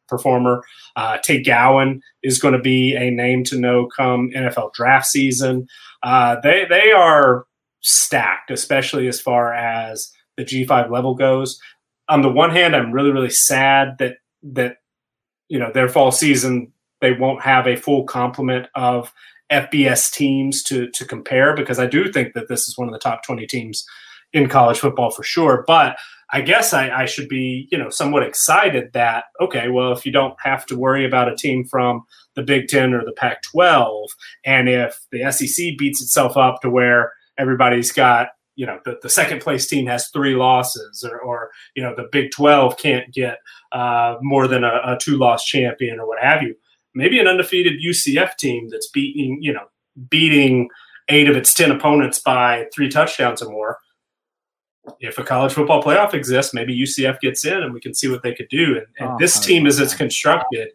performer. 0.08 0.64
Uh, 0.96 1.18
Tay 1.18 1.44
Gowan 1.44 2.02
is 2.24 2.40
going 2.40 2.54
to 2.54 2.62
be 2.62 2.96
a 2.96 3.12
name 3.12 3.44
to 3.46 3.60
know 3.60 3.88
come 3.88 4.32
NFL 4.32 4.74
draft 4.74 5.08
season. 5.08 5.68
Uh, 6.02 6.38
they 6.42 6.66
they 6.70 6.92
are 6.92 7.46
stacked, 7.82 8.52
especially 8.52 9.08
as 9.08 9.20
far 9.20 9.54
as 9.54 10.12
the 10.38 10.46
G5 10.46 10.90
level 10.90 11.16
goes. 11.16 11.60
On 12.08 12.22
the 12.22 12.30
one 12.30 12.52
hand, 12.52 12.76
I'm 12.76 12.92
really 12.92 13.12
really 13.12 13.30
sad 13.30 13.98
that 14.00 14.18
that 14.44 14.78
you 15.48 15.60
know 15.60 15.72
their 15.74 15.90
fall 15.90 16.12
season 16.12 16.72
they 17.02 17.14
won't 17.14 17.42
have 17.42 17.68
a 17.68 17.76
full 17.76 18.04
complement 18.06 18.68
of 18.76 19.14
FBS 19.52 20.12
teams 20.12 20.64
to 20.64 20.90
to 20.92 21.06
compare 21.06 21.56
because 21.56 21.80
I 21.80 21.86
do 21.86 22.12
think 22.12 22.34
that 22.34 22.48
this 22.48 22.68
is 22.68 22.78
one 22.78 22.88
of 22.88 22.94
the 22.94 23.00
top 23.00 23.24
20 23.24 23.46
teams 23.48 23.86
in 24.34 24.50
college 24.50 24.80
football 24.80 25.12
for 25.12 25.24
sure. 25.24 25.64
But 25.68 25.98
I 26.32 26.42
guess 26.42 26.74
I, 26.74 26.90
I, 26.90 27.06
should 27.06 27.30
be, 27.30 27.68
you 27.72 27.78
know, 27.78 27.90
somewhat 27.90 28.24
excited 28.24 28.92
that 28.94 29.26
okay, 29.40 29.70
well, 29.70 29.92
if 29.92 30.06
you 30.06 30.12
don't 30.12 30.36
have 30.44 30.66
to 30.68 30.78
worry 30.78 31.06
about 31.06 31.32
a 31.32 31.36
team 31.36 31.64
from 31.66 32.04
the 32.36 32.42
Big 32.42 32.68
Ten 32.68 32.94
or 32.94 33.06
the 33.06 33.14
Pac-12, 33.14 34.08
and 34.44 34.68
if 34.68 35.00
the 35.12 35.32
SEC 35.32 35.78
beats 35.78 36.02
itself 36.02 36.36
up 36.36 36.62
to 36.62 36.70
where 36.70 37.14
everybody's 37.38 37.92
got, 37.92 38.30
you 38.56 38.66
know, 38.66 38.80
the, 38.86 38.98
the 39.02 39.10
second 39.10 39.42
place 39.42 39.68
team 39.68 39.86
has 39.88 40.10
three 40.10 40.36
losses, 40.36 41.04
or, 41.04 41.20
or 41.20 41.52
you 41.76 41.84
know, 41.84 41.94
the 41.96 42.08
Big 42.12 42.32
12 42.32 42.78
can't 42.78 43.14
get 43.14 43.40
uh, 43.72 44.16
more 44.22 44.48
than 44.48 44.64
a, 44.64 44.82
a 44.86 44.98
two-loss 45.00 45.46
champion 45.46 46.00
or 46.00 46.08
what 46.08 46.22
have 46.22 46.42
you 46.42 46.56
maybe 46.96 47.20
an 47.20 47.28
undefeated 47.28 47.82
UCF 47.86 48.38
team 48.38 48.70
that's 48.70 48.90
beating, 48.90 49.38
you 49.42 49.54
know, 49.54 49.66
beating 50.10 50.70
eight 51.10 51.30
of 51.30 51.36
its 51.36 51.54
10 51.54 51.70
opponents 51.70 52.20
by 52.20 52.66
three 52.74 52.90
touchdowns 52.90 53.42
or 53.42 53.52
more. 53.52 53.78
If 55.00 55.18
a 55.18 55.24
college 55.24 55.54
football 55.54 55.84
playoff 55.84 56.14
exists, 56.14 56.54
maybe 56.54 56.78
UCF 56.78 57.20
gets 57.20 57.46
in 57.46 57.62
and 57.62 57.74
we 57.74 57.82
can 57.82 57.94
see 57.94 58.08
what 58.08 58.24
they 58.24 58.34
could 58.34 58.50
do. 58.50 58.78
And, 58.78 58.88
and 59.00 59.10
oh, 59.10 59.16
this 59.20 59.40
team, 59.40 59.68
as 59.68 59.80
it's 59.80 59.96
constructed, 59.96 60.70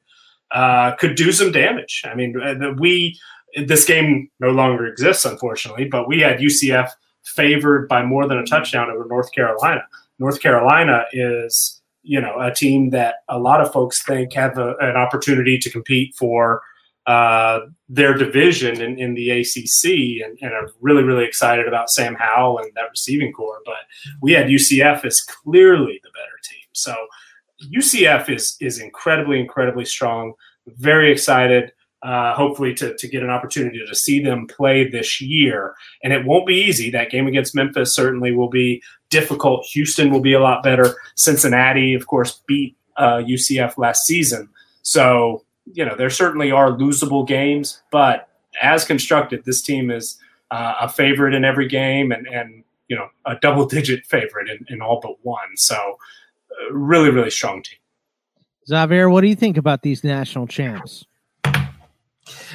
uh, 0.50 0.92
could 0.96 1.16
do 1.16 1.32
some 1.32 1.52
damage. 1.52 2.02
I 2.04 2.14
mean, 2.14 2.40
uh, 2.40 2.72
we, 2.78 3.18
this 3.66 3.84
game 3.84 4.28
no 4.40 4.50
longer 4.50 4.86
exists, 4.86 5.24
unfortunately, 5.24 5.86
but 5.86 6.08
we 6.08 6.20
had 6.20 6.38
UCF 6.38 6.90
favored 7.30 7.88
by 7.88 8.04
more 8.04 8.26
than 8.26 8.38
a 8.38 8.46
touchdown 8.46 8.90
over 8.90 9.06
North 9.06 9.32
Carolina. 9.32 9.82
North 10.18 10.40
Carolina 10.40 11.04
is 11.12 11.80
you 12.02 12.20
know 12.20 12.38
a 12.40 12.52
team 12.52 12.90
that 12.90 13.16
a 13.28 13.38
lot 13.38 13.60
of 13.60 13.72
folks 13.72 14.02
think 14.04 14.32
have 14.32 14.58
a, 14.58 14.76
an 14.80 14.96
opportunity 14.96 15.58
to 15.58 15.70
compete 15.70 16.14
for 16.14 16.62
uh, 17.06 17.60
their 17.88 18.14
division 18.14 18.80
in, 18.80 18.98
in 18.98 19.14
the 19.14 19.30
ACC, 19.30 20.22
and, 20.24 20.38
and 20.42 20.52
are 20.52 20.68
really 20.80 21.02
really 21.02 21.24
excited 21.24 21.66
about 21.66 21.90
Sam 21.90 22.14
Howell 22.14 22.58
and 22.58 22.70
that 22.74 22.90
receiving 22.90 23.32
core. 23.32 23.60
But 23.64 23.76
we 24.20 24.32
had 24.32 24.46
UCF 24.46 25.04
as 25.04 25.20
clearly 25.20 26.00
the 26.02 26.10
better 26.10 26.38
team, 26.44 26.68
so 26.72 26.94
UCF 27.74 28.28
is 28.28 28.56
is 28.60 28.80
incredibly 28.80 29.40
incredibly 29.40 29.84
strong. 29.84 30.34
Very 30.66 31.10
excited 31.10 31.72
uh, 32.02 32.34
hopefully 32.34 32.74
to, 32.74 32.96
to 32.96 33.08
get 33.08 33.22
an 33.22 33.30
opportunity 33.30 33.80
to 33.86 33.94
see 33.94 34.22
them 34.22 34.46
play 34.46 34.88
this 34.88 35.20
year. 35.20 35.74
And 36.02 36.12
it 36.12 36.24
won't 36.24 36.46
be 36.46 36.54
easy. 36.54 36.90
That 36.90 37.10
game 37.10 37.26
against 37.26 37.54
Memphis 37.54 37.94
certainly 37.94 38.32
will 38.32 38.48
be 38.48 38.82
difficult. 39.10 39.66
Houston 39.72 40.10
will 40.10 40.20
be 40.20 40.32
a 40.32 40.40
lot 40.40 40.62
better. 40.62 40.94
Cincinnati, 41.16 41.94
of 41.94 42.06
course, 42.06 42.40
beat 42.46 42.76
uh, 42.96 43.18
UCF 43.18 43.76
last 43.76 44.06
season. 44.06 44.48
So, 44.82 45.44
you 45.72 45.84
know, 45.84 45.94
there 45.94 46.10
certainly 46.10 46.50
are 46.50 46.72
losable 46.72 47.26
games, 47.26 47.82
but 47.92 48.28
as 48.62 48.84
constructed, 48.84 49.44
this 49.44 49.60
team 49.60 49.90
is 49.90 50.18
uh, 50.50 50.74
a 50.80 50.88
favorite 50.88 51.34
in 51.34 51.44
every 51.44 51.68
game 51.68 52.12
and, 52.12 52.26
and 52.26 52.64
you 52.88 52.96
know, 52.96 53.08
a 53.26 53.36
double 53.36 53.66
digit 53.66 54.04
favorite 54.06 54.48
in, 54.48 54.64
in 54.68 54.80
all 54.80 55.00
but 55.00 55.16
one. 55.22 55.56
So, 55.56 55.76
uh, 55.76 56.72
really, 56.72 57.10
really 57.10 57.30
strong 57.30 57.62
team. 57.62 57.78
Xavier, 58.66 59.10
what 59.10 59.20
do 59.20 59.28
you 59.28 59.36
think 59.36 59.56
about 59.56 59.82
these 59.82 60.02
national 60.02 60.46
champs? 60.46 61.04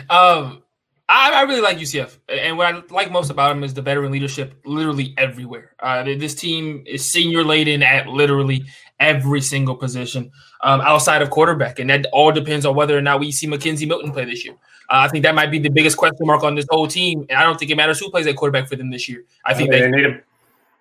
Um, 0.09 0.63
I, 1.07 1.34
I, 1.34 1.41
really 1.43 1.61
like 1.61 1.78
UCF, 1.78 2.17
and 2.30 2.57
what 2.57 2.73
I 2.73 2.82
like 2.89 3.11
most 3.11 3.30
about 3.30 3.49
them 3.49 3.63
is 3.63 3.76
the 3.76 3.82
veteran 3.84 4.11
leadership, 4.11 4.55
literally 4.65 5.13
everywhere. 5.17 5.76
Uh, 5.80 6.03
this 6.03 6.34
team 6.34 6.84
is 6.88 7.09
senior 7.09 7.43
laden 7.43 7.84
at 7.84 8.07
literally 8.07 8.65
every 8.99 9.41
single 9.41 9.76
position 9.76 10.32
um, 10.61 10.82
outside 10.82 11.21
of 11.21 11.30
quarterback, 11.30 11.78
and 11.78 11.91
that 11.91 12.07
all 12.11 12.32
depends 12.32 12.65
on 12.65 12.76
whether 12.76 12.97
or 12.97 13.01
not 13.01 13.19
we 13.19 13.32
see 13.32 13.45
McKenzie 13.45 13.88
Milton 13.88 14.11
play 14.11 14.26
this 14.26 14.43
year. 14.43 14.55
Uh, 14.89 15.05
I 15.05 15.07
think 15.07 15.23
that 15.23 15.36
might 15.36 15.51
be 15.51 15.59
the 15.59 15.69
biggest 15.69 15.97
question 15.97 16.26
mark 16.26 16.43
on 16.43 16.55
this 16.55 16.65
whole 16.69 16.88
team, 16.88 17.26
and 17.30 17.38
I 17.38 17.43
don't 17.43 17.59
think 17.59 17.69
it 17.69 17.78
matters 17.78 17.99
who 17.99 18.09
plays 18.09 18.26
at 18.26 18.36
quarterback 18.36 18.67
for 18.67 18.76
them 18.76 18.89
this 18.89 19.07
year. 19.07 19.26
I 19.45 19.53
think 19.53 19.69
they, 19.69 19.82
they 19.82 19.89
need 19.89 20.05
him. 20.05 20.23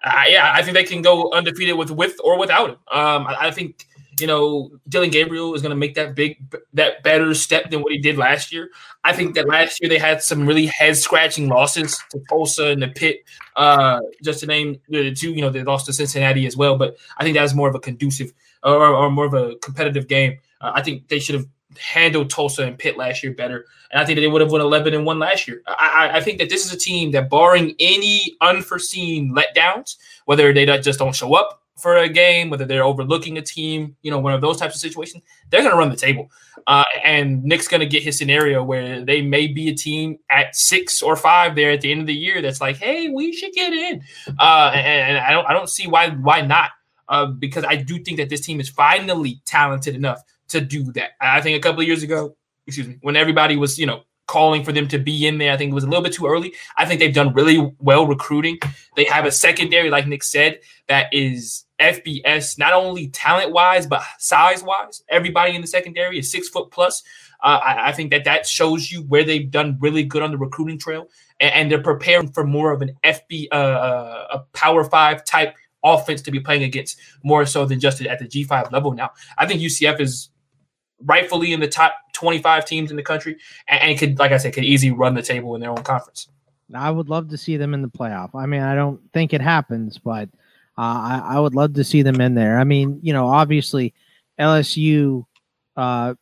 Uh, 0.02 0.22
yeah, 0.28 0.52
I 0.54 0.62
think 0.62 0.74
they 0.74 0.84
can 0.84 1.02
go 1.02 1.32
undefeated 1.32 1.76
with 1.76 1.90
with 1.90 2.16
or 2.24 2.38
without 2.38 2.70
him. 2.70 2.76
Um, 2.90 3.26
I, 3.26 3.36
I 3.40 3.50
think 3.50 3.86
you 4.20 4.26
know, 4.26 4.70
Dillon 4.88 5.10
Gabriel 5.10 5.54
is 5.54 5.62
going 5.62 5.70
to 5.70 5.76
make 5.76 5.94
that 5.94 6.14
big, 6.14 6.38
that 6.72 7.02
better 7.02 7.34
step 7.34 7.70
than 7.70 7.82
what 7.82 7.92
he 7.92 7.98
did 7.98 8.16
last 8.16 8.52
year. 8.52 8.70
I 9.02 9.12
think 9.12 9.34
that 9.34 9.48
last 9.48 9.80
year 9.80 9.88
they 9.88 9.98
had 9.98 10.22
some 10.22 10.46
really 10.46 10.66
head 10.66 10.96
scratching 10.96 11.48
losses 11.48 12.00
to 12.10 12.20
Tulsa 12.28 12.68
and 12.68 12.82
the 12.82 12.88
Pitt, 12.88 13.24
uh, 13.56 14.00
just 14.22 14.40
to 14.40 14.46
name 14.46 14.80
the 14.88 15.14
two. 15.14 15.32
You 15.32 15.42
know, 15.42 15.50
they 15.50 15.62
lost 15.62 15.86
to 15.86 15.92
Cincinnati 15.92 16.46
as 16.46 16.56
well, 16.56 16.76
but 16.76 16.96
I 17.18 17.24
think 17.24 17.34
that 17.34 17.42
was 17.42 17.54
more 17.54 17.68
of 17.68 17.74
a 17.74 17.80
conducive 17.80 18.32
or, 18.62 18.86
or 18.86 19.10
more 19.10 19.26
of 19.26 19.34
a 19.34 19.56
competitive 19.56 20.08
game. 20.08 20.38
Uh, 20.60 20.72
I 20.74 20.82
think 20.82 21.08
they 21.08 21.18
should 21.18 21.34
have 21.34 21.46
handled 21.78 22.30
Tulsa 22.30 22.64
and 22.64 22.78
Pitt 22.78 22.96
last 22.96 23.22
year 23.22 23.32
better, 23.32 23.66
and 23.90 24.00
I 24.00 24.04
think 24.04 24.16
that 24.16 24.20
they 24.20 24.28
would 24.28 24.40
have 24.40 24.52
won 24.52 24.60
11 24.60 24.94
and 24.94 25.04
one 25.04 25.18
last 25.18 25.48
year. 25.48 25.62
I, 25.66 26.10
I, 26.12 26.16
I 26.18 26.20
think 26.20 26.38
that 26.38 26.48
this 26.48 26.64
is 26.64 26.72
a 26.72 26.78
team 26.78 27.10
that, 27.12 27.28
barring 27.28 27.74
any 27.78 28.36
unforeseen 28.40 29.34
letdowns, 29.34 29.96
whether 30.24 30.52
they 30.52 30.66
just 30.78 30.98
don't 30.98 31.14
show 31.14 31.34
up 31.34 31.63
for 31.76 31.96
a 31.96 32.08
game, 32.08 32.50
whether 32.50 32.64
they're 32.64 32.84
overlooking 32.84 33.36
a 33.38 33.42
team, 33.42 33.96
you 34.02 34.10
know, 34.10 34.18
one 34.18 34.32
of 34.32 34.40
those 34.40 34.56
types 34.56 34.74
of 34.74 34.80
situations, 34.80 35.22
they're 35.50 35.62
going 35.62 35.72
to 35.72 35.78
run 35.78 35.90
the 35.90 35.96
table. 35.96 36.30
Uh, 36.66 36.84
and 37.04 37.42
Nick's 37.44 37.68
going 37.68 37.80
to 37.80 37.86
get 37.86 38.02
his 38.02 38.16
scenario 38.16 38.62
where 38.62 39.04
they 39.04 39.20
may 39.20 39.46
be 39.48 39.68
a 39.68 39.74
team 39.74 40.18
at 40.30 40.54
six 40.54 41.02
or 41.02 41.16
five 41.16 41.56
there 41.56 41.72
at 41.72 41.80
the 41.80 41.90
end 41.90 42.00
of 42.00 42.06
the 42.06 42.14
year 42.14 42.40
that's 42.40 42.60
like, 42.60 42.76
hey, 42.76 43.08
we 43.08 43.32
should 43.32 43.52
get 43.52 43.72
in. 43.72 44.02
Uh, 44.38 44.70
and, 44.74 45.16
and, 45.16 45.18
I 45.18 45.32
don't, 45.32 45.46
I 45.48 45.52
don't 45.52 45.68
see 45.68 45.86
why, 45.86 46.10
why 46.10 46.40
not. 46.42 46.70
uh, 47.08 47.26
because 47.26 47.64
I 47.64 47.76
do 47.76 47.98
think 47.98 48.18
that 48.18 48.28
this 48.30 48.40
team 48.40 48.60
is 48.60 48.68
finally 48.68 49.40
talented 49.44 49.94
enough 49.94 50.22
to 50.48 50.60
do 50.60 50.92
that. 50.92 51.10
I 51.20 51.40
think 51.40 51.56
a 51.58 51.60
couple 51.60 51.80
of 51.80 51.86
years 51.86 52.02
ago, 52.02 52.36
excuse 52.66 52.88
me, 52.88 52.98
when 53.02 53.16
everybody 53.16 53.56
was, 53.56 53.78
you 53.78 53.86
know, 53.86 54.02
calling 54.26 54.64
for 54.64 54.72
them 54.72 54.88
to 54.88 54.98
be 54.98 55.26
in 55.26 55.38
there, 55.38 55.52
I 55.52 55.56
think 55.56 55.70
it 55.70 55.74
was 55.74 55.84
a 55.84 55.88
little 55.88 56.02
bit 56.02 56.14
too 56.14 56.26
early. 56.26 56.54
I 56.78 56.86
think 56.86 57.00
they've 57.00 57.14
done 57.14 57.34
really 57.34 57.72
well 57.78 58.06
recruiting. 58.06 58.58
They 58.96 59.04
have 59.04 59.26
a 59.26 59.30
secondary, 59.30 59.90
like 59.90 60.06
Nick 60.06 60.22
said, 60.22 60.60
that 60.88 61.08
is 61.12 61.63
FBS, 61.80 62.58
not 62.58 62.72
only 62.72 63.08
talent 63.08 63.52
wise, 63.52 63.86
but 63.86 64.02
size 64.18 64.62
wise. 64.62 65.02
Everybody 65.08 65.54
in 65.54 65.60
the 65.60 65.66
secondary 65.66 66.18
is 66.18 66.30
six 66.30 66.48
foot 66.48 66.70
plus. 66.70 67.02
Uh, 67.42 67.60
I, 67.62 67.88
I, 67.88 67.92
think 67.92 68.10
that 68.10 68.24
that 68.24 68.46
shows 68.46 68.90
you 68.90 69.02
where 69.02 69.24
they've 69.24 69.50
done 69.50 69.76
really 69.80 70.02
good 70.04 70.22
on 70.22 70.30
the 70.30 70.38
recruiting 70.38 70.78
trail, 70.78 71.08
and, 71.40 71.52
and 71.52 71.70
they're 71.70 71.82
preparing 71.82 72.30
for 72.30 72.44
more 72.44 72.72
of 72.72 72.80
an 72.80 72.92
FB, 73.04 73.48
uh, 73.52 73.54
uh, 73.54 74.26
a 74.32 74.38
Power 74.56 74.84
Five 74.84 75.24
type 75.24 75.54
offense 75.84 76.22
to 76.22 76.30
be 76.30 76.40
playing 76.40 76.62
against 76.62 76.98
more 77.22 77.44
so 77.44 77.66
than 77.66 77.78
just 77.78 78.00
at 78.00 78.18
the 78.18 78.24
G5 78.24 78.72
level 78.72 78.92
now. 78.92 79.10
I 79.36 79.46
think 79.46 79.60
UCF 79.60 80.00
is 80.00 80.30
rightfully 81.02 81.52
in 81.52 81.60
the 81.60 81.68
top 81.68 81.94
25 82.14 82.64
teams 82.64 82.90
in 82.90 82.96
the 82.96 83.02
country 83.02 83.36
and, 83.68 83.82
and 83.82 83.98
could, 83.98 84.18
like 84.18 84.32
I 84.32 84.38
said, 84.38 84.54
could 84.54 84.64
easily 84.64 84.92
run 84.92 85.14
the 85.14 85.22
table 85.22 85.54
in 85.54 85.60
their 85.60 85.70
own 85.70 85.82
conference. 85.82 86.28
I 86.74 86.90
would 86.90 87.10
love 87.10 87.28
to 87.28 87.36
see 87.36 87.56
them 87.58 87.74
in 87.74 87.82
the 87.82 87.88
playoff. 87.88 88.30
I 88.34 88.46
mean, 88.46 88.62
I 88.62 88.74
don't 88.74 89.00
think 89.12 89.34
it 89.34 89.42
happens, 89.42 89.98
but 89.98 90.30
I, 90.76 91.22
I, 91.24 91.40
would 91.40 91.54
love 91.54 91.74
to 91.74 91.84
see 91.84 92.02
them 92.02 92.20
in 92.20 92.34
there. 92.34 92.58
I 92.58 92.64
mean, 92.64 92.98
you 93.02 93.12
know, 93.12 93.26
obviously 93.26 93.94
LSU 94.40 95.24
uh, 95.76 96.14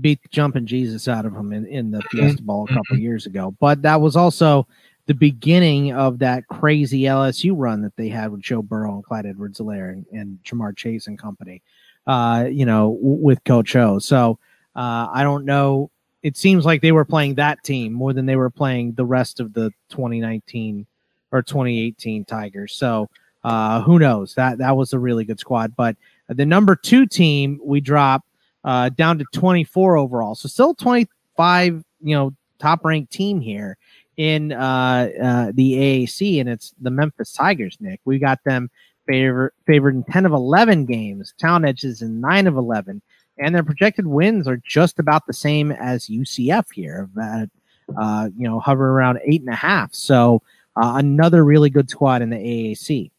beat 0.00 0.22
the 0.22 0.28
jumping 0.28 0.66
Jesus 0.66 1.08
out 1.08 1.26
of 1.26 1.34
them 1.34 1.52
in, 1.52 1.66
in 1.66 1.90
the 1.90 2.02
Fiesta 2.02 2.42
Bowl 2.42 2.66
a 2.68 2.72
couple 2.72 2.98
years 2.98 3.26
ago, 3.26 3.54
but 3.58 3.82
that 3.82 4.00
was 4.00 4.14
also 4.14 4.66
the 5.06 5.14
beginning 5.14 5.92
of 5.92 6.18
that 6.18 6.46
crazy 6.48 7.02
LSU 7.02 7.52
run 7.56 7.82
that 7.82 7.96
they 7.96 8.08
had 8.08 8.30
with 8.30 8.42
Joe 8.42 8.62
Burrow 8.62 8.94
and 8.94 9.04
Clyde 9.04 9.26
Edwards-Helaire 9.26 9.92
and, 9.92 10.06
and 10.12 10.38
Ja'Marr 10.44 10.76
Chase 10.76 11.06
and 11.06 11.18
company, 11.18 11.62
uh, 12.06 12.46
you 12.50 12.66
know, 12.66 12.94
w- 12.94 13.22
with 13.22 13.42
Coach 13.44 13.74
O. 13.74 13.98
So 13.98 14.38
uh, 14.76 15.08
I 15.12 15.22
don't 15.22 15.46
know. 15.46 15.90
It 16.22 16.36
seems 16.36 16.66
like 16.66 16.82
they 16.82 16.92
were 16.92 17.06
playing 17.06 17.36
that 17.36 17.64
team 17.64 17.92
more 17.92 18.12
than 18.12 18.26
they 18.26 18.36
were 18.36 18.50
playing 18.50 18.92
the 18.92 19.04
rest 19.04 19.40
of 19.40 19.54
the 19.54 19.70
2019 19.88 20.86
or 21.32 21.42
2018 21.42 22.24
Tigers. 22.24 22.74
So 22.74 23.08
uh, 23.44 23.82
who 23.82 23.98
knows? 23.98 24.34
That 24.34 24.58
that 24.58 24.76
was 24.76 24.92
a 24.92 24.98
really 24.98 25.24
good 25.24 25.40
squad. 25.40 25.74
But 25.76 25.96
the 26.28 26.46
number 26.46 26.76
two 26.76 27.06
team 27.06 27.60
we 27.62 27.80
drop 27.80 28.24
uh, 28.64 28.90
down 28.90 29.18
to 29.18 29.24
24 29.32 29.96
overall. 29.96 30.34
So 30.34 30.48
still 30.48 30.74
25, 30.74 31.84
you 32.02 32.14
know, 32.14 32.34
top 32.58 32.84
ranked 32.84 33.12
team 33.12 33.40
here 33.40 33.78
in 34.16 34.52
uh, 34.52 35.08
uh, 35.22 35.52
the 35.54 35.74
AAC, 35.74 36.40
and 36.40 36.48
it's 36.48 36.74
the 36.80 36.90
Memphis 36.90 37.32
Tigers. 37.32 37.78
Nick, 37.80 38.00
we 38.04 38.18
got 38.18 38.42
them 38.44 38.68
favor- 39.06 39.54
favored 39.64 39.94
in 39.94 40.04
ten 40.04 40.26
of 40.26 40.32
eleven 40.32 40.84
games. 40.84 41.32
Talent 41.38 41.64
Edges 41.64 42.02
in 42.02 42.20
nine 42.20 42.46
of 42.46 42.56
eleven, 42.56 43.00
and 43.38 43.54
their 43.54 43.62
projected 43.62 44.08
wins 44.08 44.48
are 44.48 44.56
just 44.58 44.98
about 44.98 45.26
the 45.26 45.32
same 45.32 45.70
as 45.70 46.08
UCF 46.08 46.66
here, 46.72 47.08
uh, 47.96 48.28
you 48.36 48.48
know 48.48 48.58
hover 48.58 48.90
around 48.90 49.20
eight 49.24 49.40
and 49.40 49.50
a 49.50 49.56
half. 49.56 49.94
So 49.94 50.42
uh, 50.76 50.94
another 50.96 51.44
really 51.44 51.70
good 51.70 51.88
squad 51.88 52.20
in 52.20 52.30
the 52.30 52.36
AAC. 52.36 53.10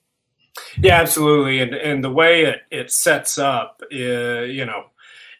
Yeah, 0.78 1.00
absolutely, 1.00 1.60
and 1.60 1.74
and 1.74 2.04
the 2.04 2.12
way 2.12 2.44
it, 2.44 2.62
it 2.72 2.92
sets 2.92 3.38
up, 3.38 3.82
uh, 3.92 3.96
you 3.96 4.66
know, 4.66 4.86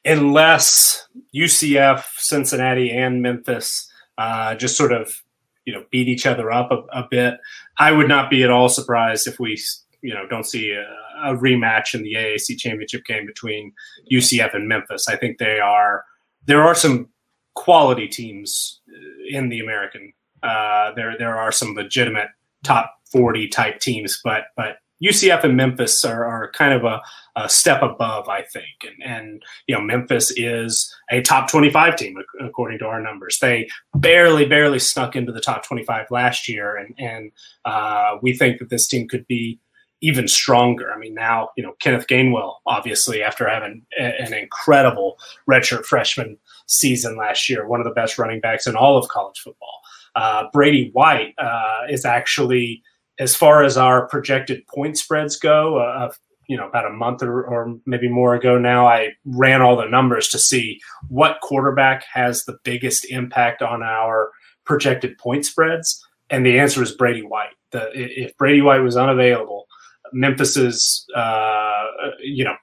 unless 0.06 1.08
UCF, 1.36 2.06
Cincinnati, 2.18 2.92
and 2.92 3.22
Memphis 3.22 3.90
uh, 4.18 4.54
just 4.56 4.78
sort 4.78 4.92
of 4.92 5.24
you 5.66 5.74
know 5.74 5.86
beat 5.92 6.08
each 6.08 6.26
other 6.26 6.52
up 6.52 6.72
a, 6.72 6.84
a, 6.92 7.08
bit. 7.10 7.40
I 7.78 7.92
would 7.92 8.08
not 8.08 8.30
be 8.30 8.44
at 8.44 8.52
all 8.52 8.70
surprised 8.70 9.28
if 9.28 9.40
we 9.40 9.60
you 10.02 10.14
know 10.14 10.28
don't 10.28 10.46
see 10.46 10.72
a, 10.72 10.84
a, 11.24 11.36
rematch 11.36 11.94
in 11.94 12.04
the 12.04 12.14
AAC 12.14 12.58
championship 12.58 13.06
game 13.06 13.26
between 13.26 13.72
UCF 14.12 14.54
and 14.54 14.68
Memphis. 14.68 15.08
I 15.08 15.16
think 15.16 15.38
they 15.38 15.60
are 15.60 16.04
there 16.46 16.64
are 16.64 16.76
some 16.76 17.10
quality 17.56 18.08
teams 18.08 18.82
in 19.30 19.50
the 19.50 19.60
American. 19.60 20.14
Uh, 20.44 20.92
there 20.96 21.18
there 21.18 21.38
are 21.38 21.52
some 21.52 21.74
legitimate 21.74 22.30
top 22.64 22.94
forty 23.12 23.48
type 23.48 23.80
teams, 23.80 24.20
but 24.24 24.46
but 24.58 24.78
UCF 25.04 25.44
and 25.44 25.56
Memphis 25.56 26.04
are, 26.04 26.26
are 26.26 26.52
kind 26.52 26.74
of 26.74 26.84
a, 26.84 27.02
a, 27.36 27.50
step 27.50 27.82
above, 27.82 28.28
I 28.28 28.42
think. 28.44 28.66
And, 28.84 29.04
and, 29.04 29.44
you 29.68 29.76
know, 29.76 29.82
Memphis 29.82 30.32
is 30.36 30.94
a 31.10 31.22
top 31.22 31.50
25 31.50 31.96
team, 31.96 32.18
according 32.42 32.80
to 32.80 32.86
our 32.86 33.02
numbers. 33.02 33.40
They 33.40 33.70
barely, 33.96 34.46
barely 34.46 34.80
snuck 34.80 35.16
into 35.16 35.32
the 35.32 35.42
top 35.42 35.66
25 35.66 36.08
last 36.12 36.50
year. 36.50 36.76
And, 36.76 36.94
and 36.98 37.32
uh, 37.66 38.18
we 38.22 38.36
think 38.36 38.60
that 38.60 38.70
this 38.70 38.88
team 38.88 39.08
could 39.08 39.26
be 39.28 39.60
even 40.02 40.28
stronger. 40.28 40.92
I 40.94 40.98
mean, 40.98 41.14
now, 41.14 41.50
you 41.56 41.64
know, 41.64 41.76
Kenneth 41.80 42.08
Gainwell, 42.08 42.56
obviously, 42.66 43.22
after 43.22 43.48
having 43.48 43.86
an 43.98 44.34
incredible 44.34 45.18
redshirt 45.50 45.86
freshman 45.86 46.38
season 46.68 47.18
last 47.18 47.50
year, 47.50 47.68
one 47.68 47.80
of 47.82 47.86
the 47.86 47.94
best 47.94 48.18
running 48.18 48.40
backs 48.40 48.68
in 48.68 48.76
all 48.76 48.98
of 48.98 49.08
college 49.10 49.40
football. 49.40 49.82
Uh, 50.16 50.46
Brady 50.52 50.90
White 50.94 51.36
uh, 51.38 51.82
is 51.90 52.04
actually– 52.04 52.84
as 53.20 53.36
far 53.36 53.64
as 53.64 53.78
our 53.78 54.08
projected 54.08 54.66
point 54.68 54.98
spreads 54.98 55.36
go, 55.36 55.78
uh, 55.78 56.12
you 56.48 56.58
know, 56.58 56.68
about 56.68 56.88
a 56.88 56.90
month 56.90 57.22
or, 57.22 57.44
or, 57.44 57.76
maybe 57.86 58.08
more 58.10 58.34
ago 58.34 58.58
now, 58.58 58.88
I 58.88 59.10
ran 59.24 59.62
all 59.62 59.76
the 59.76 59.86
numbers 59.86 60.30
to 60.30 60.40
see 60.40 60.80
what 61.08 61.42
quarterback 61.42 62.06
has 62.12 62.44
the 62.44 62.58
biggest 62.64 63.06
impact 63.06 63.62
on 63.62 63.84
our 63.84 64.32
projected 64.66 65.18
point 65.20 65.46
spreads, 65.46 66.04
and 66.32 66.44
the 66.44 66.58
answer 66.58 66.82
is 66.82 66.92
Brady 66.92 67.22
White. 67.22 67.54
The, 67.72 67.92
if 67.94 68.36
Brady 68.38 68.62
White 68.62 68.80
was 68.80 68.98
unavailable, 68.98 69.68
Memphis's 70.12 71.06
uh, 71.16 71.86
you 72.20 72.46
know 72.46 72.56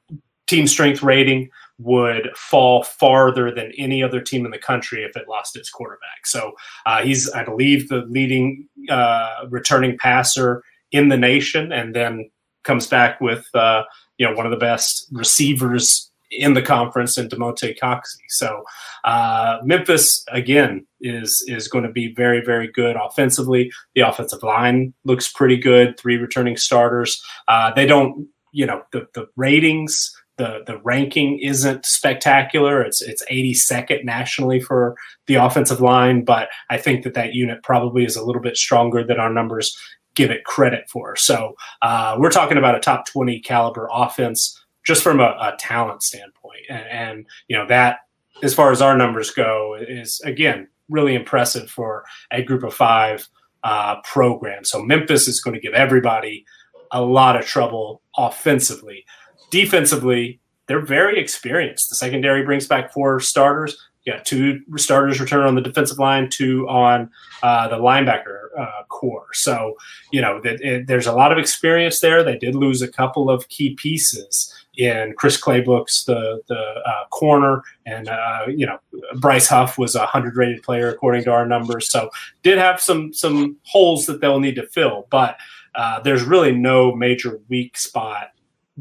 team 0.49 0.67
strength 0.67 1.03
rating 1.03 1.49
would 1.79 2.31
fall 2.37 2.83
farther 2.83 3.51
than 3.51 3.73
any 3.77 4.03
other 4.03 4.21
team 4.21 4.45
in 4.45 4.51
the 4.51 4.59
country 4.59 5.05
if 5.05 5.17
it 5.17 5.29
lost 5.29 5.57
its 5.57 5.71
quarterback. 5.71 6.27
So 6.27 6.53
uh, 6.87 7.03
he's, 7.03 7.31
I 7.31 7.45
believe, 7.45 7.89
the 7.89 8.05
leading 8.09 8.69
uh, 8.89 9.45
returning 9.51 9.99
passer 9.99 10.63
in 10.93 11.09
the 11.09 11.17
nation, 11.17 11.73
and 11.73 11.95
then 11.95 12.31
comes 12.65 12.87
back 12.87 13.21
with 13.21 13.47
uh, 13.55 13.85
you 14.19 14.27
know 14.27 14.35
one 14.35 14.47
of 14.47 14.51
the 14.51 14.59
best 14.59 15.09
receivers 15.13 16.11
in 16.31 16.55
the 16.55 16.63
conference 16.63 17.17
in 17.17 17.29
Damonte 17.29 17.79
Coxie. 17.79 18.29
So 18.29 18.65
uh, 19.05 19.59
Memphis 19.63 20.25
again 20.33 20.87
is 21.01 21.45
is 21.47 21.69
going 21.69 21.85
to 21.85 21.93
be 21.93 22.15
very 22.15 22.45
very 22.45 22.71
good 22.73 22.97
offensively. 22.97 23.71
The 23.95 24.03
offensive 24.03 24.43
line 24.43 24.95
looks 25.05 25.31
pretty 25.33 25.57
good. 25.57 25.99
Three 25.99 26.17
returning 26.17 26.57
starters. 26.57 27.23
Uh, 27.49 27.73
they 27.75 27.87
don't 27.87 28.29
you 28.53 28.67
know 28.67 28.83
the 28.93 29.07
the 29.15 29.27
ratings 29.37 30.15
the 30.37 30.63
the 30.67 30.79
ranking 30.79 31.39
isn't 31.39 31.87
spectacular. 31.87 32.83
It's 32.83 33.03
it's 33.03 33.25
82nd 33.31 34.05
nationally 34.05 34.61
for 34.61 34.97
the 35.27 35.37
offensive 35.37 35.81
line, 35.81 36.25
but 36.25 36.49
I 36.71 36.79
think 36.79 37.05
that 37.05 37.15
that 37.15 37.35
unit 37.35 37.63
probably 37.63 38.05
is 38.05 38.17
a 38.17 38.25
little 38.25 38.43
bit 38.43 38.57
stronger 38.57 39.05
than 39.05 39.19
our 39.19 39.33
numbers 39.33 39.77
give 40.15 40.31
it 40.31 40.45
credit 40.45 40.89
for. 40.89 41.17
So 41.17 41.55
uh, 41.83 42.17
we're 42.19 42.31
talking 42.31 42.57
about 42.57 42.75
a 42.75 42.81
top 42.81 43.07
20 43.07 43.41
caliber 43.41 43.89
offense 43.93 44.61
just 44.83 45.03
from 45.03 45.21
a, 45.21 45.37
a 45.41 45.57
talent 45.59 46.03
standpoint, 46.03 46.63
and, 46.69 46.87
and 46.89 47.27
you 47.49 47.57
know 47.57 47.67
that 47.67 48.01
as 48.43 48.55
far 48.55 48.71
as 48.71 48.83
our 48.83 48.97
numbers 48.97 49.31
go 49.31 49.77
is 49.81 50.21
again 50.25 50.69
really 50.89 51.15
impressive 51.15 51.71
for 51.71 52.05
a 52.31 52.43
group 52.43 52.63
of 52.63 52.75
five 52.75 53.29
uh, 53.65 53.97
program. 54.03 54.65
So 54.65 54.83
Memphis 54.83 55.27
is 55.27 55.41
going 55.41 55.55
to 55.55 55.61
give 55.61 55.75
everybody 55.75 56.45
a 56.93 57.03
lot 57.03 57.37
of 57.37 57.45
trouble 57.45 58.01
offensively 58.17 59.05
defensively, 59.51 60.41
they're 60.67 60.85
very 60.85 61.19
experienced. 61.19 61.89
The 61.89 61.97
secondary 61.97 62.45
brings 62.45 62.67
back 62.67 62.93
four 62.93 63.21
starters. 63.21 63.77
You 64.05 64.13
got 64.13 64.25
two 64.25 64.61
starters 64.77 65.21
return 65.21 65.47
on 65.47 65.57
the 65.57 65.61
defensive 65.61 65.99
line, 65.99 66.29
two 66.31 66.69
on 66.69 67.11
uh, 67.43 67.67
the 67.69 67.77
linebacker 67.77 68.49
uh, 68.57 68.85
core. 68.89 69.27
So, 69.33 69.77
you 70.13 70.21
know, 70.21 70.41
that 70.43 70.61
it, 70.61 70.87
there's 70.87 71.09
a 71.09 71.13
lot 71.13 71.33
of 71.33 71.39
experience 71.39 71.99
there. 72.01 72.23
They 72.23 72.39
did 72.39 72.55
lose 72.55 72.83
a 72.83 72.89
couple 72.89 73.29
of 73.29 73.49
key 73.49 73.75
pieces 73.75 74.53
in 74.77 75.15
Chris 75.17 75.41
Claybrooks, 75.41 76.05
the 76.05 76.43
the 76.49 76.61
uh, 76.87 77.07
corner, 77.11 77.63
and 77.87 78.09
uh, 78.09 78.47
you 78.49 78.67
know 78.67 78.79
Bryce 79.19 79.49
Huff 79.49 79.79
was 79.79 79.95
a 79.95 80.07
hundred 80.07 80.37
rated 80.37 80.63
player 80.63 80.89
according 80.89 81.25
to 81.25 81.33
our 81.33 81.47
numbers. 81.47 81.91
So 81.91 82.11
did 82.43 82.59
have 82.59 82.81
some 82.81 83.13
some 83.13 83.57
holes 83.65 84.07
that 84.07 84.21
they'll 84.21 84.41
need 84.41 84.57
to 84.57 84.67
fill, 84.67 85.07
but 85.11 85.37
uh, 85.75 86.01
there's 86.01 86.23
really 86.23 86.53
no 86.53 86.95
major 86.95 87.41
weak 87.49 87.77
spot 87.77 88.31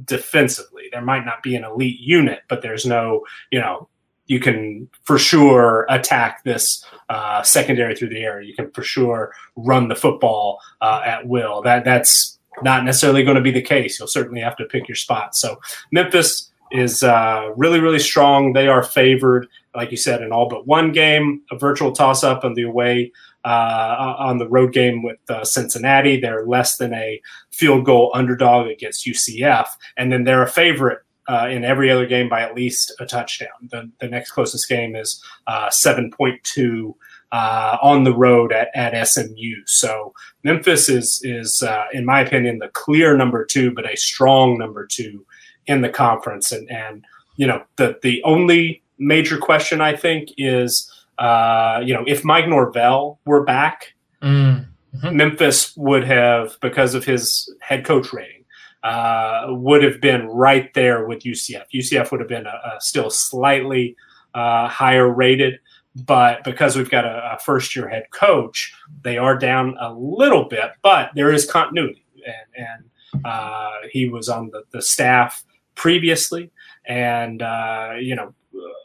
defensively. 0.03 0.83
There 0.91 1.01
might 1.01 1.25
not 1.25 1.41
be 1.41 1.55
an 1.55 1.63
elite 1.63 1.99
unit, 1.99 2.41
but 2.49 2.61
there's 2.61 2.85
no, 2.85 3.25
you 3.51 3.59
know, 3.59 3.87
you 4.27 4.39
can 4.39 4.89
for 5.03 5.17
sure 5.17 5.85
attack 5.89 6.43
this 6.43 6.83
uh, 7.09 7.43
secondary 7.43 7.95
through 7.95 8.09
the 8.09 8.19
air. 8.19 8.41
You 8.41 8.55
can 8.55 8.71
for 8.71 8.81
sure 8.81 9.33
run 9.55 9.87
the 9.87 9.95
football 9.95 10.59
uh, 10.81 11.01
at 11.05 11.27
will. 11.27 11.61
That 11.61 11.85
that's 11.85 12.39
not 12.61 12.83
necessarily 12.83 13.23
going 13.23 13.35
to 13.35 13.41
be 13.41 13.51
the 13.51 13.61
case. 13.61 13.99
You'll 13.99 14.07
certainly 14.07 14.41
have 14.41 14.57
to 14.57 14.65
pick 14.65 14.87
your 14.87 14.95
spot. 14.95 15.35
So 15.35 15.59
Memphis 15.91 16.51
is 16.71 17.03
uh, 17.03 17.51
really 17.55 17.79
really 17.79 17.99
strong. 17.99 18.53
They 18.53 18.67
are 18.67 18.81
favored, 18.83 19.47
like 19.75 19.91
you 19.91 19.97
said, 19.97 20.21
in 20.21 20.31
all 20.31 20.49
but 20.49 20.65
one 20.65 20.91
game. 20.91 21.43
A 21.51 21.57
virtual 21.57 21.91
toss 21.91 22.23
up 22.23 22.43
on 22.43 22.55
the 22.55 22.63
away 22.63 23.11
uh, 23.45 24.15
on 24.17 24.39
the 24.39 24.49
road 24.49 24.73
game 24.73 25.03
with 25.03 25.19
uh, 25.29 25.45
Cincinnati. 25.45 26.19
They're 26.19 26.45
less 26.45 26.77
than 26.77 26.93
a 26.93 27.21
field 27.51 27.85
goal 27.85 28.11
underdog 28.13 28.67
against 28.67 29.05
UCF, 29.05 29.67
and 29.97 30.11
then 30.11 30.23
they're 30.23 30.43
a 30.43 30.49
favorite 30.49 30.99
uh, 31.27 31.47
in 31.49 31.63
every 31.63 31.89
other 31.91 32.05
game 32.05 32.29
by 32.29 32.41
at 32.41 32.55
least 32.55 32.93
a 32.99 33.05
touchdown. 33.05 33.49
The, 33.71 33.89
the 33.99 34.07
next 34.07 34.31
closest 34.31 34.67
game 34.69 34.95
is 34.95 35.23
uh, 35.47 35.69
7.2 35.69 36.93
uh, 37.31 37.77
on 37.81 38.03
the 38.03 38.15
road 38.15 38.51
at, 38.51 38.69
at 38.75 39.07
SMU. 39.07 39.55
So 39.65 40.13
Memphis 40.43 40.89
is, 40.89 41.21
is 41.23 41.63
uh, 41.63 41.85
in 41.93 42.05
my 42.05 42.21
opinion, 42.21 42.59
the 42.59 42.69
clear 42.69 43.17
number 43.17 43.43
two, 43.43 43.71
but 43.73 43.89
a 43.89 43.97
strong 43.97 44.57
number 44.57 44.85
two 44.85 45.25
in 45.65 45.81
the 45.81 45.89
conference. 45.89 46.51
And, 46.51 46.69
and 46.69 47.03
you 47.37 47.47
know, 47.47 47.63
the, 47.77 47.97
the 48.03 48.23
only 48.23 48.83
major 48.99 49.37
question 49.37 49.81
I 49.81 49.95
think 49.95 50.29
is, 50.37 50.91
uh, 51.17 51.81
you 51.83 51.93
know, 51.93 52.03
if 52.07 52.23
Mike 52.23 52.47
Norvell 52.47 53.19
were 53.25 53.43
back, 53.43 53.93
mm-hmm. 54.21 55.15
Memphis 55.15 55.75
would 55.77 56.03
have, 56.03 56.57
because 56.61 56.93
of 56.93 57.05
his 57.05 57.53
head 57.61 57.85
coach 57.85 58.11
rating, 58.13 58.43
uh, 58.83 59.47
would 59.49 59.83
have 59.83 59.99
been 59.99 60.27
right 60.27 60.73
there 60.73 61.07
with 61.07 61.23
UCF. 61.23 61.63
UCF 61.73 62.11
would 62.11 62.19
have 62.19 62.29
been 62.29 62.45
a, 62.45 62.49
a 62.49 62.77
still 62.79 63.09
slightly 63.09 63.95
uh, 64.33 64.67
higher 64.67 65.09
rated, 65.09 65.59
but 65.95 66.43
because 66.43 66.75
we've 66.75 66.89
got 66.89 67.05
a, 67.05 67.33
a, 67.33 67.39
first 67.39 67.75
year 67.75 67.87
head 67.87 68.05
coach, 68.11 68.73
they 69.01 69.17
are 69.17 69.37
down 69.37 69.75
a 69.79 69.93
little 69.93 70.47
bit, 70.47 70.71
but 70.83 71.09
there 71.15 71.31
is 71.31 71.49
continuity. 71.49 72.05
And, 72.25 72.67
and 73.13 73.25
uh, 73.25 73.71
he 73.91 74.09
was 74.09 74.29
on 74.29 74.49
the, 74.51 74.63
the 74.71 74.81
staff 74.81 75.43
previously. 75.75 76.51
And, 76.85 77.41
uh, 77.41 77.93
you 77.99 78.15
know, 78.15 78.33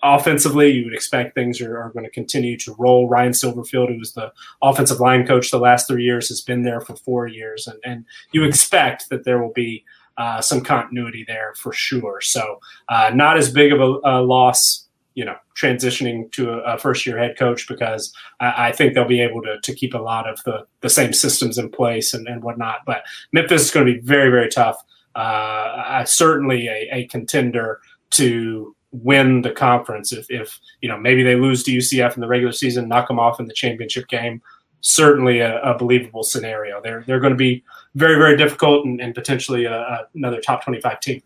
offensively, 0.02 0.70
you 0.70 0.84
would 0.84 0.94
expect 0.94 1.34
things 1.34 1.60
are, 1.60 1.78
are, 1.78 1.90
going 1.90 2.04
to 2.04 2.10
continue 2.10 2.56
to 2.58 2.74
roll. 2.78 3.08
Ryan 3.08 3.32
Silverfield, 3.32 3.88
who 3.88 3.98
was 3.98 4.12
the 4.12 4.32
offensive 4.62 5.00
line 5.00 5.26
coach 5.26 5.50
the 5.50 5.58
last 5.58 5.88
three 5.88 6.04
years, 6.04 6.28
has 6.28 6.40
been 6.40 6.62
there 6.62 6.80
for 6.80 6.96
four 6.96 7.26
years, 7.26 7.66
and, 7.66 7.78
and 7.84 8.04
you 8.32 8.44
expect 8.44 9.08
that 9.10 9.24
there 9.24 9.42
will 9.42 9.52
be 9.52 9.84
uh, 10.16 10.40
some 10.40 10.60
continuity 10.60 11.24
there 11.26 11.54
for 11.56 11.72
sure. 11.72 12.20
So, 12.20 12.60
uh, 12.88 13.10
not 13.14 13.36
as 13.36 13.50
big 13.50 13.72
of 13.72 13.80
a, 13.80 13.98
a, 14.04 14.20
loss, 14.20 14.86
you 15.14 15.24
know, 15.24 15.36
transitioning 15.56 16.30
to 16.32 16.50
a, 16.50 16.74
a 16.74 16.78
first 16.78 17.06
year 17.06 17.18
head 17.18 17.38
coach 17.38 17.66
because 17.66 18.12
I, 18.38 18.68
I, 18.68 18.72
think 18.72 18.92
they'll 18.92 19.06
be 19.06 19.22
able 19.22 19.40
to, 19.42 19.58
to 19.62 19.74
keep 19.74 19.94
a 19.94 19.98
lot 19.98 20.28
of 20.28 20.42
the, 20.44 20.66
the 20.82 20.90
same 20.90 21.14
systems 21.14 21.56
in 21.56 21.70
place 21.70 22.12
and, 22.12 22.26
and 22.28 22.42
whatnot. 22.42 22.80
But 22.84 23.04
Memphis 23.32 23.62
is 23.62 23.70
going 23.70 23.86
to 23.86 23.94
be 23.94 24.00
very, 24.00 24.30
very 24.30 24.50
tough. 24.50 24.82
Uh, 25.14 26.04
certainly 26.04 26.68
a, 26.68 26.88
a 26.92 27.06
contender 27.06 27.80
to 28.10 28.74
win 28.92 29.42
the 29.42 29.50
conference. 29.50 30.12
If, 30.12 30.26
if 30.30 30.58
you 30.80 30.88
know 30.88 30.98
maybe 30.98 31.22
they 31.22 31.36
lose 31.36 31.62
to 31.64 31.72
UCF 31.72 32.14
in 32.14 32.20
the 32.20 32.28
regular 32.28 32.52
season, 32.52 32.88
knock 32.88 33.08
them 33.08 33.18
off 33.18 33.40
in 33.40 33.46
the 33.46 33.54
championship 33.54 34.08
game, 34.08 34.42
certainly 34.80 35.40
a, 35.40 35.60
a 35.62 35.76
believable 35.76 36.22
scenario. 36.22 36.80
They're 36.82 37.04
they're 37.06 37.20
going 37.20 37.32
to 37.32 37.36
be 37.36 37.64
very 37.94 38.16
very 38.16 38.36
difficult 38.36 38.86
and, 38.86 39.00
and 39.00 39.14
potentially 39.14 39.64
a, 39.64 39.80
a, 39.80 40.08
another 40.14 40.40
top 40.40 40.64
twenty 40.64 40.80
five 40.80 41.00
team. 41.00 41.22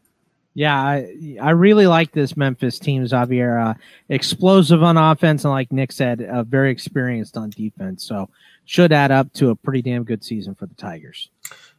Yeah, 0.57 0.77
I, 0.77 1.37
I 1.43 1.51
really 1.51 1.89
like 1.89 2.13
this 2.13 2.37
Memphis 2.37 2.79
team, 2.79 3.05
Xavier. 3.07 3.59
Uh, 3.59 3.75
explosive 4.09 4.85
on 4.85 4.97
offense, 4.97 5.45
and 5.45 5.53
like 5.53 5.73
Nick 5.73 5.91
said, 5.91 6.23
uh, 6.23 6.45
very 6.45 6.71
experienced 6.71 7.37
on 7.37 7.51
defense. 7.51 8.05
So 8.05 8.31
should 8.65 8.93
add 8.93 9.11
up 9.11 9.33
to 9.35 9.51
a 9.51 9.57
pretty 9.57 9.83
damn 9.83 10.05
good 10.05 10.23
season 10.23 10.55
for 10.55 10.67
the 10.67 10.75
Tigers. 10.75 11.29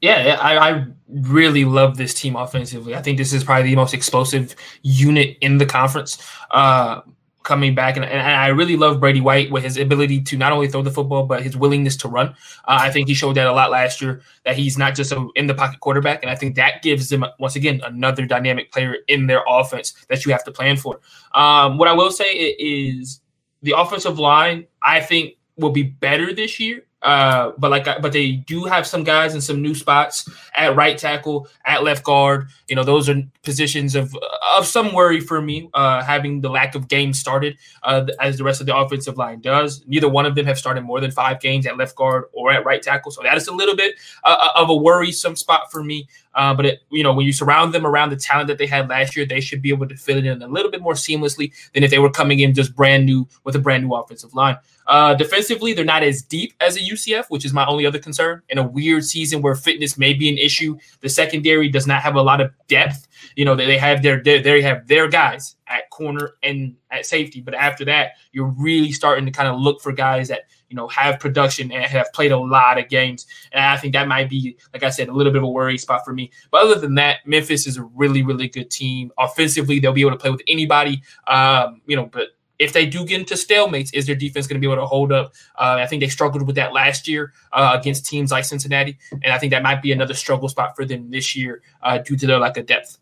Yeah, 0.06 0.38
I, 0.40 0.58
I, 0.58 0.86
really 1.08 1.66
love 1.66 1.98
this 1.98 2.14
team 2.14 2.36
offensively. 2.36 2.94
I 2.96 3.02
think 3.02 3.18
this 3.18 3.32
is 3.32 3.44
probably 3.44 3.70
the 3.70 3.76
most 3.76 3.94
explosive 3.94 4.56
unit 4.84 5.38
in 5.42 5.58
the 5.58 5.66
conference. 5.66 6.22
Uh, 6.52 7.02
coming 7.42 7.74
back, 7.74 7.96
and, 7.96 8.06
and, 8.06 8.22
I 8.22 8.48
really 8.48 8.76
love 8.76 9.00
Brady 9.00 9.22
White 9.22 9.50
with 9.52 9.64
his 9.64 9.78
ability 9.78 10.22
to 10.22 10.38
not 10.38 10.52
only 10.52 10.68
throw 10.68 10.82
the 10.82 10.92
football 10.92 11.26
but 11.26 11.42
his 11.42 11.56
willingness 11.56 11.96
to 11.98 12.08
run. 12.08 12.30
Uh, 12.66 12.80
I 12.82 12.92
think 12.92 13.08
he 13.08 13.14
showed 13.14 13.36
that 13.38 13.48
a 13.48 13.52
lot 13.52 13.72
last 13.72 14.02
year. 14.02 14.22
That 14.44 14.58
he's 14.58 14.78
not 14.78 14.94
just 14.94 15.12
a 15.12 15.28
in 15.36 15.48
the 15.48 15.56
pocket 15.56 15.80
quarterback, 15.80 16.22
and 16.22 16.30
I 16.30 16.36
think 16.36 16.56
that 16.56 16.84
gives 16.84 17.10
them 17.10 17.26
once 17.40 17.56
again 17.56 17.82
another 17.84 18.26
dynamic 18.26 18.72
player 18.72 18.98
in 19.08 19.26
their 19.26 19.44
offense 19.48 19.94
that 20.10 20.26
you 20.26 20.32
have 20.34 20.44
to 20.44 20.52
plan 20.52 20.78
for. 20.78 21.00
Um, 21.34 21.78
what 21.78 21.88
I 21.88 21.94
will 21.94 22.12
say 22.12 22.32
is 22.34 23.22
the 23.62 23.74
offensive 23.78 24.20
line. 24.20 24.68
I 24.82 25.00
think 25.00 25.36
will 25.58 25.72
be 25.72 25.84
better 25.84 26.34
this 26.34 26.60
year. 26.60 26.86
Uh, 27.06 27.52
but 27.60 27.70
like, 27.70 27.86
but 28.02 28.12
they 28.12 28.32
do 28.32 28.64
have 28.66 28.88
some 28.88 29.04
guys 29.04 29.36
in 29.36 29.42
some 29.42 29.62
new 29.62 29.76
spots 29.76 30.28
at 30.56 30.76
right 30.76 30.98
tackle, 30.98 31.48
at 31.64 31.84
left 31.84 32.04
guard. 32.04 32.48
You 32.68 32.76
know, 32.76 32.84
those 32.84 33.08
are 33.08 33.22
positions 33.44 33.94
of 33.94 34.16
of 34.58 34.66
some 34.66 34.92
worry 34.92 35.20
for 35.20 35.40
me. 35.40 35.70
Uh, 35.76 36.04
having 36.04 36.42
the 36.42 36.50
lack 36.50 36.74
of 36.74 36.88
games 36.88 37.20
started, 37.20 37.58
uh, 37.84 38.08
as 38.20 38.40
the 38.40 38.44
rest 38.44 38.60
of 38.60 38.66
the 38.66 38.76
offensive 38.76 39.18
line 39.18 39.40
does. 39.40 39.84
Neither 39.86 40.10
one 40.10 40.26
of 40.26 40.34
them 40.34 40.48
have 40.48 40.58
started 40.58 40.82
more 40.82 41.00
than 41.00 41.12
five 41.12 41.40
games 41.40 41.68
at 41.68 41.78
left 41.78 41.96
guard 41.96 42.26
or 42.34 42.52
at 42.52 42.66
right 42.66 42.82
tackle, 42.82 43.12
so 43.12 43.22
that 43.22 43.38
is 43.38 43.48
a 43.48 43.54
little 43.54 43.76
bit 43.76 43.96
uh, 44.24 44.50
of 44.56 44.70
a 44.72 44.76
worrisome 44.76 45.36
spot 45.36 45.72
for 45.72 45.84
me. 45.84 46.08
Uh, 46.36 46.54
but 46.54 46.66
it, 46.66 46.80
you 46.90 47.04
know, 47.04 47.14
when 47.14 47.26
you 47.26 47.32
surround 47.32 47.74
them 47.74 47.86
around 47.86 48.10
the 48.10 48.16
talent 48.16 48.48
that 48.48 48.58
they 48.58 48.68
had 48.68 48.90
last 48.90 49.16
year, 49.16 49.26
they 49.26 49.40
should 49.40 49.62
be 49.62 49.70
able 49.70 49.88
to 49.88 49.96
fit 49.96 50.18
it 50.18 50.26
in 50.26 50.42
a 50.42 50.48
little 50.48 50.70
bit 50.70 50.82
more 50.82 50.94
seamlessly 50.94 51.52
than 51.74 51.84
if 51.84 51.90
they 51.92 52.00
were 52.00 52.10
coming 52.10 52.42
in 52.42 52.54
just 52.54 52.76
brand 52.76 53.06
new 53.06 53.28
with 53.44 53.56
a 53.56 53.60
brand 53.60 53.84
new 53.84 53.96
offensive 53.96 54.34
line. 54.34 54.58
Uh, 54.88 55.16
defensively, 55.16 55.74
they're 55.74 55.84
not 55.84 56.04
as 56.04 56.22
deep 56.22 56.54
as 56.60 56.76
a 56.76 56.80
UCF, 56.80 57.26
which 57.30 57.44
is 57.44 57.54
my 57.54 57.66
only 57.66 57.86
other 57.86 57.98
concern. 57.98 58.42
In 58.50 58.58
a 58.58 58.68
weird 58.68 59.04
season 59.04 59.42
where 59.42 59.56
fitness 59.56 59.98
may 59.98 60.14
be 60.14 60.30
an 60.30 60.38
issue, 60.38 60.78
the 61.02 61.10
secondary 61.10 61.70
does 61.70 61.88
not 61.88 62.04
have 62.04 62.16
a 62.16 62.22
lot 62.22 62.42
of 62.42 62.52
depth. 62.68 63.08
You 63.36 63.46
know, 63.46 63.56
they, 63.56 63.66
they 63.66 63.78
have 63.78 64.04
their 64.04 64.22
they, 64.22 64.42
they 64.42 64.62
have 64.62 64.88
their 64.88 65.08
guys 65.08 65.56
at 65.68 65.90
corner 65.90 66.34
and 66.44 66.76
at 66.92 67.06
safety, 67.06 67.42
but 67.42 67.56
after 67.56 67.86
that, 67.86 68.12
you're 68.32 68.54
really 68.58 68.92
starting 68.92 69.26
to 69.26 69.32
kind 69.32 69.50
of 69.50 69.60
look 69.60 69.82
for 69.82 69.92
guys 69.92 70.28
that 70.28 70.42
you 70.70 70.76
know 70.76 70.88
have 70.88 71.20
production 71.20 71.72
and 71.72 71.84
have 71.86 72.12
played 72.14 72.32
a 72.32 72.38
lot 72.38 72.78
of 72.78 72.90
games. 72.90 73.26
And 73.52 73.64
I 73.64 73.78
think 73.78 73.94
that 73.94 74.08
might 74.08 74.30
be, 74.30 74.58
like 74.74 74.84
I 74.84 74.90
said, 74.90 75.10
a 75.10 75.14
little 75.14 75.32
bit 75.32 75.38
of 75.38 75.44
a 75.44 75.50
worry 75.50 75.78
spot 75.78 76.04
for 76.06 76.14
me. 76.14 76.32
But 76.52 76.64
other 76.64 76.80
than 76.80 76.96
that, 76.96 77.26
Memphis 77.26 77.68
is 77.68 77.78
a 77.78 77.84
really 77.84 78.24
really 78.24 78.48
good 78.48 78.70
team. 78.70 79.12
Offensively, 79.18 79.80
they'll 79.80 79.94
be 79.94 80.02
able 80.02 80.12
to 80.12 80.18
play 80.18 80.32
with 80.32 80.42
anybody. 80.48 81.02
Um, 81.28 81.82
you 81.86 81.96
know, 81.96 82.06
but 82.06 82.30
if 82.58 82.74
they 82.74 82.86
do 82.86 83.06
get 83.06 83.20
into 83.20 83.34
stalemates, 83.34 83.90
is 83.94 84.06
their 84.06 84.16
defense 84.16 84.48
going 84.48 84.60
to 84.60 84.66
be 84.66 84.72
able 84.72 84.82
to 84.82 84.88
hold 84.88 85.12
up? 85.12 85.34
Uh, 85.56 85.78
I 85.80 85.88
think 85.88 86.02
they 86.02 86.08
struggled 86.08 86.48
with 86.48 86.56
that 86.56 86.74
last 86.74 87.08
year 87.08 87.34
uh, 87.52 87.76
against 87.78 88.06
teams 88.06 88.32
like 88.32 88.46
Cincinnati, 88.46 88.98
and 89.12 89.34
I 89.34 89.38
think 89.38 89.52
that 89.52 89.64
might 89.64 89.82
be 89.82 89.92
another 89.92 90.14
struggle 90.14 90.48
spot 90.50 90.76
for 90.76 90.86
them 90.86 91.12
this 91.12 91.36
year 91.36 91.62
uh, 91.84 91.98
due 91.98 92.16
to 92.16 92.28
their 92.28 92.40
lack 92.40 92.58
of 92.58 92.66
depth. 92.66 92.98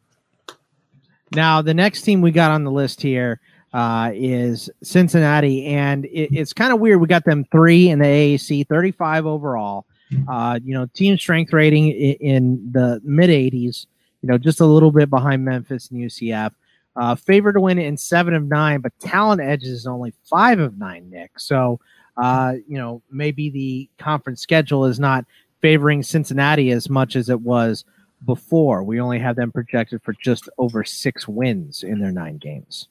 Now, 1.36 1.62
the 1.62 1.74
next 1.74 2.04
team 2.04 2.22
we 2.22 2.32
got 2.32 2.52
on 2.52 2.64
the 2.64 2.72
list 2.72 3.02
here 3.02 3.42
uh, 3.74 4.12
is 4.14 4.70
Cincinnati, 4.84 5.66
and 5.66 6.06
it, 6.06 6.30
it's 6.32 6.54
kind 6.54 6.72
of 6.72 6.80
weird. 6.80 7.02
We 7.02 7.08
got 7.08 7.26
them 7.26 7.46
three 7.52 7.90
in 7.90 8.00
the 8.00 8.06
AAC, 8.06 8.68
35 8.68 9.26
overall. 9.26 9.86
Uh, 10.28 10.60
you 10.64 10.76
know, 10.76 10.86
team 10.94 11.18
strength 11.18 11.52
rating 11.54 11.88
in, 11.90 12.14
in 12.16 12.72
the 12.72 13.02
mid 13.04 13.32
80s. 13.32 13.88
You 14.22 14.28
know, 14.30 14.38
just 14.38 14.60
a 14.60 14.66
little 14.66 14.92
bit 14.92 15.10
behind 15.10 15.44
Memphis 15.44 15.90
and 15.90 16.00
UCF. 16.00 16.52
Uh, 16.96 17.16
favored 17.16 17.54
to 17.54 17.62
win 17.62 17.80
in 17.80 17.98
seven 17.98 18.36
of 18.36 18.44
nine, 18.44 18.80
but 18.80 18.98
talent 19.00 19.42
edges 19.42 19.70
is 19.70 19.88
only 19.88 20.14
five 20.24 20.60
of 20.60 20.78
nine, 20.78 21.10
Nick. 21.10 21.40
So, 21.40 21.80
uh, 22.18 22.54
you 22.68 22.78
know, 22.78 23.02
maybe 23.10 23.50
the 23.50 23.90
conference 23.98 24.42
schedule 24.42 24.86
is 24.86 25.00
not 25.00 25.26
favoring 25.62 26.04
Cincinnati 26.04 26.70
as 26.70 26.90
much 26.90 27.16
as 27.16 27.30
it 27.30 27.42
was 27.42 27.84
before. 28.24 28.84
We 28.84 29.02
only 29.02 29.18
have 29.18 29.36
them 29.36 29.52
projected 29.52 30.04
for 30.04 30.14
just 30.14 30.48
over 30.60 30.84
six 30.84 31.28
wins 31.28 31.82
in 31.82 32.00
their 32.00 32.12
nine 32.12 32.38
games. 32.38 32.88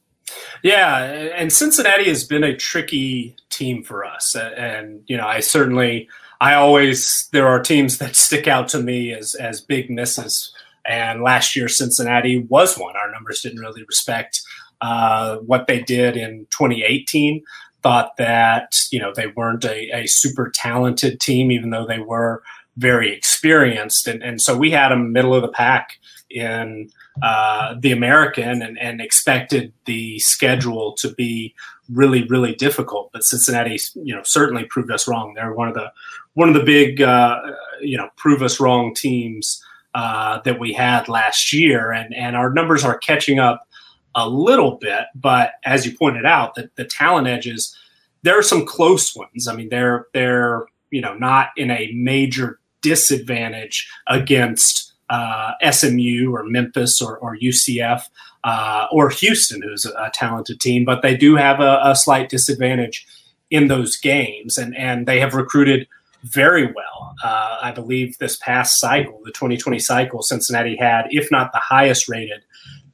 Yeah, 0.62 0.98
and 1.36 1.52
Cincinnati 1.52 2.04
has 2.04 2.24
been 2.24 2.44
a 2.44 2.56
tricky 2.56 3.36
team 3.50 3.82
for 3.82 4.04
us, 4.04 4.36
and 4.36 5.02
you 5.06 5.16
know, 5.16 5.26
I 5.26 5.40
certainly, 5.40 6.08
I 6.40 6.54
always 6.54 7.28
there 7.32 7.48
are 7.48 7.60
teams 7.60 7.98
that 7.98 8.14
stick 8.14 8.46
out 8.46 8.68
to 8.68 8.80
me 8.80 9.12
as 9.12 9.34
as 9.34 9.60
big 9.60 9.90
misses 9.90 10.52
and 10.84 11.22
last 11.22 11.54
year, 11.54 11.68
Cincinnati 11.68 12.38
was 12.38 12.76
one. 12.76 12.96
Our 12.96 13.10
numbers 13.12 13.40
didn't 13.40 13.60
really 13.60 13.84
respect 13.84 14.42
uh, 14.80 15.36
what 15.38 15.66
they 15.66 15.80
did 15.80 16.16
in 16.16 16.46
2018. 16.50 17.42
Thought 17.82 18.16
that 18.16 18.76
you 18.90 19.00
know 19.00 19.12
they 19.12 19.28
weren't 19.28 19.64
a, 19.64 20.02
a, 20.02 20.06
super 20.06 20.50
talented 20.50 21.20
team, 21.20 21.50
even 21.50 21.70
though 21.70 21.86
they 21.86 21.98
were 21.98 22.42
very 22.76 23.12
experienced, 23.12 24.06
and, 24.06 24.22
and 24.22 24.40
so 24.40 24.56
we 24.56 24.70
had 24.70 24.90
them 24.90 25.12
middle 25.12 25.34
of 25.34 25.42
the 25.42 25.48
pack 25.48 25.98
in 26.30 26.90
uh, 27.20 27.74
the 27.78 27.92
American, 27.92 28.62
and, 28.62 28.78
and 28.78 29.00
expected 29.00 29.72
the 29.84 30.18
schedule 30.20 30.94
to 30.94 31.12
be 31.14 31.54
really 31.90 32.24
really 32.28 32.54
difficult. 32.54 33.10
But 33.12 33.24
Cincinnati, 33.24 33.78
you 33.94 34.14
know, 34.14 34.22
certainly 34.24 34.64
proved 34.64 34.90
us 34.90 35.06
wrong. 35.06 35.34
They're 35.34 35.52
one 35.52 35.68
of 35.68 35.74
the 35.74 35.92
one 36.34 36.48
of 36.48 36.54
the 36.54 36.64
big 36.64 37.02
uh, 37.02 37.40
you 37.80 37.96
know 37.96 38.08
prove 38.16 38.42
us 38.42 38.60
wrong 38.60 38.94
teams 38.94 39.62
uh, 39.94 40.40
that 40.44 40.58
we 40.58 40.72
had 40.72 41.08
last 41.08 41.52
year, 41.52 41.92
and 41.92 42.14
and 42.14 42.36
our 42.36 42.50
numbers 42.50 42.84
are 42.84 42.98
catching 42.98 43.38
up 43.38 43.68
a 44.14 44.28
little 44.28 44.76
bit. 44.76 45.04
But 45.14 45.52
as 45.64 45.86
you 45.86 45.96
pointed 45.96 46.26
out, 46.26 46.54
the, 46.54 46.70
the 46.76 46.84
talent 46.84 47.28
edges, 47.28 47.76
there 48.22 48.38
are 48.38 48.42
some 48.42 48.66
close 48.66 49.14
ones. 49.14 49.48
I 49.48 49.54
mean, 49.54 49.68
they're 49.68 50.06
they're 50.14 50.64
you 50.90 51.00
know 51.00 51.14
not 51.14 51.48
in 51.56 51.70
a 51.70 51.90
major 51.94 52.58
disadvantage 52.80 53.88
against 54.08 54.91
uh, 55.10 55.52
SMU 55.70 56.32
or 56.32 56.44
Memphis 56.44 57.02
or, 57.02 57.18
or 57.18 57.36
UCF 57.36 58.02
uh, 58.44 58.86
or 58.90 59.10
Houston, 59.10 59.62
who's 59.62 59.84
a, 59.84 60.10
talented 60.14 60.60
team, 60.60 60.84
but 60.84 61.02
they 61.02 61.16
do 61.16 61.36
have 61.36 61.60
a, 61.60 61.80
a 61.84 61.94
slight 61.94 62.28
disadvantage 62.28 63.06
in 63.50 63.68
those 63.68 63.96
games, 63.98 64.56
and 64.58 64.76
and 64.76 65.06
they 65.06 65.20
have 65.20 65.34
recruited 65.34 65.86
very 66.24 66.66
well. 66.66 67.14
Uh, 67.22 67.58
I 67.62 67.72
believe 67.72 68.16
this 68.18 68.36
past 68.38 68.78
cycle, 68.78 69.20
the 69.24 69.32
2020 69.32 69.78
cycle, 69.78 70.22
Cincinnati 70.22 70.76
had, 70.76 71.06
if 71.10 71.30
not 71.30 71.52
the 71.52 71.58
highest 71.58 72.08
rated 72.08 72.42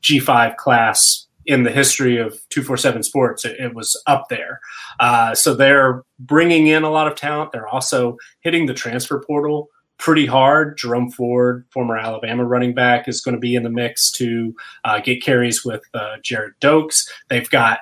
G5 0.02 0.56
class 0.56 1.26
in 1.48 1.62
the 1.62 1.70
history 1.70 2.18
of 2.18 2.32
247 2.50 3.02
sports 3.02 3.44
it, 3.44 3.58
it 3.58 3.74
was 3.74 4.00
up 4.06 4.28
there 4.28 4.60
uh, 5.00 5.34
so 5.34 5.54
they're 5.54 6.04
bringing 6.18 6.66
in 6.66 6.82
a 6.82 6.90
lot 6.90 7.10
of 7.10 7.16
talent 7.16 7.50
they're 7.52 7.66
also 7.66 8.18
hitting 8.40 8.66
the 8.66 8.74
transfer 8.74 9.24
portal 9.26 9.70
pretty 9.98 10.26
hard. 10.26 10.76
Jerome 10.78 11.10
ford 11.10 11.64
former 11.70 11.96
alabama 11.96 12.44
running 12.44 12.74
back 12.74 13.08
is 13.08 13.20
going 13.20 13.34
to 13.34 13.40
be 13.40 13.54
in 13.54 13.62
the 13.62 13.70
mix 13.70 14.10
to 14.12 14.54
uh, 14.84 15.00
get 15.00 15.22
carries 15.22 15.64
with 15.64 15.82
uh, 15.94 16.16
Gerrid 16.22 16.52
Doaks 16.60 17.10
they've 17.28 17.50
got 17.50 17.80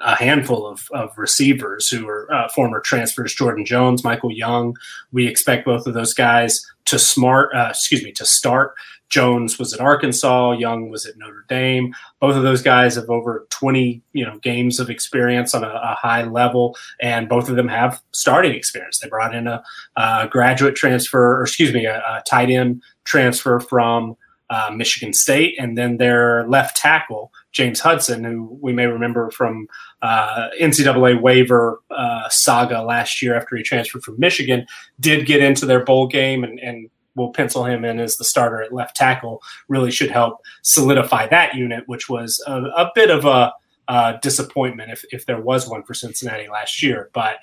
a 0.00 0.16
handful 0.16 0.66
of, 0.66 0.86
of 0.92 1.16
receivers 1.16 1.88
who 1.88 2.06
are 2.08 2.32
uh, 2.32 2.48
former 2.48 2.80
transfers 2.80 3.34
jordan 3.34 3.64
jones 3.64 4.04
michael 4.04 4.32
young. 4.32 4.76
We 5.12 5.26
expect 5.26 5.64
both 5.64 5.86
of 5.86 5.94
those 5.94 6.12
guys 6.12 6.64
to 6.86 6.98
smart 6.98 7.54
uh, 7.54 7.68
excuse 7.70 8.02
me 8.02 8.12
to 8.12 8.26
start 8.26 8.74
Jones 9.14 9.60
was 9.60 9.72
at 9.72 9.80
Arkansas, 9.80 10.52
Young 10.58 10.90
was 10.90 11.06
at 11.06 11.16
Notre 11.16 11.44
Dame. 11.48 11.94
Both 12.20 12.34
of 12.34 12.42
those 12.42 12.62
guys 12.62 12.96
have 12.96 13.08
over 13.08 13.46
20, 13.50 14.02
you 14.12 14.26
know, 14.26 14.40
games 14.40 14.80
of 14.80 14.90
experience 14.90 15.54
on 15.54 15.62
a, 15.62 15.68
a 15.68 15.96
high 15.96 16.24
level, 16.24 16.76
and 17.00 17.28
both 17.28 17.48
of 17.48 17.54
them 17.54 17.68
have 17.68 18.02
starting 18.10 18.54
experience. 18.54 18.98
They 18.98 19.08
brought 19.08 19.32
in 19.32 19.46
a, 19.46 19.62
a 19.94 20.26
graduate 20.28 20.74
transfer, 20.74 21.36
or 21.36 21.42
excuse 21.42 21.72
me, 21.72 21.86
a, 21.86 21.98
a 21.98 22.24
tight 22.28 22.50
end 22.50 22.82
transfer 23.04 23.60
from 23.60 24.16
uh, 24.50 24.72
Michigan 24.74 25.12
State, 25.12 25.54
and 25.60 25.78
then 25.78 25.98
their 25.98 26.44
left 26.48 26.76
tackle 26.76 27.30
James 27.52 27.78
Hudson, 27.78 28.24
who 28.24 28.58
we 28.60 28.72
may 28.72 28.86
remember 28.86 29.30
from 29.30 29.68
uh, 30.02 30.48
NCAA 30.60 31.22
waiver 31.22 31.80
uh, 31.92 32.28
saga 32.30 32.82
last 32.82 33.22
year 33.22 33.36
after 33.36 33.56
he 33.56 33.62
transferred 33.62 34.02
from 34.02 34.18
Michigan, 34.18 34.66
did 34.98 35.24
get 35.24 35.40
into 35.40 35.66
their 35.66 35.84
bowl 35.84 36.08
game 36.08 36.42
and, 36.42 36.58
and 36.58 36.90
will 37.14 37.32
pencil 37.32 37.64
him 37.64 37.84
in 37.84 38.00
as 38.00 38.16
the 38.16 38.24
starter 38.24 38.62
at 38.62 38.72
left 38.72 38.96
tackle 38.96 39.42
really 39.68 39.90
should 39.90 40.10
help 40.10 40.40
solidify 40.62 41.26
that 41.28 41.54
unit, 41.54 41.84
which 41.86 42.08
was 42.08 42.42
a, 42.46 42.62
a 42.62 42.90
bit 42.94 43.10
of 43.10 43.24
a, 43.24 43.52
a 43.88 44.18
disappointment 44.22 44.90
if, 44.90 45.04
if 45.10 45.26
there 45.26 45.40
was 45.40 45.68
one 45.68 45.82
for 45.82 45.94
Cincinnati 45.94 46.48
last 46.48 46.82
year. 46.82 47.10
But 47.12 47.36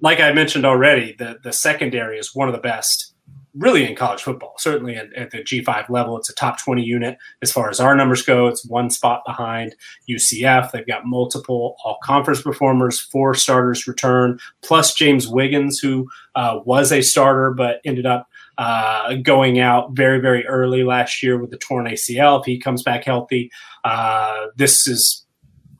like 0.00 0.20
I 0.20 0.32
mentioned 0.32 0.64
already, 0.64 1.14
the, 1.18 1.38
the 1.42 1.52
secondary 1.52 2.18
is 2.18 2.34
one 2.34 2.48
of 2.48 2.54
the 2.54 2.60
best 2.60 3.14
really 3.56 3.88
in 3.88 3.96
college 3.96 4.22
football. 4.22 4.54
Certainly 4.58 4.96
at, 4.96 5.12
at, 5.14 5.30
the 5.30 5.38
G5 5.38 5.88
level, 5.88 6.16
it's 6.16 6.30
a 6.30 6.34
top 6.34 6.60
20 6.60 6.82
unit. 6.82 7.18
As 7.42 7.50
far 7.50 7.68
as 7.70 7.80
our 7.80 7.94
numbers 7.94 8.22
go, 8.22 8.46
it's 8.46 8.64
one 8.64 8.90
spot 8.90 9.22
behind 9.26 9.74
UCF. 10.08 10.70
They've 10.70 10.86
got 10.86 11.06
multiple 11.06 11.76
all 11.84 11.98
conference 12.02 12.42
performers, 12.42 13.00
four 13.00 13.34
starters 13.34 13.86
return, 13.86 14.38
plus 14.62 14.94
James 14.94 15.26
Wiggins, 15.26 15.78
who 15.80 16.08
uh, 16.34 16.60
was 16.64 16.92
a 16.92 17.02
starter 17.02 17.52
but 17.52 17.80
ended 17.84 18.06
up 18.06 18.28
uh, 18.58 19.14
going 19.22 19.60
out 19.60 19.92
very, 19.92 20.18
very 20.20 20.44
early 20.46 20.82
last 20.82 21.22
year 21.22 21.38
with 21.38 21.50
the 21.50 21.56
torn 21.56 21.86
ACL. 21.86 22.40
If 22.40 22.46
he 22.46 22.58
comes 22.58 22.82
back 22.82 23.04
healthy, 23.04 23.50
uh, 23.84 24.48
this 24.56 24.88
is 24.88 25.24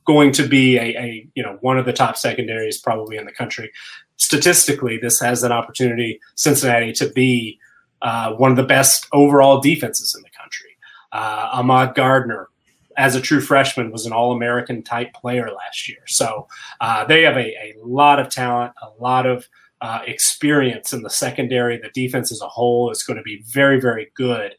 going 0.07 0.33
to 0.33 0.49
be 0.49 0.79
a, 0.79 0.97
a, 0.97 1.29
you 1.35 1.43
know 1.43 1.59
one 1.61 1.77
of 1.77 1.85
the 1.85 1.93
top 1.93 2.17
secondaries 2.17 2.81
probably 2.81 3.17
in 3.17 3.27
the 3.27 3.33
country. 3.33 3.71
Statistically, 4.17 4.97
this 4.97 5.21
has 5.21 5.43
an 5.43 5.53
opportunity 5.53 6.21
Cincinnati 6.37 6.93
to 6.93 7.11
be 7.11 7.59
uh, 8.01 8.33
one 8.35 8.51
of 8.51 8.57
the 8.57 8.63
best 8.63 9.07
overall 9.13 9.61
defenses 9.61 10.15
in 10.17 10.23
the 10.23 10.31
country. 10.31 10.71
Uh, 11.13 11.51
Ahmad 11.53 11.95
Gardner, 11.95 12.49
as 12.97 13.17
a 13.17 13.21
true 13.21 13.41
freshman, 13.41 13.91
was 13.91 14.07
an 14.07 14.13
All 14.13 14.33
American 14.33 14.83
type 14.83 15.13
player 15.15 15.51
last 15.51 15.89
year. 15.89 15.99
So 16.07 16.47
uh, 16.81 17.05
they 17.07 17.23
have 17.23 17.37
a, 17.37 17.41
a 17.41 17.75
lot 17.83 18.21
of 18.21 18.29
talent, 18.29 18.73
a 18.81 19.03
lot 19.03 19.27
of 19.27 19.49
uh, 19.81 20.01
experience 20.07 20.93
in 20.93 21.03
the 21.03 21.11
secondary. 21.11 21.79
The 21.79 21.91
defense 21.91 22.33
as 22.33 22.41
a 22.41 22.49
whole 22.49 22.91
is 22.91 23.03
going 23.03 23.17
to 23.17 23.23
be 23.23 23.43
very, 23.47 23.81
very 23.81 24.11
good. 24.15 24.55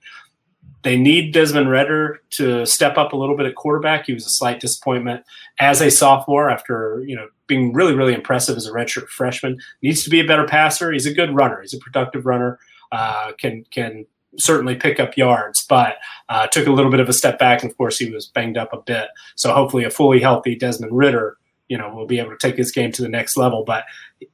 They 0.84 0.96
need 0.96 1.34
Desmond 1.34 1.70
Ridder 1.70 2.22
to 2.32 2.66
step 2.66 2.98
up 2.98 3.12
a 3.12 3.18
little 3.18 3.36
bit 3.36 3.46
at 3.46 3.56
quarterback. 3.56 4.06
He 4.06 4.14
was 4.14 4.26
a 4.26 4.30
slight 4.30 4.62
disappointment 4.62 5.26
as 5.60 5.82
a 5.82 5.92
sophomore 5.92 6.50
after 6.50 7.04
you 7.06 7.16
know 7.16 7.28
being 7.48 7.74
really, 7.74 7.94
really 7.94 8.14
impressive 8.14 8.56
as 8.56 8.66
a 8.66 8.72
redshirt 8.72 9.10
freshman. 9.10 9.60
Needs 9.82 10.04
to 10.04 10.10
be 10.10 10.22
a 10.22 10.28
better 10.28 10.46
passer. 10.46 10.92
He's 10.92 11.06
a 11.06 11.14
good 11.14 11.36
runner. 11.36 11.62
He's 11.62 11.74
a 11.74 11.80
productive 11.80 12.26
runner. 12.26 12.60
Uh, 12.92 13.34
can 13.38 13.66
can 13.72 14.06
certainly 14.38 14.76
pick 14.76 15.00
up 15.00 15.18
yards, 15.18 15.66
but 15.68 15.98
uh, 16.30 16.48
took 16.48 16.68
a 16.68 16.72
little 16.72 16.92
bit 16.92 17.00
of 17.00 17.10
a 17.10 17.14
step 17.14 17.40
back. 17.40 17.62
And 17.62 17.72
of 17.72 17.78
course, 17.78 17.98
he 17.98 18.10
was 18.10 18.28
banged 18.28 18.58
up 18.58 18.72
a 18.72 18.82
bit. 18.82 19.10
So 19.36 19.54
hopefully, 19.54 19.84
a 19.84 19.90
fully 19.90 20.22
healthy 20.22 20.56
Desmond 20.56 20.96
Ridder, 20.96 21.38
you 21.70 21.78
know, 21.78 21.94
will 21.94 22.06
be 22.06 22.20
able 22.20 22.32
to 22.32 22.38
take 22.38 22.58
his 22.58 22.72
game 22.72 22.92
to 22.92 23.02
the 23.02 23.10
next 23.10 23.38
level. 23.38 23.64
But 23.64 23.86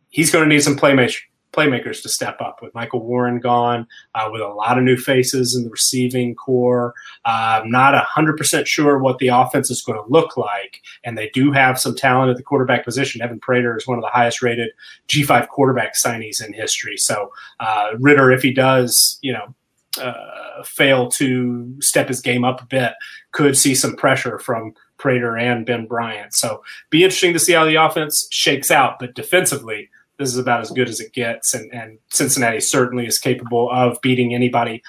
he's 0.09 0.31
going 0.31 0.47
to 0.47 0.53
need 0.53 0.63
some 0.63 0.77
playmakers 0.77 1.19
playmakers 1.55 2.01
to 2.01 2.09
step 2.09 2.41
up 2.41 2.61
with 2.61 2.75
Michael 2.75 3.01
Warren 3.01 3.39
gone, 3.39 3.87
uh, 4.13 4.29
with 4.31 4.41
a 4.41 4.47
lot 4.47 4.77
of 4.77 4.83
new 4.83 4.97
faces 4.97 5.55
in 5.55 5.63
the 5.63 5.69
receiving 5.69 6.35
core. 6.35 6.93
Uh, 7.23 7.61
I'm 7.63 7.71
not 7.71 7.93
100% 8.05 8.65
sure 8.65 8.99
what 8.99 9.19
the 9.19 9.29
offense 9.29 9.71
is 9.71 9.81
going 9.81 9.97
to 9.97 10.11
look 10.11 10.35
like. 10.35 10.81
And 11.03 11.17
they 11.17 11.29
do 11.29 11.51
have 11.51 11.79
some 11.79 11.95
talent 11.95 12.31
at 12.31 12.37
the 12.37 12.43
quarterback 12.43 12.83
position. 12.83 13.21
Evan 13.21 13.39
Prater 13.39 13.77
is 13.77 13.87
one 13.87 13.97
of 13.97 14.03
the 14.03 14.09
highest 14.09 14.41
rated 14.41 14.71
G5 15.07 15.47
quarterback 15.47 15.95
signees 15.95 16.45
in 16.45 16.53
history. 16.53 16.97
So 16.97 17.31
uh, 17.59 17.91
Ridder, 17.99 18.31
if 18.31 18.41
he 18.41 18.53
does, 18.53 19.17
you 19.21 19.33
know, 19.33 19.55
uh, 20.01 20.61
fail 20.65 21.07
to 21.09 21.73
step 21.79 22.09
his 22.09 22.19
game 22.19 22.43
up 22.43 22.61
a 22.61 22.65
bit, 22.65 22.93
could 23.31 23.57
see 23.57 23.73
some 23.73 23.95
pressure 23.95 24.39
from 24.39 24.73
Prater 24.97 25.37
and 25.37 25.65
Ben 25.65 25.85
Bryant. 25.85 26.33
So 26.33 26.63
be 26.89 27.03
interesting 27.03 27.33
to 27.33 27.39
see 27.39 27.53
how 27.53 27.65
the 27.65 27.75
offense 27.75 28.27
shakes 28.31 28.71
out. 28.71 28.99
But 28.99 29.15
defensively, 29.15 29.89
this 30.17 30.29
is 30.29 30.37
about 30.37 30.61
as 30.61 30.71
good 30.71 30.87
as 30.87 30.99
it 30.99 31.13
gets. 31.13 31.53
And, 31.53 31.73
and 31.73 31.97
Cincinnati 32.09 32.59
certainly 32.59 33.05
is 33.05 33.19
capable 33.19 33.69
of 33.71 33.99
beating 34.01 34.33
anybody 34.33 34.81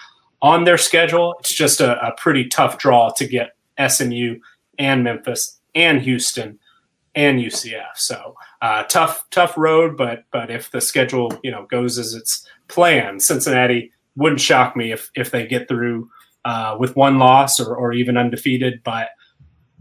on 0.43 0.65
their 0.65 0.79
schedule. 0.79 1.35
It's 1.41 1.53
just 1.55 1.81
a, 1.81 2.01
a 2.07 2.13
pretty 2.17 2.47
tough 2.47 2.79
draw 2.79 3.11
to 3.17 3.27
get 3.27 3.57
SMU 3.85 4.39
and 4.79 5.03
Memphis 5.03 5.59
and 5.75 6.01
Houston 6.03 6.59
and 7.15 7.41
UCF. 7.41 7.97
So 7.97 8.37
uh, 8.63 8.85
tough, 8.85 9.25
tough 9.31 9.57
road. 9.57 9.97
But 9.97 10.25
but 10.31 10.51
if 10.51 10.71
the 10.71 10.81
schedule 10.81 11.39
you 11.43 11.51
know 11.51 11.67
goes 11.67 11.99
as 11.99 12.15
it's 12.15 12.47
planned, 12.69 13.23
Cincinnati 13.23 13.91
wouldn't 14.17 14.41
shock 14.41 14.77
me 14.77 14.93
if 14.93 15.11
if 15.17 15.31
they 15.31 15.47
get 15.47 15.67
through 15.67 16.09
uh, 16.45 16.77
with 16.79 16.95
one 16.95 17.19
loss 17.19 17.59
or, 17.59 17.75
or 17.75 17.93
even 17.93 18.17
undefeated. 18.17 18.83
But 18.85 19.09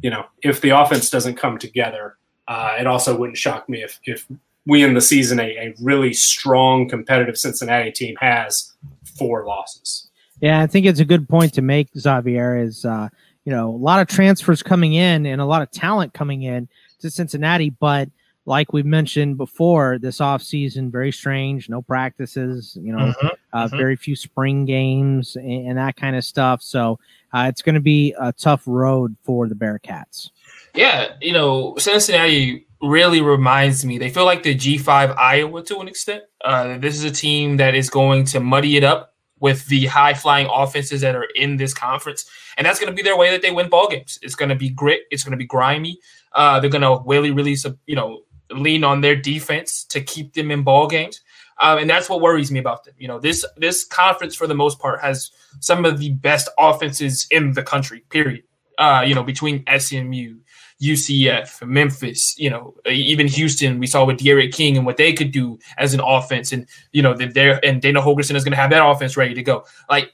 you 0.01 0.09
know 0.09 0.25
if 0.43 0.61
the 0.61 0.69
offense 0.69 1.09
doesn't 1.09 1.35
come 1.35 1.57
together, 1.57 2.17
uh, 2.47 2.75
it 2.79 2.87
also 2.87 3.17
wouldn't 3.17 3.37
shock 3.37 3.67
me 3.69 3.83
if 3.83 3.99
if 4.05 4.27
we 4.65 4.83
in 4.83 4.93
the 4.93 5.01
season 5.01 5.39
a, 5.39 5.43
a 5.43 5.75
really 5.79 6.13
strong 6.13 6.89
competitive 6.89 7.37
Cincinnati 7.37 7.91
team 7.91 8.15
has 8.19 8.73
four 9.17 9.45
losses. 9.45 10.09
Yeah, 10.41 10.61
I 10.61 10.67
think 10.67 10.85
it's 10.85 10.99
a 10.99 11.05
good 11.05 11.29
point 11.29 11.53
to 11.53 11.61
make, 11.61 11.89
Xavier. 11.97 12.57
Is 12.57 12.85
uh, 12.85 13.09
you 13.45 13.51
know 13.51 13.69
a 13.69 13.77
lot 13.77 14.01
of 14.01 14.07
transfers 14.07 14.63
coming 14.63 14.93
in 14.93 15.25
and 15.25 15.39
a 15.41 15.45
lot 15.45 15.61
of 15.61 15.71
talent 15.71 16.13
coming 16.13 16.43
in 16.43 16.67
to 16.99 17.09
Cincinnati, 17.09 17.69
but 17.69 18.09
like 18.45 18.73
we 18.73 18.83
mentioned 18.83 19.37
before, 19.37 19.97
this 19.99 20.21
off 20.21 20.41
season 20.41 20.91
very 20.91 21.11
strange. 21.11 21.67
No 21.67 21.81
practices, 21.81 22.77
you 22.79 22.91
know, 22.91 23.05
mm-hmm, 23.05 23.27
uh, 23.53 23.65
mm-hmm. 23.65 23.77
very 23.77 23.95
few 23.95 24.15
spring 24.15 24.65
games 24.65 25.35
and, 25.35 25.69
and 25.69 25.77
that 25.77 25.95
kind 25.95 26.15
of 26.15 26.23
stuff. 26.23 26.61
So 26.61 26.99
uh, 27.35 27.49
it's 27.49 27.61
going 27.61 27.75
to 27.75 27.81
be 27.81 28.15
a 28.17 28.31
tough 28.31 28.63
road 28.65 29.17
for 29.23 29.49
the 29.49 29.55
Bearcats. 29.55 30.29
Yeah, 30.73 31.15
you 31.21 31.33
know, 31.33 31.75
Cincinnati 31.77 32.65
really 32.81 33.19
reminds 33.19 33.83
me. 33.83 33.97
They 33.97 34.09
feel 34.09 34.23
like 34.23 34.43
the 34.43 34.55
G5 34.55 35.17
Iowa 35.17 35.61
to 35.63 35.79
an 35.79 35.89
extent. 35.89 36.23
Uh, 36.43 36.77
this 36.77 36.95
is 36.95 37.03
a 37.03 37.11
team 37.11 37.57
that 37.57 37.75
is 37.75 37.89
going 37.89 38.23
to 38.27 38.39
muddy 38.39 38.77
it 38.77 38.85
up 38.85 39.13
with 39.41 39.65
the 39.67 39.85
high 39.87 40.13
flying 40.13 40.47
offenses 40.49 41.01
that 41.01 41.13
are 41.13 41.27
in 41.35 41.57
this 41.57 41.73
conference, 41.73 42.25
and 42.57 42.65
that's 42.65 42.79
going 42.79 42.89
to 42.89 42.95
be 42.95 43.01
their 43.01 43.17
way 43.17 43.31
that 43.31 43.41
they 43.41 43.51
win 43.51 43.67
ball 43.67 43.89
games. 43.89 44.17
It's 44.21 44.35
going 44.35 44.49
to 44.49 44.55
be 44.55 44.69
grit. 44.69 45.01
It's 45.11 45.25
going 45.25 45.31
to 45.31 45.37
be 45.37 45.45
grimy. 45.45 45.99
Uh, 46.31 46.61
they're 46.61 46.69
going 46.69 46.83
to 46.83 47.03
really, 47.05 47.31
really, 47.31 47.57
you 47.85 47.95
know, 47.97 48.21
lean 48.49 48.85
on 48.85 49.01
their 49.01 49.15
defense 49.17 49.83
to 49.85 49.99
keep 49.99 50.35
them 50.35 50.51
in 50.51 50.63
ball 50.63 50.87
games. 50.87 51.19
Um, 51.61 51.79
and 51.79 51.89
that's 51.89 52.09
what 52.09 52.21
worries 52.21 52.51
me 52.51 52.59
about 52.59 52.83
them. 52.83 52.95
You 52.97 53.07
know, 53.07 53.19
this 53.19 53.45
this 53.57 53.83
conference 53.83 54.35
for 54.35 54.47
the 54.47 54.55
most 54.55 54.79
part 54.79 55.01
has 55.01 55.31
some 55.59 55.85
of 55.85 55.99
the 55.99 56.11
best 56.11 56.49
offenses 56.57 57.27
in 57.31 57.53
the 57.53 57.63
country. 57.63 58.03
Period. 58.09 58.43
Uh, 58.77 59.03
you 59.07 59.15
know, 59.15 59.23
between 59.23 59.63
SMU, 59.77 60.35
UCF, 60.81 61.65
Memphis, 61.65 62.37
you 62.37 62.49
know, 62.49 62.75
even 62.85 63.27
Houston, 63.27 63.79
we 63.79 63.87
saw 63.87 64.03
with 64.03 64.17
D'Eriq 64.17 64.53
King 64.53 64.75
and 64.75 64.85
what 64.85 64.97
they 64.97 65.13
could 65.13 65.31
do 65.31 65.57
as 65.77 65.93
an 65.93 66.01
offense. 66.01 66.51
And, 66.51 66.67
you 66.91 67.01
know, 67.01 67.13
they're, 67.13 67.63
and 67.65 67.81
Dana 67.81 68.01
Holgorsen 68.01 68.35
is 68.35 68.43
going 68.43 68.51
to 68.51 68.57
have 68.57 68.71
that 68.71 68.85
offense 68.85 69.15
ready 69.15 69.33
to 69.33 69.43
go. 69.43 69.63
Like, 69.89 70.11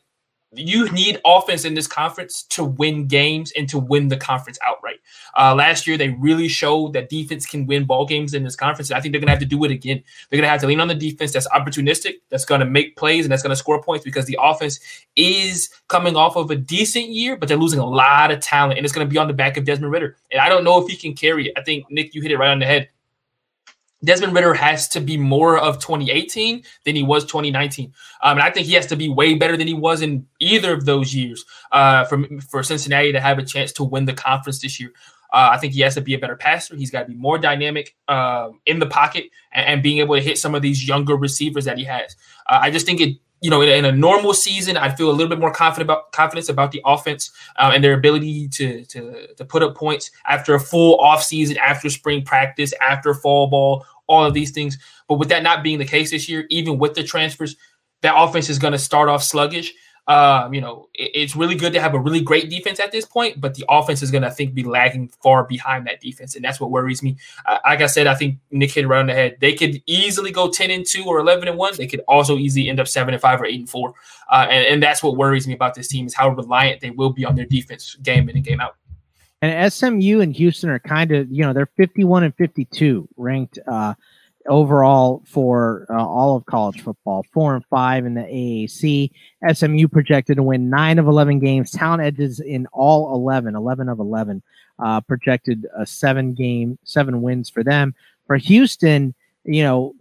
you 0.53 0.91
need 0.91 1.19
offense 1.25 1.63
in 1.63 1.75
this 1.75 1.87
conference 1.87 2.43
to 2.43 2.63
win 2.63 3.07
games 3.07 3.53
and 3.55 3.69
to 3.69 3.79
win 3.79 4.09
the 4.09 4.17
conference 4.17 4.59
outright. 4.65 4.99
Uh, 5.37 5.55
last 5.55 5.87
year, 5.87 5.97
they 5.97 6.09
really 6.09 6.49
showed 6.49 6.91
that 6.93 7.09
defense 7.09 7.45
can 7.45 7.65
win 7.65 7.85
ball 7.85 8.05
games 8.05 8.33
in 8.33 8.43
this 8.43 8.55
conference. 8.55 8.91
I 8.91 8.99
think 8.99 9.13
they're 9.13 9.21
going 9.21 9.27
to 9.27 9.33
have 9.33 9.39
to 9.39 9.45
do 9.45 9.63
it 9.63 9.71
again. 9.71 10.03
They're 10.29 10.37
going 10.37 10.45
to 10.45 10.49
have 10.49 10.59
to 10.61 10.67
lean 10.67 10.81
on 10.81 10.89
the 10.89 10.95
defense 10.95 11.31
that's 11.31 11.47
opportunistic, 11.47 12.15
that's 12.29 12.43
going 12.43 12.59
to 12.59 12.65
make 12.65 12.97
plays, 12.97 13.23
and 13.23 13.31
that's 13.31 13.43
going 13.43 13.51
to 13.51 13.55
score 13.55 13.81
points 13.81 14.03
because 14.03 14.25
the 14.25 14.37
offense 14.41 14.79
is 15.15 15.69
coming 15.87 16.17
off 16.17 16.35
of 16.35 16.51
a 16.51 16.55
decent 16.55 17.07
year, 17.07 17.37
but 17.37 17.47
they're 17.47 17.57
losing 17.57 17.79
a 17.79 17.85
lot 17.85 18.31
of 18.31 18.41
talent, 18.41 18.77
and 18.77 18.85
it's 18.85 18.93
going 18.93 19.07
to 19.07 19.11
be 19.11 19.17
on 19.17 19.27
the 19.27 19.33
back 19.33 19.55
of 19.55 19.63
Desmond 19.63 19.91
Ridder. 19.91 20.17
And 20.31 20.41
I 20.41 20.49
don't 20.49 20.65
know 20.65 20.81
if 20.83 20.89
he 20.89 20.97
can 20.97 21.13
carry 21.13 21.47
it. 21.47 21.53
I 21.57 21.63
think, 21.63 21.89
Nick, 21.89 22.13
you 22.13 22.21
hit 22.21 22.31
it 22.31 22.37
right 22.37 22.51
on 22.51 22.59
the 22.59 22.65
head. 22.65 22.89
Desmond 24.03 24.33
Ridder 24.33 24.53
has 24.53 24.87
to 24.89 24.99
be 24.99 25.17
more 25.17 25.57
of 25.57 25.79
2018 25.79 26.63
than 26.85 26.95
he 26.95 27.03
was 27.03 27.23
2019. 27.25 27.93
Um, 28.23 28.37
and 28.37 28.41
I 28.41 28.49
think 28.49 28.67
he 28.67 28.73
has 28.73 28.87
to 28.87 28.95
be 28.95 29.09
way 29.09 29.35
better 29.35 29.55
than 29.55 29.67
he 29.67 29.73
was 29.73 30.01
in 30.01 30.25
either 30.39 30.73
of 30.73 30.85
those 30.85 31.13
years 31.13 31.45
uh, 31.71 32.05
for, 32.05 32.25
for 32.49 32.63
Cincinnati 32.63 33.11
to 33.11 33.19
have 33.19 33.37
a 33.37 33.45
chance 33.45 33.71
to 33.73 33.83
win 33.83 34.05
the 34.05 34.13
conference 34.13 34.59
this 34.59 34.79
year. 34.79 34.91
Uh, 35.33 35.49
I 35.53 35.57
think 35.57 35.73
he 35.73 35.81
has 35.81 35.95
to 35.95 36.01
be 36.01 36.13
a 36.13 36.19
better 36.19 36.35
passer. 36.35 36.75
He's 36.75 36.91
got 36.91 37.01
to 37.01 37.05
be 37.05 37.15
more 37.15 37.37
dynamic 37.37 37.95
um, 38.07 38.59
in 38.65 38.79
the 38.79 38.85
pocket 38.85 39.25
and, 39.53 39.65
and, 39.65 39.83
being 39.83 39.99
able 39.99 40.15
to 40.15 40.21
hit 40.21 40.37
some 40.37 40.53
of 40.55 40.61
these 40.61 40.85
younger 40.85 41.15
receivers 41.15 41.63
that 41.65 41.77
he 41.77 41.85
has. 41.85 42.17
Uh, 42.49 42.59
I 42.61 42.69
just 42.69 42.85
think 42.85 42.99
it, 42.99 43.17
you 43.41 43.49
know, 43.49 43.61
in, 43.61 43.69
in, 43.69 43.85
a 43.85 43.91
normal 43.91 44.33
season, 44.35 44.77
I'd 44.77 44.95
feel 44.95 45.09
a 45.09 45.11
little 45.11 45.27
bit 45.27 45.39
more 45.39 45.51
confident 45.51 45.89
about 45.89 46.11
confidence 46.11 46.47
about 46.47 46.71
the 46.71 46.81
offense 46.85 47.31
um, 47.57 47.73
and 47.73 47.83
their 47.83 47.93
ability 47.93 48.47
to, 48.49 48.85
to 48.85 49.33
to 49.35 49.45
put 49.45 49.63
up 49.63 49.75
points 49.75 50.11
after 50.27 50.53
a 50.53 50.59
full 50.59 50.99
offseason, 50.99 51.57
after 51.57 51.89
spring 51.89 52.23
practice, 52.23 52.71
after 52.81 53.15
fall 53.15 53.47
ball, 53.47 53.83
all 54.05 54.23
of 54.23 54.35
these 54.35 54.51
things. 54.51 54.77
But 55.07 55.15
with 55.15 55.29
that 55.29 55.41
not 55.41 55.63
being 55.63 55.79
the 55.79 55.85
case 55.85 56.11
this 56.11 56.29
year, 56.29 56.45
even 56.49 56.77
with 56.77 56.93
the 56.93 57.03
transfers, 57.03 57.55
that 58.01 58.13
offense 58.15 58.49
is 58.49 58.59
going 58.59 58.73
to 58.73 58.79
start 58.79 59.09
off 59.09 59.23
sluggish. 59.23 59.73
Um, 60.07 60.53
you 60.53 60.61
know, 60.61 60.89
it, 60.93 61.11
it's 61.13 61.35
really 61.35 61.55
good 61.55 61.73
to 61.73 61.81
have 61.81 61.93
a 61.93 61.99
really 61.99 62.21
great 62.21 62.49
defense 62.49 62.79
at 62.79 62.91
this 62.91 63.05
point, 63.05 63.39
but 63.39 63.53
the 63.55 63.63
offense 63.69 64.01
is 64.01 64.11
going 64.11 64.23
to, 64.23 64.27
I 64.27 64.31
think, 64.31 64.53
be 64.53 64.63
lagging 64.63 65.09
far 65.21 65.43
behind 65.45 65.85
that 65.87 66.01
defense, 66.01 66.35
and 66.35 66.43
that's 66.43 66.59
what 66.59 66.71
worries 66.71 67.03
me. 67.03 67.17
Uh, 67.45 67.59
like 67.63 67.81
I 67.81 67.85
said, 67.85 68.07
I 68.07 68.15
think 68.15 68.39
Nick 68.49 68.71
hit 68.71 68.85
around 68.85 69.07
the 69.07 69.13
head. 69.13 69.37
They 69.39 69.53
could 69.53 69.81
easily 69.85 70.31
go 70.31 70.49
ten 70.49 70.71
and 70.71 70.85
two 70.85 71.03
or 71.05 71.19
eleven 71.19 71.47
and 71.47 71.57
one. 71.57 71.75
They 71.75 71.87
could 71.87 72.01
also 72.07 72.37
easily 72.37 72.69
end 72.69 72.79
up 72.79 72.87
seven 72.87 73.13
and 73.13 73.21
five 73.21 73.39
or 73.39 73.45
eight 73.45 73.59
and 73.59 73.69
four, 73.69 73.93
uh, 74.31 74.47
and, 74.49 74.65
and 74.65 74.83
that's 74.83 75.03
what 75.03 75.17
worries 75.17 75.47
me 75.47 75.53
about 75.53 75.75
this 75.75 75.87
team 75.87 76.07
is 76.07 76.15
how 76.15 76.29
reliant 76.29 76.81
they 76.81 76.89
will 76.89 77.11
be 77.11 77.23
on 77.23 77.35
their 77.35 77.45
defense 77.45 77.95
game 77.95 78.27
in 78.27 78.35
and 78.35 78.45
game 78.45 78.59
out. 78.59 78.75
And 79.41 79.73
SMU 79.73 80.21
and 80.21 80.35
Houston 80.35 80.69
are 80.69 80.79
kind 80.79 81.11
of, 81.11 81.31
you 81.31 81.43
know, 81.43 81.51
they're 81.51 81.69
51 81.77 82.23
and 82.23 82.35
52 82.35 83.07
ranked 83.17 83.57
uh, 83.67 83.95
overall 84.47 85.21
for 85.25 85.85
uh, 85.89 86.05
all 86.05 86.35
of 86.35 86.45
college 86.45 86.81
football, 86.81 87.25
four 87.31 87.55
and 87.55 87.65
five 87.65 88.05
in 88.05 88.13
the 88.13 88.21
AAC. 88.21 89.11
SMU 89.53 89.87
projected 89.87 90.37
to 90.37 90.43
win 90.43 90.69
nine 90.69 90.99
of 90.99 91.07
11 91.07 91.39
games. 91.39 91.71
Talent 91.71 92.03
edges 92.03 92.39
in 92.39 92.67
all 92.73 93.13
11, 93.15 93.55
11 93.55 93.89
of 93.89 93.99
11, 93.99 94.41
uh, 94.79 95.01
projected 95.01 95.67
a 95.77 95.85
seven 95.85 96.33
game, 96.33 96.77
seven 96.83 97.21
wins 97.21 97.49
for 97.49 97.63
them. 97.63 97.93
For 98.27 98.37
Houston, 98.37 99.13
you 99.43 99.63
know, 99.63 99.93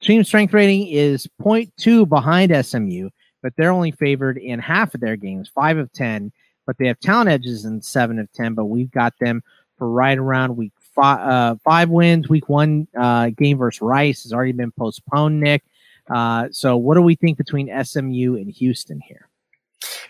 team 0.00 0.24
strength 0.24 0.52
rating 0.52 0.88
is 0.88 1.26
0.2 1.40 2.08
behind 2.08 2.66
SMU, 2.66 3.10
but 3.42 3.52
they're 3.56 3.70
only 3.70 3.92
favored 3.92 4.38
in 4.38 4.58
half 4.58 4.94
of 4.94 5.00
their 5.00 5.16
games, 5.16 5.50
five 5.54 5.78
of 5.78 5.92
10 5.92 6.32
but 6.68 6.76
they 6.76 6.86
have 6.86 7.00
talent 7.00 7.30
edges 7.30 7.64
in 7.64 7.80
seven 7.80 8.18
of 8.18 8.30
10, 8.32 8.52
but 8.52 8.66
we've 8.66 8.90
got 8.90 9.14
them 9.20 9.42
for 9.78 9.90
right 9.90 10.18
around 10.18 10.54
week 10.54 10.74
five, 10.98 11.20
uh, 11.20 11.56
five 11.64 11.90
wins. 11.90 12.28
Week 12.28 12.48
one 12.48 12.88
uh, 12.98 13.30
game 13.30 13.58
versus 13.58 13.80
Rice 13.80 14.24
has 14.24 14.32
already 14.32 14.52
been 14.52 14.72
postponed, 14.72 15.40
Nick. 15.40 15.62
Uh, 16.10 16.48
so 16.50 16.76
what 16.76 16.94
do 16.94 17.02
we 17.02 17.14
think 17.14 17.38
between 17.38 17.70
SMU 17.84 18.36
and 18.36 18.50
Houston 18.50 19.00
here? 19.00 19.28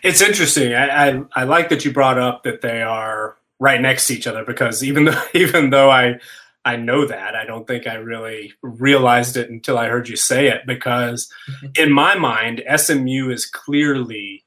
It's 0.01 0.21
interesting. 0.21 0.73
I, 0.73 1.09
I, 1.09 1.21
I 1.35 1.43
like 1.43 1.69
that 1.69 1.85
you 1.85 1.91
brought 1.91 2.17
up 2.17 2.43
that 2.43 2.61
they 2.61 2.81
are 2.81 3.37
right 3.59 3.81
next 3.81 4.07
to 4.07 4.13
each 4.13 4.25
other 4.25 4.45
because 4.45 4.83
even 4.83 5.05
though 5.05 5.21
even 5.33 5.69
though 5.69 5.91
I 5.91 6.19
I 6.65 6.75
know 6.75 7.05
that 7.05 7.35
I 7.35 7.45
don't 7.45 7.67
think 7.67 7.87
I 7.87 7.95
really 7.95 8.53
realized 8.61 9.37
it 9.37 9.49
until 9.49 9.77
I 9.77 9.87
heard 9.87 10.09
you 10.09 10.15
say 10.15 10.47
it 10.47 10.61
because 10.65 11.31
in 11.77 11.91
my 11.91 12.15
mind 12.15 12.63
SMU 12.75 13.29
is 13.29 13.45
clearly 13.45 14.43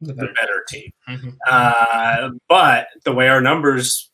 the 0.00 0.14
better 0.14 0.64
team. 0.68 0.90
Mm-hmm. 1.08 1.28
Uh, 1.48 2.30
but 2.48 2.88
the 3.04 3.12
way 3.12 3.28
our 3.28 3.40
numbers 3.40 4.10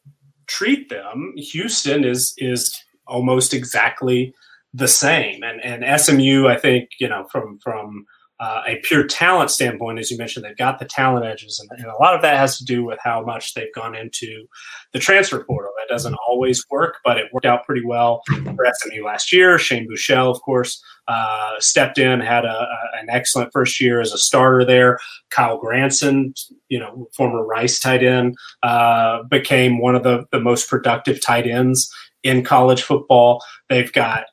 treat 0.47 0.89
them, 0.89 1.35
Houston 1.37 2.05
is 2.05 2.35
is 2.39 2.77
almost 3.07 3.55
exactly 3.55 4.35
the 4.75 4.89
same. 4.89 5.43
And 5.43 5.61
and 5.63 6.01
SMU, 6.01 6.47
I 6.49 6.57
think, 6.57 6.91
you 6.99 7.09
know, 7.09 7.27
from 7.31 7.59
from 7.59 8.07
uh, 8.43 8.63
a 8.67 8.77
pure 8.83 9.05
talent 9.07 9.53
standpoint, 9.53 10.01
as 10.01 10.11
you 10.11 10.19
mentioned, 10.19 10.45
they've 10.45 10.57
got 10.57 10.81
the 10.81 10.85
talent 10.85 11.25
edges, 11.25 11.61
and, 11.61 11.79
and, 11.79 11.89
a 11.89 12.03
lot 12.03 12.13
of 12.13 12.23
that 12.23 12.37
has 12.37 12.59
to 12.59 12.65
do 12.65 12.85
with 12.85 12.99
how 13.01 13.23
much 13.23 13.55
they've 13.55 13.73
gone 13.73 13.95
into 13.95 14.49
the 14.93 14.99
transfer 14.99 15.45
portal. 15.45 15.71
That 15.79 15.93
doesn't 15.93 16.17
always 16.27 16.65
work, 16.69 16.97
but 17.05 17.19
it 17.19 17.27
worked 17.33 17.47
out 17.47 17.65
pretty 17.65 17.87
well 17.87 18.23
for 18.27 18.67
SMU 18.81 19.05
last 19.05 19.33
year. 19.33 19.61
Shane 19.61 19.89
Buechele, 19.89 20.29
of 20.29 20.43
course, 20.43 20.83
uh, 21.07 21.55
stepped 21.61 21.99
in, 21.99 22.19
had 22.19 22.45
a, 22.45 22.49
a, 22.49 22.79
an 23.01 23.11
excellent 23.11 23.53
first 23.53 23.81
year 23.81 24.01
as 24.01 24.13
a 24.13 24.19
starter 24.19 24.65
there. 24.65 24.99
Kylen 25.31 25.61
Granson, 25.61 26.35
you 26.69 26.81
know, 26.81 27.09
former 27.17 27.47
Rice 27.47 27.79
tight 27.79 28.03
end, 28.03 28.35
uh, 28.65 29.23
became 29.25 29.79
one 29.79 29.95
of 29.95 30.03
the, 30.03 30.25
the 30.33 30.41
most 30.41 30.69
productive 30.69 31.25
tight 31.25 31.47
ends 31.47 31.95
in 32.25 32.43
college 32.43 32.83
football. 32.83 33.41
They've 33.69 33.93
got 33.93 34.25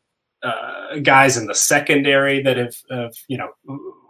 uh, 0.41 0.97
guys 1.03 1.37
in 1.37 1.45
the 1.45 1.53
secondary 1.53 2.41
that 2.41 2.57
have, 2.57 2.75
have, 2.89 3.13
you 3.27 3.37
know, 3.37 3.49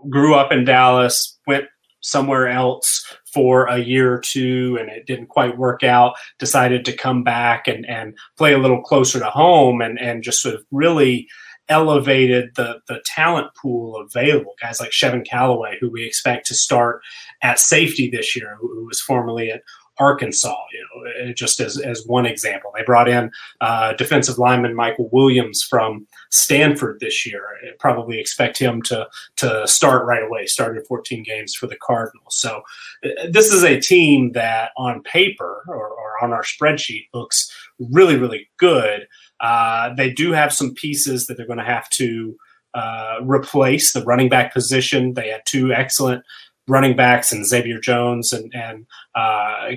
grew 0.09 0.35
up 0.35 0.51
in 0.51 0.65
Dallas, 0.65 1.37
went 1.47 1.65
somewhere 2.01 2.47
else 2.47 3.05
for 3.33 3.65
a 3.65 3.77
year 3.77 4.13
or 4.13 4.19
two 4.19 4.77
and 4.79 4.89
it 4.89 5.05
didn't 5.05 5.27
quite 5.27 5.57
work 5.57 5.83
out, 5.83 6.15
decided 6.37 6.85
to 6.85 6.95
come 6.95 7.23
back 7.23 7.67
and, 7.67 7.85
and 7.87 8.17
play 8.37 8.53
a 8.53 8.57
little 8.57 8.81
closer 8.81 9.19
to 9.19 9.29
home 9.29 9.81
and, 9.81 9.99
and 9.99 10.23
just 10.23 10.41
sort 10.41 10.55
of 10.55 10.63
really 10.71 11.27
elevated 11.67 12.49
the, 12.55 12.79
the 12.87 13.01
talent 13.05 13.47
pool 13.61 13.95
available. 13.97 14.55
Guys 14.59 14.79
like 14.79 14.91
Chevin 14.91 15.25
Calloway, 15.25 15.77
who 15.79 15.89
we 15.89 16.03
expect 16.03 16.47
to 16.47 16.55
start 16.55 17.01
at 17.43 17.59
safety 17.59 18.09
this 18.09 18.35
year, 18.35 18.57
who 18.59 18.85
was 18.85 18.99
formerly 18.99 19.51
at 19.51 19.61
Arkansas, 19.99 20.55
you 20.71 21.25
know, 21.25 21.33
just 21.33 21.59
as, 21.59 21.77
as 21.77 22.03
one 22.05 22.25
example. 22.25 22.71
They 22.75 22.83
brought 22.83 23.09
in 23.09 23.31
uh, 23.61 23.93
defensive 23.93 24.37
lineman 24.37 24.75
Michael 24.75 25.09
Williams 25.11 25.61
from 25.61 26.07
Stanford 26.31 26.99
this 26.99 27.25
year. 27.25 27.43
I 27.63 27.71
probably 27.79 28.19
expect 28.19 28.57
him 28.57 28.81
to 28.83 29.07
to 29.37 29.67
start 29.67 30.05
right 30.05 30.23
away. 30.23 30.45
Started 30.45 30.87
14 30.87 31.23
games 31.23 31.53
for 31.53 31.67
the 31.67 31.77
Cardinals. 31.77 32.35
So 32.35 32.61
uh, 33.03 33.09
this 33.29 33.51
is 33.51 33.63
a 33.63 33.79
team 33.79 34.31
that, 34.33 34.71
on 34.77 35.03
paper 35.03 35.63
or, 35.67 35.89
or 35.89 36.23
on 36.23 36.31
our 36.31 36.43
spreadsheet, 36.43 37.07
looks 37.13 37.51
really 37.79 38.17
really 38.17 38.49
good. 38.57 39.07
Uh, 39.39 39.93
they 39.95 40.11
do 40.11 40.31
have 40.31 40.53
some 40.53 40.73
pieces 40.73 41.27
that 41.27 41.37
they're 41.37 41.47
going 41.47 41.59
to 41.59 41.65
have 41.65 41.89
to 41.89 42.35
uh, 42.73 43.19
replace 43.23 43.93
the 43.93 44.03
running 44.03 44.29
back 44.29 44.53
position. 44.53 45.13
They 45.13 45.29
had 45.29 45.41
two 45.45 45.73
excellent 45.73 46.23
running 46.69 46.95
backs 46.95 47.31
and 47.31 47.45
Xavier 47.45 47.79
Jones 47.79 48.31
and, 48.31 48.53
and 48.53 48.85
uh, 49.15 49.71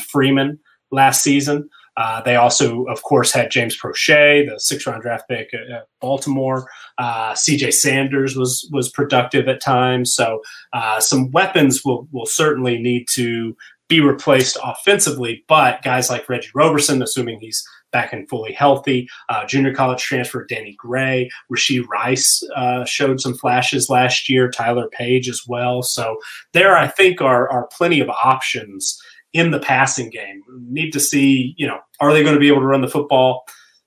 Freeman 0.00 0.58
last 0.90 1.22
season. 1.22 1.68
Uh, 1.96 2.22
they 2.22 2.36
also, 2.36 2.84
of 2.84 3.02
course, 3.02 3.32
had 3.32 3.50
James 3.50 3.78
Proche, 3.78 4.48
the 4.48 4.58
six-round 4.58 5.02
draft 5.02 5.28
pick 5.28 5.52
at 5.52 5.86
Baltimore. 6.00 6.66
Uh, 6.96 7.34
C.J. 7.34 7.70
Sanders 7.70 8.34
was 8.34 8.66
was 8.72 8.90
productive 8.90 9.46
at 9.46 9.60
times, 9.60 10.14
so 10.14 10.40
uh, 10.72 11.00
some 11.00 11.30
weapons 11.32 11.84
will 11.84 12.08
will 12.10 12.26
certainly 12.26 12.78
need 12.78 13.08
to 13.12 13.54
be 13.88 14.00
replaced 14.00 14.56
offensively. 14.64 15.44
But 15.48 15.82
guys 15.82 16.08
like 16.08 16.30
Reggie 16.30 16.48
Roberson, 16.54 17.02
assuming 17.02 17.40
he's 17.40 17.62
back 17.92 18.12
and 18.12 18.28
fully 18.28 18.52
healthy. 18.52 19.08
Uh, 19.28 19.44
junior 19.46 19.74
college 19.74 20.02
transfer 20.02 20.44
Danny 20.44 20.74
Gray, 20.78 21.30
Rashee 21.52 21.86
Rice 21.86 22.42
uh, 22.56 22.84
showed 22.84 23.20
some 23.20 23.34
flashes 23.34 23.88
last 23.88 24.28
year. 24.28 24.50
Tyler 24.50 24.88
Page 24.88 25.28
as 25.28 25.42
well. 25.46 25.82
So 25.82 26.16
there, 26.52 26.76
I 26.76 26.88
think, 26.88 27.20
are 27.20 27.50
are 27.50 27.68
plenty 27.68 28.00
of 28.00 28.08
options 28.08 28.98
in 29.32 29.50
the 29.50 29.60
passing 29.60 30.10
game. 30.10 30.42
Need 30.68 30.92
to 30.92 31.00
see, 31.00 31.54
you 31.56 31.66
know, 31.66 31.78
are 32.00 32.12
they 32.12 32.22
going 32.22 32.34
to 32.34 32.40
be 32.40 32.48
able 32.48 32.60
to 32.60 32.66
run 32.66 32.80
the 32.80 32.88
football? 32.88 33.44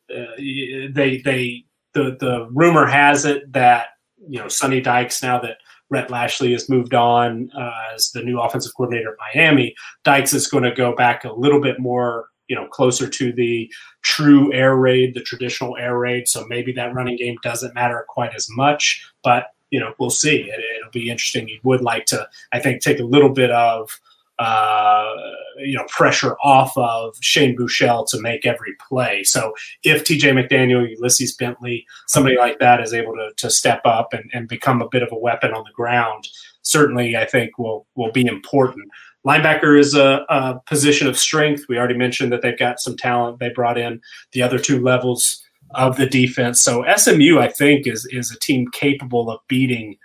Uh, 0.09 0.25
they 0.37 1.21
they 1.23 1.65
the 1.93 2.15
the 2.19 2.47
rumor 2.51 2.85
has 2.85 3.25
it 3.25 3.51
that 3.53 3.87
you 4.27 4.39
know 4.39 4.47
Sonny 4.47 4.81
Dykes 4.81 5.23
now 5.23 5.39
that 5.39 5.57
Rhett 5.89 6.09
Lashlee 6.09 6.51
has 6.51 6.69
moved 6.69 6.93
on 6.93 7.49
uh, 7.57 7.93
as 7.93 8.09
the 8.13 8.23
new 8.23 8.39
offensive 8.39 8.73
coordinator 8.75 9.11
at 9.11 9.35
Miami. 9.35 9.75
Dykes 10.03 10.33
is 10.33 10.47
going 10.47 10.63
to 10.63 10.73
go 10.73 10.95
back 10.95 11.23
a 11.23 11.33
little 11.33 11.61
bit 11.61 11.79
more 11.79 12.27
you 12.47 12.55
know 12.55 12.67
closer 12.67 13.09
to 13.09 13.31
the 13.33 13.71
true 14.01 14.53
air 14.53 14.75
raid 14.75 15.13
the 15.13 15.21
traditional 15.21 15.75
air 15.77 15.97
raid 15.97 16.27
so 16.27 16.45
maybe 16.47 16.71
that 16.71 16.93
running 16.93 17.17
game 17.17 17.37
doesn't 17.43 17.75
matter 17.75 18.05
quite 18.07 18.33
as 18.35 18.47
much 18.51 19.05
but 19.23 19.47
you 19.71 19.79
know 19.79 19.93
we'll 19.99 20.09
see 20.09 20.43
it, 20.43 20.59
will 20.83 20.91
be 20.91 21.09
interesting 21.09 21.47
you 21.47 21.59
would 21.63 21.81
like 21.81 22.05
to 22.05 22.27
i 22.53 22.59
think 22.59 22.81
take 22.81 22.99
a 22.99 23.03
little 23.03 23.29
bit 23.29 23.51
of 23.51 23.99
uh, 24.39 25.13
you 25.59 25.77
know 25.77 25.85
pressure 25.87 26.35
off 26.43 26.77
of 26.77 27.15
Shane 27.21 27.55
Buechele 27.55 28.07
to 28.09 28.19
make 28.19 28.45
every 28.45 28.75
play. 28.87 29.23
So 29.23 29.53
if 29.83 30.03
TJ 30.03 30.33
McDaniel, 30.33 30.89
Ulysses 30.89 31.35
Bentley, 31.35 31.85
somebody 32.07 32.37
like 32.37 32.59
that 32.59 32.81
is 32.81 32.93
able 32.93 33.13
to, 33.13 33.31
to 33.37 33.49
step 33.49 33.81
up 33.85 34.13
and, 34.13 34.29
and 34.33 34.47
become 34.47 34.81
a 34.81 34.89
bit 34.89 35.03
of 35.03 35.09
a 35.11 35.17
weapon 35.17 35.53
on 35.53 35.63
the 35.63 35.71
ground, 35.71 36.27
certainly 36.63 37.15
I 37.15 37.25
think 37.25 37.57
will 37.57 37.87
will 37.95 38.11
be 38.11 38.25
important. 38.25 38.89
Linebacker 39.25 39.77
is 39.79 39.95
a, 39.95 40.23
a, 40.29 40.59
position 40.67 41.07
of 41.07 41.17
strength. 41.17 41.65
We 41.67 41.77
already 41.77 41.97
mentioned 41.97 42.31
that 42.31 42.41
they've 42.41 42.57
got 42.57 42.79
some 42.79 42.95
talent. 42.95 43.39
They 43.39 43.49
brought 43.49 43.77
in 43.77 44.01
the 44.33 44.43
other 44.43 44.59
two 44.59 44.81
levels 44.81 45.43
of 45.71 45.97
the 45.97 46.05
defense. 46.05 46.61
So 46.61 46.85
SMU, 46.95 47.39
I 47.39 47.49
think, 47.49 47.87
is 47.87 48.05
is 48.11 48.31
a 48.31 48.39
team 48.39 48.69
capable 48.71 49.29
of 49.29 49.39
beating 49.47 49.97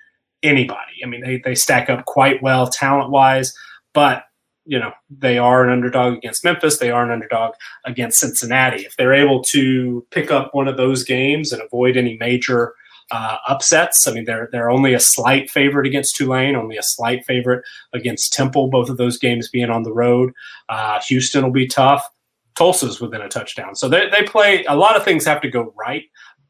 anybody. 0.42 1.04
I 1.04 1.06
mean, 1.06 1.20
they, 1.20 1.38
they 1.38 1.54
stack 1.54 1.90
up 1.90 2.06
quite 2.06 2.42
well 2.42 2.66
talent 2.66 3.10
wise, 3.10 3.54
but 3.92 4.24
you 4.64 4.78
know 4.78 4.92
they 5.10 5.36
are 5.36 5.64
an 5.64 5.70
underdog 5.70 6.14
against 6.14 6.44
Memphis. 6.44 6.78
They 6.78 6.90
are 6.90 7.04
an 7.04 7.10
underdog 7.10 7.54
against 7.84 8.20
Cincinnati. 8.20 8.84
If 8.84 8.96
they're 8.96 9.14
able 9.14 9.42
to 9.44 10.06
pick 10.10 10.30
up 10.30 10.54
one 10.54 10.68
of 10.68 10.76
those 10.76 11.04
games 11.04 11.52
and 11.52 11.62
avoid 11.62 11.96
any 11.96 12.16
major 12.18 12.74
uh, 13.10 13.36
upsets, 13.48 14.06
I 14.06 14.12
mean 14.12 14.24
they're 14.24 14.48
they're 14.52 14.70
only 14.70 14.94
a 14.94 15.00
slight 15.00 15.50
favorite 15.50 15.86
against 15.86 16.16
Tulane, 16.16 16.56
only 16.56 16.76
a 16.76 16.82
slight 16.82 17.24
favorite 17.24 17.64
against 17.92 18.32
Temple. 18.32 18.68
Both 18.68 18.88
of 18.88 18.96
those 18.96 19.18
games 19.18 19.48
being 19.48 19.70
on 19.70 19.82
the 19.82 19.92
road. 19.92 20.32
Uh, 20.68 21.00
Houston 21.02 21.44
will 21.44 21.50
be 21.50 21.66
tough. 21.66 22.08
Tulsa's 22.56 23.00
within 23.00 23.22
a 23.22 23.28
touchdown, 23.28 23.74
so 23.74 23.88
they 23.88 24.08
they 24.10 24.22
play. 24.22 24.64
A 24.64 24.76
lot 24.76 24.96
of 24.96 25.04
things 25.04 25.24
have 25.24 25.40
to 25.42 25.50
go 25.50 25.72
right, 25.76 26.04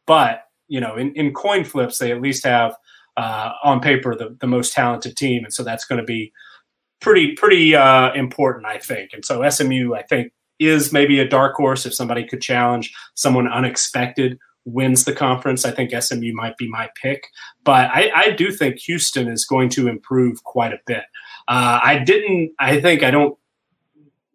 but 0.06 0.44
you 0.68 0.80
know 0.80 0.96
in, 0.96 1.12
in 1.14 1.32
coin 1.32 1.64
flips 1.64 1.98
they 1.98 2.12
at 2.12 2.20
least 2.20 2.44
have 2.44 2.74
uh, 3.16 3.52
on 3.64 3.80
paper 3.80 4.14
the, 4.14 4.36
the 4.40 4.46
most 4.46 4.72
talented 4.72 5.16
team, 5.16 5.44
and 5.44 5.52
so 5.52 5.62
that's 5.62 5.84
going 5.84 6.00
to 6.00 6.04
be 6.04 6.32
pretty 7.00 7.32
pretty 7.34 7.74
uh, 7.74 8.12
important, 8.14 8.66
I 8.66 8.78
think. 8.78 9.10
And 9.12 9.24
so 9.24 9.48
SMU, 9.48 9.94
I 9.94 10.02
think, 10.02 10.32
is 10.58 10.92
maybe 10.92 11.18
a 11.18 11.28
dark 11.28 11.54
horse 11.56 11.86
if 11.86 11.94
somebody 11.94 12.24
could 12.26 12.42
challenge 12.42 12.92
someone 13.14 13.48
unexpected 13.48 14.38
wins 14.64 15.04
the 15.04 15.12
conference. 15.12 15.64
I 15.64 15.70
think 15.70 15.90
SMU 15.90 16.32
might 16.34 16.56
be 16.56 16.68
my 16.68 16.90
pick, 17.00 17.26
but 17.64 17.90
I, 17.92 18.10
I 18.14 18.30
do 18.30 18.50
think 18.50 18.78
Houston 18.80 19.28
is 19.28 19.44
going 19.44 19.68
to 19.70 19.88
improve 19.88 20.42
quite 20.44 20.72
a 20.72 20.80
bit. 20.86 21.04
Uh, 21.48 21.80
I 21.82 21.98
didn't. 21.98 22.52
I 22.58 22.80
think 22.80 23.02
I 23.02 23.10
don't. 23.10 23.36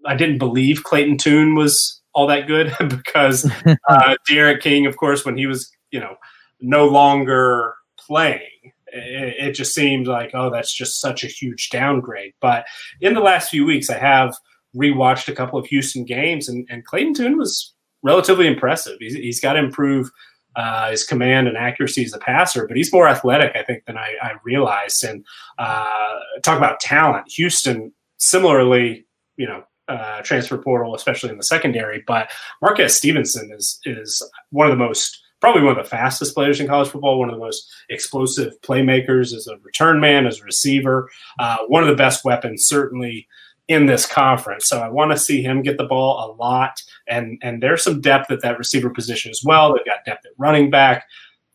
I 0.06 0.16
didn't 0.16 0.38
believe 0.38 0.84
Clayton 0.84 1.18
Tune 1.18 1.56
was 1.56 2.02
all 2.14 2.28
that 2.28 2.48
good 2.48 2.74
because 2.90 3.46
uh, 3.90 4.16
D'Eriq 4.28 4.62
King, 4.62 4.86
of 4.86 4.98
course, 4.98 5.26
when 5.26 5.38
he 5.38 5.48
was 5.48 5.72
you 5.92 6.00
know 6.00 6.16
no 6.62 6.86
longer 6.88 7.76
playing 7.98 8.74
it, 8.96 9.36
it 9.40 9.52
just 9.52 9.74
seemed 9.74 10.08
like, 10.08 10.32
oh, 10.34 10.50
that's 10.50 10.74
just 10.74 11.00
such 11.00 11.24
a 11.24 11.28
huge 11.28 11.70
downgrade. 11.70 12.34
But 12.42 12.66
in 13.02 13.14
the 13.14 13.20
last 13.20 13.50
few 13.50 13.66
weeks, 13.66 13.90
I 13.90 13.98
have 13.98 14.36
rewatched 14.76 15.28
a 15.28 15.36
couple 15.36 15.60
of 15.60 15.68
Houston 15.68 16.06
games, 16.06 16.48
and, 16.50 16.68
and 16.70 16.86
Clayton 16.86 17.14
Tune 17.14 17.38
was 17.38 17.74
relatively 18.06 18.48
impressive. 18.48 18.98
he's, 19.00 19.16
he's 19.16 19.42
got 19.42 19.54
to 19.54 19.60
improve 19.60 20.12
uh, 20.56 20.92
his 20.92 21.04
command 21.04 21.48
and 21.48 21.58
accuracy 21.58 22.06
as 22.06 22.14
a 22.14 22.20
passer, 22.20 22.66
but 22.68 22.78
he's 22.78 22.94
more 22.94 23.10
athletic, 23.10 23.52
I 23.56 23.64
think, 23.64 23.84
than 23.86 23.98
I, 23.98 24.14
I 24.22 24.32
realized. 24.44 25.04
And 25.04 25.26
uh, 25.58 26.20
talk 26.44 26.58
about 26.58 26.80
talent, 26.80 27.30
Houston 27.34 27.92
similarly, 28.18 29.06
you 29.36 29.48
know, 29.48 29.64
uh, 29.88 30.22
transfer 30.22 30.58
portal, 30.58 30.96
especially 30.96 31.30
in 31.30 31.38
the 31.38 31.44
secondary. 31.44 32.04
But 32.08 32.32
Marquez 32.62 32.96
Stevenson 32.96 33.52
is 33.52 33.80
is 33.86 34.22
one 34.52 34.68
of 34.68 34.72
the 34.72 34.84
most 34.84 35.22
probably 35.42 35.62
one 35.62 35.78
of 35.78 35.84
the 35.84 35.90
fastest 35.90 36.34
players 36.34 36.60
in 36.60 36.68
college 36.68 36.90
football, 36.90 37.20
one 37.20 37.30
of 37.30 37.36
the 37.36 37.44
most 37.44 37.70
explosive 37.90 38.54
playmakers 38.62 39.34
as 39.34 39.48
a 39.48 39.58
return 39.62 40.00
man, 40.00 40.26
as 40.26 40.40
a 40.40 40.44
receiver, 40.44 41.10
uh, 41.40 41.58
one 41.68 41.84
of 41.84 41.90
the 41.90 41.96
best 41.96 42.26
weapons, 42.26 42.66
certainly 42.66 43.28
in 43.68 43.88
this 43.88 44.06
conference. 44.06 44.68
So 44.68 44.80
I 44.80 44.90
want 44.90 45.12
to 45.12 45.18
see 45.18 45.42
him 45.42 45.64
get 45.64 45.78
the 45.78 45.86
ball 45.86 46.32
a 46.32 46.36
lot. 46.36 46.82
And, 47.08 47.40
and 47.42 47.64
there's 47.64 47.84
some 47.84 48.02
depth 48.02 48.30
at 48.32 48.42
that 48.42 48.60
receiver 48.60 48.90
position 48.90 49.32
as 49.32 49.42
well. 49.44 49.74
They've 49.74 49.86
got 49.86 50.06
depth 50.06 50.26
at 50.26 50.32
running 50.38 50.70
back. 50.70 51.06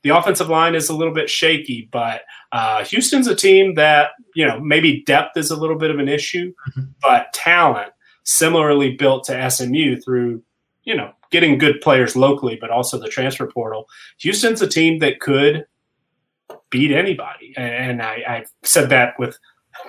The 0.03 0.11
offensive 0.11 0.49
line 0.49 0.75
is 0.75 0.89
a 0.89 0.95
little 0.95 1.13
bit 1.13 1.29
shaky, 1.29 1.89
but 1.93 2.23
uh, 2.53 2.85
Houston's 2.85 3.27
a 3.27 3.35
team 3.35 3.75
that, 3.75 4.11
you 4.35 4.47
know, 4.47 4.59
maybe 4.59 5.05
depth 5.07 5.37
is 5.37 5.51
a 5.51 5.57
little 5.57 5.77
bit 5.77 5.91
of 5.91 5.99
an 5.99 6.09
issue, 6.09 6.53
mm-hmm. 6.71 6.91
but 7.03 7.33
talent 7.33 7.93
similarly 8.25 8.97
built 8.97 9.25
to 9.25 9.51
SMU 9.51 10.01
through, 10.01 10.43
you 10.85 10.97
know, 10.97 11.13
getting 11.31 11.59
good 11.59 11.81
players 11.81 12.17
locally, 12.17 12.57
but 12.61 12.71
also 12.71 12.99
the 12.99 13.09
transfer 13.09 13.47
portal. 13.47 13.87
Houston's 14.19 14.63
a 14.63 14.67
team 14.67 14.99
that 15.01 15.21
could 15.21 15.67
beat 16.71 16.93
anybody, 16.93 17.53
and 17.57 18.03
I, 18.03 18.23
I've 18.27 18.51
said 18.63 18.89
that 18.91 19.19
with 19.19 19.39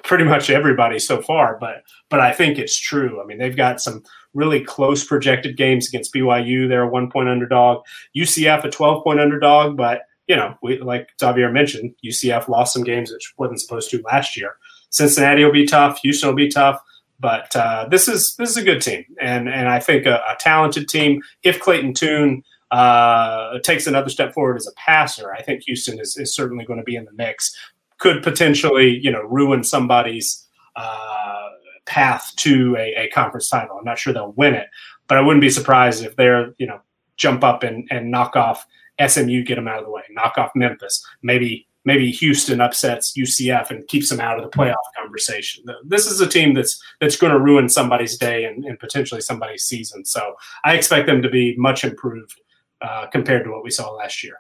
pretty 0.04 0.24
much 0.24 0.50
everybody 0.50 1.00
so 1.00 1.22
far, 1.22 1.58
but 1.60 1.84
but 2.10 2.20
I 2.20 2.32
think 2.32 2.58
it's 2.58 2.78
true. 2.78 3.22
I 3.22 3.26
mean, 3.26 3.38
they've 3.38 3.56
got 3.56 3.82
some 3.82 4.04
really 4.34 4.64
close 4.64 5.04
projected 5.04 5.58
games 5.58 5.88
against 5.88 6.14
BYU. 6.14 6.68
They're 6.68 6.84
a 6.84 6.88
one 6.88 7.10
point 7.10 7.30
underdog. 7.30 7.84
UCF 8.16 8.64
a 8.64 8.70
twelve 8.70 9.04
point 9.04 9.20
underdog, 9.20 9.78
but 9.78 10.04
you 10.28 10.36
know, 10.36 10.56
we, 10.62 10.80
like 10.80 11.10
Xavier 11.20 11.52
mentioned, 11.52 11.94
UCF 12.06 12.48
lost 12.48 12.74
some 12.74 12.84
games 12.84 13.12
which 13.12 13.34
wasn't 13.38 13.60
supposed 13.60 13.90
to 13.92 14.02
last 14.04 14.38
year. 14.38 14.56
Cincinnati 14.90 15.44
will 15.44 15.52
be 15.52 15.66
tough. 15.66 16.00
Houston 16.00 16.30
will 16.30 16.36
be 16.36 16.50
tough. 16.50 16.82
But 17.20 17.56
uh, 17.56 17.88
this 17.90 18.08
is 18.08 18.36
this 18.38 18.50
is 18.50 18.58
a 18.58 18.64
good 18.64 18.82
team, 18.82 19.06
and 19.20 19.48
and 19.48 19.70
I 19.70 19.80
think 19.80 20.08
a, 20.08 20.16
a 20.16 20.36
talented 20.40 20.88
team. 20.88 21.22
If 21.44 21.60
Clayton 21.60 21.94
Tune 21.94 22.44
uh, 22.72 23.60
takes 23.60 23.86
another 23.86 24.10
step 24.10 24.34
forward 24.34 24.58
as 24.58 24.68
a 24.68 24.72
passer, 24.76 25.32
I 25.32 25.44
think 25.44 25.64
Houston 25.64 26.00
is, 26.00 26.18
is 26.18 26.34
certainly 26.34 26.66
going 26.66 26.80
to 26.80 26.84
be 26.84 26.96
in 26.96 27.06
the 27.06 27.14
mix. 27.14 27.56
Could 28.02 28.24
potentially, 28.24 29.00
you 29.00 29.12
know, 29.12 29.22
ruin 29.22 29.64
somebody's 29.64 30.46
uh, 30.76 31.50
path 31.86 32.32
to 32.38 32.76
a, 32.78 33.06
a, 33.06 33.10
conference 33.10 33.50
title. 33.50 33.78
I'm 33.78 33.86
not 33.86 34.00
sure 34.00 34.14
they'll 34.14 34.34
win 34.34 34.54
it, 34.54 34.68
but 35.08 35.18
I 35.18 35.22
wouldn't 35.22 35.42
be 35.42 35.50
surprised 35.50 36.04
if 36.04 36.16
they're, 36.16 36.54
you 36.58 36.68
know, 36.68 36.82
jump 37.18 37.44
up 37.44 37.64
and, 37.64 37.88
and 37.92 38.10
knock 38.10 38.36
off 38.36 38.66
SMU, 39.06 39.44
get 39.44 39.56
them 39.56 39.68
out 39.68 39.80
of 39.80 39.86
the 39.86 39.92
way, 39.92 40.04
knock 40.12 40.38
off 40.38 40.52
Memphis, 40.56 41.06
maybe 41.22 41.68
maybe 41.84 42.12
Houston 42.12 42.62
upsets 42.62 43.18
UCF 43.18 43.72
and 43.72 43.88
keeps 43.88 44.10
them 44.10 44.20
out 44.20 44.38
of 44.38 44.44
the 44.44 44.56
playoff 44.56 44.76
conversation. 45.00 45.64
This 45.86 46.06
is 46.06 46.22
a 46.22 46.28
team 46.28 46.54
that's 46.54 46.82
that's 47.00 47.18
going 47.18 47.34
to 47.34 47.40
ruin 47.40 47.70
somebody's 47.70 48.18
day 48.18 48.46
and, 48.46 48.64
and 48.66 48.80
potentially 48.80 49.22
somebody's 49.22 49.64
season. 49.64 50.06
So 50.06 50.36
I 50.64 50.76
expect 50.76 51.08
them 51.08 51.22
to 51.22 51.30
be 51.30 51.56
much 51.58 51.84
improved 51.84 52.40
uh, 52.82 53.08
compared 53.08 53.44
to 53.46 53.52
what 53.52 53.64
we 53.64 53.72
saw 53.72 53.92
last 53.92 54.24
year. 54.24 54.38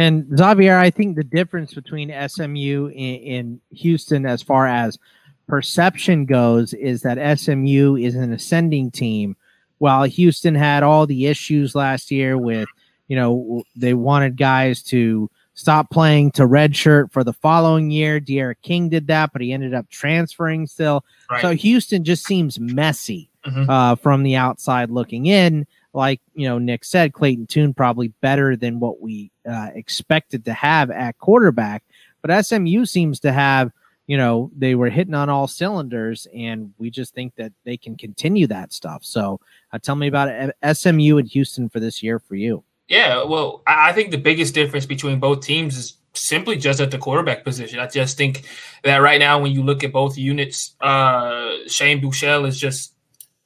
And 0.00 0.26
Xavier, 0.34 0.78
I 0.78 0.88
think 0.88 1.16
the 1.16 1.24
difference 1.24 1.74
between 1.74 2.10
SMU 2.26 2.88
in, 2.94 3.60
Houston, 3.72 4.24
as 4.24 4.40
far 4.40 4.66
as 4.66 4.98
perception 5.46 6.24
goes, 6.24 6.72
is 6.72 7.02
that 7.02 7.38
SMU 7.38 7.96
is 7.96 8.14
an 8.14 8.32
ascending 8.32 8.92
team, 8.92 9.36
while 9.76 10.04
Houston 10.04 10.54
had 10.54 10.82
all 10.82 11.06
the 11.06 11.26
issues 11.26 11.74
last 11.74 12.10
year 12.10 12.38
with, 12.38 12.66
you 13.08 13.16
know, 13.16 13.62
they 13.76 13.92
wanted 13.92 14.38
guys 14.38 14.82
to 14.84 15.30
stop 15.52 15.90
playing 15.90 16.30
to 16.30 16.44
redshirt 16.44 17.12
for 17.12 17.22
the 17.22 17.34
following 17.34 17.90
year. 17.90 18.20
D'Eriq 18.20 18.54
King 18.62 18.88
did 18.88 19.06
that, 19.08 19.34
but 19.34 19.42
he 19.42 19.52
ended 19.52 19.74
up 19.74 19.90
transferring 19.90 20.66
still. 20.66 21.04
Right. 21.30 21.42
So 21.42 21.52
Houston 21.52 22.04
just 22.04 22.24
seems 22.24 22.58
messy 22.58 23.28
mm-hmm. 23.46 23.68
uh, 23.68 23.96
from 23.96 24.22
the 24.22 24.36
outside 24.36 24.90
looking 24.90 25.26
in. 25.26 25.66
Like 25.92 26.20
you 26.34 26.48
know, 26.48 26.58
Nick 26.58 26.84
said, 26.84 27.12
Clayton 27.12 27.46
Tune 27.46 27.74
probably 27.74 28.08
better 28.20 28.56
than 28.56 28.80
what 28.80 29.00
we 29.00 29.30
uh, 29.48 29.70
expected 29.74 30.44
to 30.44 30.52
have 30.52 30.90
at 30.90 31.18
quarterback, 31.18 31.82
but 32.22 32.44
SMU 32.44 32.84
seems 32.84 33.20
to 33.20 33.32
have. 33.32 33.72
You 34.06 34.16
know, 34.16 34.50
they 34.56 34.74
were 34.74 34.90
hitting 34.90 35.14
on 35.14 35.28
all 35.28 35.46
cylinders, 35.46 36.26
and 36.34 36.74
we 36.78 36.90
just 36.90 37.14
think 37.14 37.36
that 37.36 37.52
they 37.64 37.76
can 37.76 37.96
continue 37.96 38.48
that 38.48 38.72
stuff. 38.72 39.04
So, 39.04 39.38
uh, 39.72 39.78
tell 39.78 39.94
me 39.94 40.08
about. 40.08 40.52
SMU 40.72 41.18
and 41.18 41.28
Houston 41.28 41.68
for 41.68 41.78
this 41.78 42.02
year 42.02 42.18
for 42.18 42.34
you. 42.34 42.64
Yeah, 42.88 43.22
well, 43.22 43.62
I 43.68 43.92
think 43.92 44.10
the 44.10 44.18
biggest 44.18 44.52
difference 44.52 44.84
between 44.84 45.20
both 45.20 45.42
teams 45.42 45.78
is 45.78 45.96
simply 46.12 46.56
just 46.56 46.80
at 46.80 46.90
the 46.90 46.98
quarterback 46.98 47.44
position. 47.44 47.78
I 47.78 47.86
just 47.86 48.16
think 48.16 48.44
that 48.82 48.98
right 48.98 49.20
now, 49.20 49.40
when 49.40 49.52
you 49.52 49.62
look 49.62 49.84
at 49.84 49.92
both 49.92 50.18
units, 50.18 50.74
uh, 50.80 51.50
Shane 51.68 52.00
Buechele 52.00 52.48
is 52.48 52.58
just, 52.58 52.94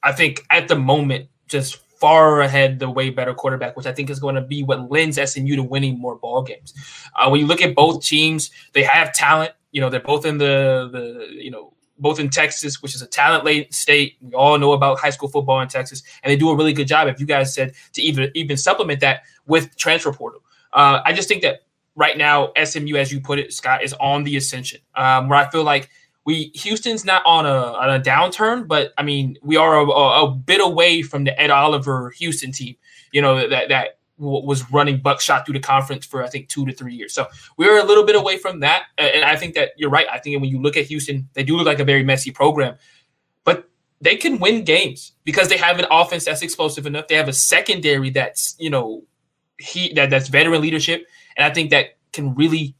I 0.01 0.13
think 0.13 0.43
at 0.49 0.67
the 0.67 0.75
moment, 0.75 1.29
just 1.47 1.79
far 1.99 2.41
ahead 2.41 2.79
the 2.79 2.89
way 2.89 3.09
better 3.09 3.33
quarterback, 3.33 3.75
which 3.75 3.85
I 3.85 3.93
think 3.93 4.09
is 4.09 4.19
going 4.19 4.35
to 4.35 4.41
be 4.41 4.63
what 4.63 4.91
lends 4.91 5.17
SMU 5.17 5.55
to 5.55 5.63
winning 5.63 5.99
more 5.99 6.15
ball 6.15 6.43
games. 6.43 6.73
Uh, 7.15 7.29
when 7.29 7.39
you 7.39 7.47
look 7.47 7.61
at 7.61 7.75
both 7.75 8.03
teams, 8.03 8.51
they 8.73 8.83
have 8.83 9.13
talent. 9.13 9.51
You 9.71 9.81
know, 9.81 9.89
they're 9.89 9.99
both 9.99 10.25
in 10.25 10.37
the 10.37 10.89
the 10.91 11.27
you 11.31 11.51
know 11.51 11.73
both 11.97 12.19
in 12.19 12.29
Texas, 12.29 12.81
which 12.81 12.93
is 12.93 13.01
a 13.01 13.07
talent 13.07 13.45
laden 13.45 13.71
state. 13.71 14.17
We 14.21 14.33
all 14.33 14.57
know 14.57 14.73
about 14.73 14.99
high 14.99 15.09
school 15.09 15.29
football 15.29 15.61
in 15.61 15.67
Texas, 15.67 16.03
and 16.23 16.31
they 16.31 16.35
do 16.35 16.49
a 16.49 16.55
really 16.55 16.73
good 16.73 16.87
job. 16.87 17.07
If 17.07 17.19
you 17.19 17.25
guys 17.25 17.53
said 17.53 17.73
to 17.93 18.01
even 18.01 18.31
even 18.35 18.57
supplement 18.57 18.99
that 19.01 19.21
with 19.45 19.75
transfer 19.77 20.11
portal, 20.11 20.41
uh, 20.73 21.01
I 21.05 21.13
just 21.13 21.27
think 21.27 21.41
that 21.43 21.61
right 21.95 22.17
now 22.17 22.51
SMU, 22.61 22.95
as 22.95 23.11
you 23.11 23.21
put 23.21 23.39
it, 23.39 23.53
Scott, 23.53 23.83
is 23.83 23.93
on 23.93 24.23
the 24.23 24.35
ascension. 24.37 24.81
Um, 24.95 25.29
where 25.29 25.39
I 25.39 25.49
feel 25.49 25.63
like 25.63 25.89
we 26.25 26.51
Houston's 26.55 27.05
not 27.05 27.23
on 27.25 27.45
a 27.45 27.49
on 27.49 27.89
a 27.89 27.99
downturn, 27.99 28.67
but 28.67 28.93
I 28.97 29.03
mean 29.03 29.37
we 29.41 29.55
are 29.55 29.79
a, 29.79 29.85
a, 29.85 30.25
a 30.25 30.31
bit 30.31 30.59
away 30.59 31.03
from 31.03 31.23
the 31.23 31.39
Ed 31.39 31.51
Oliver 31.51 32.09
Houston 32.17 32.51
team. 32.51 32.75
You 33.11 33.21
know 33.21 33.47
that 33.47 33.69
that 33.69 33.99
was 34.17 34.71
running 34.71 35.01
buckshot 35.01 35.45
through 35.45 35.53
the 35.53 35.59
conference 35.59 36.05
for 36.05 36.23
I 36.23 36.27
think 36.27 36.47
two 36.47 36.65
to 36.65 36.73
three 36.73 36.95
years. 36.95 37.13
So 37.13 37.27
we're 37.57 37.77
a 37.77 37.83
little 37.83 38.05
bit 38.05 38.15
away 38.15 38.37
from 38.37 38.61
that, 38.61 38.83
and 38.97 39.23
I 39.23 39.35
think 39.35 39.55
that 39.55 39.71
you're 39.77 39.89
right. 39.89 40.07
I 40.11 40.19
think 40.19 40.39
when 40.41 40.49
you 40.49 40.61
look 40.61 40.77
at 40.77 40.85
Houston, 40.85 41.29
they 41.33 41.43
do 41.43 41.55
look 41.55 41.65
like 41.65 41.79
a 41.79 41.85
very 41.85 42.03
messy 42.03 42.31
program, 42.31 42.77
but 43.43 43.69
they 44.01 44.15
can 44.15 44.39
win 44.39 44.63
games 44.63 45.11
because 45.25 45.49
they 45.49 45.57
have 45.57 45.79
an 45.79 45.85
offense 45.91 46.25
that's 46.25 46.41
explosive 46.41 46.85
enough. 46.85 47.07
They 47.07 47.15
have 47.15 47.27
a 47.27 47.33
secondary 47.33 48.09
that's 48.09 48.55
you 48.57 48.69
know 48.69 49.03
he 49.59 49.93
that 49.93 50.09
that's 50.09 50.29
veteran 50.29 50.61
leadership, 50.61 51.05
and 51.37 51.45
I 51.45 51.53
think 51.53 51.69
that 51.69 51.97
can 52.13 52.33
really 52.35 52.75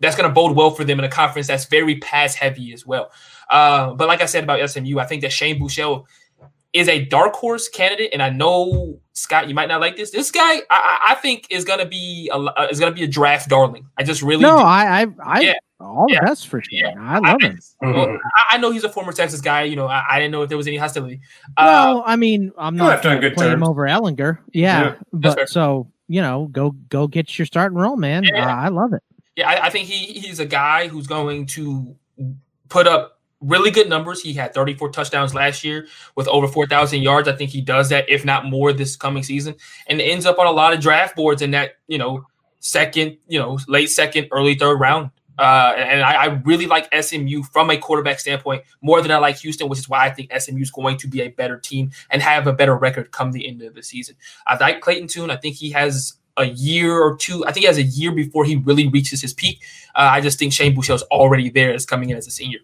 that's 0.00 0.16
going 0.16 0.28
to 0.28 0.34
bode 0.34 0.56
well 0.56 0.70
for 0.70 0.84
them 0.84 0.98
in 0.98 1.04
a 1.04 1.08
conference 1.08 1.46
that's 1.46 1.66
very 1.66 1.96
pass 1.98 2.34
heavy 2.34 2.72
as 2.72 2.86
well. 2.86 3.10
Uh, 3.50 3.94
but 3.94 4.08
like 4.08 4.20
I 4.20 4.26
said 4.26 4.44
about 4.44 4.68
SMU, 4.68 4.98
I 4.98 5.06
think 5.06 5.22
that 5.22 5.32
Shane 5.32 5.60
Buechele 5.60 6.04
is 6.72 6.88
a 6.88 7.04
dark 7.06 7.34
horse 7.34 7.68
candidate, 7.68 8.10
and 8.12 8.22
I 8.22 8.28
know 8.28 9.00
Scott, 9.12 9.48
you 9.48 9.54
might 9.54 9.68
not 9.68 9.80
like 9.80 9.96
this. 9.96 10.10
This 10.10 10.30
guy, 10.30 10.56
I, 10.70 11.06
I 11.10 11.14
think, 11.14 11.46
is 11.48 11.64
gonna 11.64 11.86
be 11.86 12.30
a, 12.32 12.36
uh, 12.36 12.68
is 12.70 12.78
gonna 12.78 12.92
be 12.92 13.04
a 13.04 13.08
draft 13.08 13.48
darling. 13.48 13.86
I 13.96 14.02
just 14.02 14.20
really 14.20 14.42
no, 14.42 14.58
do. 14.58 14.62
I, 14.62 15.02
I, 15.02 15.06
I 15.22 15.40
yeah. 15.40 15.54
all 15.80 16.06
yeah. 16.08 16.22
best 16.22 16.48
for 16.48 16.60
sure. 16.60 16.78
Yeah. 16.78 16.94
I 16.98 17.18
love 17.18 17.38
I, 17.42 17.46
him. 17.46 17.58
Well, 17.80 18.18
I, 18.50 18.58
know 18.58 18.72
he's 18.72 18.84
a 18.84 18.90
former 18.90 19.12
Texas 19.12 19.40
guy. 19.40 19.62
You 19.62 19.76
know, 19.76 19.86
I, 19.86 20.04
I, 20.10 20.18
didn't 20.18 20.32
know 20.32 20.42
if 20.42 20.50
there 20.50 20.58
was 20.58 20.66
any 20.66 20.76
hostility. 20.76 21.20
Well, 21.56 22.00
uh, 22.00 22.02
I 22.04 22.16
mean, 22.16 22.52
I'm 22.58 22.76
not 22.76 23.02
going 23.02 23.22
to 23.22 23.30
play 23.30 23.46
terms. 23.46 23.54
him 23.54 23.62
over 23.64 23.82
Ehlinger. 23.82 24.38
Yeah, 24.52 24.82
yeah 24.82 24.94
but 25.14 25.48
so 25.48 25.90
you 26.08 26.20
know, 26.20 26.46
go 26.52 26.72
go 26.90 27.06
get 27.06 27.38
your 27.38 27.46
starting 27.46 27.78
role, 27.78 27.96
man. 27.96 28.24
Uh, 28.34 28.38
I 28.38 28.68
love 28.68 28.92
it. 28.92 29.02
Yeah, 29.36 29.48
I, 29.62 29.70
think 29.70 29.86
he 29.86 30.18
he's 30.18 30.40
a 30.40 30.46
guy 30.46 30.88
who's 30.88 31.06
going 31.06 31.46
to 31.46 31.94
put 32.70 32.86
up 32.86 33.20
really 33.40 33.70
good 33.70 33.88
numbers. 33.88 34.22
He 34.22 34.32
had 34.32 34.54
34 34.54 34.90
touchdowns 34.90 35.34
last 35.34 35.62
year 35.62 35.86
with 36.14 36.26
over 36.28 36.48
4,000 36.48 37.02
yards. 37.02 37.28
I 37.28 37.36
think 37.36 37.50
he 37.50 37.60
does 37.60 37.90
that, 37.90 38.08
if 38.08 38.24
not 38.24 38.46
more, 38.46 38.72
this 38.72 38.96
coming 38.96 39.22
season, 39.22 39.54
and 39.88 40.00
ends 40.00 40.24
up 40.24 40.38
on 40.38 40.46
a 40.46 40.52
lot 40.52 40.72
of 40.72 40.80
draft 40.80 41.16
boards 41.16 41.42
in 41.42 41.50
that 41.50 41.72
you 41.86 41.98
know 41.98 42.24
second, 42.60 43.18
you 43.28 43.38
know, 43.38 43.58
late 43.68 43.90
second, 43.90 44.28
early 44.32 44.54
third 44.54 44.76
round. 44.76 45.10
Uh, 45.38 45.74
and 45.76 46.02
I, 46.02 46.14
I, 46.14 46.26
really 46.44 46.66
like 46.66 46.88
SMU 46.98 47.42
from 47.42 47.68
a 47.68 47.76
quarterback 47.76 48.18
standpoint 48.20 48.62
more 48.80 49.02
than 49.02 49.10
I 49.10 49.18
like 49.18 49.36
Houston, 49.36 49.68
which 49.68 49.78
is 49.78 49.86
why 49.86 50.06
I 50.06 50.10
think 50.10 50.32
SMU 50.32 50.62
is 50.62 50.70
going 50.70 50.96
to 50.96 51.08
be 51.08 51.20
a 51.20 51.28
better 51.28 51.58
team 51.58 51.90
and 52.08 52.22
have 52.22 52.46
a 52.46 52.54
better 52.54 52.74
record 52.74 53.12
come 53.12 53.32
the 53.32 53.46
end 53.46 53.60
of 53.60 53.74
the 53.74 53.82
season. 53.82 54.16
I 54.46 54.56
like 54.56 54.80
Clayton 54.80 55.08
Tune. 55.08 55.30
I 55.30 55.36
think 55.36 55.56
he 55.56 55.70
has 55.72 56.14
a 56.36 56.44
year 56.44 56.98
or 56.98 57.16
two. 57.16 57.44
I 57.46 57.52
think 57.52 57.62
he 57.62 57.66
has 57.66 57.78
a 57.78 57.82
year 57.82 58.12
before 58.12 58.44
he 58.44 58.56
really 58.56 58.88
reaches 58.88 59.22
his 59.22 59.32
peak. 59.32 59.62
Uh, 59.94 60.10
I 60.12 60.20
just 60.20 60.38
think 60.38 60.52
Shane 60.52 60.74
Buechele 60.74 60.96
is 60.96 61.02
already 61.04 61.50
there 61.50 61.72
as 61.72 61.86
coming 61.86 62.10
in 62.10 62.16
as 62.16 62.26
a 62.26 62.30
senior 62.30 62.60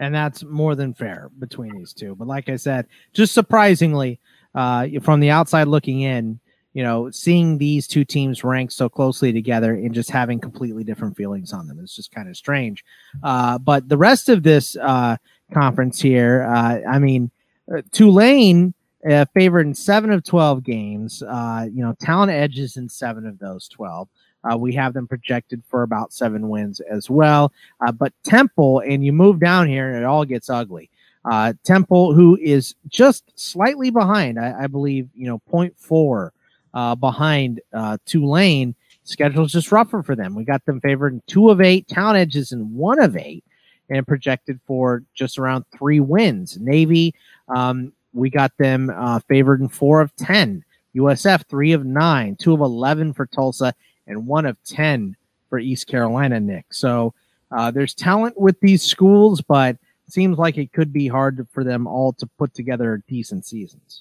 and 0.00 0.14
that's 0.14 0.44
more 0.44 0.74
than 0.74 0.94
fair 0.94 1.30
between 1.38 1.76
these 1.76 1.92
two. 1.92 2.14
But 2.14 2.28
like 2.28 2.48
I 2.48 2.56
said, 2.56 2.86
just 3.12 3.34
surprisingly, 3.34 4.20
uh, 4.54 4.86
from 5.02 5.20
the 5.20 5.30
outside 5.30 5.68
looking 5.68 6.00
in, 6.00 6.40
you 6.72 6.82
know, 6.82 7.10
seeing 7.10 7.58
these 7.58 7.86
two 7.86 8.04
teams 8.04 8.44
ranked 8.44 8.72
so 8.72 8.88
closely 8.88 9.32
together 9.32 9.74
and 9.74 9.94
just 9.94 10.10
having 10.10 10.38
completely 10.38 10.84
different 10.84 11.16
feelings 11.16 11.52
on 11.52 11.66
them 11.66 11.80
is 11.80 11.94
just 11.94 12.12
kind 12.12 12.28
of 12.28 12.36
strange. 12.36 12.84
Uh, 13.22 13.58
but 13.58 13.88
the 13.88 13.96
rest 13.96 14.28
of 14.28 14.42
this 14.42 14.76
uh, 14.76 15.16
conference 15.52 16.00
here, 16.00 16.42
uh, 16.48 16.80
I 16.88 16.98
mean, 16.98 17.30
uh, 17.74 17.82
Tulane 17.90 18.74
uh, 19.08 19.24
favored 19.34 19.66
in 19.66 19.74
seven 19.74 20.10
of 20.10 20.24
12 20.24 20.64
games, 20.64 21.22
uh, 21.22 21.66
you 21.72 21.82
know, 21.82 21.94
talent 22.00 22.32
edges 22.32 22.76
in 22.76 22.88
seven 22.88 23.26
of 23.26 23.38
those 23.38 23.68
12. 23.68 24.08
Uh, 24.44 24.56
we 24.56 24.72
have 24.72 24.94
them 24.94 25.06
projected 25.06 25.62
for 25.68 25.82
about 25.82 26.12
seven 26.12 26.48
wins 26.48 26.80
as 26.80 27.10
well. 27.10 27.52
Uh, 27.84 27.92
but 27.92 28.12
Temple, 28.24 28.80
and 28.80 29.04
you 29.04 29.12
move 29.12 29.40
down 29.40 29.68
here 29.68 29.88
and 29.88 29.98
it 29.98 30.04
all 30.04 30.24
gets 30.24 30.48
ugly. 30.48 30.90
Uh, 31.24 31.52
Temple, 31.64 32.14
who 32.14 32.38
is 32.40 32.74
just 32.88 33.24
slightly 33.38 33.90
behind, 33.90 34.38
I, 34.38 34.64
I 34.64 34.66
believe, 34.66 35.08
you 35.14 35.26
know, 35.26 35.40
0.4 35.50 36.30
uh, 36.74 36.94
behind 36.94 37.60
uh, 37.72 37.98
Tulane. 38.06 38.74
Schedule's 39.04 39.52
just 39.52 39.72
rougher 39.72 40.02
for 40.02 40.14
them. 40.14 40.34
We 40.34 40.44
got 40.44 40.64
them 40.64 40.80
favored 40.80 41.14
in 41.14 41.22
two 41.26 41.50
of 41.50 41.60
eight, 41.60 41.88
Talent 41.88 42.18
Edges 42.18 42.52
in 42.52 42.74
one 42.74 43.00
of 43.00 43.16
eight, 43.16 43.44
and 43.90 44.06
projected 44.06 44.60
for 44.66 45.02
just 45.14 45.38
around 45.38 45.64
three 45.76 46.00
wins. 46.00 46.58
Navy, 46.60 47.14
um, 47.48 47.92
we 48.18 48.30
got 48.30 48.52
them 48.58 48.90
uh, 48.90 49.20
favored 49.20 49.60
in 49.60 49.68
four 49.68 50.00
of 50.00 50.14
10. 50.16 50.64
USF, 50.96 51.46
three 51.48 51.72
of 51.72 51.84
nine, 51.84 52.36
two 52.36 52.54
of 52.54 52.60
11 52.60 53.12
for 53.12 53.26
Tulsa, 53.26 53.74
and 54.06 54.26
one 54.26 54.46
of 54.46 54.56
10 54.64 55.16
for 55.48 55.58
East 55.58 55.86
Carolina, 55.86 56.40
Nick. 56.40 56.72
So 56.72 57.14
uh, 57.50 57.70
there's 57.70 57.94
talent 57.94 58.38
with 58.38 58.58
these 58.60 58.82
schools, 58.82 59.40
but 59.40 59.76
seems 60.08 60.38
like 60.38 60.56
it 60.56 60.72
could 60.72 60.92
be 60.92 61.06
hard 61.06 61.46
for 61.52 61.62
them 61.62 61.86
all 61.86 62.12
to 62.14 62.26
put 62.38 62.54
together 62.54 63.02
decent 63.08 63.46
seasons. 63.46 64.00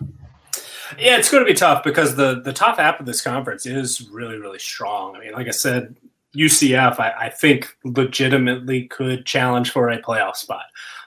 Yeah, 0.98 1.18
it's 1.18 1.30
going 1.30 1.44
to 1.44 1.50
be 1.50 1.54
tough 1.54 1.84
because 1.84 2.16
the 2.16 2.42
the 2.42 2.54
top 2.54 2.78
half 2.78 3.00
of 3.00 3.06
this 3.06 3.22
conference 3.22 3.66
is 3.66 4.08
really 4.10 4.38
really 4.38 4.60
strong. 4.60 5.18
I 5.18 5.20
mean, 5.20 5.34
like 5.34 5.48
I 5.48 5.52
said, 5.52 5.98
UCF 6.34 6.98
I, 7.00 7.12
I 7.20 7.30
think 7.30 7.76
legitimately 7.84 8.86
could 8.86 9.26
challenge 9.26 9.72
for 9.72 9.90
a 9.90 10.02
playoff 10.02 10.38
spot. 10.38 10.64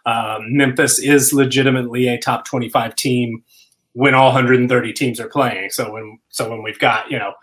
Um, 0.07 0.57
Memphis 0.57 0.99
is 0.99 1.33
legitimately 1.33 2.09
a 2.09 2.19
top 2.19 2.45
twenty 2.47 2.69
five 2.69 2.95
team 2.97 3.43
when 3.93 4.15
all 4.15 4.27
130 4.27 4.93
teams 4.93 5.19
are 5.19 5.29
playing. 5.29 5.71
So 5.71 5.93
when 5.93 6.19
so 6.29 6.49
when 6.49 6.63
we've 6.63 6.79
got 6.79 7.11
you 7.11 7.19
know 7.19 7.35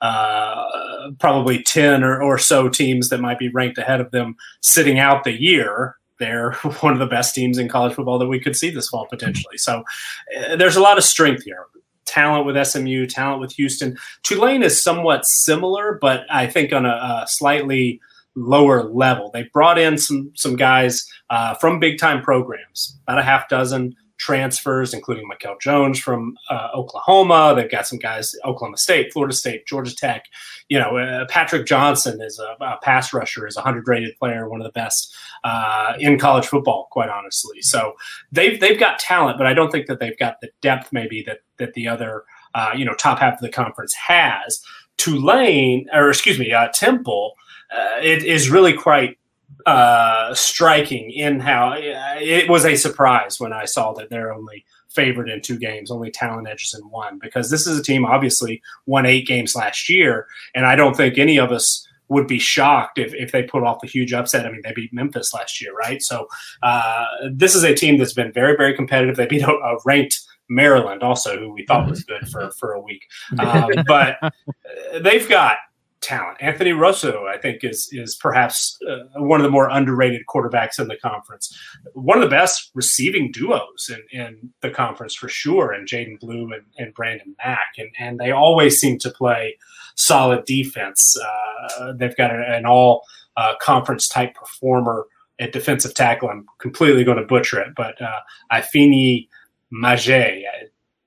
uh, 0.00 1.10
probably 1.18 1.62
10 1.62 2.04
or, 2.04 2.22
or 2.22 2.36
so 2.36 2.68
teams 2.68 3.08
that 3.08 3.18
might 3.18 3.38
be 3.38 3.48
ranked 3.48 3.78
ahead 3.78 4.00
of 4.00 4.10
them 4.10 4.36
sitting 4.60 4.98
out 4.98 5.24
the 5.24 5.32
year 5.32 5.96
they're 6.18 6.52
one 6.80 6.92
of 6.92 6.98
the 6.98 7.06
best 7.06 7.34
teams 7.34 7.58
in 7.58 7.68
college 7.68 7.94
football 7.94 8.18
that 8.18 8.28
we 8.28 8.40
could 8.40 8.56
see 8.56 8.70
this 8.70 8.88
fall 8.88 9.06
potentially. 9.08 9.58
So 9.58 9.84
uh, 10.38 10.56
there's 10.56 10.76
a 10.76 10.80
lot 10.80 10.98
of 10.98 11.04
strength 11.04 11.44
here. 11.44 11.66
Talent 12.04 12.46
with 12.46 12.66
SMU, 12.66 13.06
talent 13.06 13.40
with 13.40 13.52
Houston. 13.52 13.96
Tulane 14.22 14.62
is 14.62 14.82
somewhat 14.82 15.26
similar, 15.26 15.98
but 16.00 16.22
I 16.30 16.46
think 16.46 16.72
on 16.72 16.86
a, 16.86 16.90
a 16.90 17.24
slightly 17.26 18.00
lower 18.36 18.84
level. 18.84 19.30
They 19.32 19.48
brought 19.52 19.78
in 19.78 19.98
some 19.98 20.30
some 20.34 20.56
guys 20.56 21.06
uh, 21.30 21.54
from 21.54 21.80
big 21.80 21.98
time 21.98 22.22
programs, 22.22 22.98
about 23.06 23.18
a 23.18 23.22
half 23.22 23.48
dozen 23.48 23.96
transfers, 24.18 24.94
including 24.94 25.28
Mikel 25.28 25.56
Jones 25.60 25.98
from 25.98 26.36
uh, 26.50 26.68
Oklahoma. 26.74 27.54
They've 27.54 27.70
got 27.70 27.86
some 27.86 27.98
guys, 27.98 28.34
Oklahoma 28.44 28.78
State, 28.78 29.12
Florida 29.12 29.34
State, 29.34 29.66
Georgia 29.66 29.94
Tech. 29.94 30.24
You 30.68 30.78
know, 30.78 30.96
uh, 30.96 31.26
Patrick 31.28 31.66
Johnson 31.66 32.20
is 32.20 32.38
a, 32.38 32.64
a, 32.64 32.78
pass 32.82 33.12
rusher, 33.12 33.46
is 33.46 33.56
a 33.56 33.60
hundred 33.60 33.86
rated 33.86 34.16
player, 34.18 34.48
one 34.48 34.60
of 34.60 34.64
the 34.64 34.72
best 34.72 35.14
uh, 35.44 35.94
in 35.98 36.18
college 36.18 36.46
football, 36.46 36.88
quite 36.90 37.10
honestly. 37.10 37.60
So 37.62 37.94
they've 38.32 38.58
they've 38.60 38.80
got 38.80 38.98
talent, 38.98 39.38
but 39.38 39.46
I 39.46 39.54
don't 39.54 39.70
think 39.70 39.86
that 39.86 40.00
they've 40.00 40.18
got 40.18 40.40
the 40.40 40.50
depth 40.62 40.92
maybe 40.92 41.22
that 41.26 41.38
that 41.58 41.74
the 41.74 41.88
other 41.88 42.24
uh, 42.54 42.72
you 42.74 42.84
know 42.84 42.94
top 42.94 43.18
half 43.18 43.34
of 43.34 43.40
the 43.40 43.50
conference 43.50 43.94
has. 43.94 44.62
Tulane, 44.98 45.86
or 45.92 46.08
excuse 46.08 46.38
me, 46.38 46.54
uh, 46.54 46.68
Temple, 46.72 47.34
uh, 47.70 48.00
it 48.02 48.24
is 48.24 48.50
really 48.50 48.72
quite 48.72 49.18
uh, 49.66 50.34
striking 50.34 51.10
in 51.10 51.40
how 51.40 51.74
it 51.76 52.48
was 52.48 52.64
a 52.64 52.76
surprise 52.76 53.40
when 53.40 53.52
I 53.52 53.64
saw 53.64 53.92
that 53.94 54.10
they're 54.10 54.32
only 54.32 54.64
favored 54.90 55.28
in 55.28 55.42
two 55.42 55.58
games, 55.58 55.90
only 55.90 56.10
talent 56.10 56.48
edges 56.48 56.74
in 56.74 56.88
one, 56.90 57.18
because 57.18 57.50
this 57.50 57.66
is 57.66 57.78
a 57.78 57.82
team 57.82 58.04
obviously 58.04 58.62
won 58.86 59.06
eight 59.06 59.26
games 59.26 59.54
last 59.54 59.88
year, 59.88 60.26
and 60.54 60.66
I 60.66 60.76
don't 60.76 60.96
think 60.96 61.18
any 61.18 61.38
of 61.38 61.52
us 61.52 61.86
would 62.08 62.26
be 62.28 62.38
shocked 62.38 62.98
if, 62.98 63.12
if 63.14 63.32
they 63.32 63.42
put 63.42 63.64
off 63.64 63.80
the 63.80 63.88
huge 63.88 64.12
upset. 64.12 64.46
I 64.46 64.50
mean, 64.50 64.60
they 64.62 64.72
beat 64.72 64.92
Memphis 64.92 65.34
last 65.34 65.60
year, 65.60 65.74
right? 65.74 66.00
So 66.00 66.28
uh, 66.62 67.04
this 67.32 67.54
is 67.54 67.64
a 67.64 67.74
team 67.74 67.98
that's 67.98 68.12
been 68.12 68.32
very, 68.32 68.56
very 68.56 68.74
competitive. 68.74 69.16
They 69.16 69.26
beat 69.26 69.42
a, 69.42 69.50
a 69.50 69.78
ranked 69.84 70.20
Maryland 70.48 71.02
also, 71.02 71.38
who 71.38 71.52
we 71.52 71.66
thought 71.66 71.90
was 71.90 72.04
good 72.04 72.28
for 72.28 72.50
for 72.52 72.72
a 72.72 72.80
week, 72.80 73.02
um, 73.38 73.70
but 73.86 74.16
they've 75.00 75.28
got 75.28 75.56
talent. 76.00 76.38
Anthony 76.40 76.72
Russo, 76.72 77.26
I 77.26 77.38
think, 77.38 77.64
is 77.64 77.88
is 77.92 78.14
perhaps 78.14 78.78
uh, 78.88 79.20
one 79.20 79.40
of 79.40 79.44
the 79.44 79.50
more 79.50 79.68
underrated 79.68 80.22
quarterbacks 80.28 80.78
in 80.78 80.88
the 80.88 80.96
conference. 80.96 81.56
One 81.94 82.18
of 82.18 82.22
the 82.22 82.34
best 82.34 82.70
receiving 82.74 83.32
duos 83.32 83.90
in, 83.90 84.20
in 84.20 84.50
the 84.60 84.70
conference 84.70 85.14
for 85.14 85.28
sure, 85.28 85.72
and 85.72 85.88
Jadan 85.88 86.20
Blue 86.20 86.52
and, 86.52 86.64
and 86.78 86.94
Branden 86.94 87.34
Mack, 87.44 87.72
and 87.78 87.90
and 87.98 88.18
they 88.18 88.30
always 88.30 88.78
seem 88.78 88.98
to 89.00 89.10
play 89.10 89.56
solid 89.96 90.44
defense. 90.44 91.16
Uh, 91.16 91.92
they've 91.94 92.16
got 92.16 92.30
an 92.34 92.66
all 92.66 93.02
uh, 93.36 93.54
conference 93.60 94.08
type 94.08 94.34
performer 94.34 95.06
at 95.38 95.52
defensive 95.52 95.94
tackle. 95.94 96.28
I'm 96.28 96.46
completely 96.58 97.04
going 97.04 97.18
to 97.18 97.24
butcher 97.24 97.60
it, 97.60 97.74
but 97.76 98.00
uh, 98.00 98.20
Ifeanyi 98.52 99.28
Maijeh. 99.72 100.42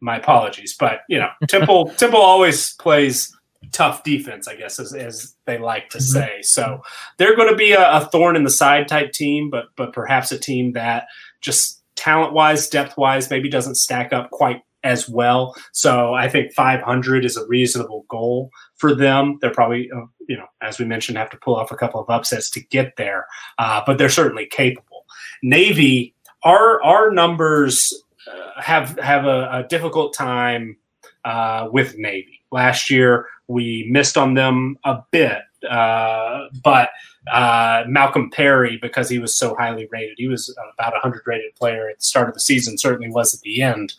My 0.02 0.16
apologies, 0.16 0.78
but 0.80 1.02
you 1.10 1.20
know, 1.20 1.28
Temple 1.50 1.90
Temple 1.98 2.22
always 2.22 2.74
plays 2.76 3.36
tough 3.72 4.04
defense, 4.04 4.48
I 4.48 4.56
guess, 4.56 4.80
as, 4.80 4.94
as 4.94 5.36
they 5.46 5.58
like 5.58 5.90
to 5.90 5.98
mm-hmm. 5.98 6.20
say. 6.20 6.40
So 6.42 6.82
they're 7.18 7.36
going 7.36 7.50
to 7.50 7.56
be 7.56 7.72
a, 7.72 7.92
a, 7.92 8.06
thorn 8.06 8.36
in 8.36 8.44
the 8.44 8.50
side 8.50 8.88
type 8.88 9.12
team, 9.12 9.50
but 9.50 9.66
but 9.76 9.94
perhaps 9.94 10.32
a 10.32 10.40
team 10.40 10.74
that 10.74 11.08
just 11.42 11.82
talent 11.96 12.34
wise, 12.34 12.70
depth 12.70 12.98
wise, 12.98 13.30
maybe 13.30 13.50
doesn't 13.50 13.76
stack 13.76 14.14
up 14.14 14.32
quite 14.32 14.62
as 14.84 15.10
well. 15.10 15.56
So 15.74 16.14
I 16.14 16.30
think 16.30 16.54
500 16.54 17.26
is 17.26 17.36
a 17.36 17.46
reasonable 17.48 18.06
goal 18.08 18.50
for 18.78 18.96
them. 18.96 19.38
They're 19.42 19.52
probably, 19.52 19.92
uh, 19.92 20.06
you 20.28 20.38
know, 20.38 20.46
as 20.62 20.80
we 20.80 20.86
mentioned, 20.86 21.18
have 21.18 21.30
to 21.32 21.38
pull 21.38 21.56
off 21.56 21.72
a 21.72 21.76
couple 21.76 22.00
of 22.00 22.10
upsets 22.10 22.50
to 22.52 22.62
get 22.62 22.96
there, 22.96 23.26
uh, 23.58 23.82
but 23.86 23.98
they're 23.98 24.10
certainly 24.10 24.46
capable. 24.46 25.06
Navy, 25.44 26.16
our 26.44 26.82
our 26.84 27.12
numbers 27.12 27.94
uh, 28.28 28.62
have 28.62 28.98
have 29.00 29.26
a, 29.26 29.50
a 29.52 29.66
difficult 29.68 30.14
time 30.14 30.78
uh, 31.26 31.68
with 31.72 31.98
Navy. 31.98 32.39
Last 32.52 32.90
year, 32.90 33.28
we 33.48 33.88
missed 33.90 34.18
on 34.18 34.34
them 34.34 34.78
a 34.84 35.00
bit, 35.12 35.42
uh, 35.70 36.48
but 36.64 36.90
uh, 37.32 37.84
Malcolm 37.88 38.30
Perry, 38.30 38.78
because 38.82 39.10
he 39.10 39.20
was 39.20 39.38
so 39.38 39.56
highly 39.56 39.88
rated, 39.92 40.16
he 40.18 40.28
was 40.28 40.56
about 40.78 40.96
a 40.96 41.00
hundred 41.00 41.24
rated 41.26 41.56
player 41.56 41.90
at 41.90 41.98
the 41.98 42.04
start 42.04 42.28
of 42.28 42.34
the 42.34 42.40
season. 42.40 42.78
Certainly 42.78 43.10
was 43.12 43.34
at 43.34 43.42
the 43.42 43.62
end. 43.62 43.94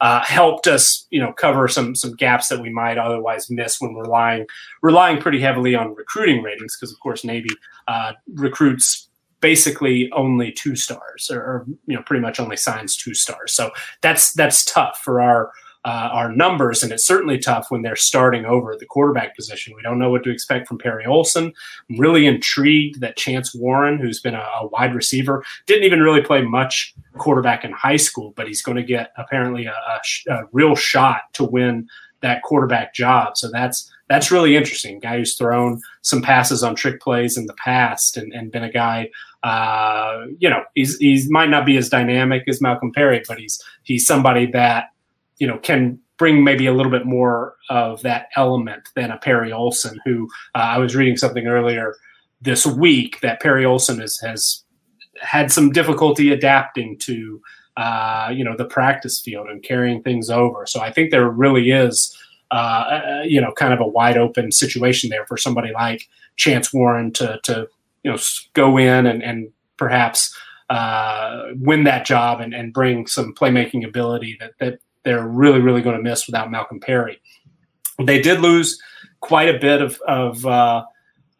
Uh, 0.00 0.22
helped 0.24 0.66
us, 0.66 1.06
you 1.10 1.20
know, 1.20 1.32
cover 1.32 1.68
some 1.68 1.94
some 1.94 2.14
gaps 2.14 2.48
that 2.48 2.60
we 2.60 2.68
might 2.68 2.98
otherwise 2.98 3.48
miss 3.50 3.80
when 3.80 3.94
relying 3.94 4.46
relying 4.82 5.20
pretty 5.20 5.40
heavily 5.40 5.74
on 5.74 5.94
recruiting 5.94 6.42
ratings, 6.42 6.76
because 6.76 6.92
of 6.92 7.00
course 7.00 7.24
Navy 7.24 7.50
uh, 7.88 8.12
recruits 8.34 9.08
basically 9.40 10.10
only 10.12 10.50
two 10.50 10.74
stars, 10.74 11.30
or, 11.30 11.40
or 11.40 11.66
you 11.86 11.94
know, 11.94 12.02
pretty 12.02 12.20
much 12.20 12.40
only 12.40 12.56
signs 12.56 12.96
two 12.96 13.14
stars. 13.14 13.54
So 13.54 13.70
that's 14.02 14.32
that's 14.32 14.64
tough 14.64 15.00
for 15.04 15.22
our 15.22 15.52
uh, 15.84 16.08
our 16.12 16.32
numbers, 16.32 16.82
and 16.82 16.92
it's 16.92 17.06
certainly 17.06 17.38
tough 17.38 17.66
when 17.70 17.82
they're 17.82 17.96
starting 17.96 18.46
over 18.46 18.72
at 18.72 18.78
the 18.78 18.86
quarterback 18.86 19.36
position. 19.36 19.74
We 19.76 19.82
don't 19.82 19.98
know 19.98 20.10
what 20.10 20.24
to 20.24 20.30
expect 20.30 20.66
from 20.66 20.78
Perry 20.78 21.04
Olsen. 21.04 21.52
I'm 21.90 22.00
really 22.00 22.26
intrigued 22.26 23.00
that 23.00 23.16
Chance 23.16 23.54
Warren, 23.54 23.98
who's 23.98 24.20
been 24.20 24.34
a, 24.34 24.46
a 24.60 24.66
wide 24.68 24.94
receiver, 24.94 25.44
didn't 25.66 25.84
even 25.84 26.00
really 26.00 26.22
play 26.22 26.40
much 26.42 26.94
quarterback 27.18 27.64
in 27.64 27.72
high 27.72 27.96
school, 27.96 28.32
but 28.34 28.46
he's 28.46 28.62
going 28.62 28.76
to 28.76 28.82
get 28.82 29.12
apparently 29.18 29.66
a, 29.66 29.72
a, 29.72 30.32
a 30.32 30.42
real 30.52 30.74
shot 30.74 31.22
to 31.34 31.44
win 31.44 31.86
that 32.22 32.42
quarterback 32.42 32.94
job. 32.94 33.36
So 33.36 33.50
that's 33.50 33.90
that's 34.08 34.30
really 34.30 34.56
interesting. 34.56 34.98
Guy 34.98 35.18
who's 35.18 35.36
thrown 35.36 35.80
some 36.02 36.22
passes 36.22 36.62
on 36.62 36.74
trick 36.74 37.00
plays 37.00 37.36
in 37.36 37.46
the 37.46 37.54
past 37.54 38.16
and, 38.16 38.32
and 38.32 38.50
been 38.50 38.64
a 38.64 38.72
guy. 38.72 39.10
Uh, 39.42 40.26
you 40.38 40.48
know, 40.48 40.62
he's 40.74 40.96
he's 40.96 41.30
might 41.30 41.50
not 41.50 41.66
be 41.66 41.76
as 41.76 41.90
dynamic 41.90 42.44
as 42.48 42.62
Malcolm 42.62 42.92
Perry, 42.92 43.22
but 43.28 43.38
he's 43.38 43.62
he's 43.82 44.06
somebody 44.06 44.46
that 44.46 44.86
you 45.38 45.46
know 45.46 45.58
can 45.58 45.98
bring 46.16 46.44
maybe 46.44 46.66
a 46.66 46.72
little 46.72 46.92
bit 46.92 47.06
more 47.06 47.56
of 47.70 48.00
that 48.02 48.28
element 48.36 48.88
than 48.94 49.10
a 49.10 49.18
Perry 49.18 49.52
Olsen, 49.52 49.98
who 50.04 50.28
uh, 50.54 50.58
I 50.58 50.78
was 50.78 50.94
reading 50.94 51.16
something 51.16 51.46
earlier 51.46 51.96
this 52.40 52.64
week 52.64 53.20
that 53.20 53.40
Perry 53.40 53.64
Olsen 53.64 54.00
has 54.00 54.18
has 54.18 54.64
had 55.20 55.50
some 55.50 55.70
difficulty 55.70 56.32
adapting 56.32 56.98
to 56.98 57.40
uh, 57.76 58.30
you 58.32 58.44
know 58.44 58.56
the 58.56 58.64
practice 58.64 59.20
field 59.20 59.48
and 59.48 59.62
carrying 59.62 60.02
things 60.02 60.30
over. 60.30 60.66
So 60.66 60.80
I 60.80 60.92
think 60.92 61.10
there 61.10 61.28
really 61.28 61.70
is 61.70 62.16
uh, 62.50 62.54
uh 62.54 63.22
you 63.24 63.40
know 63.40 63.52
kind 63.52 63.72
of 63.72 63.80
a 63.80 63.86
wide 63.86 64.16
open 64.16 64.52
situation 64.52 65.10
there 65.10 65.26
for 65.26 65.36
somebody 65.36 65.72
like 65.72 66.08
Chance 66.36 66.72
Warren 66.72 67.12
to 67.14 67.40
to 67.44 67.68
you 68.02 68.12
know 68.12 68.18
go 68.52 68.76
in 68.76 69.06
and, 69.06 69.22
and 69.22 69.50
perhaps 69.76 70.36
uh, 70.70 71.48
win 71.56 71.84
that 71.84 72.06
job 72.06 72.40
and, 72.40 72.54
and 72.54 72.72
bring 72.72 73.06
some 73.06 73.34
playmaking 73.34 73.86
ability 73.86 74.36
that, 74.40 74.52
that 74.60 74.78
they're 75.04 75.26
really, 75.26 75.60
really 75.60 75.82
going 75.82 75.96
to 75.96 76.02
miss 76.02 76.26
without 76.26 76.50
Malcolm 76.50 76.80
Perry. 76.80 77.20
They 78.02 78.20
did 78.20 78.40
lose 78.40 78.80
quite 79.20 79.54
a 79.54 79.58
bit 79.58 79.80
of, 79.80 80.00
of 80.06 80.44
uh, 80.44 80.84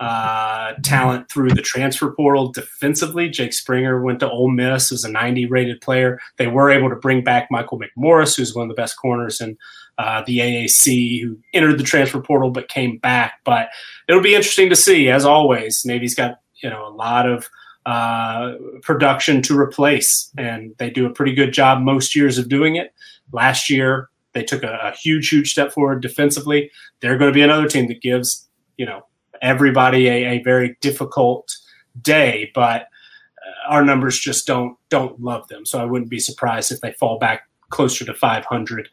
uh, 0.01 0.75
talent 0.83 1.31
through 1.31 1.51
the 1.51 1.63
transfer 1.63 2.13
portal 2.13 2.53
defensively. 2.53 3.29
Jake 3.29 3.53
Springer 3.53 4.03
went 4.03 4.21
to 4.21 4.31
Ole 4.31 4.51
Miss 4.51 4.93
as 4.93 5.05
a 5.05 5.11
90 5.11 5.47
rated 5.47 5.81
player. 5.81 6.21
They 6.37 6.47
were 6.47 6.71
able 6.71 6.91
to 6.91 6.97
bring 6.97 7.25
back 7.25 7.49
Michael 7.51 7.81
McMorris, 7.81 8.37
who's 8.37 8.55
one 8.55 8.65
of 8.65 8.69
the 8.69 8.81
best 8.81 8.97
corners 8.97 9.41
in 9.41 9.57
uh, 9.99 10.23
the 10.27 10.39
AAC, 10.39 11.23
who 11.23 11.39
entered 11.53 11.79
the 11.79 11.85
transfer 11.85 12.21
portal 12.21 12.51
but 12.51 12.69
came 12.69 12.99
back. 12.99 13.35
But 13.45 13.69
it'll 14.09 14.23
be 14.23 14.35
interesting 14.35 14.69
to 14.71 14.77
see. 14.77 15.09
As 15.09 15.25
always, 15.25 15.85
Navy's 15.85 16.15
got 16.15 16.41
you 16.63 16.71
know 16.71 16.87
a 16.87 16.91
lot 16.91 17.29
of 17.29 17.49
uh, 17.87 18.55
production 18.83 19.43
to 19.43 19.59
replace, 19.59 20.31
and 20.39 20.75
they 20.79 20.91
do 20.91 21.07
a 21.07 21.11
pretty 21.11 21.35
good 21.35 21.53
job 21.53 21.83
most 21.83 22.17
years 22.17 22.39
of 22.39 22.49
doing 22.49 22.77
it. 22.77 22.95
Last 23.33 23.69
year, 23.69 24.09
they 24.33 24.43
took 24.43 24.63
a, 24.63 24.79
a 24.83 24.93
huge, 24.93 25.29
huge 25.29 25.53
step 25.53 25.73
forward 25.73 26.01
defensively. 26.03 26.71
They're 27.01 27.19
going 27.19 27.31
to 27.31 27.35
be 27.35 27.43
another 27.43 27.69
team 27.69 27.89
that 27.89 28.01
gives 28.01 28.49
you 28.77 28.87
know 28.87 29.07
everybody 29.43 30.09
a, 30.09 30.39
a 30.39 30.43
very 30.43 30.77
difficult 30.81 31.55
day, 32.01 32.51
but 32.55 32.83
uh, 32.83 33.73
our 33.73 33.85
numbers 33.85 34.19
just 34.19 34.47
don't 34.47 34.77
don't 34.89 35.21
love 35.21 35.47
them. 35.49 35.67
So 35.67 35.81
I 35.81 35.85
wouldn't 35.85 36.11
be 36.11 36.21
surprised 36.21 36.73
if 36.73 36.81
they 36.81 36.93
fall 36.93 37.19
back 37.19 37.43
closer 37.71 38.05
to 38.05 38.15
500. 38.15 38.89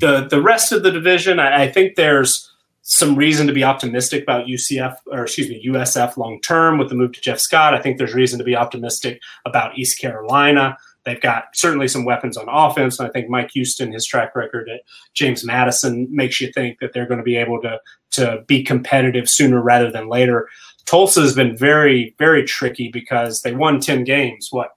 The 0.00 0.26
the 0.28 0.42
rest 0.42 0.72
of 0.72 0.82
the 0.82 0.90
division, 0.90 1.38
I, 1.38 1.64
I 1.64 1.72
think 1.72 1.96
there's 1.96 2.52
some 2.90 3.14
reason 3.16 3.46
to 3.46 3.52
be 3.52 3.62
optimistic 3.62 4.22
about 4.22 4.46
UCF 4.46 4.96
or 5.08 5.24
excuse 5.24 5.50
me 5.50 5.62
USF 5.66 6.16
long 6.16 6.40
term 6.40 6.78
with 6.78 6.88
the 6.88 6.94
move 6.94 7.12
to 7.12 7.20
Jeff 7.20 7.38
Scott. 7.38 7.74
I 7.74 7.82
think 7.82 7.98
there's 7.98 8.14
reason 8.14 8.38
to 8.38 8.46
be 8.46 8.56
optimistic 8.56 9.20
about 9.44 9.76
East 9.76 10.00
Carolina. 10.00 10.74
They've 11.04 11.20
got 11.20 11.54
certainly 11.54 11.86
some 11.86 12.06
weapons 12.06 12.38
on 12.38 12.46
offense. 12.48 12.98
And 12.98 13.06
I 13.06 13.12
think 13.12 13.28
Mike 13.28 13.50
Houston, 13.50 13.92
his 13.92 14.06
track 14.06 14.34
record 14.34 14.70
at 14.70 14.80
James 15.12 15.44
Madison 15.44 16.08
makes 16.10 16.40
you 16.40 16.50
think 16.50 16.78
that 16.78 16.94
they're 16.94 17.06
going 17.06 17.18
to 17.18 17.24
be 17.24 17.36
able 17.36 17.60
to, 17.60 17.78
to 18.12 18.42
be 18.46 18.64
competitive 18.64 19.28
sooner 19.28 19.60
rather 19.60 19.90
than 19.90 20.08
later. 20.08 20.48
Tulsa 20.86 21.20
has 21.20 21.34
been 21.34 21.54
very, 21.54 22.14
very 22.16 22.42
tricky 22.42 22.88
because 22.88 23.42
they 23.42 23.52
won 23.52 23.80
10 23.80 24.04
games, 24.04 24.48
what, 24.50 24.70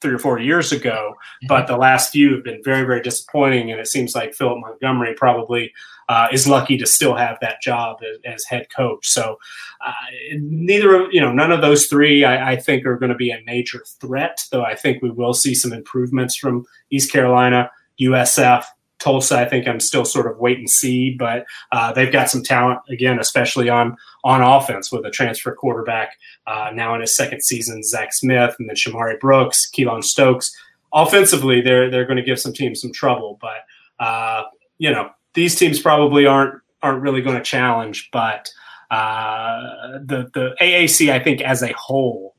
three 0.00 0.14
or 0.14 0.18
four 0.18 0.40
years 0.40 0.72
ago, 0.72 1.12
mm-hmm. 1.14 1.46
but 1.46 1.68
the 1.68 1.76
last 1.76 2.10
few 2.10 2.34
have 2.34 2.42
been 2.42 2.62
very, 2.64 2.84
very 2.84 3.02
disappointing. 3.02 3.70
And 3.70 3.80
it 3.80 3.86
seems 3.86 4.16
like 4.16 4.34
Philip 4.34 4.58
Montgomery 4.58 5.14
probably 5.14 5.72
uh, 6.10 6.26
is 6.32 6.48
lucky 6.48 6.76
to 6.76 6.86
still 6.86 7.14
have 7.14 7.38
that 7.40 7.62
job 7.62 7.98
as, 8.02 8.18
as 8.24 8.44
head 8.44 8.66
coach. 8.74 9.06
So 9.06 9.38
uh, 9.86 9.92
neither 10.32 10.92
of 10.96 11.12
you 11.12 11.20
know 11.20 11.32
none 11.32 11.52
of 11.52 11.60
those 11.60 11.86
three 11.86 12.24
I, 12.24 12.52
I 12.52 12.56
think 12.56 12.84
are 12.84 12.98
going 12.98 13.12
to 13.12 13.16
be 13.16 13.30
a 13.30 13.40
major 13.46 13.84
threat. 14.00 14.42
Though 14.50 14.64
I 14.64 14.74
think 14.74 15.02
we 15.02 15.10
will 15.10 15.34
see 15.34 15.54
some 15.54 15.72
improvements 15.72 16.34
from 16.34 16.66
East 16.90 17.12
Carolina, 17.12 17.70
USF. 18.00 18.64
Tulsa, 18.98 19.38
I 19.38 19.46
think 19.46 19.66
I'm 19.66 19.80
still 19.80 20.04
sort 20.04 20.30
of 20.30 20.36
wait 20.38 20.58
and 20.58 20.68
see, 20.68 21.14
but 21.18 21.46
uh, 21.72 21.90
they've 21.90 22.12
got 22.12 22.28
some 22.28 22.42
talent 22.42 22.80
again, 22.90 23.18
especially 23.18 23.70
on 23.70 23.96
on 24.24 24.42
offense 24.42 24.92
with 24.92 25.06
a 25.06 25.10
transfer 25.10 25.54
quarterback 25.54 26.18
uh, 26.46 26.70
now 26.74 26.94
in 26.94 27.00
his 27.00 27.16
second 27.16 27.42
season, 27.42 27.82
Zach 27.82 28.12
Smith, 28.12 28.54
and 28.58 28.68
then 28.68 28.76
Shamari 28.76 29.18
Brooks, 29.18 29.70
Keylon 29.70 30.04
Stokes. 30.04 30.54
Offensively, 30.92 31.62
they're 31.62 31.88
they're 31.88 32.04
going 32.04 32.18
to 32.18 32.22
give 32.22 32.40
some 32.40 32.52
teams 32.52 32.80
some 32.82 32.92
trouble, 32.92 33.38
but 33.40 33.64
uh, 34.04 34.42
you 34.76 34.90
know 34.90 35.10
these 35.34 35.54
teams 35.54 35.80
probably 35.80 36.26
aren't 36.26 36.60
aren't 36.82 37.02
really 37.02 37.20
going 37.20 37.36
to 37.36 37.42
challenge, 37.42 38.08
but 38.12 38.50
uh, 38.90 39.98
the 40.04 40.30
the 40.34 40.56
AAC 40.60 41.12
I 41.12 41.20
think 41.20 41.40
as 41.42 41.62
a 41.62 41.72
whole 41.72 42.34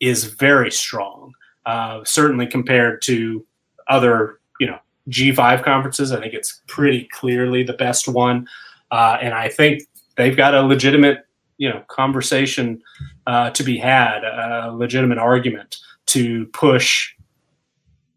is 0.00 0.24
very 0.24 0.70
strong, 0.70 1.32
uh, 1.66 2.02
certainly 2.04 2.46
compared 2.46 3.02
to 3.02 3.44
other 3.88 4.40
you 4.60 4.66
know 4.66 4.78
G5 5.08 5.62
conferences. 5.62 6.12
I 6.12 6.20
think 6.20 6.34
it's 6.34 6.62
pretty 6.66 7.08
clearly 7.12 7.62
the 7.62 7.74
best 7.74 8.08
one, 8.08 8.48
uh, 8.90 9.18
and 9.20 9.34
I 9.34 9.48
think 9.48 9.82
they've 10.16 10.36
got 10.36 10.54
a 10.54 10.62
legitimate 10.62 11.26
you 11.58 11.68
know 11.68 11.82
conversation 11.88 12.82
uh, 13.26 13.50
to 13.50 13.62
be 13.62 13.78
had, 13.78 14.24
a 14.24 14.72
legitimate 14.72 15.18
argument 15.18 15.76
to 16.06 16.46
push 16.46 17.14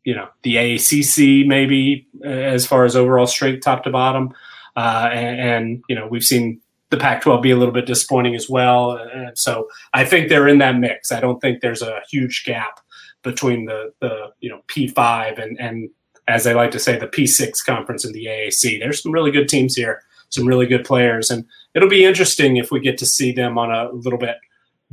you 0.06 0.16
know 0.16 0.30
the 0.44 0.56
AACC 0.56 1.46
maybe 1.46 2.08
as 2.24 2.66
far 2.66 2.86
as 2.86 2.96
overall 2.96 3.28
strength 3.28 3.64
top 3.64 3.84
to 3.84 3.90
bottom, 3.90 4.34
uh, 4.78 5.10
and, 5.12 5.40
and, 5.40 5.84
you 5.90 5.96
know 5.96 6.08
we've 6.08 6.24
seen 6.24 6.62
the 6.92 6.98
Pac-12 6.98 7.42
be 7.42 7.52
a 7.52 7.58
little 7.58 7.74
bit 7.74 7.88
disappointing 7.88 8.36
as 8.36 8.50
well, 8.50 8.92
and 8.92 9.38
so 9.38 9.68
I 9.94 10.06
think 10.06 10.30
they're 10.30 10.48
in 10.48 10.60
that 10.60 10.78
mix. 10.78 11.12
I 11.12 11.20
don't 11.20 11.42
think 11.42 11.60
there's 11.60 11.82
a 11.82 12.02
huge 12.10 12.46
gap 12.46 12.80
between 13.24 13.66
the 13.66 13.92
the 14.00 14.32
you 14.40 14.50
know 14.50 14.62
P5 14.68 15.42
and 15.42 15.60
and 15.60 15.90
as 16.28 16.44
they 16.44 16.54
like 16.54 16.72
to 16.72 16.80
say 16.80 16.98
the 16.98 17.08
P6 17.08 17.64
conference 17.66 18.06
and 18.06 18.14
the 18.14 18.26
AAC. 18.26 18.80
There's 18.80 19.02
some 19.02 19.12
really 19.12 19.32
good 19.32 19.48
teams 19.48 19.76
here, 19.76 20.02
some 20.30 20.48
really 20.48 20.66
good 20.66 20.86
players, 20.86 21.30
and 21.30 21.46
it'll 21.74 21.90
be 21.90 22.06
interesting 22.06 22.58
if 22.58 22.72
we 22.72 22.80
get 22.80 22.98
to 23.00 23.06
see 23.06 23.32
them 23.32 23.58
on 23.58 23.72
a 23.72 23.92
little 23.92 24.20
bit 24.20 24.38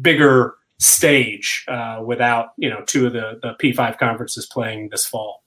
bigger 0.00 0.54
stage 0.82 1.64
uh, 1.68 2.02
without 2.04 2.52
you 2.56 2.68
know 2.68 2.82
two 2.86 3.06
of 3.06 3.12
the 3.12 3.38
the 3.42 3.54
P5 3.54 3.98
conferences 3.98 4.46
playing 4.46 4.88
this 4.90 5.06
fall. 5.06 5.42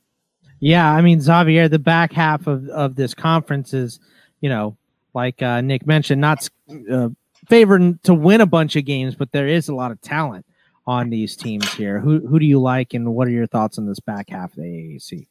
Yeah, 0.60 0.92
I 0.92 1.02
mean 1.02 1.22
Xavier, 1.22 1.68
the 1.68 1.80
back 1.80 2.14
half 2.14 2.48
of 2.48 2.68
of 2.70 2.96
this 2.96 3.14
conference 3.14 3.74
is 3.74 4.00
you 4.42 4.50
know 4.50 4.78
like 5.14 5.42
uh, 5.42 5.62
Nick 5.62 5.86
mentioned, 5.86 6.22
not 6.22 6.48
uh, 6.92 7.10
favored 7.48 8.02
to 8.04 8.14
win 8.14 8.42
a 8.42 8.46
bunch 8.46 8.76
of 8.76 8.86
games, 8.86 9.16
but 9.16 9.32
there 9.32 9.48
is 9.48 9.70
a 9.70 9.76
lot 9.76 9.92
of 9.92 10.02
talent 10.02 10.46
on 10.88 11.10
these 11.10 11.36
teams 11.36 11.72
here. 11.74 12.00
Who 12.00 12.26
who 12.26 12.40
do 12.40 12.46
you 12.46 12.60
like, 12.60 12.94
and 12.94 13.14
what 13.14 13.28
are 13.28 13.32
your 13.32 13.48
thoughts 13.48 13.78
on 13.78 13.86
this 13.86 14.00
back 14.00 14.30
half 14.30 14.52
of 14.52 14.58
the 14.58 14.64
AAC? 14.64 15.28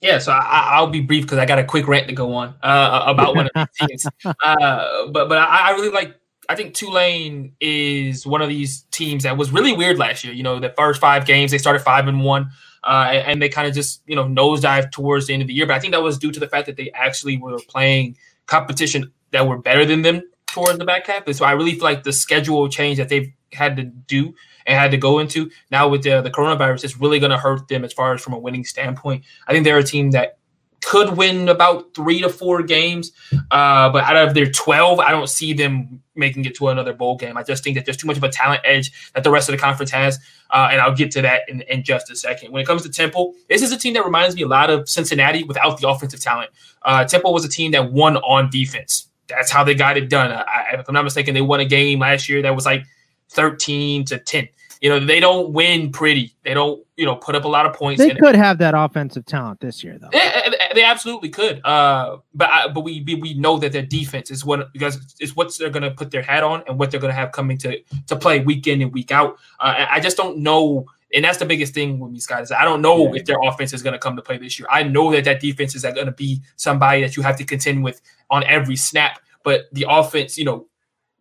Yeah, 0.00 0.18
so 0.18 0.30
I, 0.30 0.80
will 0.80 0.90
be 0.90 1.00
brief 1.00 1.24
because 1.24 1.38
I 1.38 1.46
got 1.46 1.58
a 1.58 1.64
quick 1.64 1.88
rant 1.88 2.06
to 2.06 2.14
go 2.14 2.32
on 2.32 2.54
uh, 2.62 3.02
about 3.06 3.34
one 3.34 3.48
of 3.52 3.68
these 3.80 3.88
teams. 3.88 4.06
Uh, 4.44 5.08
but 5.08 5.28
but 5.28 5.38
I, 5.38 5.70
I, 5.70 5.70
really 5.72 5.90
like 5.90 6.14
I 6.48 6.56
think 6.56 6.74
Tulane 6.74 7.52
is 7.60 8.26
one 8.26 8.40
of 8.40 8.48
these 8.48 8.82
teams 8.90 9.24
that 9.24 9.36
was 9.36 9.50
really 9.50 9.72
weird 9.72 9.98
last 9.98 10.24
year. 10.24 10.32
You 10.32 10.42
know, 10.42 10.58
the 10.58 10.70
first 10.70 11.00
five 11.00 11.26
games 11.26 11.50
they 11.50 11.58
started 11.58 11.80
five 11.80 12.08
and 12.08 12.24
one, 12.24 12.50
uh, 12.84 13.10
and 13.12 13.42
they 13.42 13.48
kind 13.48 13.68
of 13.68 13.74
just 13.74 14.02
you 14.06 14.16
know 14.16 14.24
nosedive 14.24 14.90
towards 14.90 15.26
the 15.26 15.34
end 15.34 15.42
of 15.42 15.48
the 15.48 15.54
year. 15.54 15.66
But 15.66 15.76
I 15.76 15.80
think 15.80 15.92
that 15.92 16.02
was 16.02 16.18
due 16.18 16.32
to 16.32 16.40
the 16.40 16.48
fact 16.48 16.66
that 16.66 16.76
they 16.76 16.90
actually 16.92 17.36
were 17.36 17.58
playing 17.68 18.16
competition 18.46 19.12
that 19.32 19.46
were 19.46 19.58
better 19.58 19.84
than 19.84 20.02
them 20.02 20.22
towards 20.46 20.78
the 20.78 20.84
back 20.84 21.06
half. 21.06 21.26
And 21.26 21.36
so 21.36 21.44
I 21.44 21.52
really 21.52 21.72
feel 21.72 21.84
like 21.84 22.02
the 22.02 22.12
schedule 22.12 22.68
change 22.68 22.96
that 22.96 23.08
they've 23.08 23.30
had 23.52 23.76
to 23.76 23.84
do 23.84 24.34
and 24.66 24.78
had 24.78 24.90
to 24.90 24.96
go 24.96 25.18
into 25.18 25.50
now 25.70 25.88
with 25.88 26.02
the, 26.02 26.20
the 26.20 26.30
coronavirus 26.30 26.84
is 26.84 26.98
really 26.98 27.18
going 27.18 27.30
to 27.30 27.38
hurt 27.38 27.68
them 27.68 27.84
as 27.84 27.92
far 27.92 28.14
as 28.14 28.22
from 28.22 28.32
a 28.32 28.38
winning 28.38 28.64
standpoint. 28.64 29.24
I 29.46 29.52
think 29.52 29.64
they're 29.64 29.78
a 29.78 29.84
team 29.84 30.12
that 30.12 30.37
could 30.84 31.16
win 31.16 31.48
about 31.48 31.94
three 31.94 32.20
to 32.20 32.28
four 32.28 32.62
games. 32.62 33.12
Uh, 33.50 33.90
but 33.90 34.04
out 34.04 34.16
of 34.16 34.34
their 34.34 34.50
12, 34.50 35.00
I 35.00 35.10
don't 35.10 35.28
see 35.28 35.52
them 35.52 36.02
making 36.14 36.44
it 36.44 36.56
to 36.56 36.68
another 36.68 36.92
bowl 36.92 37.16
game. 37.16 37.36
I 37.36 37.42
just 37.42 37.62
think 37.64 37.76
that 37.76 37.84
there's 37.84 37.96
too 37.96 38.06
much 38.06 38.16
of 38.16 38.24
a 38.24 38.28
talent 38.28 38.62
edge 38.64 39.12
that 39.14 39.24
the 39.24 39.30
rest 39.30 39.48
of 39.48 39.52
the 39.52 39.58
conference 39.58 39.90
has. 39.90 40.18
Uh, 40.50 40.68
and 40.72 40.80
I'll 40.80 40.94
get 40.94 41.10
to 41.12 41.22
that 41.22 41.42
in, 41.48 41.60
in, 41.62 41.84
just 41.84 42.10
a 42.10 42.16
second. 42.16 42.52
When 42.52 42.62
it 42.62 42.66
comes 42.66 42.82
to 42.82 42.88
Temple, 42.88 43.34
this 43.48 43.62
is 43.62 43.70
a 43.70 43.78
team 43.78 43.94
that 43.94 44.04
reminds 44.04 44.34
me 44.34 44.42
a 44.42 44.48
lot 44.48 44.70
of 44.70 44.88
Cincinnati 44.88 45.44
without 45.44 45.80
the 45.80 45.88
offensive 45.88 46.20
talent. 46.20 46.50
Uh, 46.82 47.04
Temple 47.04 47.32
was 47.32 47.44
a 47.44 47.48
team 47.48 47.72
that 47.72 47.92
won 47.92 48.16
on 48.18 48.48
defense. 48.50 49.08
That's 49.28 49.50
how 49.50 49.62
they 49.62 49.74
got 49.74 49.98
it 49.98 50.08
done. 50.08 50.32
I, 50.32 50.76
if 50.78 50.88
I'm 50.88 50.94
not 50.94 51.04
mistaken, 51.04 51.34
they 51.34 51.42
won 51.42 51.60
a 51.60 51.66
game 51.66 51.98
last 51.98 52.28
year 52.28 52.40
that 52.42 52.54
was 52.54 52.64
like 52.64 52.84
13 53.30 54.06
to 54.06 54.18
10. 54.18 54.48
You 54.80 54.90
know, 54.90 55.00
they 55.00 55.20
don't 55.20 55.52
win 55.52 55.90
pretty. 55.90 56.34
They 56.44 56.54
don't, 56.54 56.84
you 56.96 57.04
know, 57.04 57.16
put 57.16 57.34
up 57.34 57.44
a 57.44 57.48
lot 57.48 57.66
of 57.66 57.74
points. 57.74 58.00
They 58.00 58.14
could 58.14 58.36
have 58.36 58.58
that 58.58 58.74
offensive 58.76 59.26
talent 59.26 59.60
this 59.60 59.82
year, 59.82 59.98
though. 59.98 60.08
They, 60.12 60.30
they 60.74 60.84
absolutely 60.84 61.30
could. 61.30 61.60
Uh, 61.64 62.18
but 62.34 62.48
I, 62.48 62.68
but 62.68 62.82
we 62.82 63.02
we 63.20 63.34
know 63.34 63.58
that 63.58 63.72
their 63.72 63.82
defense 63.82 64.30
is 64.30 64.44
what 64.44 64.72
because 64.72 65.16
it's 65.20 65.34
what 65.34 65.56
they're 65.58 65.70
going 65.70 65.82
to 65.82 65.90
put 65.90 66.10
their 66.10 66.22
hat 66.22 66.42
on 66.42 66.62
and 66.68 66.78
what 66.78 66.90
they're 66.90 67.00
going 67.00 67.12
to 67.12 67.18
have 67.18 67.32
coming 67.32 67.58
to 67.58 67.80
to 68.06 68.16
play 68.16 68.40
week 68.40 68.66
in 68.66 68.82
and 68.82 68.92
week 68.92 69.10
out. 69.10 69.38
Uh, 69.60 69.86
I 69.90 70.00
just 70.00 70.16
don't 70.16 70.38
know 70.38 70.86
and 71.14 71.24
that's 71.24 71.38
the 71.38 71.46
biggest 71.46 71.74
thing 71.74 71.98
with 71.98 72.12
these 72.12 72.26
guys. 72.26 72.52
I 72.52 72.64
don't 72.64 72.82
know 72.82 73.06
yeah. 73.06 73.20
if 73.20 73.24
their 73.24 73.38
offense 73.42 73.72
is 73.72 73.82
going 73.82 73.94
to 73.94 73.98
come 73.98 74.16
to 74.16 74.22
play 74.22 74.36
this 74.36 74.58
year. 74.58 74.68
I 74.70 74.82
know 74.82 75.10
that 75.12 75.24
that 75.24 75.40
defense 75.40 75.74
is 75.74 75.82
going 75.82 76.06
to 76.06 76.12
be 76.12 76.42
somebody 76.56 77.00
that 77.00 77.16
you 77.16 77.22
have 77.22 77.36
to 77.38 77.44
contend 77.44 77.82
with 77.82 78.00
on 78.30 78.44
every 78.44 78.76
snap. 78.76 79.20
But 79.42 79.72
the 79.72 79.86
offense, 79.88 80.36
you 80.36 80.44
know, 80.44 80.66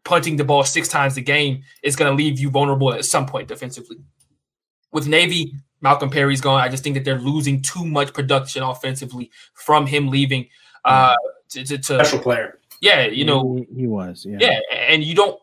punting 0.07 0.38
the 0.38 0.43
ball 0.43 0.63
six 0.63 0.88
times 0.88 1.17
a 1.17 1.21
game 1.21 1.63
is 1.84 1.95
going 1.97 2.09
to 2.09 2.15
leave 2.15 2.39
you 2.39 2.49
vulnerable 2.49 2.93
at 2.93 3.03
some 3.03 3.25
point 3.25 3.49
defensively. 3.49 3.97
With 4.93 5.05
Navy, 5.07 5.53
Malcolm 5.81 6.09
Perry's 6.09 6.39
gone. 6.39 6.61
I 6.61 6.69
just 6.69 6.81
think 6.81 6.95
that 6.95 7.03
they're 7.03 7.19
losing 7.19 7.61
too 7.61 7.85
much 7.85 8.13
production 8.13 8.63
offensively 8.63 9.29
from 9.53 9.85
him 9.85 10.07
leaving. 10.07 10.47
Uh, 10.85 11.13
to, 11.49 11.63
to, 11.65 11.77
to 11.77 11.84
special 11.84 12.19
player. 12.19 12.59
Yeah, 12.79 13.07
you 13.07 13.25
know 13.25 13.65
he, 13.69 13.81
he 13.81 13.88
was. 13.88 14.25
Yeah. 14.25 14.38
yeah, 14.39 14.59
and 14.71 15.03
you 15.03 15.13
don't 15.13 15.39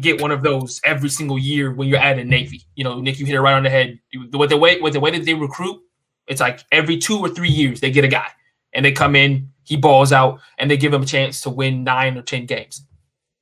get 0.00 0.20
one 0.22 0.30
of 0.30 0.44
those 0.44 0.80
every 0.84 1.08
single 1.08 1.38
year 1.38 1.72
when 1.72 1.88
you're 1.88 1.98
at 1.98 2.18
a 2.18 2.24
Navy. 2.24 2.62
You 2.76 2.84
know, 2.84 3.00
Nick, 3.00 3.18
you 3.18 3.26
hit 3.26 3.34
it 3.34 3.40
right 3.40 3.54
on 3.54 3.64
the 3.64 3.70
head. 3.70 3.98
With 4.32 4.50
the 4.50 4.56
way 4.56 4.80
with 4.80 4.92
the 4.92 5.00
way 5.00 5.10
that 5.10 5.24
they 5.24 5.34
recruit, 5.34 5.80
it's 6.28 6.40
like 6.40 6.60
every 6.70 6.98
two 6.98 7.18
or 7.18 7.28
three 7.28 7.50
years 7.50 7.80
they 7.80 7.90
get 7.90 8.04
a 8.04 8.08
guy 8.08 8.28
and 8.72 8.84
they 8.84 8.92
come 8.92 9.16
in, 9.16 9.50
he 9.64 9.76
balls 9.76 10.12
out, 10.12 10.40
and 10.58 10.70
they 10.70 10.76
give 10.76 10.92
him 10.92 11.02
a 11.02 11.06
chance 11.06 11.40
to 11.42 11.50
win 11.50 11.82
nine 11.82 12.16
or 12.16 12.22
ten 12.22 12.46
games. 12.46 12.86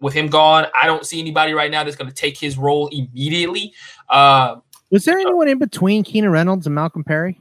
With 0.02 0.12
him 0.12 0.26
gone, 0.26 0.66
I 0.80 0.86
don't 0.86 1.06
see 1.06 1.20
anybody 1.20 1.54
right 1.54 1.70
now 1.70 1.84
that's 1.84 1.96
going 1.96 2.08
to 2.08 2.14
take 2.14 2.36
his 2.36 2.58
role 2.58 2.88
immediately. 2.88 3.72
Uh, 4.08 4.56
Was 4.90 5.04
there 5.04 5.16
anyone 5.16 5.48
in 5.48 5.58
between 5.58 6.04
Keenan 6.04 6.30
Reynolds 6.30 6.66
and 6.66 6.74
Malcolm 6.74 7.04
Perry? 7.04 7.40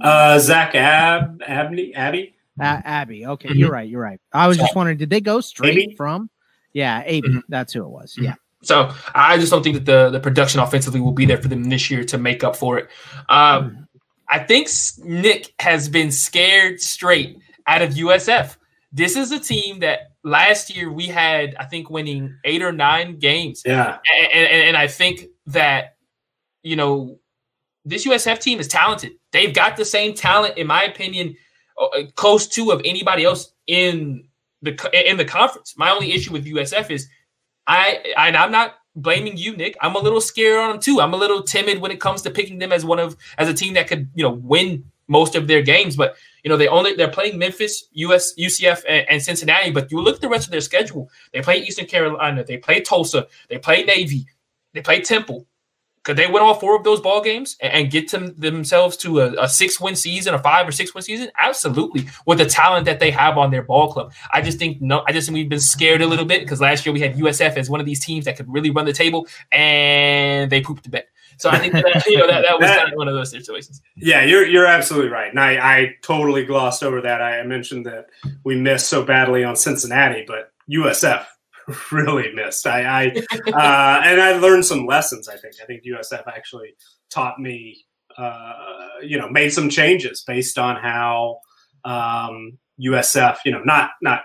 Uh, 0.00 0.38
Zach 0.38 0.74
Ab 0.74 1.42
Abney 1.46 1.94
Abby. 1.94 2.34
Uh, 2.58 2.80
Abby. 2.84 3.26
Okay, 3.26 3.48
mm-hmm. 3.48 3.58
you're 3.58 3.70
right. 3.70 3.88
You're 3.88 4.00
right. 4.00 4.20
I 4.32 4.46
was 4.46 4.56
just 4.56 4.74
wondering, 4.74 4.96
did 4.96 5.10
they 5.10 5.20
go 5.20 5.40
straight 5.40 5.72
Abby? 5.72 5.94
from? 5.96 6.30
Yeah, 6.72 7.02
AB. 7.04 7.28
Mm-hmm. 7.28 7.38
That's 7.48 7.72
who 7.72 7.84
it 7.84 7.88
was. 7.88 8.14
Mm-hmm. 8.14 8.24
Yeah. 8.24 8.34
So 8.62 8.92
I 9.14 9.36
just 9.38 9.50
don't 9.50 9.62
think 9.62 9.74
that 9.76 9.86
the 9.86 10.10
the 10.10 10.20
production 10.20 10.60
offensively 10.60 11.00
will 11.00 11.12
be 11.12 11.26
there 11.26 11.40
for 11.40 11.48
them 11.48 11.64
this 11.64 11.90
year 11.90 12.04
to 12.04 12.18
make 12.18 12.44
up 12.44 12.56
for 12.56 12.78
it. 12.78 12.88
Um, 13.28 13.70
mm-hmm. 13.70 13.82
I 14.28 14.38
think 14.40 14.68
Nick 15.04 15.54
has 15.60 15.88
been 15.88 16.10
scared 16.10 16.80
straight 16.80 17.38
out 17.66 17.82
of 17.82 17.94
USF. 17.94 18.56
This 18.92 19.16
is 19.16 19.30
a 19.30 19.38
team 19.38 19.80
that 19.80 20.12
last 20.26 20.74
year 20.74 20.92
we 20.92 21.06
had, 21.06 21.54
I 21.54 21.64
think, 21.64 21.88
winning 21.88 22.36
eight 22.44 22.60
or 22.60 22.72
nine 22.72 23.18
games. 23.18 23.62
Yeah, 23.64 23.98
and, 24.32 24.32
and, 24.32 24.62
and 24.68 24.76
I 24.76 24.88
think 24.88 25.26
that 25.46 25.96
you 26.62 26.76
know 26.76 27.18
this 27.84 28.04
USF 28.04 28.40
team 28.40 28.58
is 28.58 28.68
talented. 28.68 29.12
They've 29.32 29.54
got 29.54 29.76
the 29.76 29.84
same 29.84 30.12
talent, 30.12 30.58
in 30.58 30.66
my 30.66 30.82
opinion, 30.82 31.36
uh, 31.80 32.02
close 32.16 32.46
to 32.48 32.72
of 32.72 32.82
anybody 32.84 33.24
else 33.24 33.52
in 33.66 34.26
the 34.62 35.08
in 35.08 35.16
the 35.16 35.24
conference. 35.24 35.74
My 35.78 35.90
only 35.90 36.12
issue 36.12 36.32
with 36.32 36.44
USF 36.44 36.90
is 36.90 37.08
I 37.66 38.14
and 38.18 38.36
I'm 38.36 38.50
not 38.50 38.74
blaming 38.96 39.36
you, 39.36 39.56
Nick. 39.56 39.76
I'm 39.80 39.94
a 39.94 40.00
little 40.00 40.20
scared 40.20 40.58
on 40.58 40.70
them 40.70 40.80
too. 40.80 41.00
I'm 41.00 41.14
a 41.14 41.16
little 41.16 41.42
timid 41.42 41.80
when 41.80 41.92
it 41.92 42.00
comes 42.00 42.22
to 42.22 42.30
picking 42.30 42.58
them 42.58 42.72
as 42.72 42.84
one 42.84 42.98
of 42.98 43.16
as 43.38 43.48
a 43.48 43.54
team 43.54 43.74
that 43.74 43.86
could 43.86 44.10
you 44.14 44.24
know 44.24 44.32
win 44.32 44.84
most 45.08 45.36
of 45.36 45.46
their 45.46 45.62
games. 45.62 45.96
But 45.96 46.16
you 46.46 46.50
know 46.50 46.56
they 46.56 46.68
only 46.68 46.94
they're 46.94 47.10
playing 47.10 47.38
Memphis, 47.38 47.86
US, 47.90 48.32
UCF, 48.38 48.84
and, 48.88 49.04
and 49.10 49.20
Cincinnati. 49.20 49.72
But 49.72 49.90
you 49.90 50.00
look 50.00 50.14
at 50.14 50.20
the 50.20 50.28
rest 50.28 50.46
of 50.46 50.52
their 50.52 50.60
schedule. 50.60 51.10
They 51.32 51.40
play 51.40 51.56
Eastern 51.56 51.86
Carolina. 51.86 52.44
They 52.44 52.56
play 52.56 52.82
Tulsa. 52.82 53.26
They 53.48 53.58
play 53.58 53.82
Navy. 53.82 54.26
They 54.72 54.80
play 54.80 55.00
Temple 55.00 55.48
could 56.06 56.16
they 56.16 56.28
win 56.28 56.40
all 56.40 56.54
four 56.54 56.76
of 56.76 56.84
those 56.84 57.00
ball 57.00 57.20
games 57.20 57.56
and, 57.60 57.72
and 57.72 57.90
get 57.90 58.06
to 58.10 58.30
themselves 58.30 58.96
to 58.98 59.22
a, 59.22 59.42
a 59.42 59.48
six 59.48 59.80
win 59.80 59.96
season, 59.96 60.34
a 60.34 60.38
five 60.38 60.68
or 60.68 60.70
six 60.70 60.94
win 60.94 61.02
season? 61.02 61.30
Absolutely, 61.36 62.06
with 62.26 62.38
the 62.38 62.46
talent 62.46 62.84
that 62.84 63.00
they 63.00 63.10
have 63.10 63.36
on 63.36 63.50
their 63.50 63.64
ball 63.64 63.92
club. 63.92 64.12
I 64.32 64.40
just 64.40 64.56
think 64.56 64.80
no, 64.80 65.02
I 65.08 65.12
just 65.12 65.26
think 65.26 65.34
we've 65.34 65.48
been 65.48 65.58
scared 65.58 66.02
a 66.02 66.06
little 66.06 66.24
bit 66.24 66.42
because 66.42 66.60
last 66.60 66.86
year 66.86 66.92
we 66.92 67.00
had 67.00 67.16
USF 67.16 67.56
as 67.56 67.68
one 67.68 67.80
of 67.80 67.86
these 67.86 68.04
teams 68.04 68.24
that 68.26 68.36
could 68.36 68.48
really 68.48 68.70
run 68.70 68.84
the 68.84 68.92
table, 68.92 69.26
and 69.50 70.48
they 70.48 70.60
pooped 70.60 70.84
the 70.84 70.90
bed. 70.90 71.06
So 71.38 71.50
I 71.50 71.58
think 71.58 71.74
that 71.74 72.04
you 72.06 72.18
know 72.18 72.26
that, 72.26 72.42
that 72.42 72.58
was 72.58 72.70
kind 72.70 72.92
of 72.92 72.96
one 72.96 73.08
of 73.08 73.14
those 73.14 73.30
situations. 73.30 73.82
Yeah, 73.96 74.24
you're 74.24 74.46
you're 74.46 74.66
absolutely 74.66 75.10
right, 75.10 75.30
and 75.30 75.40
I, 75.40 75.56
I 75.58 75.94
totally 76.02 76.44
glossed 76.44 76.82
over 76.82 77.00
that. 77.02 77.20
I 77.22 77.42
mentioned 77.44 77.86
that 77.86 78.06
we 78.44 78.56
missed 78.56 78.88
so 78.88 79.04
badly 79.04 79.44
on 79.44 79.56
Cincinnati, 79.56 80.24
but 80.26 80.52
USF 80.70 81.26
really 81.92 82.32
missed. 82.34 82.66
I, 82.66 82.82
I 82.82 83.06
uh, 83.46 84.00
and 84.04 84.20
I 84.20 84.38
learned 84.38 84.64
some 84.64 84.86
lessons. 84.86 85.28
I 85.28 85.36
think. 85.36 85.54
I 85.62 85.66
think 85.66 85.82
USF 85.84 86.26
actually 86.26 86.74
taught 87.10 87.38
me, 87.38 87.84
uh, 88.16 88.52
you 89.02 89.18
know, 89.18 89.28
made 89.28 89.50
some 89.50 89.68
changes 89.68 90.22
based 90.26 90.58
on 90.58 90.76
how 90.76 91.40
um, 91.84 92.58
USF, 92.80 93.38
you 93.44 93.52
know, 93.52 93.62
not 93.64 93.90
not. 94.02 94.22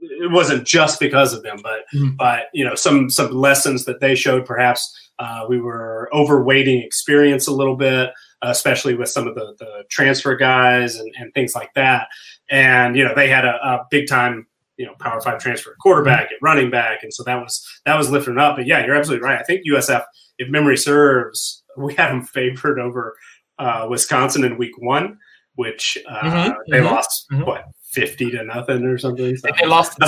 It 0.00 0.30
wasn't 0.30 0.64
just 0.64 1.00
because 1.00 1.34
of 1.34 1.42
them, 1.42 1.58
but 1.62 1.80
mm-hmm. 1.92 2.16
but 2.16 2.44
you 2.52 2.64
know 2.64 2.74
some 2.74 3.10
some 3.10 3.32
lessons 3.32 3.84
that 3.86 4.00
they 4.00 4.14
showed. 4.14 4.44
Perhaps 4.44 5.07
uh, 5.18 5.46
we 5.48 5.60
were 5.60 6.08
overweighting 6.12 6.84
experience 6.84 7.46
a 7.46 7.52
little 7.52 7.76
bit, 7.76 8.10
especially 8.42 8.94
with 8.94 9.08
some 9.08 9.26
of 9.26 9.34
the 9.34 9.54
the 9.58 9.84
transfer 9.90 10.36
guys 10.36 10.96
and, 10.96 11.12
and 11.18 11.32
things 11.34 11.54
like 11.54 11.72
that. 11.74 12.08
And 12.50 12.96
you 12.96 13.04
know 13.04 13.14
they 13.14 13.28
had 13.28 13.44
a, 13.44 13.54
a 13.54 13.86
big 13.90 14.08
time 14.08 14.46
you 14.76 14.86
know 14.86 14.94
power 15.00 15.20
five 15.20 15.40
transfer 15.40 15.74
quarterback 15.80 16.26
at 16.32 16.38
running 16.40 16.70
back, 16.70 17.02
and 17.02 17.12
so 17.12 17.22
that 17.24 17.36
was 17.36 17.66
that 17.84 17.96
was 17.96 18.10
lifting 18.10 18.38
up. 18.38 18.56
But 18.56 18.66
yeah, 18.66 18.84
you're 18.84 18.94
absolutely 18.96 19.26
right. 19.26 19.38
I 19.38 19.42
think 19.42 19.62
USF, 19.66 20.04
if 20.38 20.48
memory 20.48 20.76
serves, 20.76 21.62
we 21.76 21.94
had 21.94 22.10
them 22.10 22.22
favored 22.22 22.78
over 22.78 23.16
uh, 23.58 23.86
Wisconsin 23.90 24.44
in 24.44 24.56
week 24.56 24.78
one, 24.78 25.18
which 25.56 25.98
uh, 26.08 26.20
mm-hmm, 26.20 26.52
they 26.70 26.78
mm-hmm, 26.78 26.86
lost 26.86 27.26
mm-hmm. 27.32 27.44
what 27.44 27.64
fifty 27.90 28.30
to 28.30 28.44
nothing 28.44 28.84
or 28.84 28.98
something. 28.98 29.36
So. 29.36 29.48
They 29.60 29.66
lost. 29.66 29.98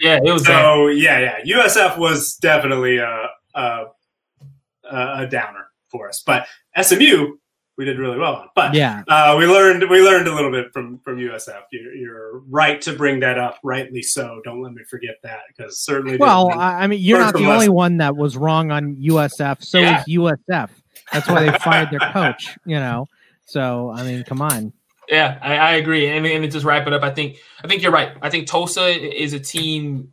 yeah, 0.00 0.20
it 0.22 0.32
was. 0.32 0.44
So 0.44 0.88
yeah, 0.88 1.40
yeah, 1.44 1.56
USF 1.56 1.98
was 1.98 2.36
definitely 2.36 2.98
a, 2.98 3.28
a 3.54 3.84
a 4.90 5.26
downer 5.26 5.66
for 5.88 6.08
us, 6.08 6.22
but 6.24 6.46
SMU 6.80 7.36
we 7.80 7.86
did 7.86 7.98
really 7.98 8.18
well 8.18 8.34
on. 8.34 8.48
But 8.54 8.74
yeah, 8.74 9.02
uh, 9.08 9.36
we 9.38 9.46
learned 9.46 9.88
we 9.88 10.02
learned 10.02 10.28
a 10.28 10.34
little 10.34 10.50
bit 10.50 10.70
from 10.70 10.98
from 10.98 11.16
USF. 11.16 11.62
You're, 11.72 11.94
you're, 11.94 12.38
right 12.40 12.78
to 12.82 12.92
bring 12.92 13.20
that 13.20 13.38
up, 13.38 13.58
rightly 13.62 14.02
so. 14.02 14.42
Don't 14.44 14.62
let 14.62 14.74
me 14.74 14.82
forget 14.84 15.16
that 15.22 15.40
because 15.48 15.80
certainly. 15.80 16.18
Well, 16.18 16.50
I 16.52 16.86
mean, 16.86 17.00
you're 17.00 17.18
not 17.18 17.32
the 17.32 17.50
only 17.50 17.70
one 17.70 17.96
that 17.96 18.14
was 18.14 18.36
wrong 18.36 18.70
on 18.70 18.96
USF. 18.96 19.64
So 19.64 19.78
yeah. 19.78 20.00
is 20.00 20.04
USF. 20.08 20.68
That's 21.10 21.26
why 21.26 21.50
they 21.50 21.58
fired 21.58 21.88
their 21.90 22.12
coach. 22.12 22.54
You 22.66 22.76
know, 22.76 23.06
so 23.46 23.90
I 23.90 24.02
mean, 24.02 24.24
come 24.24 24.42
on. 24.42 24.74
Yeah, 25.08 25.38
I, 25.40 25.56
I 25.56 25.70
agree. 25.76 26.06
And, 26.06 26.26
and 26.26 26.44
to 26.44 26.50
just 26.50 26.66
wrap 26.66 26.86
it 26.86 26.92
up, 26.92 27.02
I 27.02 27.10
think 27.10 27.38
I 27.64 27.66
think 27.66 27.80
you're 27.80 27.92
right. 27.92 28.12
I 28.20 28.28
think 28.28 28.46
Tulsa 28.46 28.88
is 28.88 29.32
a 29.32 29.40
team 29.40 30.12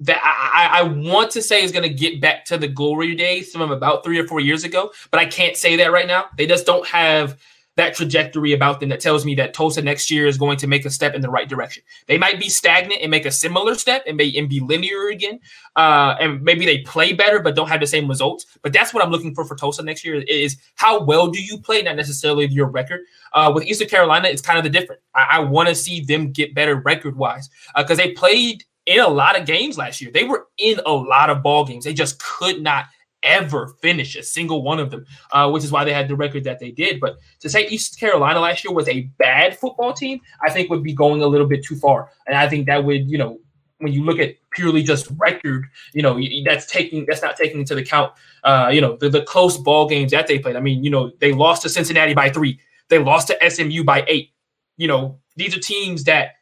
that 0.00 0.20
I, 0.22 0.80
I, 0.80 0.82
want 0.82 1.30
to 1.32 1.42
say 1.42 1.62
is 1.62 1.72
going 1.72 1.82
to 1.82 1.88
get 1.88 2.20
back 2.20 2.44
to 2.46 2.58
the 2.58 2.68
glory 2.68 3.14
days 3.14 3.52
from 3.52 3.70
about 3.70 4.04
three 4.04 4.18
or 4.18 4.26
four 4.26 4.40
years 4.40 4.64
ago, 4.64 4.92
but 5.10 5.20
I 5.20 5.26
can't 5.26 5.56
say 5.56 5.76
that 5.76 5.92
right 5.92 6.06
now. 6.06 6.26
They 6.36 6.46
just 6.46 6.66
don't 6.66 6.86
have 6.86 7.38
that 7.76 7.94
trajectory 7.94 8.54
about 8.54 8.80
them 8.80 8.88
that 8.88 9.00
tells 9.00 9.24
me 9.24 9.34
that 9.34 9.52
Tulsa 9.52 9.82
next 9.82 10.10
year 10.10 10.26
is 10.26 10.38
going 10.38 10.56
to 10.58 10.66
make 10.66 10.86
a 10.86 10.90
step 10.90 11.14
in 11.14 11.20
the 11.20 11.28
right 11.28 11.48
direction. 11.48 11.82
They 12.06 12.16
might 12.16 12.40
be 12.40 12.48
stagnant 12.48 13.02
and 13.02 13.10
make 13.10 13.26
a 13.26 13.30
similar 13.30 13.74
step 13.74 14.02
and, 14.06 14.16
may, 14.16 14.34
and 14.36 14.48
be 14.48 14.60
linear 14.60 15.08
again. 15.08 15.40
Uh, 15.76 16.16
and 16.18 16.42
maybe 16.42 16.64
they 16.64 16.78
play 16.78 17.12
better 17.12 17.40
but 17.40 17.54
don't 17.54 17.68
have 17.68 17.80
the 17.80 17.86
same 17.86 18.08
results. 18.08 18.46
But 18.62 18.72
that's 18.72 18.94
what 18.94 19.04
I'm 19.04 19.10
looking 19.10 19.34
for 19.34 19.44
for 19.44 19.56
Tulsa 19.56 19.82
next 19.82 20.04
year 20.06 20.22
is 20.26 20.56
how 20.76 21.02
well 21.02 21.28
do 21.28 21.42
you 21.42 21.58
play, 21.58 21.82
not 21.82 21.96
necessarily 21.96 22.46
your 22.46 22.66
record. 22.66 23.00
Uh, 23.34 23.52
with 23.54 23.64
Eastern 23.64 23.88
Carolina, 23.88 24.28
it's 24.28 24.42
kind 24.42 24.56
of 24.58 24.64
the 24.64 24.70
different. 24.70 25.02
I, 25.14 25.26
I 25.32 25.38
want 25.40 25.68
to 25.68 25.74
see 25.74 26.00
them 26.00 26.32
get 26.32 26.54
better 26.54 26.76
record 26.76 27.16
wise 27.16 27.50
because 27.76 27.98
uh, 27.98 28.02
they 28.02 28.12
played– 28.12 28.64
in 28.86 29.00
a 29.00 29.08
lot 29.08 29.38
of 29.38 29.46
games 29.46 29.76
last 29.76 30.00
year. 30.00 30.10
They 30.12 30.24
were 30.24 30.46
in 30.58 30.80
a 30.86 30.92
lot 30.92 31.28
of 31.28 31.42
ball 31.42 31.64
games. 31.64 31.84
They 31.84 31.92
just 31.92 32.18
could 32.22 32.62
not 32.62 32.86
ever 33.22 33.74
finish 33.82 34.14
a 34.14 34.22
single 34.22 34.62
one 34.62 34.78
of 34.78 34.90
them, 34.90 35.04
uh, 35.32 35.50
which 35.50 35.64
is 35.64 35.72
why 35.72 35.84
they 35.84 35.92
had 35.92 36.08
the 36.08 36.16
record 36.16 36.44
that 36.44 36.60
they 36.60 36.70
did. 36.70 37.00
But 37.00 37.16
to 37.40 37.50
say 37.50 37.66
East 37.66 37.98
Carolina 37.98 38.40
last 38.40 38.64
year 38.64 38.72
was 38.72 38.88
a 38.88 39.02
bad 39.18 39.58
football 39.58 39.92
team, 39.92 40.20
I 40.42 40.50
think 40.50 40.70
would 40.70 40.84
be 40.84 40.94
going 40.94 41.22
a 41.22 41.26
little 41.26 41.46
bit 41.46 41.64
too 41.64 41.76
far. 41.76 42.10
And 42.26 42.36
I 42.36 42.48
think 42.48 42.66
that 42.66 42.84
would, 42.84 43.10
you 43.10 43.18
know, 43.18 43.40
when 43.78 43.92
you 43.92 44.04
look 44.04 44.18
at 44.18 44.36
purely 44.52 44.82
just 44.82 45.08
record, 45.18 45.66
you 45.92 46.02
know, 46.02 46.18
that's 46.46 46.66
taking 46.66 47.04
that's 47.06 47.20
not 47.20 47.36
taking 47.36 47.60
into 47.60 47.76
account, 47.76 48.12
uh, 48.44 48.70
you 48.72 48.80
know, 48.80 48.96
the, 48.96 49.10
the 49.10 49.22
close 49.22 49.58
ball 49.58 49.86
games 49.86 50.12
that 50.12 50.26
they 50.26 50.38
played. 50.38 50.56
I 50.56 50.60
mean, 50.60 50.82
you 50.82 50.90
know, 50.90 51.10
they 51.20 51.32
lost 51.32 51.62
to 51.62 51.68
Cincinnati 51.68 52.14
by 52.14 52.30
three, 52.30 52.58
they 52.88 52.98
lost 52.98 53.28
to 53.28 53.50
SMU 53.50 53.84
by 53.84 54.04
eight. 54.08 54.30
You 54.78 54.88
know, 54.88 55.18
these 55.36 55.54
are 55.54 55.60
teams 55.60 56.04
that 56.04 56.35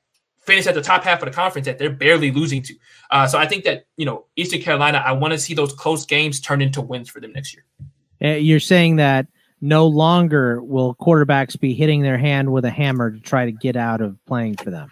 finish 0.46 0.66
at 0.66 0.74
the 0.74 0.82
top 0.82 1.04
half 1.04 1.22
of 1.22 1.26
the 1.26 1.34
conference 1.34 1.66
that 1.66 1.78
they're 1.78 1.90
barely 1.90 2.30
losing 2.30 2.62
to. 2.62 2.74
Uh, 3.10 3.26
so 3.26 3.38
I 3.38 3.46
think 3.46 3.64
that 3.64 3.86
you 3.96 4.06
know 4.06 4.26
Eastern 4.36 4.60
Carolina, 4.60 5.02
I 5.04 5.12
want 5.12 5.32
to 5.32 5.38
see 5.38 5.54
those 5.54 5.72
close 5.72 6.06
games 6.06 6.40
turn 6.40 6.62
into 6.62 6.80
wins 6.80 7.08
for 7.08 7.20
them 7.20 7.32
next 7.32 7.54
year. 7.54 7.64
Uh, 8.22 8.36
you're 8.36 8.60
saying 8.60 8.96
that 8.96 9.26
no 9.60 9.86
longer 9.86 10.62
will 10.62 10.94
quarterbacks 10.96 11.58
be 11.58 11.74
hitting 11.74 12.02
their 12.02 12.18
hand 12.18 12.52
with 12.52 12.64
a 12.64 12.70
hammer 12.70 13.10
to 13.10 13.20
try 13.20 13.46
to 13.46 13.52
get 13.52 13.76
out 13.76 14.00
of 14.00 14.16
playing 14.26 14.56
for 14.56 14.70
them. 14.70 14.90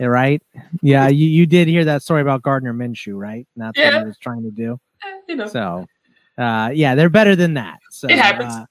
Right? 0.00 0.42
Yeah, 0.82 1.08
you, 1.08 1.26
you 1.26 1.46
did 1.46 1.68
hear 1.68 1.84
that 1.84 2.02
story 2.02 2.22
about 2.22 2.42
Gardner 2.42 2.72
Minshew, 2.72 3.14
right? 3.14 3.46
And 3.54 3.64
that's 3.64 3.78
yeah. 3.78 3.94
what 3.94 4.00
he 4.00 4.06
was 4.06 4.18
trying 4.18 4.42
to 4.42 4.50
do. 4.50 4.80
you 5.28 5.36
know. 5.36 5.46
So, 5.46 5.86
uh, 6.38 6.70
yeah, 6.74 6.94
they're 6.94 7.10
better 7.10 7.36
than 7.36 7.54
that. 7.54 7.78
So 7.90 8.08
It 8.08 8.18
happens. 8.18 8.52
Uh, 8.52 8.64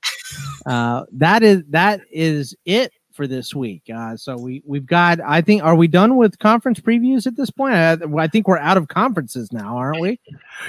uh, 0.70 1.06
that 1.14 1.44
is 1.44 1.64
that 1.70 2.02
is 2.12 2.56
it 2.66 2.92
for 3.20 3.28
this 3.28 3.54
week. 3.54 3.84
Uh, 3.94 4.16
so 4.16 4.38
we 4.38 4.64
we've 4.66 4.86
got. 4.86 5.20
I 5.20 5.42
think 5.42 5.62
are 5.62 5.76
we 5.76 5.90
done 5.90 6.16
with 6.16 6.40
conference 6.40 6.80
previews 6.80 7.28
at 7.28 7.36
this 7.36 7.50
point? 7.50 7.74
I, 7.74 7.98
I 8.18 8.28
think 8.28 8.48
we're 8.48 8.58
out 8.58 8.78
of 8.78 8.88
conferences 8.88 9.52
now, 9.52 9.76
aren't 9.76 10.00
we? 10.00 10.22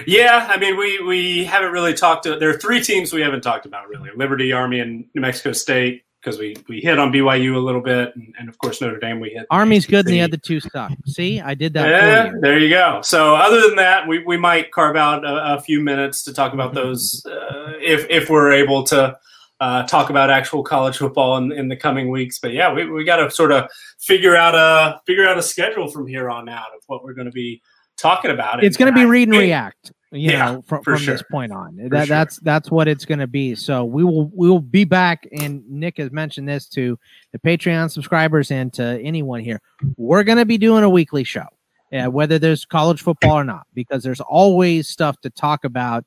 Yeah, 0.04 0.48
I 0.50 0.58
mean, 0.58 0.76
we 0.76 1.00
we 1.00 1.44
haven't 1.44 1.70
really 1.70 1.94
talked 1.94 2.24
to. 2.24 2.40
There 2.40 2.50
are 2.50 2.58
three 2.58 2.82
teams 2.82 3.12
we 3.12 3.20
haven't 3.20 3.42
talked 3.42 3.66
about 3.66 3.88
really: 3.88 4.10
Liberty, 4.16 4.52
Army, 4.52 4.80
and 4.80 5.04
New 5.14 5.20
Mexico 5.20 5.52
State. 5.52 6.02
Because 6.20 6.38
we 6.38 6.56
we 6.68 6.80
hit 6.80 6.98
on 6.98 7.12
BYU 7.12 7.54
a 7.54 7.58
little 7.58 7.80
bit, 7.80 8.14
and, 8.16 8.34
and 8.38 8.48
of 8.48 8.58
course 8.58 8.80
Notre 8.80 8.98
Dame. 8.98 9.20
We 9.20 9.30
hit 9.30 9.46
Army's 9.48 9.86
good, 9.86 10.06
and 10.06 10.12
the 10.12 10.20
other 10.20 10.36
two 10.36 10.58
suck. 10.58 10.90
See, 11.06 11.40
I 11.40 11.54
did 11.54 11.72
that. 11.74 11.88
Yeah, 11.88 12.26
you. 12.26 12.40
there 12.40 12.58
you 12.58 12.68
go. 12.68 13.00
So 13.02 13.36
other 13.36 13.60
than 13.60 13.76
that, 13.76 14.08
we, 14.08 14.24
we 14.24 14.36
might 14.36 14.72
carve 14.72 14.96
out 14.96 15.24
a, 15.24 15.54
a 15.54 15.60
few 15.60 15.80
minutes 15.80 16.24
to 16.24 16.34
talk 16.34 16.52
about 16.52 16.74
those 16.74 17.24
uh, 17.24 17.74
if 17.80 18.06
if 18.10 18.28
we're 18.28 18.52
able 18.52 18.82
to 18.88 19.16
uh, 19.60 19.82
talk 19.86 20.10
about 20.10 20.30
actual 20.30 20.62
college 20.62 20.96
football 20.96 21.36
in, 21.36 21.52
in 21.52 21.68
the 21.68 21.76
coming 21.76 22.10
weeks. 22.10 22.38
But 22.38 22.52
yeah, 22.52 22.72
we, 22.72 22.90
we 22.90 23.04
got 23.04 23.16
to 23.16 23.30
sort 23.30 23.52
of 23.52 23.68
figure 24.00 24.34
out 24.34 24.54
a 24.54 25.00
figure 25.06 25.26
out 25.26 25.38
a 25.38 25.42
schedule 25.42 25.90
from 25.90 26.06
here 26.06 26.30
on 26.30 26.48
out 26.48 26.68
of 26.74 26.82
what 26.86 27.04
we're 27.04 27.14
going 27.14 27.26
to 27.26 27.32
be 27.32 27.62
talking 27.96 28.30
about. 28.30 28.64
It's 28.64 28.76
going 28.76 28.92
to 28.92 28.98
be 28.98 29.04
read 29.04 29.28
and 29.28 29.36
react. 29.36 29.92
You 30.12 30.32
Yeah, 30.32 30.52
know, 30.52 30.64
from, 30.66 30.82
from 30.82 31.04
this 31.04 31.22
point 31.30 31.52
on, 31.52 31.76
For 31.76 31.88
that, 31.90 32.06
sure. 32.08 32.16
that's 32.16 32.40
that's 32.40 32.70
what 32.70 32.88
it's 32.88 33.04
going 33.04 33.20
to 33.20 33.28
be. 33.28 33.54
So 33.54 33.84
we 33.84 34.02
will 34.02 34.28
we 34.34 34.48
will 34.48 34.58
be 34.58 34.84
back, 34.84 35.28
and 35.30 35.62
Nick 35.70 35.98
has 35.98 36.10
mentioned 36.10 36.48
this 36.48 36.66
to 36.70 36.98
the 37.32 37.38
Patreon 37.38 37.92
subscribers 37.92 38.50
and 38.50 38.72
to 38.72 39.00
anyone 39.02 39.40
here. 39.40 39.60
We're 39.96 40.24
going 40.24 40.38
to 40.38 40.46
be 40.46 40.58
doing 40.58 40.82
a 40.82 40.90
weekly 40.90 41.22
show, 41.22 41.46
uh, 41.92 42.06
whether 42.06 42.40
there's 42.40 42.64
college 42.64 43.02
football 43.02 43.38
or 43.38 43.44
not, 43.44 43.66
because 43.72 44.02
there's 44.02 44.20
always 44.20 44.88
stuff 44.88 45.20
to 45.20 45.30
talk 45.30 45.64
about 45.64 46.04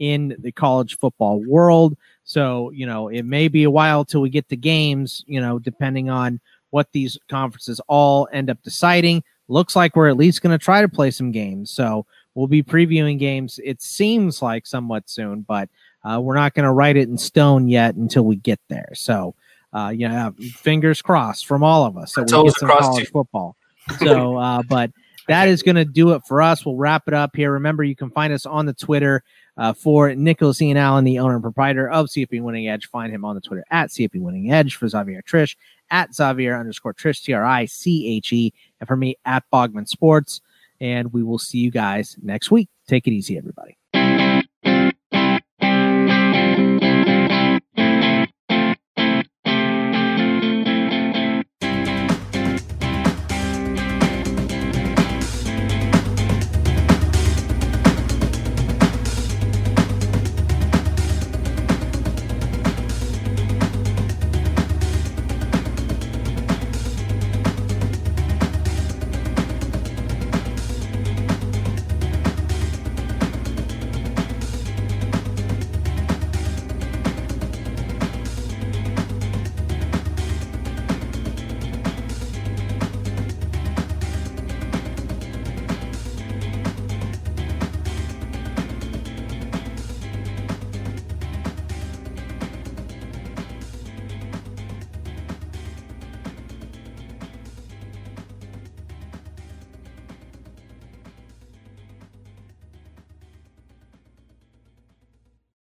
in 0.00 0.34
the 0.40 0.50
college 0.50 0.98
football 0.98 1.40
world. 1.46 1.96
So 2.24 2.70
you 2.70 2.86
know, 2.86 3.08
it 3.08 3.22
may 3.22 3.48
be 3.48 3.64
a 3.64 3.70
while 3.70 4.04
till 4.04 4.20
we 4.20 4.30
get 4.30 4.48
the 4.48 4.56
games. 4.56 5.24
You 5.26 5.40
know, 5.40 5.58
depending 5.58 6.10
on 6.10 6.40
what 6.74 6.90
these 6.90 7.16
conferences 7.28 7.80
all 7.86 8.28
end 8.32 8.50
up 8.50 8.60
deciding. 8.64 9.22
Looks 9.46 9.76
like 9.76 9.94
we're 9.94 10.08
at 10.08 10.16
least 10.16 10.42
going 10.42 10.58
to 10.58 10.62
try 10.62 10.82
to 10.82 10.88
play 10.88 11.12
some 11.12 11.30
games. 11.30 11.70
So 11.70 12.04
we'll 12.34 12.48
be 12.48 12.64
previewing 12.64 13.16
games. 13.16 13.60
It 13.62 13.80
seems 13.80 14.42
like 14.42 14.66
somewhat 14.66 15.08
soon, 15.08 15.42
but 15.42 15.68
uh, 16.02 16.20
we're 16.20 16.34
not 16.34 16.52
going 16.52 16.64
to 16.64 16.72
write 16.72 16.96
it 16.96 17.08
in 17.08 17.16
stone 17.16 17.68
yet 17.68 17.94
until 17.94 18.24
we 18.24 18.34
get 18.34 18.58
there. 18.68 18.88
So, 18.94 19.36
uh, 19.72 19.92
you 19.94 20.08
know, 20.08 20.34
fingers 20.56 21.00
crossed 21.00 21.46
from 21.46 21.62
all 21.62 21.86
of 21.86 21.96
us 21.96 22.14
that 22.14 22.22
we 22.22 22.42
get 22.42 22.56
some 22.56 22.68
college 22.68 23.04
too. 23.04 23.10
football. 23.12 23.56
So, 24.00 24.36
uh, 24.36 24.62
but 24.68 24.90
that 25.28 25.46
is 25.46 25.62
going 25.62 25.76
to 25.76 25.84
do 25.84 26.10
it 26.10 26.22
for 26.26 26.42
us. 26.42 26.66
We'll 26.66 26.74
wrap 26.74 27.04
it 27.06 27.14
up 27.14 27.36
here. 27.36 27.52
Remember, 27.52 27.84
you 27.84 27.94
can 27.94 28.10
find 28.10 28.32
us 28.32 28.46
on 28.46 28.66
the 28.66 28.74
Twitter 28.74 29.22
uh, 29.56 29.72
for 29.72 30.14
Nicholas 30.14 30.60
Ian 30.60 30.76
Allen, 30.76 31.04
the 31.04 31.18
owner 31.18 31.34
and 31.34 31.42
proprietor 31.42 31.88
of 31.88 32.06
CFP 32.06 32.42
Winning 32.42 32.68
Edge. 32.68 32.88
Find 32.88 33.12
him 33.12 33.24
on 33.24 33.34
the 33.34 33.40
Twitter 33.40 33.64
at 33.70 33.90
CFP 33.90 34.20
Winning 34.20 34.52
Edge 34.52 34.76
for 34.76 34.88
Xavier 34.88 35.22
Triche 35.22 35.56
at 35.90 36.14
Xavier 36.14 36.58
underscore 36.58 36.94
Triche 36.94 37.22
T 37.22 37.32
R 37.32 37.44
I 37.44 37.66
C 37.66 38.08
H 38.16 38.32
E, 38.32 38.52
and 38.80 38.88
for 38.88 38.96
me 38.96 39.16
at 39.24 39.44
Bogman 39.52 39.88
Sports. 39.88 40.40
And 40.80 41.12
we 41.12 41.22
will 41.22 41.38
see 41.38 41.58
you 41.58 41.70
guys 41.70 42.16
next 42.22 42.50
week. 42.50 42.68
Take 42.88 43.06
it 43.06 43.12
easy, 43.12 43.38
everybody. 43.38 43.78